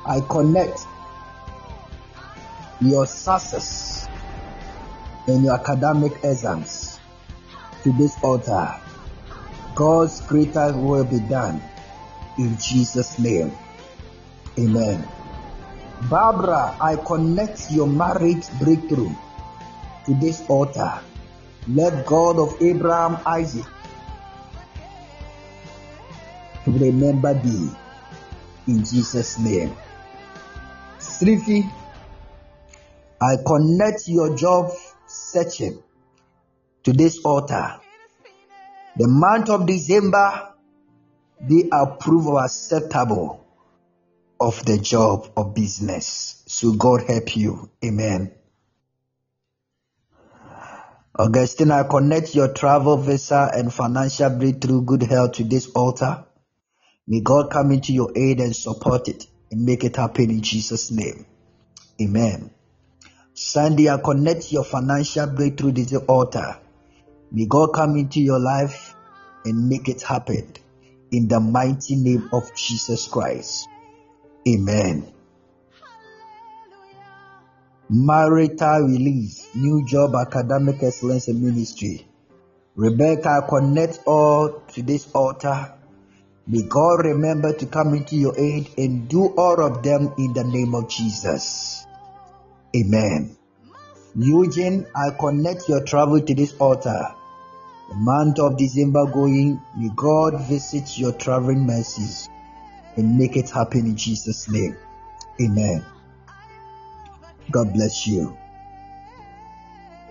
I 0.06 0.22
connect 0.30 0.80
your 2.82 3.08
success 3.08 4.08
in 5.28 5.44
your 5.44 5.56
academic 5.56 6.14
exams 6.24 7.00
to 7.82 7.92
this 7.94 8.16
altar. 8.22 8.80
God's 9.74 10.22
greater 10.22 10.72
will 10.78 11.04
be 11.04 11.20
done 11.20 11.64
in 12.38 12.56
Jesus' 12.60 13.18
name. 13.18 13.52
Amen. 14.58 15.08
Barbara, 16.09 16.77
I 16.80 16.95
connect 16.95 17.72
your 17.72 17.88
marriage 17.88 18.45
breakthrough 18.59 19.14
to 20.06 20.14
this 20.16 20.43
altar. 20.48 21.01
Let 21.67 22.06
God 22.06 22.38
of 22.38 22.61
Abraham, 22.61 23.17
Isaac, 23.25 23.66
remember 26.67 27.34
thee 27.34 27.69
in 28.67 28.84
Jesus' 28.84 29.40
name. 29.40 29.75
Srifi, 31.00 31.69
I 33.22 33.35
connect 33.45 34.08
your 34.08 34.35
job 34.35 34.72
searching 35.08 35.82
to 36.84 36.93
this 36.93 37.19
altar. 37.25 37.80
The 38.95 39.08
month 39.08 39.50
of 39.50 39.66
December, 39.66 40.53
they 41.42 41.67
approve 41.72 42.27
or 42.27 42.43
acceptable 42.45 43.45
of 44.40 44.64
the 44.66 44.78
job 44.78 45.32
or 45.36 45.54
business. 45.54 46.44
So 46.48 46.74
God 46.74 47.04
help 47.08 47.36
you. 47.36 47.70
Amen. 47.84 48.32
Augustine, 51.18 51.72
I 51.72 51.84
connect 51.84 52.36
your 52.36 52.54
travel 52.54 52.98
visa 52.98 53.50
and 53.54 53.74
financial 53.74 54.30
breakthrough 54.30 54.82
good 54.82 55.04
health 55.04 55.34
to 55.34 55.46
this 55.46 55.70
altar. 55.72 56.26
May 57.08 57.22
God 57.22 57.50
come 57.52 57.72
into 57.72 57.94
your 57.94 58.12
aid 58.16 58.40
and 58.40 58.56
support 58.56 59.08
it 59.08 59.26
and 59.50 59.64
make 59.64 59.84
it 59.84 59.96
happen 59.96 60.30
in 60.30 60.42
Jesus' 60.42 60.92
name. 60.92 61.26
Amen. 62.02 62.52
Sandy, 63.34 63.90
I 63.90 63.98
connect 63.98 64.52
your 64.52 64.64
financial 64.64 65.28
breakthrough 65.28 65.72
to 65.74 65.86
the 65.86 66.00
altar. 66.00 66.58
May 67.32 67.46
God 67.46 67.74
come 67.74 67.96
into 67.96 68.22
your 68.22 68.40
life 68.40 68.96
and 69.46 69.70
make 69.70 69.88
it 69.88 70.02
happen 70.02 70.54
in 71.12 71.28
the 71.28 71.40
mighty 71.40 71.96
name 71.96 72.30
of 72.34 72.54
Jesus 72.56 73.08
Christ. 73.08 73.68
Amen. 74.48 75.12
Marital 77.90 78.82
release, 78.82 79.50
new 79.56 79.84
job, 79.88 80.14
academic 80.14 80.84
excellence, 80.84 81.28
and 81.28 81.42
ministry. 81.42 82.06
Rebecca, 82.76 83.44
connect 83.50 84.02
all 84.06 84.62
to 84.74 84.84
this 84.84 85.10
altar. 85.14 85.74
May 86.46 86.62
God 86.62 87.06
remember 87.06 87.54
to 87.54 87.66
come 87.66 87.96
into 87.96 88.16
your 88.16 88.38
aid 88.38 88.70
and 88.78 89.10
do 89.10 89.34
all 89.36 89.60
of 89.60 89.82
them 89.82 90.14
in 90.20 90.34
the 90.34 90.44
name 90.44 90.76
of 90.76 90.90
Jesus. 90.90 91.88
Amen. 92.76 93.36
Eugene, 94.16 94.86
I 94.96 95.10
connect 95.20 95.68
your 95.68 95.84
travel 95.84 96.22
to 96.22 96.36
this 96.36 96.54
altar. 96.60 97.16
The 97.90 97.96
month 97.96 98.38
of 98.40 98.58
December 98.58 99.08
going, 99.08 99.60
may 99.76 99.90
God 99.96 100.48
visit 100.48 101.00
your 101.00 101.14
traveling 101.14 101.66
mercies 101.66 102.30
and 102.96 103.18
make 103.18 103.36
it 103.36 103.50
happen 103.50 103.86
in 103.86 103.96
Jesus' 103.96 104.50
name. 104.50 104.78
Amen. 105.42 105.86
God 107.52 107.74
bless 107.74 108.08
you. 108.08 108.38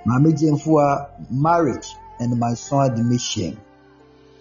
Mami 0.07 0.33
Jemfua, 0.33 1.11
marriage 1.31 1.95
and 2.21 2.39
my 2.39 2.55
son 2.55 2.93
admission. 2.93 3.59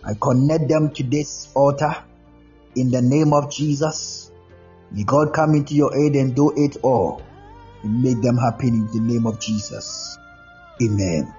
I 0.04 0.14
connect 0.20 0.68
them 0.68 0.94
to 0.94 1.04
this 1.04 1.50
altar 1.56 1.96
in 2.76 2.92
the 2.92 3.02
name 3.02 3.34
of 3.34 3.50
Jesus. 3.52 4.32
May 4.92 5.04
God 5.04 5.34
come 5.34 5.56
into 5.56 5.74
your 5.74 5.96
aid 5.96 6.16
and 6.16 6.36
do 6.36 6.52
it 6.56 6.78
all 6.84 7.22
and 7.84 8.04
make 8.04 8.22
them 8.22 8.38
happen 8.38 8.70
in 8.70 8.88
the 8.88 9.00
name 9.00 9.26
of 9.26 9.40
Jesus. 9.40 10.18
Amen. 10.82 11.34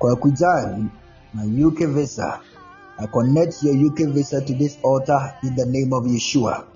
Kwakujan, 0.00 0.90
my 1.32 1.44
UK 1.44 1.88
visa. 1.94 2.40
I 3.00 3.06
connect 3.06 3.62
your 3.62 3.72
UK 3.72 4.12
visa 4.12 4.44
to 4.44 4.54
this 4.54 4.76
altar 4.82 5.34
in 5.42 5.56
the 5.56 5.64
name 5.64 5.94
of 5.94 6.04
Yeshua. 6.04 6.66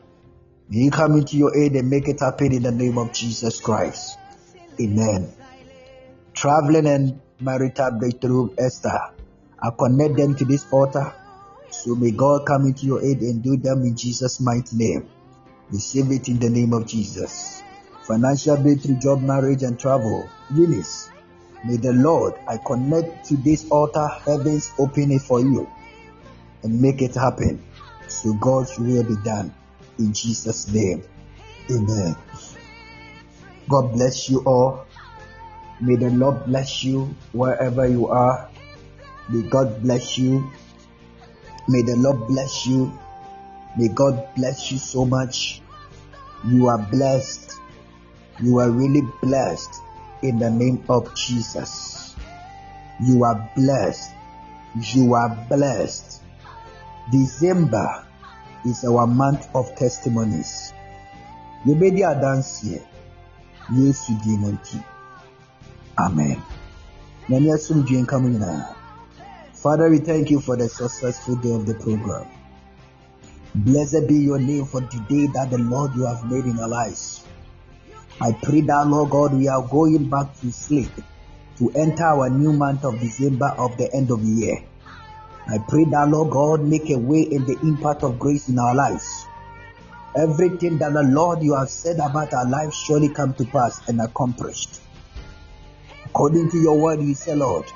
May 0.70 0.84
He 0.84 0.90
come 0.90 1.18
into 1.18 1.36
your 1.36 1.54
aid 1.54 1.76
and 1.76 1.90
make 1.90 2.08
it 2.08 2.20
happen 2.20 2.50
in 2.50 2.62
the 2.62 2.72
name 2.72 2.96
of 2.96 3.12
Jesus 3.12 3.60
Christ. 3.60 4.16
Amen. 4.80 5.30
Traveling 6.32 6.86
and 6.86 7.20
marital 7.40 7.90
breakthrough, 7.98 8.54
Esther. 8.56 8.98
I 9.62 9.68
connect 9.78 10.16
them 10.16 10.34
to 10.36 10.46
this 10.46 10.64
altar. 10.72 11.12
So 11.68 11.94
may 11.94 12.12
God 12.12 12.46
come 12.46 12.64
into 12.64 12.86
your 12.86 13.04
aid 13.04 13.20
and 13.20 13.42
do 13.42 13.58
them 13.58 13.82
in 13.82 13.94
Jesus' 13.94 14.40
mighty 14.40 14.76
name. 14.76 15.06
Receive 15.70 16.10
it 16.10 16.28
in 16.28 16.38
the 16.38 16.48
name 16.48 16.72
of 16.72 16.86
Jesus. 16.86 17.62
Financial 18.04 18.56
breakthrough, 18.56 18.96
job, 18.98 19.20
marriage, 19.20 19.62
and 19.62 19.78
travel. 19.78 20.26
Eunice. 20.54 21.10
May 21.66 21.76
the 21.76 21.92
Lord, 21.92 22.32
I 22.48 22.56
connect 22.56 23.26
to 23.26 23.36
this 23.36 23.68
altar, 23.68 24.08
heavens 24.24 24.72
open 24.78 25.10
it 25.10 25.20
for 25.20 25.40
you 25.40 25.68
and 26.64 26.80
make 26.80 27.02
it 27.02 27.14
happen. 27.14 27.62
So 28.08 28.32
God's 28.34 28.76
will 28.78 29.04
be 29.04 29.16
done 29.22 29.54
in 29.98 30.12
Jesus' 30.12 30.68
name. 30.72 31.04
Amen. 31.70 32.16
God 33.68 33.92
bless 33.92 34.28
you 34.28 34.40
all. 34.40 34.86
May 35.80 35.96
the 35.96 36.10
Lord 36.10 36.46
bless 36.46 36.82
you 36.82 37.14
wherever 37.32 37.86
you 37.86 38.08
are. 38.08 38.50
May 39.28 39.42
God 39.48 39.82
bless 39.82 40.18
you. 40.18 40.50
May 41.68 41.82
the 41.82 41.96
Lord 41.96 42.26
bless 42.28 42.66
you. 42.66 42.92
May 43.76 43.88
God 43.88 44.28
bless 44.36 44.70
you 44.70 44.78
so 44.78 45.04
much. 45.04 45.62
You 46.46 46.68
are 46.68 46.78
blessed. 46.78 47.60
You 48.42 48.58
are 48.58 48.70
really 48.70 49.02
blessed 49.22 49.80
in 50.22 50.38
the 50.38 50.50
name 50.50 50.84
of 50.88 51.14
Jesus. 51.14 52.14
You 53.02 53.24
are 53.24 53.50
blessed. 53.56 54.10
You 54.94 55.14
are 55.14 55.34
blessed. 55.48 56.23
December 57.10 58.06
is 58.64 58.84
our 58.84 59.06
month 59.06 59.48
of 59.54 59.74
testimonies. 59.76 60.72
Yɛbɛdi 61.66 62.02
adanseɛ. 62.02 62.80
Yesu 63.72 64.12
din 64.22 64.40
mu 64.40 64.52
nti. 64.52 64.82
Amen. 65.98 66.42
Nyame 67.28 67.52
asomdwe 67.52 68.02
nka 68.04 68.18
mo. 68.20 68.64
Father, 69.52 69.88
we 69.88 69.98
thank 69.98 70.30
you 70.30 70.40
for 70.40 70.56
the 70.56 70.68
successful 70.68 71.36
day 71.36 71.54
of 71.54 71.64
the 71.64 71.74
program. 71.74 72.26
Blessed 73.54 74.08
be 74.08 74.16
your 74.16 74.38
name 74.38 74.66
for 74.66 74.80
the 74.80 75.00
day 75.08 75.26
that 75.32 75.50
the 75.50 75.58
Lord 75.58 75.94
you 75.94 76.04
have 76.04 76.30
made 76.30 76.44
in 76.44 76.58
our 76.58 76.68
lives. 76.68 77.24
I 78.20 78.32
pray 78.32 78.60
that, 78.62 78.86
Lord 78.86 79.10
God, 79.10 79.34
we 79.34 79.48
are 79.48 79.62
going 79.66 80.10
back 80.10 80.38
to 80.40 80.52
sleep 80.52 80.90
to 81.58 81.70
enter 81.70 82.04
our 82.04 82.28
new 82.28 82.52
month 82.52 82.84
of 82.84 83.00
December 83.00 83.54
of 83.56 83.76
the 83.76 83.92
end 83.94 84.10
of 84.10 84.20
the 84.20 84.32
year. 84.32 84.64
I 85.46 85.58
pray 85.58 85.84
that, 85.84 86.08
Lord 86.08 86.30
God, 86.30 86.62
make 86.62 86.90
a 86.90 86.98
way 86.98 87.20
in 87.20 87.44
the 87.44 87.58
impact 87.62 88.02
of 88.02 88.18
grace 88.18 88.48
in 88.48 88.58
our 88.58 88.74
lives. 88.74 89.26
Everything 90.16 90.78
that 90.78 90.92
the 90.94 91.02
Lord 91.02 91.42
you 91.42 91.54
have 91.54 91.68
said 91.68 91.96
about 91.96 92.32
our 92.32 92.48
lives 92.48 92.76
surely 92.76 93.08
come 93.08 93.34
to 93.34 93.44
pass 93.44 93.86
and 93.88 94.00
accomplished. 94.00 94.80
According 96.06 96.50
to 96.50 96.58
your 96.58 96.78
word, 96.78 97.02
you 97.02 97.14
say, 97.14 97.34
Lord, 97.34 97.70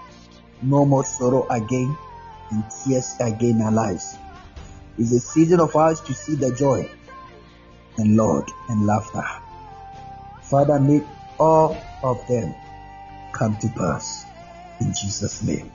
no 0.62 0.86
more 0.86 1.04
sorrow 1.04 1.46
again 1.48 1.96
and 2.50 2.64
tears 2.84 3.14
again 3.20 3.56
in 3.56 3.62
our 3.62 3.72
lives. 3.72 4.16
It's 4.96 5.12
a 5.12 5.20
season 5.20 5.60
of 5.60 5.76
us 5.76 6.00
to 6.02 6.14
see 6.14 6.36
the 6.36 6.54
joy 6.54 6.90
and 7.98 8.16
Lord 8.16 8.50
and 8.68 8.86
laughter. 8.86 9.24
Father, 10.42 10.80
make 10.80 11.04
all 11.38 11.76
of 12.02 12.26
them 12.28 12.54
come 13.32 13.56
to 13.58 13.68
pass 13.68 14.24
in 14.80 14.94
Jesus' 14.94 15.42
name. 15.42 15.70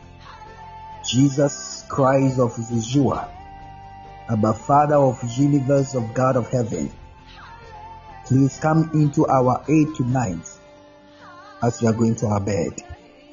Jesus 1.06 1.84
Christ 1.90 2.40
of 2.40 2.54
Yeshua, 2.56 3.30
Abba 4.30 4.54
Father 4.54 4.96
of 4.96 5.22
universe 5.38 5.96
of 5.96 6.14
God 6.14 6.38
of 6.38 6.50
heaven, 6.50 6.92
please 8.26 8.58
come 8.60 8.90
into 8.94 9.28
our 9.28 9.64
aid 9.68 9.94
tonight 9.96 10.50
as 11.62 11.82
we 11.82 11.88
are 11.88 11.94
going 11.94 12.16
to 12.16 12.28
our 12.28 12.40
bed. 12.40 12.82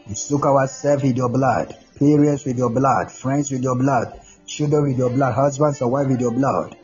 We 0.09 0.15
soak 0.15 0.47
ourselves 0.47 1.05
with 1.05 1.17
your 1.17 1.29
blood, 1.29 1.77
parents 1.99 2.45
with 2.45 2.59
your 2.59 2.71
blood, 2.71 3.13
friends 3.13 3.53
with 3.53 3.63
your 3.63 3.77
blood, 3.77 4.21
children 4.47 4.83
with 4.89 4.99
your 4.99 5.11
blood, 5.11 5.35
husbands 5.35 5.81
and 5.81 5.93
wives 5.93 6.11
with 6.11 6.21
your 6.21 6.33
blood. 6.33 6.77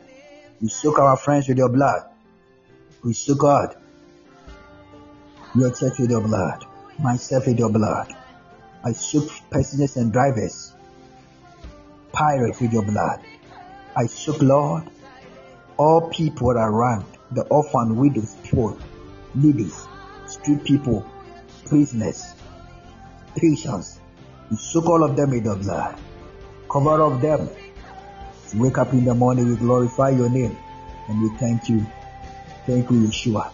We 0.61 0.69
soak 0.69 0.99
our 0.99 1.17
friends 1.17 1.49
with 1.49 1.57
your 1.57 1.69
blood. 1.69 2.03
We 3.03 3.13
soak 3.13 3.39
God, 3.39 3.75
your 5.53 5.71
church 5.71 5.99
with 5.99 6.09
your 6.09 6.21
blood, 6.21 6.65
myself 6.99 7.45
with 7.45 7.59
your 7.59 7.71
blood. 7.71 8.15
I 8.83 8.93
soak 8.93 9.29
passengers 9.51 9.97
and 9.97 10.13
drivers, 10.13 10.73
pirates 12.17 12.59
with 12.59 12.73
your 12.73 12.81
blood. 12.81 13.19
I 13.95 14.07
soak, 14.07 14.41
Lord, 14.41 14.89
all 15.77 16.09
people 16.09 16.49
around, 16.49 17.05
the 17.31 17.43
orphan, 17.43 17.95
widows, 17.95 18.35
poor, 18.49 18.75
needy, 19.35 19.69
street 20.25 20.63
people, 20.63 21.05
prisoners, 21.67 22.33
patients. 23.35 23.99
We 24.49 24.57
soak 24.57 24.87
all 24.87 25.03
of 25.03 25.15
them 25.15 25.29
with 25.29 25.45
your 25.45 25.57
blood. 25.57 25.99
Cover 26.71 27.03
of 27.03 27.21
them. 27.21 27.49
Wake 28.55 28.79
up 28.79 28.93
in 28.93 29.05
the 29.05 29.13
morning, 29.13 29.49
we 29.49 29.55
glorify 29.55 30.09
your 30.09 30.29
name 30.29 30.57
and 31.09 31.21
we 31.21 31.29
thank 31.37 31.69
you. 31.69 31.85
Thank 32.65 32.89
you, 32.89 32.97
Yeshua. 33.07 33.51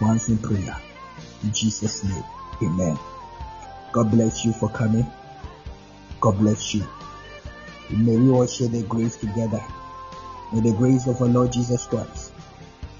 Once 0.00 0.28
in 0.28 0.38
prayer. 0.38 0.76
In 1.44 1.52
Jesus' 1.52 2.02
name. 2.02 2.24
Amen. 2.62 2.98
God 3.92 4.10
bless 4.10 4.44
you 4.44 4.52
for 4.54 4.68
coming. 4.70 5.06
God 6.20 6.38
bless 6.38 6.74
you. 6.74 6.84
May 7.96 8.16
we 8.16 8.30
all 8.30 8.46
share 8.46 8.68
the 8.68 8.82
grace 8.82 9.16
together. 9.16 9.64
May 10.52 10.60
the 10.60 10.76
grace 10.76 11.06
of 11.06 11.20
our 11.20 11.28
Lord 11.28 11.52
Jesus 11.52 11.86
Christ, 11.86 12.32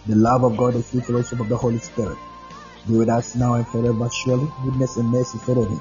the 0.06 0.14
love 0.14 0.44
of 0.44 0.56
God, 0.56 0.74
the 0.74 0.82
sweet 0.82 1.05
fellowship 1.05 1.40
of 1.40 1.48
the 1.48 1.56
Holy 1.56 1.78
Spirit 1.78 2.18
be 2.86 2.98
with 2.98 3.08
us 3.08 3.34
now 3.34 3.55
and 3.55 3.66
forever. 3.66 4.08
Surely, 4.10 4.50
goodness 4.62 4.97
and 4.97 5.08
mercy 5.08 5.39
follow 5.39 5.68
me. 5.68 5.81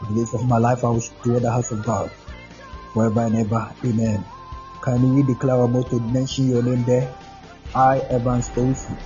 For 0.00 0.06
the 0.12 0.14
days 0.14 0.34
of 0.34 0.46
my 0.48 0.58
life, 0.58 0.84
I 0.84 0.88
will 0.88 1.02
dwell 1.22 1.40
the 1.40 1.50
house 1.50 1.70
of 1.70 1.84
God 1.84 2.10
forever 2.92 3.20
and 3.20 3.36
ever. 3.36 3.72
Amen. 3.84 4.24
Can 4.82 5.14
we 5.14 5.22
declare 5.22 5.56
our 5.56 5.68
motto? 5.68 5.98
Mention 6.00 6.48
your 6.50 6.62
name 6.62 6.84
there. 6.84 7.14
I, 7.74 8.00
Evans 8.10 8.48
Tosu. 8.48 8.96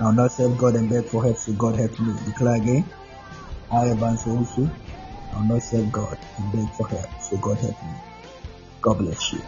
I 0.00 0.04
will 0.04 0.12
not 0.12 0.32
serve 0.32 0.56
God 0.56 0.74
and 0.76 0.88
beg 0.88 1.04
for 1.04 1.22
help, 1.22 1.36
so 1.36 1.52
God 1.52 1.76
help 1.76 1.98
me. 2.00 2.14
Declare 2.24 2.56
again. 2.56 2.84
I, 3.70 3.90
Evans 3.90 4.24
Tosu. 4.24 4.70
I 5.32 5.36
will 5.36 5.44
not 5.44 5.62
serve 5.62 5.92
God 5.92 6.18
and 6.38 6.52
beg 6.52 6.70
for 6.74 6.88
help, 6.88 7.08
so 7.20 7.36
God 7.36 7.58
help 7.58 7.82
me. 7.82 8.09
God 8.82 8.98
bless 8.98 9.32
you. 9.32 9.42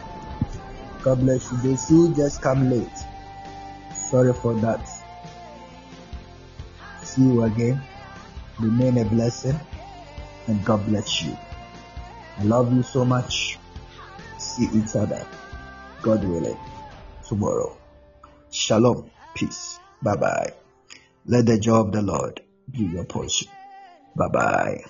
God 1.03 1.21
bless 1.21 1.51
you. 1.51 1.59
JC 1.59 2.17
just 2.17 2.43
come 2.43 2.71
late. 2.71 2.99
Sorry 3.95 4.33
for 4.35 4.55
that. 4.55 4.87
See 7.03 7.23
you 7.23 7.43
again. 7.43 7.83
Remain 8.61 8.99
a 8.99 9.05
blessing 9.05 9.59
and 10.47 10.65
God 10.65 10.87
bless 10.87 11.23
you. 11.23 11.37
I 12.39 12.45
love 12.45 12.73
you 12.73 12.83
so 12.83 13.05
much. 13.05 13.59
See 14.39 14.69
each 14.73 14.95
other. 14.97 15.27
God 16.03 16.25
willing. 16.25 16.59
Tomorrow. 17.27 17.79
Shalom. 18.51 19.11
Peace. 19.35 19.81
Bye 20.03 20.17
bye. 20.17 20.53
Let 21.27 21.47
the 21.47 21.59
joy 21.59 21.77
of 21.81 21.93
the 21.93 22.03
Lord 22.03 22.43
be 22.71 22.85
your 22.85 23.05
portion. 23.05 23.49
Bye 24.15 24.29
bye. 24.29 24.85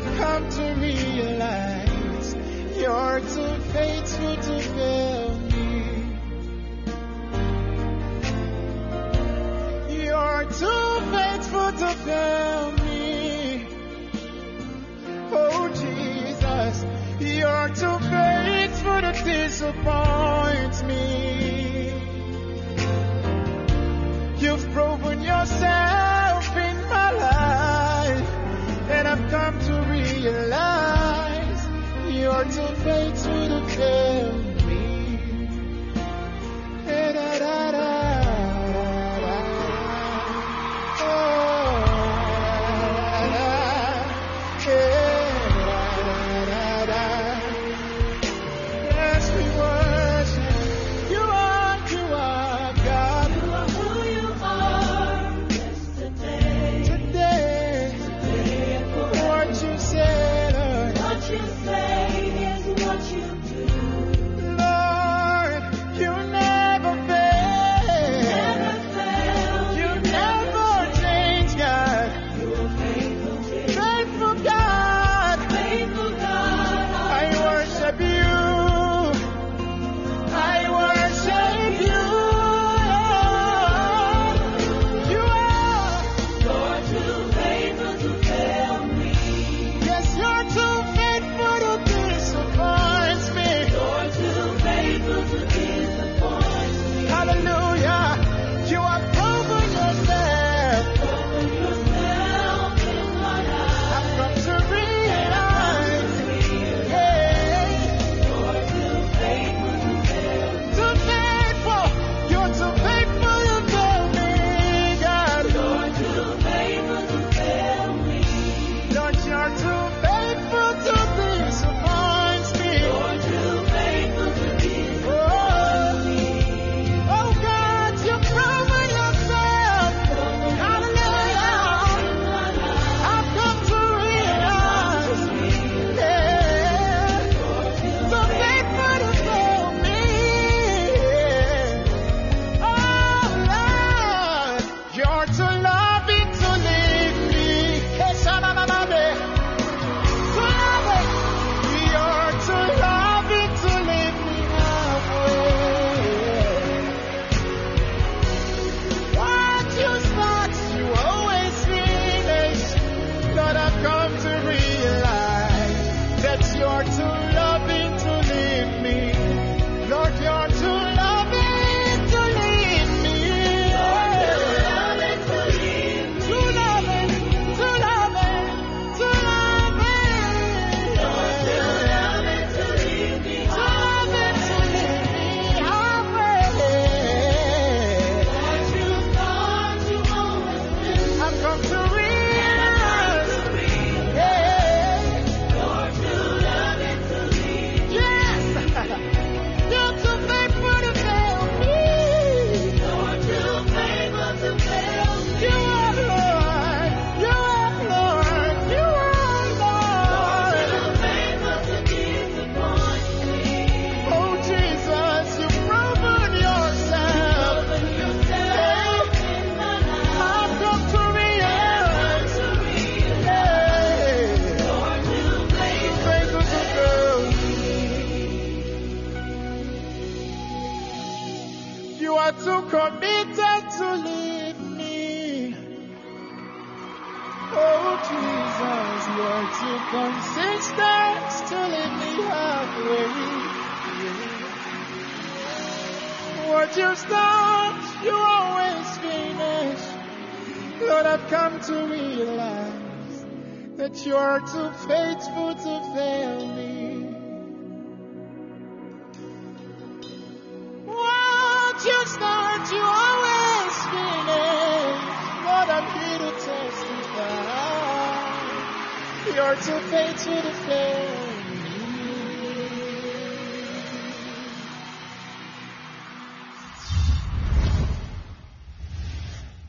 have 0.00 0.18
come 0.18 0.48
to 0.50 0.64
realize 0.80 2.34
you're 2.76 3.20
too 3.20 3.54
faithful 3.72 4.36
to 4.36 4.60
fail 4.60 5.38
me. 5.38 5.60
You're 10.04 10.44
too 10.44 11.00
faithful 11.14 11.72
to 11.72 11.88
fail 12.06 12.72
me. 12.72 13.66
Oh, 15.32 15.68
Jesus, 15.68 16.84
you're 17.20 17.68
too 17.68 17.98
faithful 18.08 19.00
to 19.00 19.12
disappoint 19.24 20.76
me. 20.86 21.08
You've 24.38 24.66
proven 24.72 25.20
yourself 25.20 26.56
in 26.56 26.76
my 26.88 27.10
life, 27.12 28.28
and 28.90 29.06
I've 29.06 29.30
come 29.30 29.58
to 29.60 29.69
you're 32.08 32.44
too 32.44 32.62
afraid 32.62 33.14
to 33.16 33.66
care. 33.74 34.39